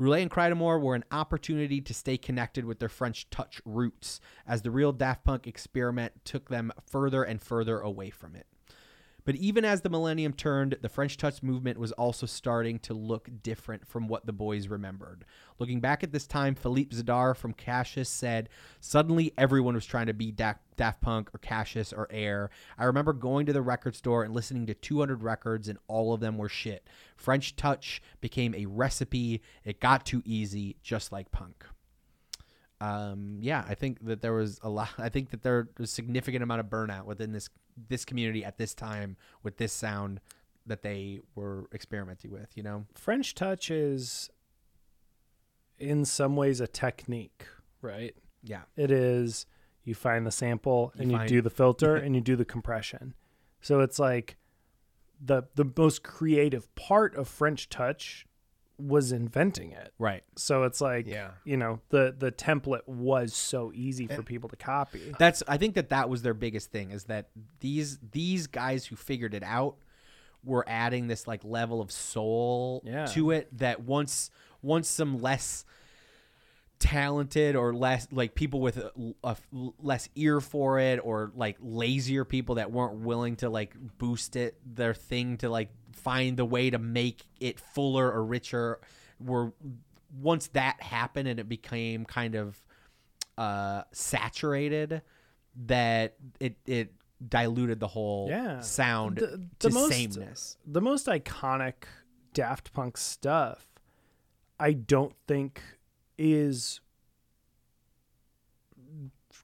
Roulé 0.00 0.22
and 0.22 0.30
Crydamoure 0.30 0.82
were 0.82 0.96
an 0.96 1.04
opportunity 1.12 1.80
to 1.80 1.94
stay 1.94 2.16
connected 2.16 2.64
with 2.64 2.80
their 2.80 2.88
French 2.88 3.30
touch 3.30 3.62
roots 3.64 4.20
as 4.46 4.62
the 4.62 4.70
real 4.70 4.92
Daft 4.92 5.24
Punk 5.24 5.46
experiment 5.46 6.12
took 6.24 6.48
them 6.48 6.72
further 6.84 7.22
and 7.22 7.40
further 7.40 7.78
away 7.78 8.10
from 8.10 8.34
it. 8.34 8.46
But 9.24 9.36
even 9.36 9.64
as 9.64 9.80
the 9.80 9.88
millennium 9.88 10.34
turned, 10.34 10.76
the 10.82 10.88
French 10.88 11.16
touch 11.16 11.42
movement 11.42 11.78
was 11.78 11.92
also 11.92 12.26
starting 12.26 12.78
to 12.80 12.92
look 12.92 13.28
different 13.42 13.86
from 13.86 14.06
what 14.06 14.26
the 14.26 14.32
boys 14.32 14.68
remembered. 14.68 15.24
Looking 15.58 15.80
back 15.80 16.02
at 16.02 16.12
this 16.12 16.26
time, 16.26 16.54
Philippe 16.54 16.94
Zdar 16.94 17.34
from 17.34 17.54
Cassius 17.54 18.08
said, 18.10 18.50
Suddenly 18.80 19.32
everyone 19.38 19.74
was 19.74 19.86
trying 19.86 20.06
to 20.06 20.14
be 20.14 20.30
Da- 20.30 20.54
Daft 20.76 21.00
Punk 21.00 21.30
or 21.34 21.38
Cassius 21.38 21.92
or 21.92 22.06
Air. 22.10 22.50
I 22.76 22.84
remember 22.84 23.14
going 23.14 23.46
to 23.46 23.52
the 23.54 23.62
record 23.62 23.96
store 23.96 24.24
and 24.24 24.34
listening 24.34 24.66
to 24.66 24.74
200 24.74 25.22
records, 25.22 25.68
and 25.68 25.78
all 25.88 26.12
of 26.12 26.20
them 26.20 26.36
were 26.36 26.48
shit. 26.50 26.86
French 27.16 27.56
touch 27.56 28.02
became 28.20 28.54
a 28.54 28.66
recipe. 28.66 29.40
It 29.64 29.80
got 29.80 30.04
too 30.04 30.22
easy, 30.26 30.76
just 30.82 31.12
like 31.12 31.30
punk 31.30 31.64
um, 32.80 33.38
yeah, 33.40 33.64
I 33.68 33.74
think 33.74 34.04
that 34.06 34.20
there 34.20 34.32
was 34.34 34.58
a 34.62 34.68
lot. 34.68 34.90
I 34.98 35.08
think 35.08 35.30
that 35.30 35.42
there 35.42 35.68
was 35.78 35.90
a 35.90 35.92
significant 35.92 36.42
amount 36.42 36.60
of 36.60 36.66
burnout 36.66 37.04
within 37.04 37.32
this 37.32 37.48
this 37.88 38.04
community 38.04 38.44
at 38.44 38.58
this 38.58 38.74
time 38.74 39.16
with 39.42 39.56
this 39.56 39.72
sound 39.72 40.20
that 40.66 40.82
they 40.82 41.20
were 41.34 41.66
experimenting 41.72 42.30
with. 42.30 42.56
You 42.56 42.62
know, 42.62 42.84
French 42.94 43.34
touch 43.34 43.70
is 43.70 44.30
in 45.78 46.04
some 46.04 46.36
ways 46.36 46.60
a 46.60 46.66
technique, 46.66 47.46
right? 47.80 48.14
Yeah. 48.42 48.62
It 48.76 48.90
is 48.90 49.46
you 49.84 49.94
find 49.94 50.26
the 50.26 50.30
sample 50.30 50.92
You 50.94 51.02
and 51.02 51.10
you 51.12 51.18
find- 51.18 51.28
do 51.28 51.42
the 51.42 51.50
filter 51.50 51.96
and 52.04 52.14
you 52.14 52.20
do 52.20 52.36
the 52.36 52.44
compression. 52.44 53.14
So 53.60 53.80
it's 53.80 53.98
like 53.98 54.36
the 55.20 55.44
the 55.54 55.70
most 55.76 56.02
creative 56.02 56.74
part 56.74 57.14
of 57.14 57.28
French 57.28 57.68
touch 57.68 58.26
was 58.78 59.12
inventing 59.12 59.70
it. 59.72 59.92
Right. 59.98 60.24
So 60.36 60.64
it's 60.64 60.80
like 60.80 61.06
Yeah. 61.06 61.30
you 61.44 61.56
know, 61.56 61.80
the 61.90 62.14
the 62.18 62.32
template 62.32 62.86
was 62.88 63.34
so 63.34 63.70
easy 63.74 64.06
for 64.06 64.14
And- 64.14 64.26
people 64.26 64.48
to 64.48 64.56
copy. 64.56 65.12
That's 65.18 65.42
I 65.46 65.56
think 65.58 65.74
that 65.74 65.90
that 65.90 66.08
was 66.08 66.22
their 66.22 66.34
biggest 66.34 66.70
thing 66.72 66.90
is 66.90 67.04
that 67.04 67.28
these 67.60 67.98
these 68.12 68.46
guys 68.48 68.86
who 68.86 68.96
figured 68.96 69.32
it 69.34 69.42
out 69.44 69.76
were 70.42 70.64
adding 70.68 71.06
this 71.06 71.26
like 71.26 71.42
level 71.44 71.80
of 71.80 71.90
soul 71.92 72.82
Yeah. 72.84 73.06
to 73.06 73.30
it 73.30 73.48
that 73.58 73.82
once 73.84 74.30
once 74.60 74.88
some 74.88 75.20
less 75.22 75.64
talented 76.80 77.56
or 77.56 77.72
less 77.72 78.08
like 78.10 78.34
people 78.34 78.60
with 78.60 78.76
a, 78.76 78.92
a 79.22 79.36
less 79.80 80.08
ear 80.16 80.40
for 80.40 80.78
it 80.80 80.98
or 81.02 81.32
like 81.34 81.56
lazier 81.60 82.24
people 82.24 82.56
that 82.56 82.70
weren't 82.72 82.94
willing 82.96 83.36
to 83.36 83.48
like 83.48 83.74
boost 83.98 84.36
it 84.36 84.58
their 84.66 84.92
thing 84.92 85.36
to 85.38 85.48
like 85.48 85.70
find 86.04 86.36
the 86.36 86.44
way 86.44 86.70
to 86.70 86.78
make 86.78 87.24
it 87.40 87.58
fuller 87.58 88.10
or 88.10 88.24
richer 88.24 88.78
were 89.18 89.52
once 90.20 90.48
that 90.48 90.80
happened 90.80 91.26
and 91.26 91.40
it 91.40 91.48
became 91.48 92.04
kind 92.04 92.34
of 92.34 92.56
uh 93.38 93.82
saturated 93.90 95.02
that 95.66 96.14
it 96.38 96.56
it 96.66 96.92
diluted 97.26 97.80
the 97.80 97.88
whole 97.88 98.28
yeah 98.28 98.60
sound 98.60 99.16
the, 99.16 99.48
to 99.58 99.70
most, 99.70 99.92
sameness 99.92 100.56
the 100.66 100.80
most 100.80 101.06
iconic 101.06 101.84
daft 102.32 102.72
punk 102.72 102.96
stuff 102.96 103.66
i 104.60 104.72
don't 104.72 105.14
think 105.26 105.60
is 106.18 106.80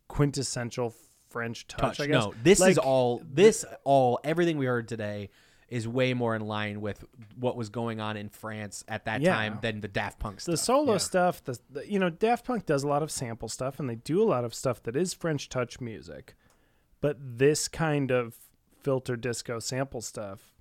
quintessential 0.09 0.95
french 1.31 1.67
touch, 1.67 1.99
touch. 1.99 2.01
i 2.01 2.07
guess 2.07 2.25
No, 2.25 2.35
this 2.43 2.61
is 2.61 2.79
all. 2.79 3.23
This 3.25 3.65
all 3.85 4.21
everything 4.25 4.59
we 4.59 4.67
heard 4.67 4.89
today 4.89 5.31
is 5.71 5.87
way 5.87 6.13
more 6.15 6.35
in 6.35 6.43
line 6.43 6.81
with 6.81 7.05
what 7.37 7.57
was 7.57 7.69
going 7.69 8.01
on 8.01 8.17
in 8.17 8.29
France 8.29 8.85
at 8.89 9.05
that 9.05 9.21
Yeah. 9.23 9.35
time 9.35 9.59
than 9.63 9.81
the 9.81 9.89
Daft 9.89 10.19
Punk 10.19 10.41
stuff. 10.41 10.53
the 10.53 10.57
solo 10.59 10.99
stuff 10.99 11.43
the, 11.45 11.59
the 11.71 11.89
you 11.91 11.99
know 11.99 12.11
daft 12.11 12.45
punk 12.45 12.67
does 12.67 12.83
a 12.83 12.89
lot 12.89 13.03
of 13.03 13.11
sample 13.11 13.49
stuff 13.49 13.79
and 13.79 13.89
they 13.89 13.95
do 13.95 14.21
a 14.23 14.29
lot 14.29 14.45
of 14.45 14.53
stuff 14.53 14.83
that 14.83 14.97
is 14.97 15.15
french 15.15 15.49
touch 15.49 15.81
music 15.81 16.35
but 17.01 17.17
this 17.21 17.69
kind 17.69 18.11
of 18.11 18.35
filter 18.83 19.17
disco 19.17 19.59
sample 19.61 20.01
stuff 20.01 20.57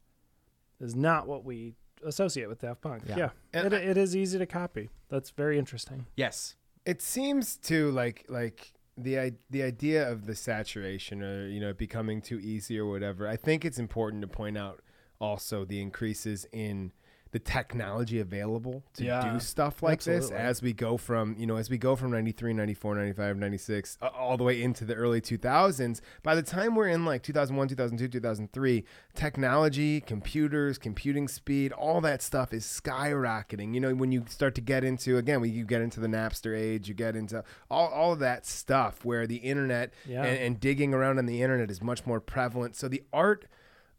is 0.79 0.95
not 0.95 1.27
what 1.27 1.43
we 1.43 1.73
associate 2.05 2.47
with 2.47 2.59
daft 2.59 2.81
punk 2.81 3.03
Yeah. 3.07 3.17
yeah, 3.17 3.29
And 3.53 3.73
it, 3.73 3.83
it 3.83 3.97
is 3.97 4.15
easy 4.15 4.37
to 4.37 4.45
copy 4.45 4.89
that's 5.09 5.31
very 5.31 5.57
interesting 5.57 6.05
yes, 6.15 6.55
it 6.85 7.01
seems 7.01 7.57
to 7.57 7.89
like 7.91 8.25
like 8.29 8.73
the 8.95 9.33
the 9.49 9.63
idea 9.63 10.09
of 10.09 10.25
the 10.27 10.35
saturation 10.35 11.23
or 11.23 11.47
you 11.47 11.59
know 11.59 11.73
becoming 11.73 12.21
too 12.21 12.39
easy 12.39 12.77
or 12.77 12.85
whatever. 12.85 13.27
I 13.27 13.37
think 13.37 13.63
it's 13.65 13.79
important 13.79 14.21
to 14.21 14.27
point 14.27 14.57
out 14.57 14.81
also 15.19 15.65
the 15.65 15.81
increases 15.81 16.45
in 16.51 16.91
the 17.31 17.37
technology 17.37 18.19
available 18.19 18.81
to 18.95 19.03
Yeah, 19.05 19.33
do 19.33 19.39
stuff 19.39 19.83
like 19.83 20.01
this 20.03 20.31
as 20.31 20.63
we 20.63 20.73
go 20.73 20.97
from 20.97 21.35
you 21.37 21.45
know 21.45 21.57
as 21.57 21.69
we 21.69 21.77
go 21.77 21.95
from 21.95 22.09
93 22.09 22.53
94 22.53 22.95
95 22.95 23.37
96 23.37 23.97
uh, 24.01 24.07
all 24.07 24.35
the 24.35 24.43
way 24.43 24.59
into 24.63 24.83
the 24.83 24.95
early 24.95 25.21
2000s 25.21 26.01
by 26.23 26.33
the 26.33 26.41
time 26.41 26.73
we're 26.73 26.87
in 26.87 27.05
like 27.05 27.21
2001 27.21 27.67
2002 27.67 28.07
2003 28.07 28.83
technology 29.13 30.01
computers 30.01 30.79
computing 30.79 31.27
speed 31.27 31.71
all 31.73 32.01
that 32.01 32.23
stuff 32.23 32.51
is 32.51 32.65
skyrocketing. 32.65 33.75
You 33.75 33.79
know 33.81 33.93
when 33.93 34.11
you 34.11 34.25
start 34.27 34.55
to 34.55 34.61
get 34.61 34.83
into 34.83 35.17
again 35.17 35.39
when 35.39 35.53
you 35.53 35.65
get 35.65 35.81
into 35.83 35.99
the 35.99 36.07
napster 36.07 36.57
age 36.57 36.87
you 36.87 36.95
get 36.95 37.15
into 37.15 37.43
all, 37.69 37.89
all 37.89 38.11
of 38.13 38.17
that 38.19 38.47
stuff 38.47 39.05
where 39.05 39.27
the 39.27 39.35
internet 39.37 39.93
Yeah. 40.07 40.23
and, 40.23 40.39
and 40.39 40.59
digging 40.59 40.95
around 40.95 41.19
on 41.19 41.27
the 41.27 41.43
internet 41.43 41.69
is 41.69 41.79
much 41.79 42.07
more 42.07 42.19
prevalent. 42.19 42.75
So 42.75 42.87
the 42.87 43.03
art 43.13 43.45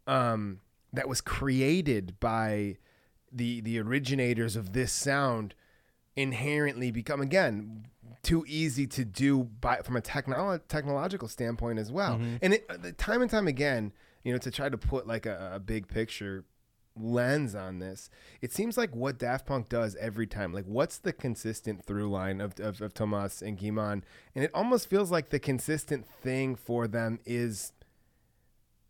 um, 0.09 0.59
that 0.93 1.09
was 1.09 1.21
created 1.21 2.19
by 2.21 2.77
the 3.33 3.61
the 3.61 3.79
originators 3.79 4.57
of 4.57 4.73
this 4.73 4.93
sound 4.93 5.55
inherently 6.17 6.91
become 6.91 7.21
again 7.21 7.87
too 8.23 8.45
easy 8.47 8.87
to 8.87 9.05
do 9.05 9.45
by 9.45 9.77
from 9.79 9.97
a 9.97 10.01
technolo- 10.03 10.61
technological 10.69 11.29
standpoint 11.29 11.79
as 11.79 11.91
well. 11.91 12.19
Mhm. 12.19 12.39
And 12.43 12.55
it, 12.55 12.99
time 12.99 13.23
and 13.23 13.31
time 13.31 13.47
again, 13.47 13.93
you 14.25 14.33
know, 14.33 14.39
to 14.39 14.51
try 14.51 14.69
to 14.69 14.77
put 14.77 15.07
like 15.07 15.25
a, 15.27 15.53
a 15.55 15.61
big 15.61 15.89
picture 15.89 16.45
lens 16.97 17.55
on 17.55 17.79
this, 17.79 18.11
it 18.43 18.53
seems 18.53 18.77
like 18.77 18.95
what 18.95 19.19
Daft 19.19 19.47
Punk 19.47 19.69
does 19.71 19.97
every 19.97 20.27
time. 20.27 20.53
Like, 20.53 20.67
what's 20.67 20.99
the 20.99 21.13
consistent 21.15 21.87
through 21.87 22.11
line 22.11 22.41
of, 22.43 22.59
of, 22.61 22.83
of 22.83 22.93
Thomas 22.93 23.41
and 23.41 23.59
Guy-Man? 23.59 24.05
And 24.35 24.45
it 24.45 24.51
almost 24.53 24.91
feels 24.91 25.11
like 25.11 25.31
the 25.31 25.39
consistent 25.39 26.07
thing 26.07 26.57
for 26.57 26.87
them 26.89 27.21
is 27.25 27.73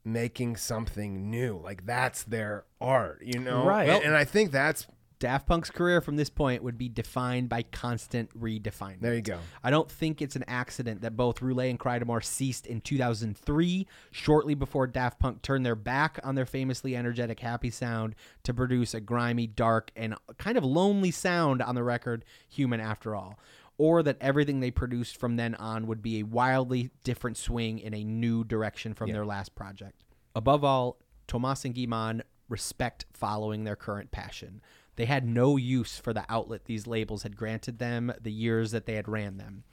making 0.04 0.56
something 0.56 1.30
new. 1.30 1.58
Like 1.62 1.86
that's 1.86 2.24
their 2.24 2.64
art, 2.80 3.22
you 3.24 3.38
know? 3.38 3.64
Right. 3.64 3.88
And, 3.88 4.04
and 4.04 4.16
I 4.16 4.24
think 4.24 4.50
that's 4.50 4.86
Daft 5.20 5.46
Punk's 5.46 5.70
career 5.70 6.00
from 6.00 6.16
this 6.16 6.30
point 6.30 6.62
would 6.62 6.78
be 6.78 6.88
defined 6.88 7.50
by 7.50 7.62
constant 7.62 8.30
redefinement. 8.36 9.02
there 9.02 9.14
you 9.14 9.20
go. 9.20 9.38
I 9.62 9.70
don't 9.70 9.90
think 9.90 10.22
it's 10.22 10.34
an 10.34 10.46
accident 10.48 11.02
that 11.02 11.14
both 11.14 11.40
Roulé 11.40 11.68
and 11.68 11.78
Crydamoure 11.78 12.24
ceased 12.24 12.66
in 12.66 12.80
2003, 12.80 13.86
shortly 14.10 14.54
before 14.54 14.86
Daft 14.86 15.18
Punk 15.18 15.42
turned 15.42 15.64
their 15.64 15.74
back 15.74 16.18
on 16.24 16.36
their 16.36 16.46
famously 16.46 16.96
energetic 16.96 17.40
happy 17.40 17.68
sound 17.68 18.14
to 18.44 18.54
produce 18.54 18.94
a 18.94 19.00
grimy, 19.00 19.46
dark, 19.46 19.90
and 19.94 20.14
kind 20.38 20.56
of 20.56 20.64
lonely 20.64 21.10
sound 21.10 21.60
on 21.60 21.74
the 21.74 21.84
record, 21.84 22.24
Human 22.48 22.80
After 22.80 23.14
All. 23.14 23.38
Or 23.82 24.02
that 24.02 24.18
everything 24.20 24.60
they 24.60 24.70
produced 24.70 25.16
from 25.16 25.36
then 25.36 25.54
on 25.54 25.86
would 25.86 26.02
be 26.02 26.18
a 26.18 26.22
wildly 26.24 26.90
different 27.02 27.38
swing 27.38 27.78
in 27.78 27.94
a 27.94 28.04
new 28.04 28.44
direction 28.44 28.92
from 28.92 29.08
Yeah. 29.08 29.14
their 29.14 29.24
last 29.24 29.54
project. 29.54 30.04
Above 30.36 30.62
all, 30.62 30.98
Thomas 31.26 31.64
and 31.64 31.74
Guy-Man 31.74 32.22
respect 32.50 33.06
following 33.14 33.64
their 33.64 33.76
current 33.76 34.10
passion. 34.10 34.60
They 34.96 35.06
had 35.06 35.24
no 35.26 35.56
use 35.56 35.96
for 35.96 36.12
the 36.12 36.26
outlet 36.28 36.66
these 36.66 36.86
labels 36.86 37.22
had 37.22 37.38
granted 37.38 37.78
them 37.78 38.12
the 38.20 38.30
years 38.30 38.70
that 38.72 38.84
they 38.84 38.96
had 38.96 39.08
ran 39.08 39.38
them. 39.38 39.64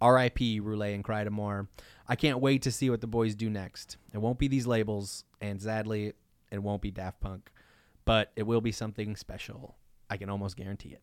R.I.P. 0.00 0.60
Roulé 0.60 0.94
and 0.94 1.02
Crydamoure. 1.02 1.66
I 2.06 2.14
can't 2.14 2.38
wait 2.38 2.62
to 2.62 2.70
see 2.70 2.90
what 2.90 3.00
the 3.00 3.08
boys 3.08 3.34
do 3.34 3.50
next. 3.50 3.96
It 4.12 4.18
won't 4.18 4.38
be 4.38 4.46
these 4.46 4.68
labels, 4.68 5.24
and 5.40 5.60
sadly, 5.60 6.12
it 6.52 6.62
won't 6.62 6.82
be 6.82 6.92
Daft 6.92 7.18
Punk, 7.18 7.50
but 8.04 8.30
it 8.36 8.44
will 8.44 8.60
be 8.60 8.70
something 8.70 9.16
special. 9.16 9.74
I 10.08 10.16
can 10.16 10.30
almost 10.30 10.56
guarantee 10.56 10.90
it. 10.90 11.02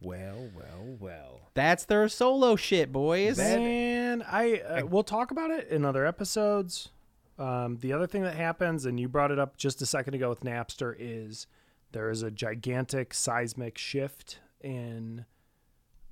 Well, 0.00 0.50
well, 0.54 0.96
well. 1.00 1.40
That's 1.54 1.84
their 1.84 2.08
solo 2.08 2.56
shit, 2.56 2.92
boys. 2.92 3.38
Man, 3.38 4.22
I 4.22 4.58
uh, 4.60 4.86
we'll 4.86 5.02
talk 5.04 5.30
about 5.30 5.50
it 5.50 5.68
in 5.68 5.84
other 5.84 6.04
episodes. 6.04 6.90
Um, 7.38 7.78
the 7.78 7.92
other 7.92 8.06
thing 8.06 8.22
that 8.22 8.34
happens, 8.34 8.84
and 8.86 8.98
you 8.98 9.08
brought 9.08 9.30
it 9.30 9.38
up 9.38 9.56
just 9.56 9.82
a 9.82 9.86
second 9.86 10.14
ago 10.14 10.28
with 10.28 10.40
Napster, 10.40 10.94
is 10.98 11.46
there 11.92 12.10
is 12.10 12.22
a 12.22 12.30
gigantic 12.30 13.14
seismic 13.14 13.78
shift 13.78 14.38
in 14.60 15.24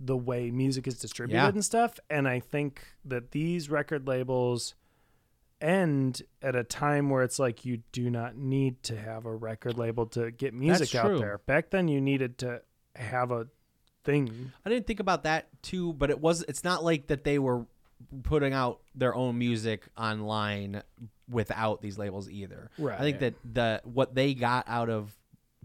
the 0.00 0.16
way 0.16 0.50
music 0.50 0.86
is 0.86 0.98
distributed 0.98 1.40
Yeah. 1.40 1.48
and 1.48 1.64
stuff. 1.64 2.00
And 2.10 2.26
I 2.26 2.40
think 2.40 2.82
that 3.04 3.30
these 3.30 3.70
record 3.70 4.06
labels 4.08 4.74
end 5.60 6.22
at 6.40 6.56
a 6.56 6.64
time 6.64 7.08
where 7.08 7.22
it's 7.22 7.38
like 7.38 7.64
you 7.64 7.82
do 7.92 8.10
not 8.10 8.36
need 8.36 8.82
to 8.84 8.96
have 8.98 9.26
a 9.26 9.34
record 9.34 9.78
label 9.78 10.06
to 10.06 10.32
get 10.32 10.54
music 10.54 10.92
out 10.96 11.06
true. 11.06 11.18
there. 11.18 11.38
Back 11.38 11.70
then, 11.70 11.86
you 11.86 12.00
needed 12.00 12.36
to 12.38 12.62
have 12.96 13.30
a 13.30 13.46
thing. 14.04 14.52
I 14.64 14.70
didn't 14.70 14.86
think 14.86 15.00
about 15.00 15.24
that 15.24 15.48
too, 15.62 15.92
but 15.92 16.10
it 16.10 16.20
was 16.20 16.42
it's 16.48 16.64
not 16.64 16.84
like 16.84 17.08
that 17.08 17.24
they 17.24 17.38
were 17.38 17.66
putting 18.24 18.52
out 18.52 18.80
their 18.94 19.14
own 19.14 19.38
music 19.38 19.88
online 19.96 20.82
without 21.28 21.80
these 21.80 21.98
labels 21.98 22.28
either. 22.30 22.70
Right. 22.78 22.98
I 22.98 23.02
think 23.02 23.20
that 23.20 23.34
the 23.44 23.80
what 23.84 24.14
they 24.14 24.34
got 24.34 24.68
out 24.68 24.90
of 24.90 25.16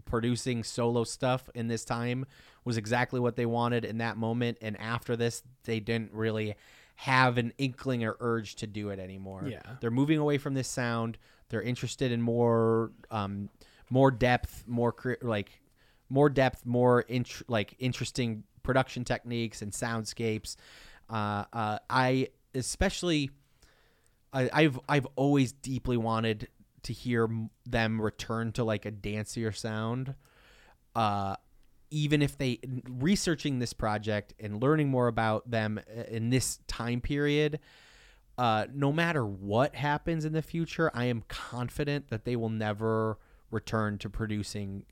producing 0.04 0.64
solo 0.64 1.04
stuff 1.04 1.50
in 1.54 1.68
this 1.68 1.84
time 1.84 2.24
was 2.64 2.76
exactly 2.76 3.20
what 3.20 3.36
they 3.36 3.46
wanted 3.46 3.84
in 3.84 3.98
that 3.98 4.16
moment 4.16 4.56
and 4.62 4.78
after 4.80 5.16
this 5.16 5.42
they 5.64 5.80
didn't 5.80 6.12
really 6.12 6.54
have 6.96 7.36
an 7.36 7.52
inkling 7.58 8.04
or 8.04 8.16
urge 8.20 8.56
to 8.56 8.66
do 8.66 8.88
it 8.88 8.98
anymore. 8.98 9.44
Yeah. 9.46 9.60
They're 9.80 9.90
moving 9.90 10.18
away 10.18 10.38
from 10.38 10.54
this 10.54 10.66
sound. 10.66 11.18
They're 11.50 11.62
interested 11.62 12.10
in 12.10 12.22
more 12.22 12.90
um 13.10 13.50
more 13.90 14.10
depth, 14.10 14.64
more 14.66 14.92
cre- 14.92 15.14
like 15.22 15.60
more 16.08 16.28
depth, 16.28 16.64
more 16.64 17.02
int- 17.02 17.42
like 17.48 17.74
interesting 17.78 18.44
production 18.62 19.04
techniques 19.04 19.62
and 19.62 19.72
soundscapes. 19.72 20.56
Uh, 21.08 21.44
uh, 21.52 21.78
I 21.88 22.28
especially, 22.54 23.30
I, 24.32 24.50
I've 24.52 24.80
I've 24.88 25.06
always 25.16 25.52
deeply 25.52 25.96
wanted 25.96 26.48
to 26.82 26.92
hear 26.92 27.28
them 27.66 28.00
return 28.00 28.52
to 28.52 28.64
like 28.64 28.86
a 28.86 28.92
dancier 28.92 29.54
sound. 29.54 30.14
Uh, 30.94 31.36
even 31.90 32.20
if 32.20 32.36
they 32.36 32.58
researching 32.88 33.58
this 33.58 33.72
project 33.72 34.34
and 34.38 34.62
learning 34.62 34.88
more 34.88 35.08
about 35.08 35.50
them 35.50 35.78
uh, 35.78 36.02
in 36.08 36.28
this 36.30 36.58
time 36.66 37.00
period, 37.00 37.60
uh, 38.36 38.66
no 38.72 38.92
matter 38.92 39.24
what 39.24 39.74
happens 39.74 40.24
in 40.24 40.32
the 40.32 40.42
future, 40.42 40.90
I 40.94 41.06
am 41.06 41.24
confident 41.28 42.08
that 42.10 42.24
they 42.24 42.36
will 42.36 42.50
never 42.50 43.18
return 43.50 43.98
to 43.98 44.10
producing 44.10 44.84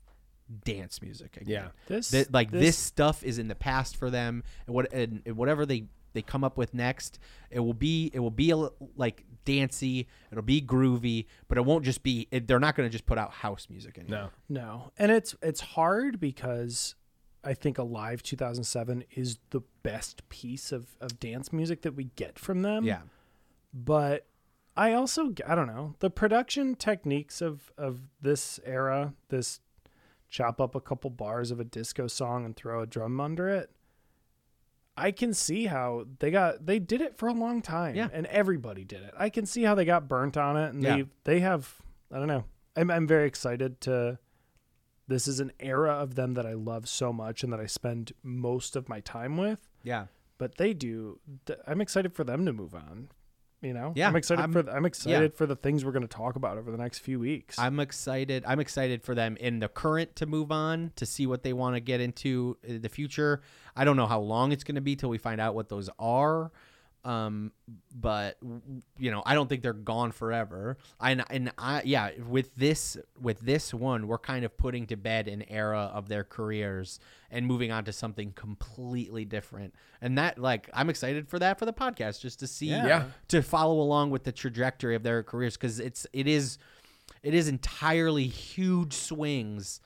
dance 0.65 1.01
music 1.01 1.37
again. 1.37 1.47
Yeah. 1.49 1.67
This- 1.87 2.11
Th- 2.11 2.27
like 2.31 2.51
this, 2.51 2.61
this- 2.61 2.77
stuff 2.77 3.23
is 3.23 3.37
in 3.39 3.47
the 3.47 3.55
past 3.55 3.95
for 3.97 4.09
them, 4.09 4.43
and 4.65 4.75
what 4.75 4.91
and, 4.93 5.21
and 5.25 5.37
whatever 5.37 5.65
they 5.65 5.85
they 6.13 6.21
come 6.21 6.43
up 6.43 6.57
with 6.57 6.73
next, 6.73 7.19
it 7.51 7.59
will 7.59 7.73
be 7.73 8.09
it 8.13 8.19
will 8.19 8.31
be 8.31 8.51
a, 8.51 8.55
like 8.95 9.23
dancey, 9.45 10.07
it'll 10.31 10.41
be 10.43 10.61
groovy, 10.61 11.25
but 11.47 11.57
it 11.57 11.65
won't 11.65 11.85
just 11.85 12.01
be. 12.03 12.27
It, 12.31 12.47
they're 12.47 12.59
not 12.59 12.75
going 12.75 12.87
to 12.89 12.91
just 12.91 13.05
put 13.05 13.17
out 13.17 13.31
house 13.31 13.67
music 13.69 13.97
anymore. 13.99 14.31
No. 14.49 14.61
No, 14.61 14.91
and 14.97 15.11
it's 15.11 15.35
it's 15.41 15.59
hard 15.61 16.19
because 16.19 16.95
I 17.43 17.53
think 17.53 17.77
Alive 17.77 18.23
2007 18.23 19.03
is 19.11 19.37
the 19.51 19.61
best 19.83 20.27
piece 20.29 20.71
of 20.71 20.95
of 21.01 21.19
dance 21.19 21.53
music 21.53 21.81
that 21.83 21.93
we 21.93 22.05
get 22.15 22.39
from 22.39 22.61
them. 22.63 22.83
Yeah. 22.83 23.01
but 23.73 24.25
I 24.75 24.93
also 24.93 25.33
I 25.45 25.55
don't 25.55 25.67
know 25.67 25.95
the 25.99 26.09
production 26.09 26.75
techniques 26.75 27.41
of 27.41 27.71
of 27.77 27.99
this 28.21 28.59
era. 28.65 29.13
This 29.29 29.59
chop 30.29 30.59
up 30.61 30.75
a 30.75 30.81
couple 30.81 31.09
bars 31.09 31.51
of 31.51 31.59
a 31.59 31.63
disco 31.63 32.07
song 32.07 32.45
and 32.45 32.55
throw 32.55 32.81
a 32.81 32.87
drum 32.87 33.19
under 33.19 33.47
it. 33.49 33.69
I 34.99 35.11
can 35.11 35.33
see 35.33 35.65
how 35.67 36.05
they 36.19 36.31
got 36.31 36.65
they 36.65 36.79
did 36.79 37.01
it 37.01 37.17
for 37.17 37.27
a 37.27 37.33
long 37.33 37.61
time, 37.61 37.95
Yeah. 37.95 38.09
and 38.11 38.25
everybody 38.27 38.83
did 38.83 39.03
it. 39.03 39.13
I 39.17 39.29
can 39.29 39.45
see 39.45 39.61
how 39.63 39.75
they 39.75 39.85
got 39.85 40.07
burnt 40.07 40.37
on 40.37 40.57
it, 40.57 40.73
and 40.73 40.83
Yeah. 40.83 40.95
they 40.95 41.05
they 41.25 41.39
have 41.41 41.75
I 42.11 42.17
don't 42.17 42.27
know. 42.27 42.45
I'm 42.75 42.89
I'm 42.89 43.07
very 43.07 43.27
excited 43.27 43.79
to. 43.81 44.17
This 45.09 45.25
is 45.27 45.39
an 45.39 45.53
era 45.61 45.93
of 45.93 46.15
them 46.15 46.33
that 46.33 46.45
I 46.45 46.51
love 46.53 46.89
so 46.89 47.13
much 47.13 47.41
and 47.41 47.53
that 47.53 47.61
I 47.61 47.65
spend 47.65 48.11
most 48.23 48.75
of 48.75 48.89
my 48.89 48.99
time 48.99 49.37
with. 49.37 49.69
Yeah. 49.81 50.07
But 50.37 50.57
they 50.57 50.73
do. 50.73 51.19
I'm 51.65 51.79
excited 51.79 52.13
for 52.13 52.23
them 52.25 52.45
to 52.45 52.51
move 52.51 52.75
on. 52.75 53.07
You 53.61 53.73
know. 53.73 53.91
Yeah, 53.95 54.07
I'm 54.07 54.15
excited 54.15 54.41
I'm- 54.41 54.53
for. 54.53 54.61
th- 54.61 54.75
I'm 54.75 54.85
excited 54.85 55.31
yeah. 55.31 55.37
for 55.37 55.47
the 55.47 55.55
things 55.55 55.83
we're 55.83 55.91
going 55.91 56.07
to 56.07 56.07
talk 56.07 56.35
about 56.35 56.57
over 56.59 56.69
the 56.69 56.77
next 56.77 56.99
few 56.99 57.19
weeks. 57.19 57.57
I'm 57.57 57.79
excited. 57.79 58.43
I'm 58.45 58.59
excited 58.59 59.01
for 59.03 59.15
them 59.15 59.35
in 59.37 59.59
the 59.59 59.67
current 59.67 60.15
to 60.17 60.25
move 60.27 60.51
on 60.51 60.91
to 60.95 61.05
see 61.07 61.25
what 61.25 61.41
they 61.41 61.53
want 61.53 61.75
to 61.75 61.79
get 61.79 61.99
into 61.99 62.57
in 62.63 62.81
the 62.81 62.89
future. 62.89 63.41
I 63.75 63.83
don't 63.83 63.97
know 63.97 64.05
how 64.05 64.19
long 64.19 64.51
it's 64.51 64.63
going 64.63 64.75
to 64.75 64.81
be 64.81 64.95
till 64.95 65.09
we 65.09 65.17
find 65.17 65.41
out 65.41 65.55
what 65.55 65.69
those 65.69 65.89
are. 65.97 66.51
Um, 67.07 67.53
but 67.95 68.37
you 68.97 69.11
know, 69.11 69.23
I 69.25 69.33
don't 69.33 69.47
think 69.47 69.61
they're 69.61 69.71
gone 69.71 70.11
forever. 70.11 70.77
And 70.99 71.23
and 71.29 71.51
I 71.57 71.81
yeah, 71.85 72.11
with 72.27 72.53
this 72.55 72.97
with 73.19 73.39
this 73.39 73.73
one, 73.73 74.07
we're 74.07 74.17
kind 74.17 74.43
of 74.43 74.57
putting 74.57 74.87
to 74.87 74.97
bed 74.97 75.29
an 75.29 75.43
era 75.49 75.89
of 75.93 76.09
their 76.09 76.25
careers 76.25 76.99
and 77.31 77.45
moving 77.45 77.71
on 77.71 77.85
to 77.85 77.93
something 77.93 78.33
completely 78.33 79.23
different. 79.23 79.73
And 80.01 80.17
that 80.17 80.37
like 80.37 80.69
I'm 80.73 80.89
excited 80.89 81.29
for 81.29 81.39
that 81.39 81.57
for 81.59 81.65
the 81.65 81.73
podcast 81.73 82.19
just 82.19 82.39
to 82.41 82.47
see 82.47 82.67
Yeah. 82.67 82.85
Yeah. 82.87 83.03
to 83.29 83.41
follow 83.41 83.79
along 83.79 84.09
with 84.09 84.25
the 84.25 84.33
trajectory 84.33 84.95
of 84.95 85.03
their 85.03 85.23
careers 85.23 85.55
because 85.55 85.79
it's 85.79 86.05
it 86.11 86.27
is 86.27 86.57
it 87.23 87.33
is 87.33 87.47
entirely 87.47 88.27
huge 88.27 88.93
swings 88.93 89.79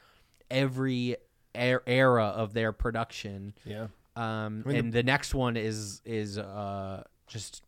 every 0.49 1.18
er- 1.56 1.84
era 1.85 2.26
of 2.26 2.53
their 2.53 2.72
production. 2.72 3.53
Yeah. 3.64 3.88
Um, 4.16 4.64
I 4.66 4.70
mean, 4.70 4.78
and 4.78 4.94
the, 4.94 5.04
next 5.04 5.34
one 5.34 5.56
is 5.58 6.02
is 6.06 6.38
uh 6.38 7.04
just 7.28 7.64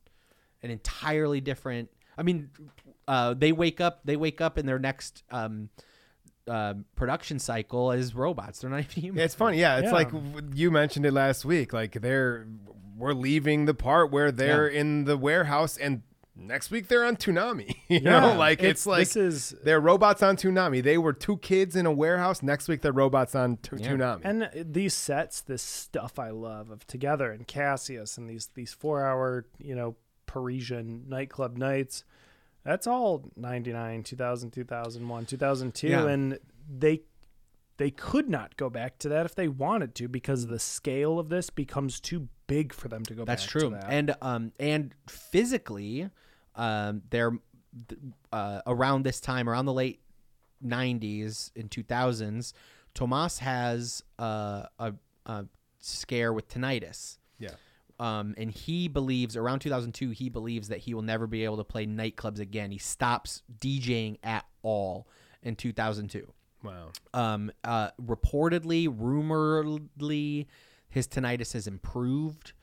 an 0.61 0.72
entirely 0.72 1.41
different. 1.41 1.90
I 2.18 2.24
mean, 2.24 2.49
uh, 3.07 3.34
they 3.34 3.52
wake 3.52 3.82
up. 3.82 4.02
They 4.06 4.15
wake 4.15 4.41
up 4.41 4.57
in 4.57 4.65
their 4.65 4.80
next 4.80 5.24
um, 5.32 5.70
uh, 6.48 6.76
production 6.95 7.40
cycle 7.40 7.91
as 7.91 8.14
robots. 8.14 8.60
They're 8.60 8.70
not 8.70 8.80
even 8.91 9.02
human. 9.03 9.20
Yeah, 9.20 9.26
it's 9.26 9.36
funny. 9.36 9.60
Yeah, 9.60 9.78
it's 9.78 9.86
Yeah. 9.86 9.91
like 9.94 10.11
you 10.53 10.70
mentioned 10.72 11.06
it 11.06 11.14
last 11.14 11.45
week. 11.45 11.74
Like 11.74 11.94
they're 12.02 12.48
we're 12.98 13.14
leaving 13.14 13.65
the 13.65 13.74
part 13.74 14.11
where 14.11 14.32
they're 14.32 14.68
in 14.68 15.06
the 15.06 15.18
warehouse, 15.18 15.78
and 15.78 16.03
next 16.35 16.72
week 16.72 16.88
they're 16.88 17.05
on 17.05 17.15
Toonami. 17.18 17.76
You 17.89 17.99
Yeah, 18.01 18.19
know, 18.22 18.35
like 18.38 18.60
it's, 18.64 18.81
it's- 18.81 18.85
like 18.88 18.99
this 19.07 19.15
is- 19.15 19.55
they're 19.64 19.80
robots 19.80 20.23
on 20.23 20.35
Toonami. 20.38 20.81
They 20.81 20.97
were 20.97 21.14
two 21.14 21.38
kids 21.38 21.76
in 21.76 21.85
a 21.85 21.91
warehouse. 21.91 22.41
Next 22.41 22.68
week 22.68 22.81
they're 22.81 22.91
robots 22.91 23.35
on 23.35 23.57
tu- 23.57 23.77
Yeah. 23.80 23.89
Toonami. 23.91 24.22
and 24.23 24.49
these 24.73 24.93
sets, 24.93 25.41
this 25.41 25.61
stuff 25.61 26.18
I 26.18 26.30
love 26.31 26.69
of 26.72 26.88
Together 26.88 27.31
and 27.31 27.45
Cassius 27.47 28.18
and 28.18 28.30
these 28.30 28.47
these 28.55 28.73
four 28.73 29.05
hour 29.05 29.45
you 29.60 29.76
know 29.76 29.95
Parisian 30.26 31.05
nightclub 31.07 31.57
nights. 31.57 32.03
That's 32.64 32.88
all 32.88 33.30
99, 33.35 34.03
2000, 34.03 34.51
2001, 34.51 35.26
2002 35.26 35.88
Yeah. 35.88 36.07
and 36.07 36.39
they 36.68 37.01
they 37.77 37.91
could 37.91 38.30
not 38.30 38.55
go 38.55 38.69
back 38.69 38.97
to 38.99 39.10
that 39.10 39.26
if 39.26 39.35
they 39.35 39.47
wanted 39.49 39.93
to 39.95 40.07
because 40.07 40.47
the 40.47 40.60
scale 40.60 41.19
of 41.19 41.30
this 41.30 41.49
becomes 41.49 41.99
too 41.99 42.30
big 42.47 42.72
for 42.73 42.88
them 42.88 43.03
to 43.03 43.14
go 43.14 43.26
That's 43.26 43.43
back 43.43 43.49
true. 43.51 43.61
to 43.61 43.69
that. 43.72 43.85
And 43.89 44.15
um 44.22 44.51
and 44.60 44.93
physically, 45.10 46.10
um 46.55 47.01
they're 47.09 47.31
uh, 48.31 48.61
around 48.67 49.03
this 49.03 49.19
time, 49.19 49.49
around 49.49 49.65
the 49.65 49.73
late 49.73 49.99
'90s 50.65 51.51
and 51.55 51.69
2000s, 51.69 52.53
Thomas 52.93 53.39
has 53.39 54.03
uh, 54.19 54.63
a, 54.80 54.93
a 55.25 55.45
scare 55.80 56.34
with 56.34 56.47
tinnitus. 56.47 57.17
Yeah. 57.39 57.51
Um, 57.99 58.34
and 58.38 58.51
he 58.51 58.88
believes 58.88 59.38
around 59.38 59.59
2002, 59.59 60.09
he 60.11 60.30
believes 60.30 60.67
that 60.69 60.80
he 60.80 60.93
will 60.93 61.03
never 61.03 61.27
be 61.27 61.43
able 61.43 61.57
to 61.57 61.63
play 61.63 61.85
nightclubs 61.85 62.39
again. 62.39 62.71
He 62.71 62.77
stops 62.77 63.43
DJing 63.59 64.17
at 64.23 64.45
all 64.61 65.07
in 65.43 65.55
2002. 65.55 66.31
wow. 66.63 66.89
Um, 67.13 67.51
uh, 67.63 67.89
reportedly, 68.01 68.88
rumoredly, 68.88 70.47
his 70.89 71.07
tinnitus 71.07 71.53
has 71.53 71.67
improved, 71.67 72.53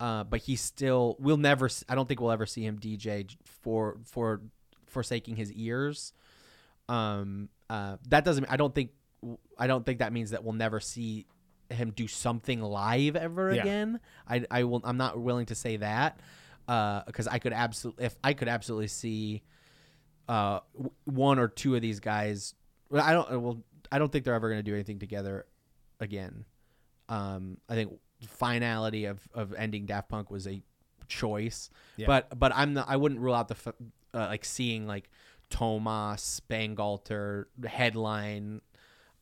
uh, 0.00 0.24
but 0.24 0.40
he's 0.40 0.60
still. 0.60 1.16
We'll 1.18 1.36
never. 1.36 1.68
I 1.88 1.94
don't 1.94 2.06
think 2.08 2.20
we'll 2.20 2.30
ever 2.32 2.46
see 2.46 2.62
him 2.64 2.78
DJ 2.78 3.34
for 3.44 3.98
for 4.04 4.40
forsaking 4.86 5.36
his 5.36 5.52
ears. 5.52 6.12
Um, 6.88 7.48
uh, 7.68 7.96
that 8.08 8.24
doesn't. 8.24 8.46
I 8.48 8.56
don't 8.56 8.74
think. 8.74 8.90
I 9.58 9.66
don't 9.66 9.84
think 9.84 9.98
that 10.00 10.12
means 10.12 10.30
that 10.30 10.44
we'll 10.44 10.52
never 10.54 10.78
see 10.80 11.26
him 11.70 11.90
do 11.90 12.06
something 12.06 12.60
live 12.62 13.16
ever 13.16 13.52
Yeah. 13.52 13.62
again. 13.62 14.00
I 14.28 14.44
I 14.50 14.64
will 14.64 14.80
I'm 14.84 14.98
not 14.98 15.18
willing 15.18 15.46
to 15.46 15.54
say 15.56 15.78
that 15.78 16.20
because 16.66 17.26
I 17.26 17.38
could 17.38 17.52
absolutely 17.52 18.04
if 18.04 18.14
I 18.22 18.34
could 18.34 18.46
absolutely 18.48 18.86
see 18.88 19.42
uh 20.28 20.60
one 21.04 21.38
or 21.40 21.48
two 21.48 21.74
of 21.74 21.82
these 21.82 21.98
guys. 21.98 22.54
I 22.94 23.12
don't 23.14 23.40
well 23.42 23.62
I 23.90 23.98
don't 23.98 24.12
think 24.12 24.24
they're 24.24 24.34
ever 24.34 24.48
going 24.48 24.60
to 24.60 24.70
do 24.70 24.74
anything 24.74 24.98
together 25.00 25.46
again. 25.98 26.44
Um, 27.08 27.58
I 27.68 27.74
think 27.74 27.92
finality 28.28 29.04
of 29.04 29.20
of 29.34 29.52
ending 29.54 29.86
Daft 29.86 30.08
Punk 30.08 30.30
was 30.30 30.46
a 30.46 30.62
choice, 31.08 31.70
Yeah. 31.96 32.06
but 32.06 32.38
but 32.38 32.52
I'm 32.54 32.74
not, 32.74 32.86
I 32.88 32.96
wouldn't 32.96 33.20
rule 33.20 33.34
out 33.34 33.48
the 33.48 33.54
f- 33.56 33.74
uh, 34.14 34.26
like 34.28 34.44
seeing 34.44 34.86
like 34.86 35.08
Thomas 35.50 36.40
Bangalter 36.50 37.44
headline 37.66 38.60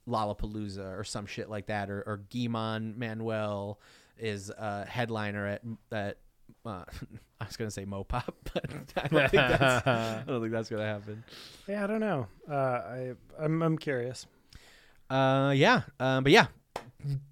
Lollapalooza 0.09 0.99
or 0.99 1.05
some 1.05 1.27
shit 1.27 1.49
like 1.49 1.67
that, 1.67 1.91
or 1.91 2.03
or 2.07 2.19
Guy-Man 2.33 2.95
Manuel 2.99 3.81
is 4.19 4.51
a 4.51 4.85
headliner 4.87 5.47
at 5.47 5.63
at. 5.93 6.19
Uh, 6.67 6.85
I 7.41 7.47
was 7.47 7.57
gonna 7.57 7.71
say 7.71 7.85
Mopop, 7.85 8.33
but 8.55 8.65
I 8.97 9.09
don't 9.09 9.29
think 9.31 9.33
that's 9.33 9.87
I 9.87 10.23
don't 10.27 10.41
think 10.41 10.53
that's 10.53 10.69
gonna 10.69 10.85
happen. 10.87 11.25
Yeah, 11.67 11.85
I 11.85 11.87
don't 11.87 12.01
know. 12.01 12.27
Uh, 12.49 12.55
I 12.55 13.13
I'm 13.39 13.63
I'm 13.63 13.77
curious. 13.79 14.27
Uh, 15.11 15.53
yeah, 15.55 15.83
um, 16.01 16.23
but 16.25 16.33
yeah, 16.33 16.47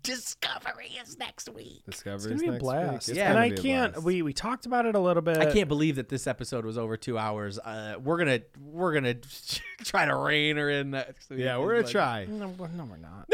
Discovery 0.02 0.90
is 1.02 1.16
next 1.18 1.48
week. 1.48 1.82
Discovery 1.86 2.32
It's 2.32 2.42
gonna 2.42 2.52
be 2.52 2.56
a 2.58 2.60
blast. 2.60 3.08
It's 3.08 3.18
and 3.18 3.28
gonna 3.34 3.40
I 3.40 3.48
be 3.50 3.54
a 3.56 3.62
can't. 3.62 3.92
blast. 3.94 4.04
We 4.06 4.22
we 4.22 4.32
talked 4.32 4.66
about 4.66 4.86
it 4.86 4.94
a 4.94 4.98
little 5.00 5.22
bit. 5.22 5.38
I 5.38 5.52
can't 5.52 5.68
believe 5.68 5.96
that 5.96 6.08
this 6.08 6.26
episode 6.26 6.64
was 6.64 6.76
over 6.76 6.96
two 6.96 7.16
hours. 7.18 7.58
Uh, 7.58 7.94
we're 8.02 8.18
gonna 8.18 8.40
we're 8.60 8.92
gonna 8.92 9.14
try 9.84 10.04
to 10.06 10.14
rein 10.16 10.56
her 10.56 10.68
in 10.70 10.90
next 10.90 11.30
week. 11.30 11.40
Yeah, 11.40 11.58
we're 11.58 11.72
gonna 11.74 11.82
Like- 11.82 11.90
try. 11.92 12.24
No, 12.30 12.48
we're- 12.48 12.70
no, 12.74 12.84
we're 12.84 12.96
not. 12.98 13.28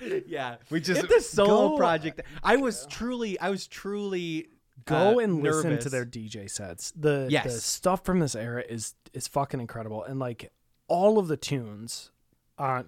yeah, 0.26 0.56
We 0.70 0.80
just 0.80 1.02
if 1.04 1.08
the 1.08 1.20
solo 1.20 1.70
go- 1.70 1.76
project. 1.76 2.20
I 2.42 2.56
was 2.56 2.86
truly, 2.88 3.38
I 3.40 3.50
was 3.50 3.66
truly 3.66 4.48
Go 4.84 5.16
uh, 5.18 5.22
and 5.22 5.42
listen 5.42 5.70
nervous. 5.70 5.84
to 5.84 5.90
their 5.90 6.04
DJ 6.06 6.48
sets. 6.50 6.92
The 6.92 7.24
the 7.24 7.28
Yes. 7.30 7.62
stuff 7.64 8.04
from 8.04 8.20
this 8.20 8.34
era 8.34 8.62
is 8.68 8.94
is 9.12 9.26
fucking 9.26 9.58
incredible, 9.60 10.04
and 10.04 10.18
like 10.20 10.52
all 10.88 11.18
of 11.18 11.26
the 11.28 11.36
tunes 11.36 12.10
on 12.58 12.86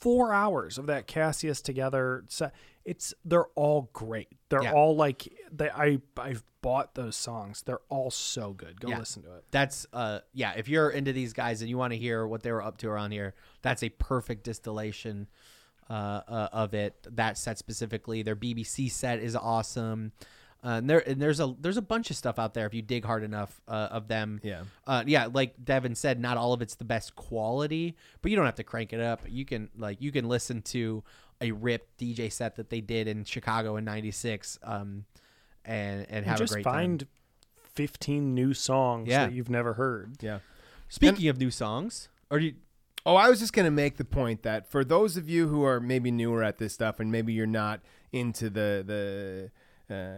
four 0.00 0.32
hours 0.32 0.78
of 0.78 0.86
that 0.86 1.06
Cassius 1.06 1.60
together 1.60 2.24
set. 2.28 2.52
It's 2.84 3.12
they're 3.24 3.46
all 3.54 3.90
great. 3.92 4.28
They're 4.48 4.62
Yeah. 4.62 4.72
all 4.72 4.96
like 4.96 5.28
they. 5.52 5.68
I 5.70 6.00
I've 6.16 6.42
bought 6.62 6.94
those 6.94 7.16
songs. 7.16 7.62
They're 7.62 7.80
all 7.88 8.10
so 8.10 8.52
good. 8.52 8.80
Go 8.80 8.88
Yeah. 8.88 8.98
listen 8.98 9.22
to 9.24 9.34
it. 9.36 9.44
That's 9.50 9.86
uh 9.92 10.20
yeah. 10.32 10.54
If 10.56 10.68
you're 10.68 10.90
into 10.90 11.12
these 11.12 11.32
guys 11.32 11.60
and 11.60 11.68
you 11.70 11.76
want 11.78 11.92
to 11.92 11.98
hear 11.98 12.26
what 12.26 12.42
they 12.42 12.50
were 12.50 12.62
up 12.62 12.78
to 12.78 12.88
around 12.88 13.12
here, 13.12 13.34
that's 13.62 13.82
a 13.82 13.88
perfect 13.90 14.42
distillation 14.44 15.28
uh, 15.90 16.20
uh, 16.28 16.48
of 16.52 16.74
it. 16.74 17.06
That 17.10 17.38
set 17.38 17.56
specifically, 17.58 18.22
their 18.22 18.36
BBC 18.36 18.90
set 18.90 19.20
is 19.20 19.34
awesome. 19.36 20.12
Uh, 20.64 20.68
and 20.78 20.90
there 20.90 21.08
and 21.08 21.22
there's 21.22 21.38
a 21.38 21.54
there's 21.60 21.76
a 21.76 21.82
bunch 21.82 22.10
of 22.10 22.16
stuff 22.16 22.36
out 22.38 22.52
there 22.52 22.66
if 22.66 22.74
you 22.74 22.82
dig 22.82 23.04
hard 23.04 23.22
enough 23.22 23.60
uh, 23.68 23.88
of 23.92 24.08
them. 24.08 24.40
Yeah. 24.42 24.62
Uh, 24.86 25.04
yeah, 25.06 25.28
like 25.32 25.54
Devin 25.64 25.94
said, 25.94 26.18
not 26.20 26.36
all 26.36 26.52
of 26.52 26.60
it's 26.62 26.74
the 26.74 26.84
best 26.84 27.14
quality, 27.14 27.96
but 28.22 28.30
you 28.32 28.36
don't 28.36 28.46
have 28.46 28.56
to 28.56 28.64
crank 28.64 28.92
it 28.92 29.00
up. 29.00 29.20
You 29.28 29.44
can 29.44 29.68
like 29.76 30.00
you 30.02 30.10
can 30.10 30.28
listen 30.28 30.62
to 30.62 31.04
a 31.40 31.52
ripped 31.52 31.98
DJ 32.00 32.32
set 32.32 32.56
that 32.56 32.70
they 32.70 32.80
did 32.80 33.06
in 33.06 33.24
Chicago 33.24 33.76
in 33.76 33.84
'96, 33.84 34.58
um, 34.64 35.04
and 35.64 36.00
and 36.00 36.08
And 36.10 36.26
have 36.26 36.38
just 36.38 36.52
a 36.52 36.56
great 36.56 36.64
find 36.64 37.00
time. 37.00 37.08
fifteen 37.74 38.34
new 38.34 38.52
songs 38.54 39.08
Yeah. 39.08 39.26
that 39.26 39.32
you've 39.32 39.50
never 39.50 39.74
heard. 39.74 40.16
Yeah. 40.20 40.40
Speaking 40.88 41.28
of 41.28 41.38
new 41.38 41.50
songs, 41.50 42.08
or 42.30 42.40
do 42.40 42.46
you, 42.46 42.54
Oh, 43.06 43.14
I 43.14 43.28
was 43.30 43.38
just 43.38 43.52
going 43.52 43.64
to 43.64 43.70
make 43.70 43.96
the 43.96 44.04
point 44.04 44.42
that 44.42 44.70
for 44.70 44.84
those 44.84 45.16
of 45.16 45.28
you 45.30 45.48
who 45.48 45.62
are 45.62 45.80
maybe 45.80 46.10
newer 46.10 46.42
at 46.42 46.58
this 46.58 46.74
stuff 46.74 46.98
and 47.00 47.10
maybe 47.12 47.32
you're 47.32 47.46
not 47.46 47.80
into 48.12 48.50
the 48.50 48.82
the 48.86 49.50
uh, 49.90 50.16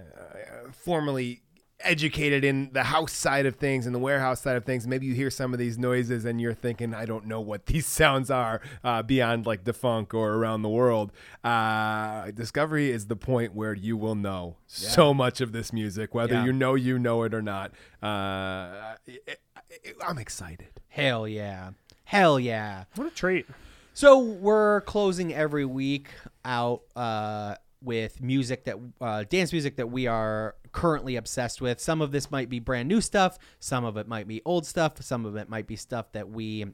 formally 0.72 1.42
educated 1.82 2.44
in 2.44 2.68
the 2.74 2.82
house 2.82 3.10
side 3.12 3.46
of 3.46 3.56
things 3.56 3.86
and 3.86 3.94
the 3.94 3.98
warehouse 3.98 4.42
side 4.42 4.54
of 4.56 4.64
things, 4.66 4.86
maybe 4.86 5.06
you 5.06 5.14
hear 5.14 5.30
some 5.30 5.54
of 5.54 5.58
these 5.58 5.78
noises 5.78 6.26
and 6.26 6.38
you're 6.38 6.52
thinking, 6.52 6.92
I 6.92 7.06
don't 7.06 7.24
know 7.26 7.40
what 7.40 7.64
these 7.72 7.86
sounds 7.86 8.30
are 8.30 8.60
uh, 8.84 9.02
beyond 9.02 9.46
like 9.46 9.64
the 9.64 9.72
funk 9.72 10.12
or 10.12 10.34
around 10.34 10.60
the 10.62 10.68
world. 10.68 11.10
Uh, 11.42 12.30
Discovery 12.32 12.90
is 12.90 13.06
the 13.06 13.16
point 13.16 13.54
where 13.54 13.72
you 13.72 13.96
will 13.96 14.14
know 14.14 14.56
so 14.66 15.14
much 15.14 15.40
of 15.40 15.52
this 15.52 15.72
music, 15.72 16.14
whether 16.14 16.34
Yeah. 16.34 16.44
you 16.44 16.52
know 16.52 16.74
you 16.74 16.98
know 16.98 17.22
it 17.22 17.32
or 17.32 17.42
not. 17.42 17.72
Uh, 18.02 18.96
it- 19.06 19.22
it- 19.26 19.96
I'm 20.06 20.18
excited. 20.18 20.80
Hell 20.88 21.26
yeah. 21.28 21.70
Hell 22.04 22.38
yeah. 22.40 22.84
What 22.96 23.06
a 23.06 23.10
treat. 23.10 23.46
So 23.94 24.18
we're 24.18 24.80
closing 24.82 25.32
every 25.32 25.64
week 25.64 26.08
out 26.44 26.82
uh, 26.96 27.54
with 27.82 28.20
music 28.20 28.64
that 28.64 28.76
uh, 29.00 29.24
dance 29.28 29.52
music 29.52 29.76
that 29.76 29.86
we 29.86 30.06
are 30.06 30.54
currently 30.72 31.16
obsessed 31.16 31.60
with. 31.60 31.80
Some 31.80 32.02
of 32.02 32.12
this 32.12 32.30
might 32.30 32.48
be 32.48 32.58
brand 32.58 32.88
new 32.88 33.00
stuff. 33.00 33.38
Some 33.58 33.84
of 33.84 33.96
it 33.96 34.06
might 34.06 34.28
be 34.28 34.42
old 34.44 34.66
stuff. 34.66 35.02
Some 35.02 35.24
of 35.24 35.36
it 35.36 35.48
might 35.48 35.66
be 35.66 35.76
stuff 35.76 36.12
that 36.12 36.28
we 36.28 36.66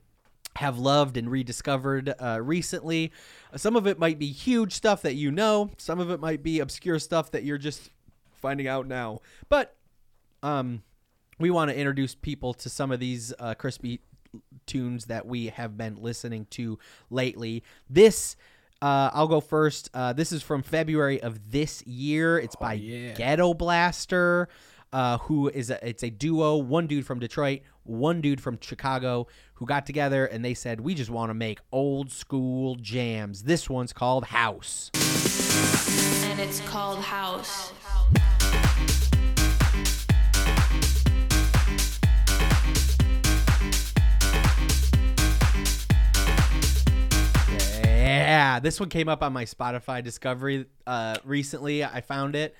have 0.56 0.78
loved 0.78 1.16
and 1.16 1.30
rediscovered 1.30 2.14
uh, 2.18 2.40
recently. 2.42 3.12
Some 3.54 3.76
of 3.76 3.86
it 3.86 3.98
might 3.98 4.18
be 4.18 4.32
huge 4.32 4.72
stuff 4.72 5.02
that 5.02 5.14
you 5.14 5.30
know. 5.30 5.70
Some 5.78 6.00
of 6.00 6.10
it 6.10 6.20
might 6.20 6.42
be 6.42 6.60
obscure 6.60 6.98
stuff 6.98 7.30
that 7.32 7.44
you're 7.44 7.58
just 7.58 7.90
finding 8.32 8.66
out 8.66 8.86
now. 8.86 9.20
But 9.48 9.76
um, 10.42 10.82
we 11.38 11.50
want 11.50 11.70
to 11.70 11.76
introduce 11.76 12.14
people 12.14 12.54
to 12.54 12.68
some 12.68 12.90
of 12.90 13.00
these 13.00 13.32
uh, 13.38 13.54
crispy 13.54 14.00
tunes 14.66 15.06
that 15.06 15.26
we 15.26 15.48
have 15.48 15.76
been 15.76 15.96
listening 15.96 16.46
to 16.50 16.78
lately. 17.10 17.62
This, 17.88 18.36
uh, 18.86 19.10
I'll 19.12 19.26
go 19.26 19.40
first. 19.40 19.90
Uh, 19.92 20.12
this 20.12 20.30
is 20.30 20.42
from 20.42 20.62
February 20.62 21.20
of 21.20 21.50
this 21.50 21.84
year. 21.86 22.38
It's 22.38 22.54
by 22.54 22.76
Ghetto 23.16 23.52
Blaster, 23.52 24.48
uh, 24.92 25.18
who 25.18 25.48
is 25.48 25.70
a, 25.70 25.88
it's 25.88 26.04
a 26.04 26.10
duo. 26.10 26.56
One 26.58 26.86
dude 26.86 27.04
from 27.04 27.18
Detroit, 27.18 27.62
one 27.82 28.20
dude 28.20 28.40
from 28.40 28.58
Chicago, 28.60 29.26
who 29.54 29.66
got 29.66 29.86
together 29.86 30.26
and 30.26 30.44
they 30.44 30.54
said, 30.54 30.80
"We 30.80 30.94
just 30.94 31.10
want 31.10 31.30
to 31.30 31.34
make 31.34 31.58
old 31.72 32.12
school 32.12 32.76
jams." 32.76 33.42
This 33.42 33.68
one's 33.68 33.92
called 33.92 34.26
House. 34.26 34.90
and 34.94 36.38
it's 36.38 36.60
called 36.60 37.00
House. 37.00 37.72
Yeah, 48.56 48.60
this 48.60 48.80
one 48.80 48.88
came 48.88 49.08
up 49.08 49.22
on 49.22 49.34
my 49.34 49.44
Spotify 49.44 50.02
discovery 50.02 50.64
uh, 50.86 51.18
recently. 51.24 51.84
I 51.84 52.00
found 52.00 52.34
it, 52.34 52.56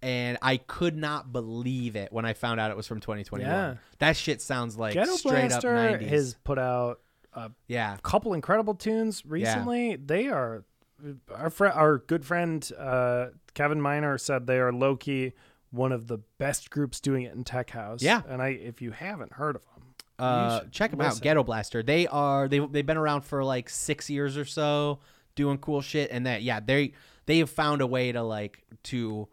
and 0.00 0.38
I 0.40 0.56
could 0.56 0.96
not 0.96 1.32
believe 1.32 1.96
it 1.96 2.12
when 2.12 2.24
I 2.24 2.32
found 2.32 2.60
out 2.60 2.70
it 2.70 2.76
was 2.78 2.86
from 2.86 3.00
2021. 3.00 3.50
Yeah. 3.50 3.74
That 3.98 4.16
shit 4.16 4.40
sounds 4.40 4.78
like 4.78 4.94
Ghetto 4.94 5.16
straight 5.16 5.48
Blaster 5.48 5.76
up 5.76 6.00
90s. 6.00 6.08
has 6.08 6.34
put 6.44 6.58
out 6.58 7.00
a 7.34 7.50
yeah. 7.68 7.98
couple 8.02 8.32
incredible 8.32 8.74
tunes 8.74 9.24
recently. 9.26 9.96
They 9.96 10.28
are 10.28 10.64
our 11.34 11.50
friend, 11.50 11.74
our 11.74 11.98
good 11.98 12.24
friend 12.24 12.66
uh, 12.78 13.26
Kevin 13.52 13.82
Miner 13.82 14.16
said 14.16 14.46
they 14.46 14.58
are 14.58 14.72
low 14.72 14.96
key 14.96 15.32
one 15.70 15.92
of 15.92 16.06
the 16.06 16.18
best 16.38 16.70
groups 16.70 17.00
doing 17.00 17.24
it 17.24 17.34
in 17.34 17.44
tech 17.44 17.68
house. 17.68 18.00
Yeah. 18.00 18.22
and 18.28 18.40
I 18.40 18.48
if 18.48 18.80
you 18.80 18.92
haven't 18.92 19.34
heard 19.34 19.56
of 19.56 19.62
them, 19.62 19.94
Uh, 20.18 20.60
check 20.70 20.92
them 20.92 21.02
out. 21.02 21.20
Ghetto 21.20 21.42
Blaster. 21.42 21.82
They 21.82 22.06
are 22.06 22.48
they 22.48 22.60
they've 22.60 22.86
been 22.86 22.96
around 22.96 23.22
for 23.22 23.44
like 23.44 23.68
six 23.68 24.08
years 24.08 24.38
or 24.38 24.44
so, 24.44 25.00
doing 25.34 25.58
cool 25.58 25.80
shit, 25.80 26.10
and 26.10 26.26
that 26.26 26.42
yeah 26.42 26.60
they 26.60 26.92
they 27.26 27.38
have 27.38 27.50
found 27.50 27.80
a 27.80 27.86
way 27.86 28.12
to 28.12 28.22
like 28.22 28.62
to 28.84 29.28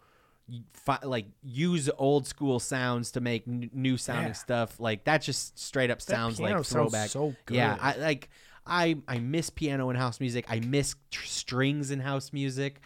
fi- 0.73 0.99
like 1.03 1.25
use 1.43 1.89
old 1.97 2.27
school 2.27 2.59
sounds 2.59 3.11
to 3.11 3.21
make 3.21 3.47
n- 3.47 3.69
new 3.73 3.97
sounding 3.97 4.27
Yeah. 4.27 4.33
stuff. 4.33 4.79
Like 4.79 5.05
that 5.05 5.21
just 5.21 5.57
straight 5.59 5.89
up 5.91 6.01
sounds 6.01 6.39
like 6.39 6.51
sounds 6.51 6.69
throwback. 6.69 7.09
so 7.09 7.35
Yeah. 7.49 7.77
I 7.79 7.95
like 7.97 8.29
I 8.65 8.97
I 9.07 9.19
miss 9.19 9.49
piano 9.49 9.89
in 9.89 9.95
house 9.95 10.19
music. 10.19 10.45
I 10.49 10.59
miss 10.59 10.95
tr- 11.09 11.25
strings 11.25 11.91
in 11.91 11.99
house 11.99 12.31
music, 12.33 12.81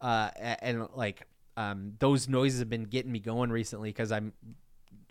uh, 0.00 0.30
a- 0.36 0.64
and, 0.64 0.86
like 0.94 1.26
um 1.56 1.94
those 1.98 2.28
noises 2.28 2.60
have 2.60 2.70
been 2.70 2.84
getting 2.84 3.10
me 3.12 3.18
going 3.18 3.50
recently 3.50 3.90
because 3.90 4.12
I'm 4.12 4.32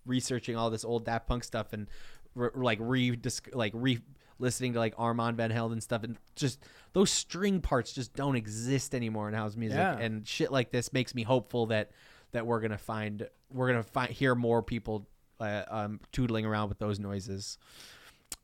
researching 0.05 0.55
all 0.55 0.69
this 0.69 0.85
old 0.85 1.05
Daft 1.05 1.27
Punk 1.27 1.43
stuff 1.43 1.73
and 1.73 1.88
re- 2.35 2.49
like 2.55 2.79
re 2.81 3.19
like 3.53 3.73
re 3.75 3.99
listening 4.39 4.73
to 4.73 4.80
like 4.80 4.93
Armand 4.97 5.38
Van 5.38 5.51
Helden 5.51 5.81
stuff 5.81 6.03
and 6.03 6.18
just 6.35 6.59
those 6.93 7.09
string 7.11 7.61
parts 7.61 7.91
just 7.93 8.14
don't 8.15 8.35
exist 8.35 8.93
anymore 8.95 9.27
in 9.27 9.34
house 9.34 9.55
music 9.55 9.77
Yeah. 9.77 9.97
and 9.97 10.27
shit 10.27 10.51
like 10.51 10.72
this 10.72 10.93
makes 10.93 11.14
me 11.15 11.23
hopeful 11.23 11.68
that 11.68 11.91
that 12.31 12.45
we're 12.45 12.59
gonna 12.61 12.77
find 12.77 13.27
we're 13.51 13.68
gonna 13.68 13.84
find 13.84 14.11
hear 14.11 14.35
more 14.35 14.61
people 14.61 15.07
uh, 15.39 15.64
um, 15.69 15.99
tootling 16.11 16.45
around 16.45 16.68
with 16.69 16.80
those 16.80 16.99
noises. 16.99 17.57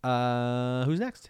Uh, 0.03 0.83
who's 0.85 0.99
next? 0.99 1.29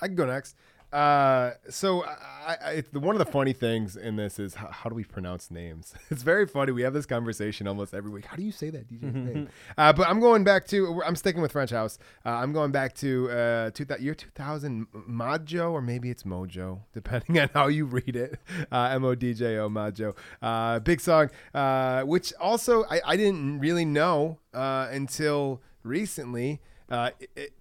I 0.00 0.06
can 0.06 0.14
go 0.16 0.26
next. 0.26 0.56
Uh, 0.92 1.52
so 1.70 2.04
I, 2.04 2.56
I, 2.64 2.70
it's 2.72 2.90
the, 2.90 3.00
one 3.00 3.14
of 3.14 3.24
the 3.24 3.30
funny 3.32 3.52
things 3.54 3.96
in 3.96 4.16
this 4.16 4.38
is 4.38 4.54
how, 4.56 4.68
how 4.68 4.90
do 4.90 4.94
we 4.94 5.04
pronounce 5.04 5.50
names? 5.50 5.94
It's 6.10 6.22
very 6.22 6.46
funny. 6.46 6.72
We 6.72 6.82
have 6.82 6.92
this 6.92 7.06
conversation 7.06 7.66
almost 7.66 7.94
every 7.94 8.10
week. 8.10 8.26
How 8.26 8.36
do 8.36 8.42
you 8.42 8.52
say 8.52 8.68
that 8.70 8.88
DJ's 8.90 9.14
name? 9.14 9.48
Uh, 9.78 9.92
but 9.94 10.06
I'm 10.08 10.20
going 10.20 10.44
back 10.44 10.66
to. 10.68 11.02
I'm 11.06 11.16
sticking 11.16 11.40
with 11.40 11.52
French 11.52 11.70
House. 11.70 11.98
Uh, 12.26 12.30
I'm 12.30 12.52
going 12.52 12.70
back 12.72 12.94
to 12.96 13.30
uh, 13.30 13.70
two, 13.70 13.86
year 14.00 14.14
2000 14.14 14.86
Majo 15.06 15.70
or 15.72 15.80
maybe 15.80 16.10
it's 16.10 16.24
Mojo, 16.24 16.80
depending 16.92 17.38
on 17.40 17.48
how 17.54 17.68
you 17.68 17.86
read 17.86 18.14
it. 18.14 18.38
Uh, 18.70 18.90
M 18.92 19.04
O 19.04 19.14
D 19.14 19.32
J 19.32 19.56
O 19.58 19.68
Majo. 19.70 20.14
Uh, 20.42 20.78
big 20.80 21.00
song, 21.00 21.30
uh, 21.54 22.02
which 22.02 22.34
also 22.38 22.84
I, 22.84 23.00
I 23.06 23.16
didn't 23.16 23.60
really 23.60 23.86
know 23.86 24.38
uh, 24.52 24.88
until 24.90 25.62
recently. 25.82 26.60
Uh, 26.90 27.10
it- 27.18 27.30
it, 27.36 27.52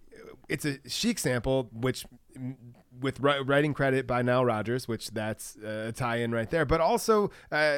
it's 0.50 0.66
a 0.66 0.78
Chic 0.90 1.18
sample, 1.18 1.70
which 1.72 2.06
with 3.02 3.20
writing 3.20 3.74
credit 3.74 4.08
by 4.08 4.22
Nile 4.22 4.46
Rodgers, 4.46 4.88
which 4.88 5.12
that's 5.12 5.58
uh, 5.64 5.88
a 5.90 5.92
tie-in 5.92 6.32
right 6.32 6.50
there. 6.50 6.66
But 6.66 6.82
also, 6.82 7.30
uh, 7.52 7.78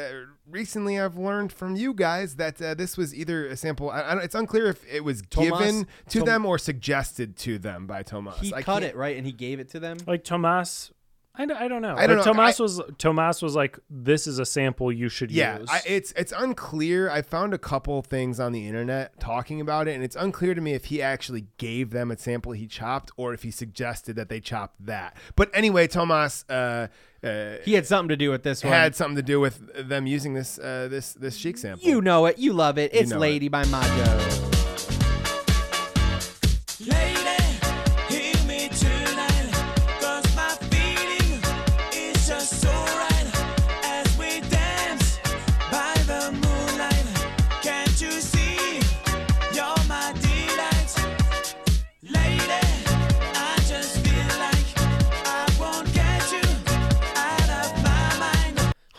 recently 0.49 0.99
I've 0.99 1.17
learned 1.17 1.51
from 1.51 1.75
you 1.75 1.93
guys 1.93 2.35
that 2.35 2.61
uh, 2.61 2.73
this 2.75 2.97
was 2.97 3.13
either 3.15 3.47
a 3.47 3.57
sample. 3.57 3.89
I, 3.89 4.01
I 4.01 4.19
it's 4.21 4.35
unclear 4.35 4.67
if 4.67 4.85
it 4.91 5.03
was 5.03 5.21
Thomas- 5.29 5.59
given 5.59 5.87
to 6.09 6.19
Tom- 6.19 6.25
them 6.27 6.45
or 6.45 6.57
suggested 6.57 7.35
to 7.37 7.57
them 7.57 7.87
by 7.87 8.03
Thomas. 8.03 8.39
He 8.39 8.53
I 8.53 8.61
cut 8.61 8.81
can't- 8.81 8.85
it 8.85 8.95
right, 8.95 9.17
and 9.17 9.25
he 9.25 9.31
gave 9.31 9.59
it 9.59 9.69
to 9.71 9.79
them. 9.79 9.97
Like 10.07 10.23
Thomas, 10.23 10.91
I, 11.35 11.45
don't- 11.47 11.57
I 11.57 11.67
don't 11.67 11.81
know. 11.81 11.95
I 11.97 12.05
don't 12.05 12.17
But 12.17 12.25
know. 12.27 12.33
Thomas 12.33 12.59
I- 12.59 12.63
was 12.63 12.81
Thomas 12.99 13.41
was 13.41 13.55
like, 13.55 13.79
"This 13.89 14.27
is 14.27 14.37
a 14.37 14.45
sample 14.45 14.91
you 14.91 15.09
should 15.09 15.31
Yeah, 15.31 15.59
use." 15.59 15.67
I, 15.71 15.81
it's 15.87 16.11
it's 16.15 16.31
unclear. 16.31 17.09
I 17.09 17.23
found 17.23 17.55
a 17.55 17.57
couple 17.57 17.99
things 18.03 18.39
on 18.39 18.51
the 18.51 18.67
internet 18.67 19.19
talking 19.19 19.59
about 19.59 19.87
it, 19.87 19.95
and 19.95 20.03
it's 20.03 20.15
unclear 20.15 20.53
to 20.53 20.61
me 20.61 20.73
if 20.73 20.85
he 20.85 21.01
actually 21.01 21.47
gave 21.57 21.89
them 21.89 22.11
a 22.11 22.17
sample 22.17 22.51
he 22.51 22.67
chopped 22.67 23.09
or 23.17 23.33
if 23.33 23.41
he 23.41 23.49
suggested 23.49 24.15
that 24.15 24.29
they 24.29 24.39
chop 24.39 24.75
that. 24.79 25.17
But 25.35 25.49
anyway, 25.55 25.87
Thomas, 25.87 26.45
uh, 26.49 26.87
uh, 27.23 27.55
He 27.65 27.73
had 27.73 27.87
something 27.87 28.09
to 28.09 28.15
do 28.17 28.29
with 28.29 28.43
this 28.43 28.63
one. 28.63 28.71
had 28.71 28.95
something 28.95 29.15
to 29.15 29.23
do 29.23 29.39
with 29.39 29.87
them 29.89 30.05
using 30.05 30.35
this 30.35 30.59
uh, 30.59 30.87
this 30.87 31.13
this 31.13 31.35
Chic 31.35 31.57
sample. 31.57 31.87
You 31.87 31.99
know 32.01 32.27
it. 32.27 32.37
You 32.37 32.53
love 32.53 32.77
it. 32.77 32.93
You 32.93 32.99
It's 32.99 33.09
know 33.09 33.17
Lady 33.17 33.47
by 33.49 33.65
Majo. 33.65 34.52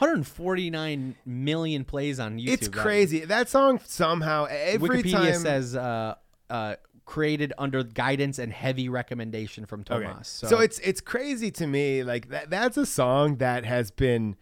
149 0.09 1.17
million 1.27 1.85
plays 1.85 2.21
on 2.21 2.39
YouTube. 2.39 2.49
It's 2.49 2.69
that- 2.69 2.77
crazy. 2.83 3.21
That 3.25 3.49
song 3.49 3.81
somehow 3.85 4.47
every 4.51 5.03
Wikipedia 5.03 5.13
time 5.33 5.35
says 5.41 5.75
uh, 5.77 6.15
uh, 6.51 6.77
created 7.05 7.53
under 7.59 7.83
guidance 7.83 8.39
and 8.39 8.53
heavy 8.53 8.89
recommendation 8.89 9.67
from 9.67 9.81
Okay. 9.91 10.05
Thomas. 10.05 10.29
So, 10.29 10.61
it's 10.61 10.79
it's 10.81 11.01
crazy 11.01 11.51
to 11.53 11.67
me. 11.67 12.03
Like 12.03 12.29
that 12.29 12.51
that's 12.51 12.77
a 12.77 12.87
song 12.87 13.37
that 13.37 13.65
has 13.65 13.91
been 13.91 14.37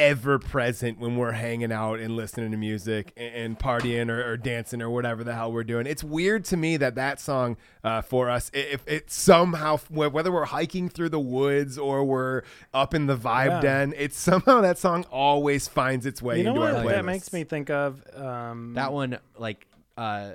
ever 0.00 0.38
present 0.38 0.98
when 0.98 1.16
we're 1.18 1.32
hanging 1.32 1.70
out 1.70 2.00
and 2.00 2.16
listening 2.16 2.50
to 2.50 2.56
music 2.56 3.12
and, 3.18 3.34
and 3.34 3.58
partying 3.58 4.08
or, 4.08 4.32
or 4.32 4.36
dancing 4.38 4.80
or 4.80 4.88
whatever 4.88 5.22
the 5.22 5.34
hell 5.34 5.52
we're 5.52 5.62
doing. 5.62 5.86
It's 5.86 6.02
weird 6.02 6.44
to 6.46 6.56
me 6.56 6.78
that 6.78 6.94
that 6.94 7.20
song 7.20 7.58
uh, 7.84 8.00
for 8.00 8.30
us, 8.30 8.50
i- 8.54 8.58
if 8.58 8.82
it 8.88 9.10
somehow, 9.10 9.76
whether 9.90 10.32
we're 10.32 10.46
hiking 10.46 10.88
through 10.88 11.10
the 11.10 11.20
woods 11.20 11.76
or 11.76 12.02
we're 12.04 12.42
up 12.72 12.94
in 12.94 13.06
the 13.06 13.16
vibe 13.16 13.46
Yeah. 13.48 13.60
den, 13.60 13.94
it's 13.96 14.18
somehow 14.18 14.62
that 14.62 14.78
song 14.78 15.04
always 15.10 15.68
finds 15.68 16.06
its 16.06 16.22
way 16.22 16.38
you 16.38 16.44
know 16.44 16.50
into 16.52 16.60
what 16.60 16.74
our 16.74 16.84
playlist. 16.84 16.90
that 16.92 17.04
makes 17.04 17.32
me 17.32 17.44
think 17.44 17.68
of? 17.70 18.02
Um, 18.16 18.72
that 18.74 18.92
one 18.92 19.18
like 19.36 19.66
uh, 19.98 20.32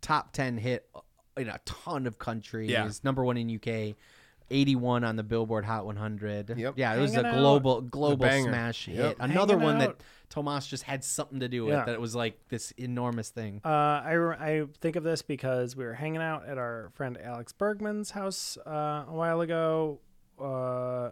top 0.00 0.32
10 0.32 0.58
hit 0.58 0.88
in 1.36 1.48
a 1.48 1.58
ton 1.64 2.06
of 2.06 2.18
countries. 2.18 2.70
Yeah. 2.70 2.88
Number 3.02 3.24
one 3.24 3.36
in 3.36 3.50
UK. 3.56 3.96
81 4.52 5.02
on 5.04 5.16
the 5.16 5.22
Billboard 5.22 5.64
Hot 5.64 5.84
100. 5.86 6.56
Yep. 6.56 6.74
Yeah, 6.76 6.94
it 6.94 7.00
was 7.00 7.14
Hanging 7.14 7.30
a 7.32 7.34
global 7.38 7.78
It's 7.80 7.88
global 7.90 8.16
banger. 8.18 8.50
smash 8.50 8.86
Yep. 8.88 8.96
hit. 8.96 9.16
Another 9.20 9.54
Hanging 9.54 9.64
one 9.66 9.78
that. 9.78 10.02
Thomas 10.28 10.66
just 10.66 10.84
had 10.84 11.04
something 11.04 11.40
to 11.40 11.48
do 11.48 11.64
with. 11.66 11.74
Yeah. 11.74 11.84
That 11.84 11.92
it 11.94 12.00
was 12.00 12.14
like 12.14 12.38
this 12.48 12.70
enormous 12.78 13.28
thing. 13.28 13.60
Uh, 13.64 13.68
I, 13.68 14.12
re- 14.12 14.36
I 14.38 14.64
think 14.80 14.96
of 14.96 15.04
this 15.04 15.20
because 15.20 15.76
we 15.76 15.84
were 15.84 15.92
hanging 15.92 16.22
out 16.22 16.46
at 16.48 16.56
our 16.56 16.90
friend 16.94 17.18
Alex 17.22 17.52
Bergman's 17.52 18.12
house 18.12 18.56
uh, 18.66 19.04
a 19.08 19.12
while 19.12 19.42
ago, 19.42 20.00
uh, 20.42 21.10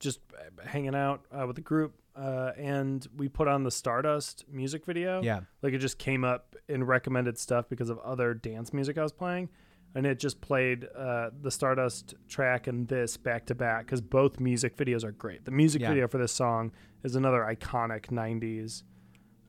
just 0.00 0.20
hanging 0.66 0.94
out 0.94 1.24
uh, 1.32 1.46
with 1.46 1.56
the 1.56 1.62
group, 1.62 1.94
uh, 2.16 2.50
and 2.58 3.06
we 3.16 3.28
put 3.28 3.48
on 3.48 3.62
the 3.64 3.70
Stardust 3.70 4.44
music 4.50 4.84
video. 4.84 5.22
Yeah. 5.22 5.40
like 5.62 5.72
it 5.72 5.78
just 5.78 5.98
came 5.98 6.24
up 6.24 6.54
in 6.68 6.84
recommended 6.84 7.38
stuff 7.38 7.68
because 7.68 7.88
of 7.88 7.98
other 8.00 8.34
dance 8.34 8.72
music 8.74 8.98
I 8.98 9.02
was 9.02 9.12
playing, 9.12 9.48
and 9.94 10.06
it 10.06 10.18
just 10.18 10.40
played 10.40 10.86
uh, 10.96 11.30
the 11.40 11.50
Stardust 11.50 12.14
track 12.28 12.66
and 12.66 12.88
this 12.88 13.16
back 13.16 13.46
to 13.46 13.54
back 13.54 13.86
because 13.86 14.00
both 14.00 14.40
music 14.40 14.76
videos 14.76 15.04
are 15.04 15.12
great. 15.12 15.44
The 15.44 15.50
music 15.50 15.82
Yeah. 15.82 15.88
video 15.90 16.08
for 16.08 16.18
this 16.18 16.32
song 16.32 16.72
is 17.02 17.14
another 17.16 17.40
iconic 17.40 18.06
'90s 18.06 18.82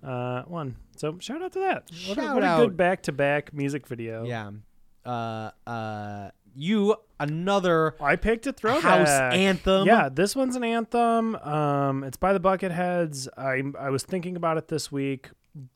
uh, 0.04 0.44
one. 0.44 0.76
So 0.98 1.18
shout 1.20 1.42
out 1.42 1.54
to 1.54 1.60
that. 1.60 1.90
What, 2.08 2.18
a, 2.18 2.22
Shout 2.22 2.36
what 2.36 2.44
a 2.44 2.66
good 2.66 2.78
back 2.78 3.04
to 3.04 3.12
back 3.12 3.54
music 3.54 3.88
video. 3.88 4.24
Yeah. 4.26 4.52
Uh, 5.06 5.52
uh, 5.68 6.30
you 6.56 6.96
another 7.20 7.96
I 8.00 8.16
picked 8.16 8.46
a 8.48 8.54
throwback 8.54 8.84
house 8.84 9.10
anthem. 9.10 9.88
Yeah, 9.88 10.10
this 10.10 10.36
one's 10.36 10.56
an 10.56 10.64
anthem. 10.64 11.36
Um, 11.36 12.04
it's 12.04 12.18
by 12.18 12.34
the 12.34 12.40
Bucketheads. 12.40 13.28
I 13.38 13.64
I 13.80 13.90
was 13.90 14.04
thinking 14.04 14.36
about 14.36 14.58
it 14.58 14.68
this 14.68 14.92
week 14.92 15.30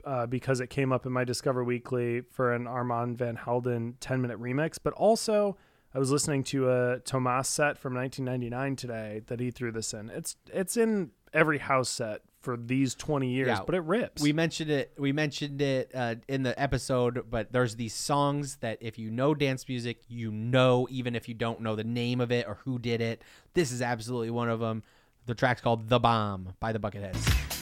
uh, 0.05 0.25
because 0.25 0.59
it 0.59 0.69
came 0.69 0.91
up 0.91 1.05
in 1.05 1.11
my 1.11 1.23
Discover 1.23 1.63
Weekly 1.63 2.21
for 2.21 2.53
an 2.53 2.67
Armand 2.67 3.17
Van 3.17 3.35
Helden 3.35 3.95
10 3.99 4.21
minute 4.21 4.39
remix, 4.39 4.77
but 4.81 4.93
also 4.93 5.57
I 5.93 5.99
was 5.99 6.11
listening 6.11 6.43
to 6.45 6.69
a 6.69 6.99
Thomas 6.99 7.47
set 7.49 7.77
from 7.77 7.93
1999 7.95 8.75
today 8.75 9.21
that 9.27 9.39
he 9.39 9.51
threw 9.51 9.71
this 9.71 9.93
in. 9.93 10.09
It's 10.09 10.35
it's 10.53 10.77
in 10.77 11.11
every 11.33 11.57
house 11.59 11.89
set 11.89 12.21
for 12.41 12.55
these 12.55 12.95
20 12.95 13.29
years, 13.29 13.47
Yeah. 13.47 13.59
but 13.65 13.75
it 13.75 13.81
rips. 13.81 14.21
We 14.21 14.31
mentioned 14.31 14.69
it. 14.71 14.93
We 14.97 15.11
mentioned 15.11 15.61
it 15.61 15.91
uh, 15.93 16.15
in 16.27 16.43
the 16.43 16.57
episode, 16.59 17.25
but 17.29 17.51
there's 17.51 17.75
these 17.75 17.93
songs 17.93 18.57
that 18.57 18.77
if 18.79 18.97
you 18.97 19.11
know 19.11 19.33
dance 19.33 19.67
music, 19.67 20.01
you 20.07 20.31
know, 20.31 20.87
even 20.89 21.15
if 21.15 21.27
you 21.27 21.33
don't 21.33 21.61
know 21.61 21.75
the 21.75 21.83
name 21.83 22.21
of 22.21 22.31
it 22.31 22.47
or 22.47 22.59
who 22.63 22.79
did 22.79 23.01
it. 23.01 23.21
This 23.53 23.71
is 23.71 23.81
absolutely 23.81 24.29
one 24.29 24.49
of 24.49 24.59
them. 24.59 24.83
The 25.25 25.35
track's 25.35 25.61
called 25.61 25.89
"The 25.89 25.99
Bomb" 25.99 26.53
by 26.59 26.71
the 26.71 26.79
Bucketheads. 26.79 27.56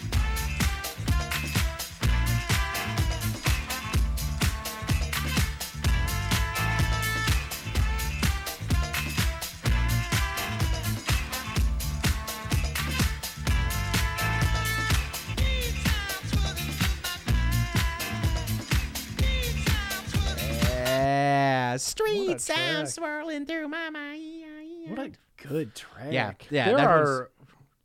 Street 22.85 23.03
swirling 23.03 23.45
through 23.45 23.67
my 23.67 23.89
mind. 23.89 24.89
what 24.89 24.99
a 24.99 25.11
good 25.47 25.73
track. 25.75 26.11
Yeah, 26.11 26.33
yeah. 26.49 26.65
There 26.65 26.77
that 26.77 26.87
are 26.87 27.31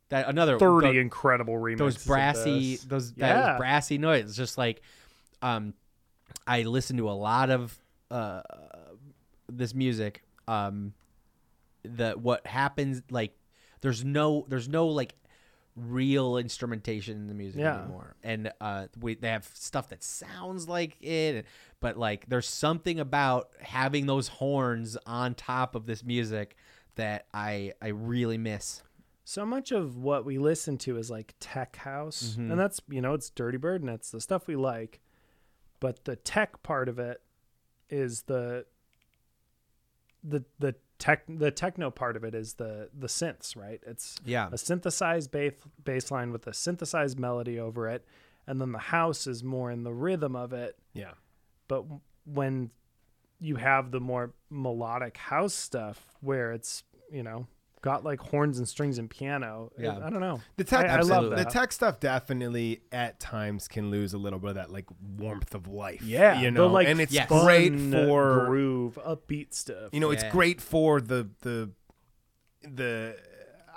that 0.09 0.27
another 0.29 0.59
30 0.59 0.91
the- 0.93 0.99
incredible 0.99 1.55
remixes. 1.55 1.77
Those 1.77 2.05
brassy, 2.05 2.75
those 2.87 3.13
Yeah. 3.15 3.33
that 3.33 3.57
brassy 3.57 3.97
noise. 3.97 4.25
It's 4.25 4.35
just 4.35 4.57
like, 4.57 4.81
um, 5.41 5.73
I 6.47 6.63
listen 6.63 6.97
to 6.97 7.09
a 7.09 7.11
lot 7.13 7.49
of 7.49 7.77
uh 8.09 8.41
this 9.49 9.73
music. 9.73 10.23
Um, 10.47 10.93
the 11.83 12.11
what 12.11 12.45
happens 12.45 13.01
like, 13.09 13.35
there's 13.81 14.03
no 14.03 14.45
there's 14.49 14.67
no 14.69 14.87
like 14.87 15.13
real 15.75 16.37
instrumentation 16.37 17.17
in 17.17 17.27
the 17.27 17.33
music 17.33 17.61
Yeah. 17.61 17.79
anymore, 17.83 18.15
and 18.23 18.51
uh, 18.59 18.87
we 18.99 19.15
they 19.15 19.29
have 19.29 19.49
stuff 19.53 19.89
that 19.89 20.03
sounds 20.03 20.67
like 20.67 20.97
it, 21.01 21.45
but 21.79 21.97
like 21.97 22.27
there's 22.27 22.47
something 22.47 22.99
about 22.99 23.49
having 23.61 24.05
those 24.05 24.27
horns 24.27 24.97
on 25.05 25.33
top 25.35 25.75
of 25.75 25.85
this 25.85 26.03
music 26.03 26.55
that 26.95 27.25
I 27.33 27.73
I 27.81 27.87
really 27.89 28.37
miss. 28.37 28.83
so 29.23 29.45
much 29.45 29.71
of 29.71 29.95
what 29.97 30.25
we 30.25 30.37
listen 30.37 30.77
to 30.79 30.97
is 30.97 31.09
like 31.09 31.33
tech 31.39 31.77
house 31.77 32.35
Mhm. 32.37 32.51
and 32.51 32.59
that's 32.59 32.81
you 32.89 32.99
know 33.01 33.13
it's 33.13 33.29
Dirtybird 33.29 33.77
and 33.77 33.89
it's 33.89 34.11
the 34.11 34.19
stuff 34.19 34.45
we 34.47 34.57
like 34.57 34.99
but 35.79 36.03
the 36.03 36.17
tech 36.17 36.61
part 36.63 36.89
of 36.89 36.99
it 36.99 37.21
is 37.89 38.23
the 38.23 38.65
the 40.23 40.43
the 40.59 40.75
tech 41.01 41.23
the 41.27 41.49
techno 41.51 41.89
part 41.89 42.15
of 42.15 42.23
it 42.23 42.35
is 42.35 42.53
the 42.53 42.87
the 42.97 43.07
synths 43.07 43.55
right 43.57 43.81
it's 43.87 44.15
Yeah. 44.23 44.49
a 44.51 44.57
synthesized 44.57 45.31
bass 45.31 45.53
bass 45.83 46.11
line 46.11 46.31
with 46.31 46.45
a 46.47 46.53
synthesized 46.53 47.17
melody 47.19 47.59
over 47.59 47.89
it 47.89 48.05
and 48.47 48.61
then 48.61 48.71
the 48.71 48.77
house 48.79 49.25
is 49.27 49.43
more 49.43 49.71
in 49.71 49.83
the 49.83 49.93
rhythm 49.93 50.35
of 50.35 50.53
it 50.53 50.77
Yeah. 50.93 51.13
but 51.67 51.85
when 52.25 52.69
you 53.39 53.55
have 53.55 53.89
the 53.91 53.99
more 53.99 54.33
melodic 54.51 55.17
house 55.17 55.55
stuff 55.55 56.05
where 56.21 56.51
it's 56.51 56.83
you 57.11 57.23
know, 57.23 57.47
got 57.81 58.03
like 58.03 58.19
horns 58.19 58.57
and 58.59 58.67
strings 58.67 58.97
and 58.97 59.09
piano. 59.09 59.71
Yeah. 59.77 59.99
I 60.03 60.09
don't 60.09 60.19
know. 60.19 60.41
The 60.57 60.63
tech, 60.63 60.85
I, 60.87 60.97
I 60.97 61.01
love 61.01 61.31
the 61.31 61.45
tech 61.45 61.71
stuff 61.71 61.99
definitely 61.99 62.81
at 62.91 63.19
times 63.19 63.67
can 63.67 63.89
lose 63.89 64.13
a 64.13 64.17
little 64.17 64.39
bit 64.39 64.49
of 64.49 64.55
that 64.55 64.71
like 64.71 64.85
warmth 65.17 65.55
of 65.55 65.67
life. 65.67 66.01
Yeah, 66.03 66.39
you 66.39 66.45
the, 66.45 66.51
know, 66.51 66.67
like, 66.67 66.87
and 66.87 67.01
it's 67.01 67.11
Yes. 67.11 67.27
great 67.27 67.73
for 67.79 68.45
groove, 68.45 68.99
upbeat 69.05 69.53
stuff. 69.53 69.89
You 69.91 69.99
know, 69.99 70.11
it's 70.11 70.23
great 70.25 70.61
for 70.61 71.01
the 71.01 71.29
the 71.41 71.71
the. 72.63 73.15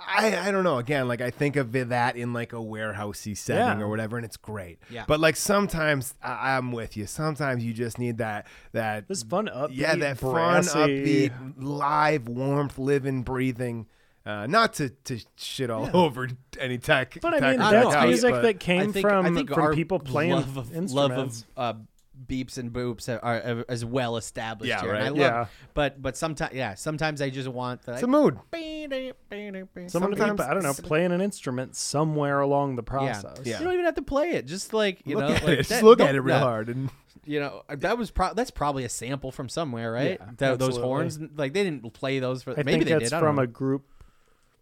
I, 0.07 0.49
I 0.49 0.51
don't 0.51 0.65
know. 0.65 0.77
Again, 0.77 1.07
like 1.07 1.21
I 1.21 1.31
think 1.31 1.55
of 1.55 1.71
that 1.71 2.15
in 2.17 2.33
like 2.33 2.53
a 2.53 2.57
warehousey 2.57 3.35
setting 3.35 3.79
Yeah. 3.79 3.85
or 3.85 3.87
whatever, 3.87 4.17
and 4.17 4.25
it's 4.25 4.37
great. 4.37 4.77
Yeah. 4.89 5.05
But 5.07 5.19
like 5.19 5.35
sometimes 5.35 6.13
I, 6.21 6.57
I'm 6.57 6.71
with 6.73 6.95
you. 6.97 7.07
Sometimes 7.07 7.63
you 7.63 7.73
just 7.73 7.97
need 7.97 8.17
that 8.17 8.45
that 8.73 9.07
this 9.07 9.23
fun 9.23 9.47
upbeat, 9.47 9.69
yeah, 9.77 9.95
that 9.95 10.19
fun 10.19 10.33
brassy- 10.33 10.77
upbeat, 10.77 11.53
live, 11.57 12.27
warmth, 12.27 12.77
living, 12.77 13.23
breathing. 13.23 13.87
Uh, 14.25 14.47
not 14.47 14.73
to, 14.73 14.89
to 14.89 15.19
shit 15.37 15.69
all 15.69 15.85
Yeah. 15.85 15.91
over 15.93 16.27
any 16.59 16.77
tech. 16.79 17.17
But 17.21 17.35
I 17.35 17.39
tech 17.39 17.43
mean, 17.43 17.53
in 17.65 17.71
that's 17.71 17.93
house, 17.93 18.07
music 18.07 18.33
that 18.41 18.59
came 18.59 18.91
think, 18.91 19.05
from 19.05 19.45
from 19.45 19.73
people 19.75 19.99
playing 19.99 20.31
love 20.31 20.57
of, 20.57 20.73
instruments. 20.75 20.93
love 20.93 21.11
of 21.11 21.75
uh, 21.77 21.79
beeps 22.27 22.57
and 22.57 22.71
boops 22.73 23.07
are, 23.07 23.19
are 23.23 23.65
as 23.69 23.85
well 23.85 24.17
established 24.17 24.69
Yeah, 24.69 24.81
here. 24.81 24.93
Right. 24.93 25.03
I 25.03 25.09
love, 25.09 25.17
Yeah. 25.17 25.45
But 25.75 26.01
but 26.01 26.17
sometimes 26.17 26.55
yeah, 26.55 26.73
sometimes 26.73 27.21
I 27.21 27.29
just 27.29 27.47
want 27.49 27.83
the 27.83 27.93
It's 27.93 28.03
a 28.03 28.07
mood. 28.07 28.39
Sometimes, 28.51 30.17
to 30.17 30.25
keep, 30.25 30.39
I 30.41 30.53
don't 30.53 30.63
know, 30.63 30.73
playing 30.73 31.11
an 31.11 31.21
instrument 31.21 31.75
somewhere 31.75 32.39
along 32.39 32.75
the 32.77 32.83
process. 32.83 33.39
Yeah, 33.43 33.51
yeah. 33.53 33.57
You 33.59 33.63
don't 33.65 33.73
even 33.73 33.85
have 33.85 33.95
to 33.95 34.01
play 34.01 34.31
it. 34.31 34.45
Just 34.45 34.73
like 34.73 35.01
you 35.05 35.17
Look 35.17 35.27
know, 35.29 35.35
at 35.35 35.43
like 35.43 35.51
it. 35.53 35.57
Just 35.57 35.69
that- 35.69 35.83
look 35.83 35.99
don't- 35.99 36.07
at 36.09 36.15
it 36.15 36.21
real 36.21 36.35
yeah. 36.37 36.41
hard 36.41 36.69
and- 36.69 36.89
you 37.27 37.39
know 37.39 37.63
that 37.69 37.97
was 37.97 38.11
pro- 38.11 38.35
that's 38.35 38.51
probably 38.51 38.83
a 38.83 38.89
sample 38.89 39.31
from 39.31 39.49
somewhere, 39.49 39.91
right? 39.91 40.19
Yeah, 40.21 40.29
Tho- 40.37 40.57
those 40.57 40.77
horns, 40.77 41.17
like 41.35 41.53
they 41.53 41.63
didn't 41.63 41.91
play 41.93 42.19
those 42.19 42.43
for. 42.43 42.51
I 42.51 42.57
maybe 42.57 42.71
think 42.71 42.83
they 42.85 42.91
that's 42.93 43.03
did. 43.05 43.13
I 43.13 43.19
from 43.19 43.37
know. 43.37 43.41
a 43.43 43.47
group. 43.47 43.85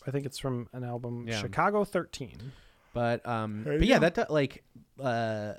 I 0.08 0.12
think 0.12 0.26
it's 0.26 0.38
from 0.38 0.68
an 0.74 0.84
album, 0.84 1.26
Yeah. 1.28 1.40
Chicago 1.40 1.84
Thirteen. 1.84 2.52
But 2.94 3.26
um, 3.28 3.64
but 3.66 3.84
yeah, 3.84 4.00
go. 4.00 4.10
that 4.10 4.30
like 4.32 4.64
uh, 5.02 5.54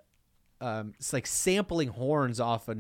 um, 0.61 0.95
it's 0.99 1.13
like 1.13 1.27
sampling 1.27 1.89
horns 1.89 2.39
off 2.41 2.69
a 2.69 2.77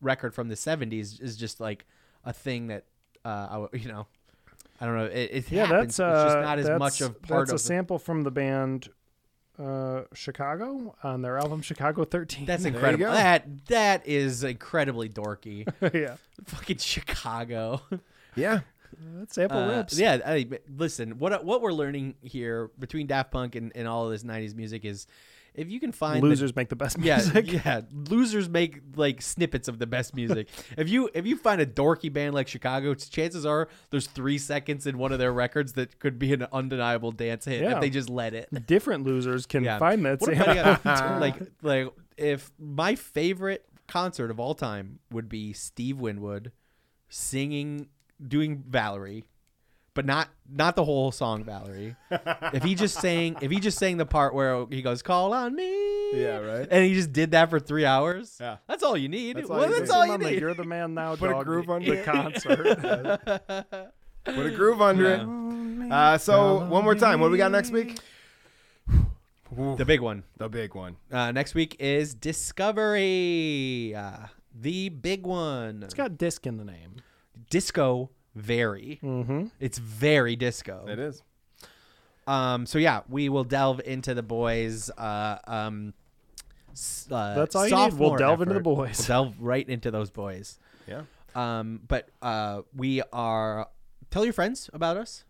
record 0.00 0.34
from 0.34 0.48
the 0.48 0.54
'70s 0.54 1.20
is 1.20 1.36
just 1.36 1.60
like 1.60 1.84
a 2.24 2.32
thing 2.32 2.68
that 2.68 2.84
uh, 3.24 3.46
I 3.50 3.54
w 3.54 3.68
you 3.82 3.88
know, 3.88 4.06
I 4.80 4.86
don't 4.86 4.96
know. 4.96 5.06
It, 5.06 5.30
it 5.32 5.50
Yeah, 5.50 5.66
happens. 5.66 5.96
that's 5.96 6.00
uh, 6.00 6.12
it's 6.24 6.34
just 6.34 6.44
not 6.44 6.58
as 6.60 6.78
much 6.78 7.00
of 7.00 7.20
part 7.22 7.40
that's 7.48 7.50
of 7.50 7.54
a 7.54 7.58
the- 7.58 7.58
sample 7.58 7.98
from 7.98 8.22
the 8.22 8.30
band 8.30 8.88
uh, 9.58 10.02
Chicago 10.14 10.94
on 11.02 11.22
their 11.22 11.38
album 11.38 11.60
Chicago 11.62 12.04
Thirteen. 12.04 12.46
That's 12.46 12.64
incredible. 12.64 13.06
That 13.06 13.66
that 13.66 14.06
is 14.06 14.44
incredibly 14.44 15.08
dorky. 15.08 15.66
Yeah. 15.94 16.16
fucking 16.44 16.78
Chicago. 16.78 17.82
Yeah, 18.36 18.60
that 19.18 19.32
sample 19.32 19.58
Uh, 19.58 19.76
rips. 19.78 19.98
Yeah, 19.98 20.18
I, 20.24 20.46
listen. 20.76 21.18
What 21.18 21.44
what 21.44 21.60
we're 21.62 21.72
learning 21.72 22.14
here 22.22 22.70
between 22.78 23.06
Daft 23.06 23.30
Punk 23.30 23.54
and, 23.54 23.72
and 23.74 23.86
all 23.88 24.06
of 24.06 24.12
this 24.12 24.22
'90s 24.24 24.54
music 24.54 24.84
is, 24.84 25.06
if 25.54 25.68
you 25.68 25.78
can 25.80 25.92
find 25.92 26.22
the- 26.22 26.26
Losers 26.28 26.56
make 26.56 26.68
the 26.70 26.76
best 26.76 26.98
music. 26.98 27.52
Yeah, 27.52 27.82
losers 27.92 28.48
make 28.48 28.80
like 28.96 29.20
snippets 29.22 29.68
of 29.68 29.78
the 29.78 29.86
best 29.86 30.14
music. 30.14 30.48
if 30.78 30.88
you 30.88 31.10
if 31.14 31.26
you 31.26 31.36
find 31.36 31.60
a 31.60 31.66
dorky 31.66 32.12
band 32.12 32.34
like 32.34 32.48
Chicago, 32.48 32.94
chances 32.94 33.44
are 33.46 33.68
there's 33.90 34.06
three 34.06 34.38
seconds 34.38 34.86
in 34.86 34.98
one 34.98 35.12
of 35.12 35.18
their 35.18 35.32
records 35.32 35.74
that 35.74 35.98
could 35.98 36.18
be 36.18 36.32
an 36.32 36.46
undeniable 36.52 37.12
dance 37.12 37.44
hit 37.44 37.62
Yeah. 37.62 37.74
if 37.74 37.80
they 37.80 37.90
just 37.90 38.08
let 38.10 38.34
it. 38.34 38.48
Different 38.66 39.04
losers 39.04 39.46
can 39.46 39.64
Yeah. 39.64 39.78
find 39.78 40.04
that. 40.06 40.20
What 40.20 40.30
same- 40.30 40.40
about, 40.40 40.86
uh, 40.86 41.18
like 41.20 41.36
like 41.62 41.88
if 42.16 42.50
my 42.58 42.94
favorite 42.94 43.64
concert 43.88 44.30
of 44.30 44.40
all 44.40 44.54
time 44.54 45.00
would 45.10 45.28
be 45.28 45.52
Steve 45.52 45.98
Winwood 45.98 46.50
singing 47.10 47.88
doing 48.26 48.62
Valerie 48.68 49.24
but 49.94 50.06
not 50.06 50.28
not 50.50 50.74
the 50.74 50.84
whole 50.84 51.12
song 51.12 51.44
Valerie. 51.44 51.96
if 52.54 52.62
he 52.62 52.74
just 52.74 52.98
sang 53.00 53.36
if 53.42 53.50
he 53.50 53.60
just 53.60 53.78
sang 53.78 53.98
the 53.98 54.06
part 54.06 54.34
where 54.34 54.66
he 54.70 54.80
goes 54.82 55.02
call 55.02 55.34
on 55.34 55.54
me 55.54 56.18
Yeah, 56.18 56.38
right. 56.38 56.66
and 56.70 56.84
he 56.86 56.94
just 56.94 57.12
did 57.12 57.32
that 57.32 57.50
for 57.50 57.60
3 57.60 57.84
hours. 57.84 58.38
Yeah. 58.40 58.56
That's 58.66 58.82
all 58.82 58.96
you 58.96 59.08
need. 59.10 59.36
That's 59.36 59.50
all 59.50 59.58
well, 59.58 59.68
you 59.68 59.78
that's 59.78 59.90
need. 59.90 59.96
all 59.96 60.06
you 60.06 60.12
on 60.12 60.20
the 60.20 60.30
need. 60.30 60.40
You're 60.40 60.54
the 60.54 60.64
man 60.64 60.94
now. 60.94 61.14
Put 61.16 61.30
a 61.30 61.32
dog, 61.34 61.44
groove 61.44 61.66
the- 61.68 61.72
under 61.72 61.96
the 61.96 62.02
concert. 62.02 63.76
Put 64.24 64.46
a 64.46 64.50
groove 64.50 64.80
under 64.80 65.12
it. 65.12 65.92
Uh, 65.92 66.16
so 66.16 66.64
one 66.66 66.84
more 66.84 66.94
time, 66.94 67.20
what 67.20 67.26
do 67.28 67.32
we 67.32 67.38
got 67.38 67.50
next 67.52 67.70
week? 67.70 67.98
The 69.76 69.84
big 69.84 70.00
one. 70.00 70.22
The 70.38 70.48
big 70.48 70.74
one. 70.74 70.96
Uh, 71.10 71.30
next 71.30 71.54
week 71.54 71.76
is 71.78 72.14
Discovery. 72.14 73.94
Uh, 73.94 74.28
the 74.58 74.88
big 74.88 75.26
one. 75.26 75.82
it's 75.82 75.92
got 75.92 76.16
disc 76.16 76.46
in 76.46 76.56
the 76.56 76.64
name. 76.64 76.96
Disco 77.50 78.10
very. 78.34 78.98
Mm-hmm. 79.02 79.46
It's 79.60 79.78
very 79.78 80.36
disco. 80.36 80.86
It 80.88 80.98
is. 80.98 81.22
Um. 82.26 82.66
So 82.66 82.78
yeah, 82.78 83.00
we 83.08 83.28
will 83.28 83.44
delve 83.44 83.80
into 83.84 84.14
the 84.14 84.22
boys. 84.22 84.90
Uh. 84.90 85.38
Um. 85.46 85.94
s- 86.72 87.08
Uh, 87.10 87.34
That's 87.34 87.54
all 87.56 87.66
you 87.66 87.74
need. 87.74 87.80
We'll 87.80 87.90
sophomore 87.90 88.18
delve 88.18 88.42
into 88.42 88.54
the 88.54 88.60
effort. 88.60 88.64
boys. 88.64 88.98
We'll 88.98 89.06
delve 89.08 89.34
right 89.40 89.68
into 89.68 89.90
those 89.90 90.10
boys. 90.10 90.58
Yeah. 90.86 91.02
Um. 91.34 91.80
But 91.86 92.08
uh, 92.22 92.62
we 92.76 93.02
are. 93.12 93.68
Tell 94.10 94.24
your 94.24 94.34
friends 94.34 94.70
about 94.72 94.96
us. 94.96 95.24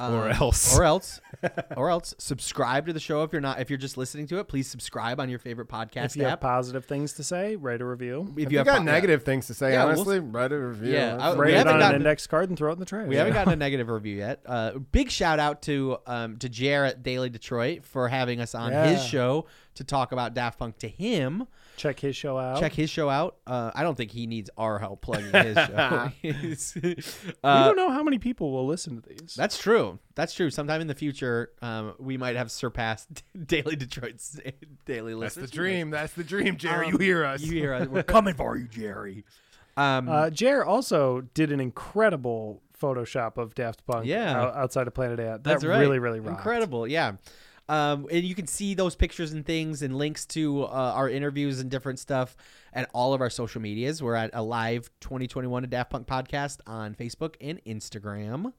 Or 0.00 0.26
Um, 0.28 0.30
else. 0.30 0.78
or 0.78 0.84
else, 0.84 1.20
or 1.76 1.90
else, 1.90 2.14
subscribe 2.18 2.86
to 2.86 2.92
the 2.92 3.00
show 3.00 3.24
if 3.24 3.32
you're 3.32 3.40
not. 3.40 3.60
If 3.60 3.68
you're 3.68 3.76
just 3.78 3.96
listening 3.96 4.28
to 4.28 4.38
it, 4.38 4.44
please 4.46 4.68
subscribe 4.68 5.18
on 5.18 5.28
your 5.28 5.40
favorite 5.40 5.66
podcast 5.68 6.04
If 6.06 6.16
you 6.18 6.22
have 6.22 6.34
app. 6.34 6.40
positive 6.40 6.84
things 6.84 7.14
to 7.14 7.24
say, 7.24 7.56
write 7.56 7.80
a 7.80 7.84
review. 7.84 8.32
If 8.36 8.46
If 8.46 8.52
you 8.52 8.58
have 8.58 8.66
got 8.66 8.78
po- 8.78 8.84
yeah. 8.84 8.92
negative 8.92 9.24
things 9.24 9.48
to 9.48 9.54
say, 9.54 9.72
Yeah, 9.72 9.84
we'll- 9.86 9.94
honestly, 9.96 10.20
write 10.20 10.52
a 10.52 10.58
review. 10.58 10.92
Yeah, 10.92 11.16
I- 11.16 11.18
fine. 11.18 11.38
we 11.38 11.42
Write 11.46 11.50
it 11.54 11.56
haven't 11.66 11.74
on 11.82 11.82
an 11.90 11.96
index 11.96 12.28
card 12.28 12.48
and 12.48 12.56
throw 12.56 12.70
it 12.70 12.74
in 12.74 12.78
the 12.78 12.84
trash. 12.86 13.08
We 13.08 13.16
haven't 13.16 13.32
gotten 13.34 13.52
a 13.52 13.56
negative 13.56 13.88
review 13.88 14.16
yet. 14.18 14.40
Uh, 14.46 14.78
big 14.92 15.10
shout 15.10 15.40
out 15.40 15.62
to 15.62 15.98
um, 16.06 16.36
to 16.38 16.48
Jarrett 16.48 17.02
Daily 17.02 17.28
Detroit 17.28 17.84
for 17.84 18.06
having 18.08 18.40
us 18.40 18.54
on 18.54 18.70
his 18.72 19.04
show 19.04 19.46
to 19.74 19.82
talk 19.84 20.12
about 20.12 20.32
Daft 20.34 20.60
Punk 20.60 20.78
to 20.78 20.88
him. 20.88 21.48
Check 21.78 21.98
his 22.00 22.14
show 22.16 22.38
out. 22.38 22.60
Check 22.60 22.72
his 22.74 22.90
show 22.90 23.08
out. 23.08 23.36
Uh, 23.46 23.70
I 23.74 23.82
don't 23.82 23.94
think 23.96 24.10
he 24.10 24.26
needs 24.26 24.50
our 24.58 24.78
help 24.78 25.00
plugging 25.00 25.32
his 25.32 25.56
show. 25.66 26.12
He's- 26.20 26.74
we 26.82 26.96
uh, 27.42 27.64
don't 27.66 27.76
know 27.76 27.90
how 27.90 28.02
many 28.02 28.18
people 28.18 28.52
will 28.52 28.66
listen 28.66 29.00
to 29.00 29.08
these. 29.08 29.34
That's 29.34 29.56
true. 29.58 29.98
That's 30.14 30.34
true. 30.34 30.50
Sometime 30.50 30.80
in 30.80 30.86
the 30.88 30.94
future, 30.94 31.52
um, 31.62 31.94
we 31.98 32.16
might 32.16 32.36
have 32.36 32.50
surpassed 32.50 33.22
Daily 33.46 33.76
Detroit's 33.76 34.38
daily 34.84 35.14
listeners. 35.14 35.18
That's 35.18 35.36
listeners. 35.36 35.50
the 35.50 35.56
dream. 35.56 35.90
That's 35.90 36.12
the 36.12 36.24
dream, 36.24 36.56
Jerry. 36.56 36.86
Um, 36.86 36.92
you 36.92 36.98
hear 36.98 37.24
us. 37.24 37.40
You 37.40 37.52
hear 37.52 37.72
us. 37.74 37.88
We're 37.88 38.02
coming 38.02 38.34
for 38.34 38.56
you, 38.56 38.68
Jerry. 38.68 39.24
Um, 39.76 40.08
Uh, 40.08 40.30
Jer 40.30 40.64
also 40.64 41.20
did 41.34 41.52
an 41.52 41.60
incredible 41.60 42.62
Photoshop 42.80 43.36
of 43.38 43.54
Daft 43.54 43.84
Punk. 43.86 44.06
Yeah. 44.06 44.40
outside 44.54 44.86
of 44.86 44.94
Planet 44.94 45.18
Ant. 45.20 45.44
That's 45.44 45.62
that 45.62 45.68
right. 45.68 45.78
really, 45.80 45.98
really 45.98 46.20
rocked. 46.20 46.38
incredible. 46.38 46.86
Yeah. 46.86 47.12
Um, 47.68 48.06
and 48.10 48.24
you 48.24 48.34
can 48.34 48.46
see 48.46 48.74
those 48.74 48.94
pictures 48.94 49.32
and 49.32 49.44
things 49.44 49.82
and 49.82 49.96
links 49.96 50.24
to 50.26 50.64
uh, 50.64 50.92
our 50.94 51.08
interviews 51.10 51.60
and 51.60 51.70
different 51.70 51.98
stuff 51.98 52.34
at 52.72 52.88
all 52.94 53.12
of 53.12 53.20
our 53.20 53.30
social 53.30 53.60
medias. 53.60 54.02
We're 54.02 54.14
at 54.14 54.30
Alive 54.32 54.90
2021 55.00 55.64
a 55.64 55.66
Daft 55.66 55.90
Punk 55.90 56.06
podcast 56.06 56.60
on 56.66 56.94
Facebook 56.94 57.34
and 57.40 57.62
Instagram. 57.64 58.52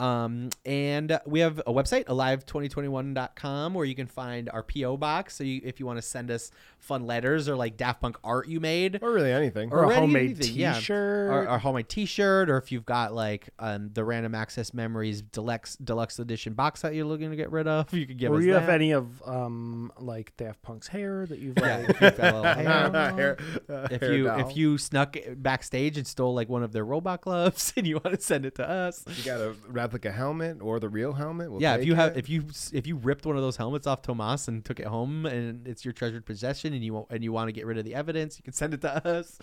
Um, 0.00 0.48
and 0.64 1.20
we 1.26 1.40
have 1.40 1.58
a 1.60 1.72
website, 1.72 2.06
alive2021.com, 2.06 3.74
where 3.74 3.84
you 3.84 3.94
can 3.94 4.06
find 4.06 4.48
our 4.48 4.62
PO 4.62 4.96
box. 4.96 5.36
So 5.36 5.44
you, 5.44 5.60
if 5.62 5.78
you 5.78 5.84
want 5.84 5.98
to 5.98 6.02
send 6.02 6.30
us 6.30 6.50
fun 6.80 7.06
letters 7.06 7.48
or 7.48 7.54
like 7.56 7.76
Daft 7.76 8.00
Punk 8.00 8.16
art 8.24 8.48
you 8.48 8.58
made, 8.60 8.98
Or 9.02 9.12
really 9.12 9.30
anything. 9.32 9.70
Or 9.72 9.84
a 9.84 9.94
homemade 9.94 10.36
anything. 10.38 10.54
T-shirt. 10.74 11.30
or, 11.30 11.48
or 11.48 11.58
homemade 11.58 11.88
T-shirt, 11.88 12.50
or 12.50 12.56
if 12.56 12.72
you've 12.72 12.84
got 12.86 13.14
like 13.14 13.50
um, 13.58 13.90
the 13.92 14.04
Random 14.04 14.34
Access 14.34 14.72
Memories 14.74 15.22
deluxe 15.22 15.76
deluxe 15.76 16.18
edition 16.18 16.54
box 16.54 16.80
set 16.80 16.94
you're 16.94 17.04
looking 17.04 17.30
to 17.30 17.36
get 17.36 17.50
rid 17.52 17.68
of, 17.68 17.92
you 17.92 18.06
could 18.06 18.18
give 18.18 18.32
or 18.32 18.38
us 18.38 18.44
you 18.44 18.52
that. 18.54 18.60
have 18.60 18.68
any 18.70 18.92
of 18.92 19.22
um 19.26 19.92
like 19.98 20.36
Daft 20.36 20.62
Punk's 20.62 20.88
hair 20.88 21.26
that 21.26 21.38
you've 21.38 21.56
Yeah, 21.58 21.76
like, 21.76 21.90
if 21.90 22.00
you've 22.00 22.16
got 22.16 22.34
a 22.34 22.36
little 22.40 22.42
hair. 22.54 22.90
Hair- 23.12 23.38
uh, 23.68 23.88
if 23.90 24.02
you 24.02 24.24
doll. 24.24 24.40
if 24.50 24.56
you 24.56 24.78
snuck 24.78 25.16
backstage 25.36 25.96
and 25.98 26.06
stole 26.06 26.34
like 26.34 26.48
one 26.48 26.62
of 26.62 26.72
their 26.72 26.84
robot 26.84 27.20
gloves 27.20 27.72
and 27.76 27.86
you 27.86 27.96
want 28.02 28.16
to 28.16 28.20
send 28.20 28.46
it 28.46 28.54
to 28.56 28.68
us, 28.68 29.04
You 29.06 29.24
got 29.24 29.40
a 29.40 29.54
replica 29.68 30.10
helmet 30.10 30.58
or 30.60 30.80
the 30.80 30.88
real 30.88 31.12
helmet. 31.12 31.50
We'll 31.50 31.60
yeah. 31.62 31.76
If 31.76 31.84
you 31.84 31.94
have 31.94 32.12
it. 32.12 32.18
if 32.18 32.28
you 32.28 32.44
if 32.72 32.86
you 32.86 32.96
ripped 32.96 33.26
one 33.26 33.36
of 33.36 33.42
those 33.42 33.56
helmets 33.56 33.86
off 33.86 34.02
Thomas 34.02 34.48
and 34.48 34.64
took 34.64 34.80
it 34.80 34.86
home 34.86 35.26
and 35.26 35.66
it's 35.68 35.84
your 35.84 35.92
treasured 35.92 36.24
possession 36.26 36.69
and 36.72 36.84
you 36.84 36.94
want 36.94 37.06
and 37.10 37.22
you 37.24 37.32
want 37.32 37.48
to 37.48 37.52
get 37.52 37.66
rid 37.66 37.78
of 37.78 37.84
the 37.84 37.94
evidence, 37.94 38.38
you 38.38 38.42
can 38.42 38.52
send 38.52 38.74
it 38.74 38.80
to 38.82 39.06
us. 39.18 39.38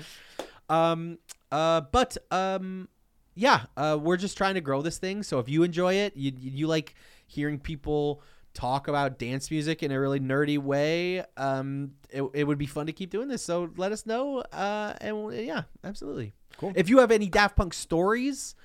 Um. 0.70 1.18
Uh. 1.52 1.82
But 1.92 2.18
um. 2.32 2.88
Yeah. 3.36 3.62
Uh. 3.76 3.98
We're 4.02 4.18
just 4.18 4.38
trying 4.38 4.56
to 4.56 4.62
grow 4.62 4.82
this 4.82 4.98
thing. 4.98 5.24
So 5.24 5.40
if 5.40 5.50
you 5.50 5.64
enjoy 5.64 5.96
it, 5.96 6.16
you 6.16 6.32
you 6.40 6.68
like 6.68 6.96
hearing 7.28 7.60
people 7.60 8.22
talk 8.54 8.88
about 8.88 9.20
dance 9.20 9.52
music 9.52 9.84
in 9.84 9.92
a 9.92 10.00
really 10.00 10.20
nerdy 10.20 10.58
way 10.58 11.24
um 11.36 11.92
it, 12.10 12.24
it 12.34 12.44
would 12.44 12.58
be 12.58 12.66
fun 12.66 12.88
to 12.88 12.92
keep 12.92 13.12
doing 13.12 13.28
this 13.28 13.44
so 13.44 13.70
let 13.78 13.92
us 13.92 14.08
know 14.08 14.40
uh 14.52 14.94
and 15.00 15.16
we'll- 15.16 15.32
yeah 15.32 15.62
absolutely 15.84 16.34
Cool. 16.58 16.74
if 16.76 16.90
you 16.90 16.98
have 16.98 17.12
any 17.12 17.28
daft 17.28 17.56
punk 17.56 17.72
stories 17.72 18.56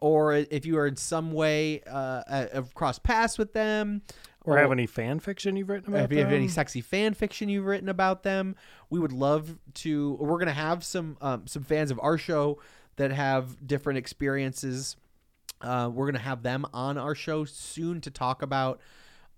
or 0.00 0.32
if 0.32 0.64
you 0.64 0.78
are 0.78 0.86
in 0.86 0.96
some 0.96 1.32
way 1.32 1.82
uh 1.86 2.22
have 2.50 2.72
crossed 2.72 3.02
paths 3.02 3.36
with 3.36 3.52
them 3.52 4.00
or 4.44 4.58
have 4.58 4.72
any 4.72 4.86
fan 4.86 5.20
fiction 5.20 5.56
you've 5.56 5.68
written 5.68 5.92
about 5.92 6.04
if 6.04 6.12
you 6.12 6.18
have 6.18 6.32
any 6.32 6.48
sexy 6.48 6.80
fan 6.80 7.14
fiction 7.14 7.48
you've 7.48 7.64
written 7.66 7.88
about 7.88 8.22
them, 8.22 8.56
we 8.90 8.98
would 8.98 9.12
love 9.12 9.58
to. 9.74 10.16
We're 10.20 10.38
gonna 10.38 10.52
have 10.52 10.84
some 10.84 11.16
um, 11.20 11.46
some 11.46 11.62
fans 11.62 11.90
of 11.90 11.98
our 12.02 12.18
show 12.18 12.58
that 12.96 13.12
have 13.12 13.66
different 13.66 13.98
experiences 13.98 14.96
Uh, 15.60 15.88
we're 15.92 16.06
gonna 16.06 16.18
have 16.18 16.42
them 16.42 16.66
on 16.74 16.98
our 16.98 17.14
show 17.14 17.44
soon 17.44 18.00
to 18.00 18.10
talk 18.10 18.42
about 18.42 18.80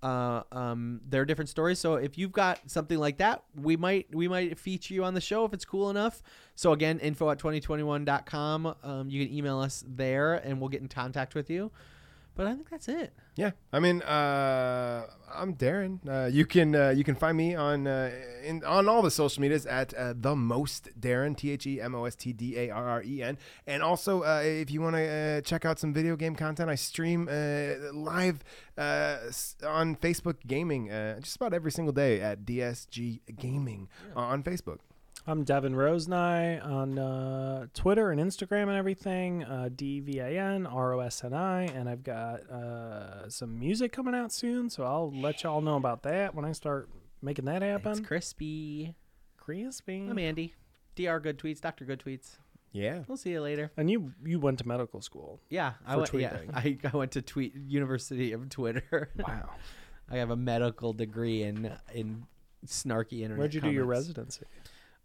uh, 0.03 0.43
um, 0.53 1.01
their 1.09 1.25
different 1.25 1.49
stories. 1.49 1.79
So 1.79 1.95
if 1.95 2.19
you've 2.19 2.33
got 2.33 2.61
something 2.67 2.99
like 2.99 3.19
that, 3.19 3.43
we 3.55 3.77
might 3.77 4.07
we 4.15 4.29
might 4.29 4.59
feature 4.59 4.93
you 4.95 5.05
on 5.05 5.15
the 5.15 5.21
show 5.21 5.45
if 5.45 5.53
it's 5.55 5.65
cool 5.65 5.89
enough. 5.91 6.23
So 6.55 6.73
again, 6.73 6.99
info 6.99 7.31
at 7.31 7.39
2021.com. 7.39 8.75
Um, 8.83 9.09
you 9.11 9.25
can 9.25 9.35
email 9.35 9.59
us 9.61 9.85
there 9.87 10.35
and 10.35 10.61
we'll 10.61 10.69
get 10.69 10.83
in 10.83 10.89
contact 10.89 11.35
with 11.35 11.49
you. 11.51 11.71
But 12.37 12.47
I 12.47 12.55
think 12.55 12.69
that's 12.69 12.89
it. 12.89 13.13
Yeah, 13.37 13.53
I 13.73 13.79
mean, 13.79 14.03
uh, 14.03 15.07
I'm 15.33 15.55
Darren. 15.55 15.99
Uh, 16.09 16.27
you 16.27 16.45
can 16.45 16.75
uh, 16.75 16.91
you 16.91 17.05
can 17.05 17.15
find 17.15 17.37
me 17.37 17.55
on 17.55 17.87
uh, 17.87 18.11
in, 18.45 18.65
on 18.65 18.89
all 18.89 19.03
the 19.03 19.11
social 19.11 19.41
medias 19.41 19.67
at 19.67 19.95
uh, 19.95 20.15
the 20.17 20.35
most 20.35 20.89
Darren 20.99 21.37
T 21.37 21.51
H 21.53 21.67
E 21.67 21.81
M 21.81 21.95
O 21.95 22.05
S 22.05 22.17
T 22.17 22.33
D 22.33 22.57
A 22.59 22.71
R 22.71 22.89
R 22.89 23.03
E 23.05 23.23
N. 23.23 23.39
And 23.67 23.83
also, 23.83 24.23
uh, 24.23 24.43
if 24.45 24.71
you 24.71 24.81
want 24.81 24.97
to 24.97 25.07
uh, 25.07 25.41
check 25.43 25.65
out 25.65 25.79
some 25.79 25.93
video 25.93 26.17
game 26.17 26.35
content, 26.35 26.69
I 26.71 26.75
stream 26.75 27.29
uh, 27.29 27.93
live 27.93 28.43
uh, 28.77 29.19
on 29.65 29.97
Facebook 29.97 30.37
Gaming 30.47 30.91
uh, 30.91 31.21
just 31.21 31.37
about 31.37 31.55
every 31.55 31.71
single 31.71 31.93
day 31.93 32.21
at 32.21 32.45
DSG 32.45 33.21
Gaming 33.37 33.89
on 34.17 34.43
Facebook. 34.43 34.79
I'm 35.27 35.43
Devin 35.43 35.75
Rosenai 35.75 36.59
on 36.61 36.99
uh, 36.99 37.67
Twitter 37.73 38.11
and 38.11 38.21
Instagram 38.21 38.65
and 38.65 38.77
everything. 38.77 39.43
Uh, 39.43 39.71
D 39.75 40.01
V 40.01 40.19
A 40.19 40.39
N 40.39 40.67
R 40.67 40.93
O 40.93 41.01
S 41.01 41.25
N 41.25 41.33
I, 41.33 41.63
and 41.63 41.89
I've 41.89 42.05
got 42.05 42.41
uh, 42.51 43.31
some 43.31 43.59
music 43.59 43.91
coming 43.91 44.15
out 44.15 44.33
soon, 44.33 44.69
so 44.69 44.85
I'll 44.85 45.11
let 45.11 45.43
y'all 45.43 45.63
know 45.63 45.77
about 45.77 46.03
that 46.03 46.35
when 46.35 46.45
I 46.45 46.53
start 46.53 46.91
making 47.23 47.47
that 47.47 47.63
happen. 47.63 47.93
It's 47.93 48.01
crispy. 48.01 48.95
Crispy. 49.39 50.07
I'm 50.11 50.19
Andy. 50.19 50.55
Dr. 50.95 51.21
Good 51.21 51.39
Tweets. 51.39 51.61
Dr. 51.63 51.87
Good 51.87 52.01
Tweets. 52.05 52.37
Yeah. 52.73 53.05
We'll 53.09 53.17
see 53.17 53.31
you 53.31 53.41
later. 53.41 53.71
And 53.79 53.91
you 53.91 54.13
you 54.23 54.39
went 54.39 54.59
to 54.59 54.69
medical 54.69 55.01
school. 55.01 55.41
Yeah, 55.49 55.73
I 55.87 55.95
for 55.95 56.01
went. 56.01 56.15
Yeah. 56.15 56.37
I, 56.55 56.77
I 56.85 56.95
went 56.95 57.13
to 57.13 57.23
tweet 57.23 57.55
University 57.55 58.33
of 58.33 58.51
Twitter. 58.51 59.11
Wow. 59.27 59.49
I 60.11 60.19
have 60.19 60.31
a 60.31 60.37
medical 60.37 60.93
degree 60.93 61.45
in 61.45 61.73
in 61.95 62.27
snarky 62.67 63.21
internet. 63.23 63.39
Where'd 63.39 63.55
you 63.55 63.63
do 63.63 63.71
your 63.71 63.87
residency? 63.87 64.45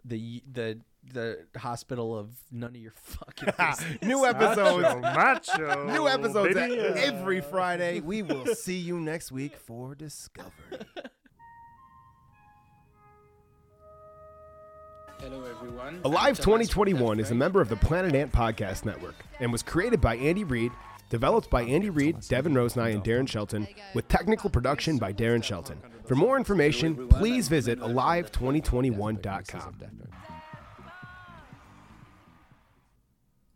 The 0.06 0.44
the 0.52 0.80
the 1.11 1.40
hospital 1.58 2.18
of 2.18 2.30
none 2.52 2.72
of 2.72 2.76
your 2.76 2.92
fucking 2.95 3.53
business. 3.69 4.02
New 4.02 4.26
episodes. 4.26 4.84
Macho, 5.02 5.68
macho, 5.68 5.88
New 5.88 6.08
episodes 6.08 6.53
baby. 6.53 6.78
every 6.80 7.42
Friday. 7.42 8.00
We 8.02 8.22
will 8.24 8.45
see 8.56 8.78
you 8.78 9.00
next 9.00 9.32
week 9.32 9.56
for 9.56 9.95
Discovery. 9.95 10.52
Hello, 15.19 15.44
everyone. 15.44 16.00
Alive 16.06 16.18
I'm 16.28 16.36
Thomas 16.36 16.38
from 16.38 16.45
2021 16.86 17.19
is 17.19 17.32
a 17.32 17.36
member 17.36 17.60
of 17.60 17.68
the 17.68 17.76
Planet 17.76 18.16
Ant 18.16 18.32
Podcast 18.32 18.86
Network 18.86 19.16
and 19.42 19.52
was 19.52 19.61
created 19.61 20.00
by 20.00 20.16
Andy 20.16 20.45
Reid, 20.45 20.72
developed 21.10 21.50
by 21.50 21.64
Andy 21.64 21.90
Reid, 21.90 22.22
Devin 22.28 22.54
Rosenai, 22.54 22.90
and 22.90 23.04
Darren 23.04 23.28
Shelton, 23.28 23.68
with 23.94 24.08
technical 24.08 24.50
production 24.50 24.98
by 24.98 25.12
Darren 25.12 25.44
Shelton. 25.44 25.80
For 26.06 26.16
more 26.16 26.38
information, 26.38 27.08
please 27.10 27.48
visit 27.48 27.80
alive2021.com. 27.80 29.16
Daft 29.22 29.52
Punk. 29.52 29.76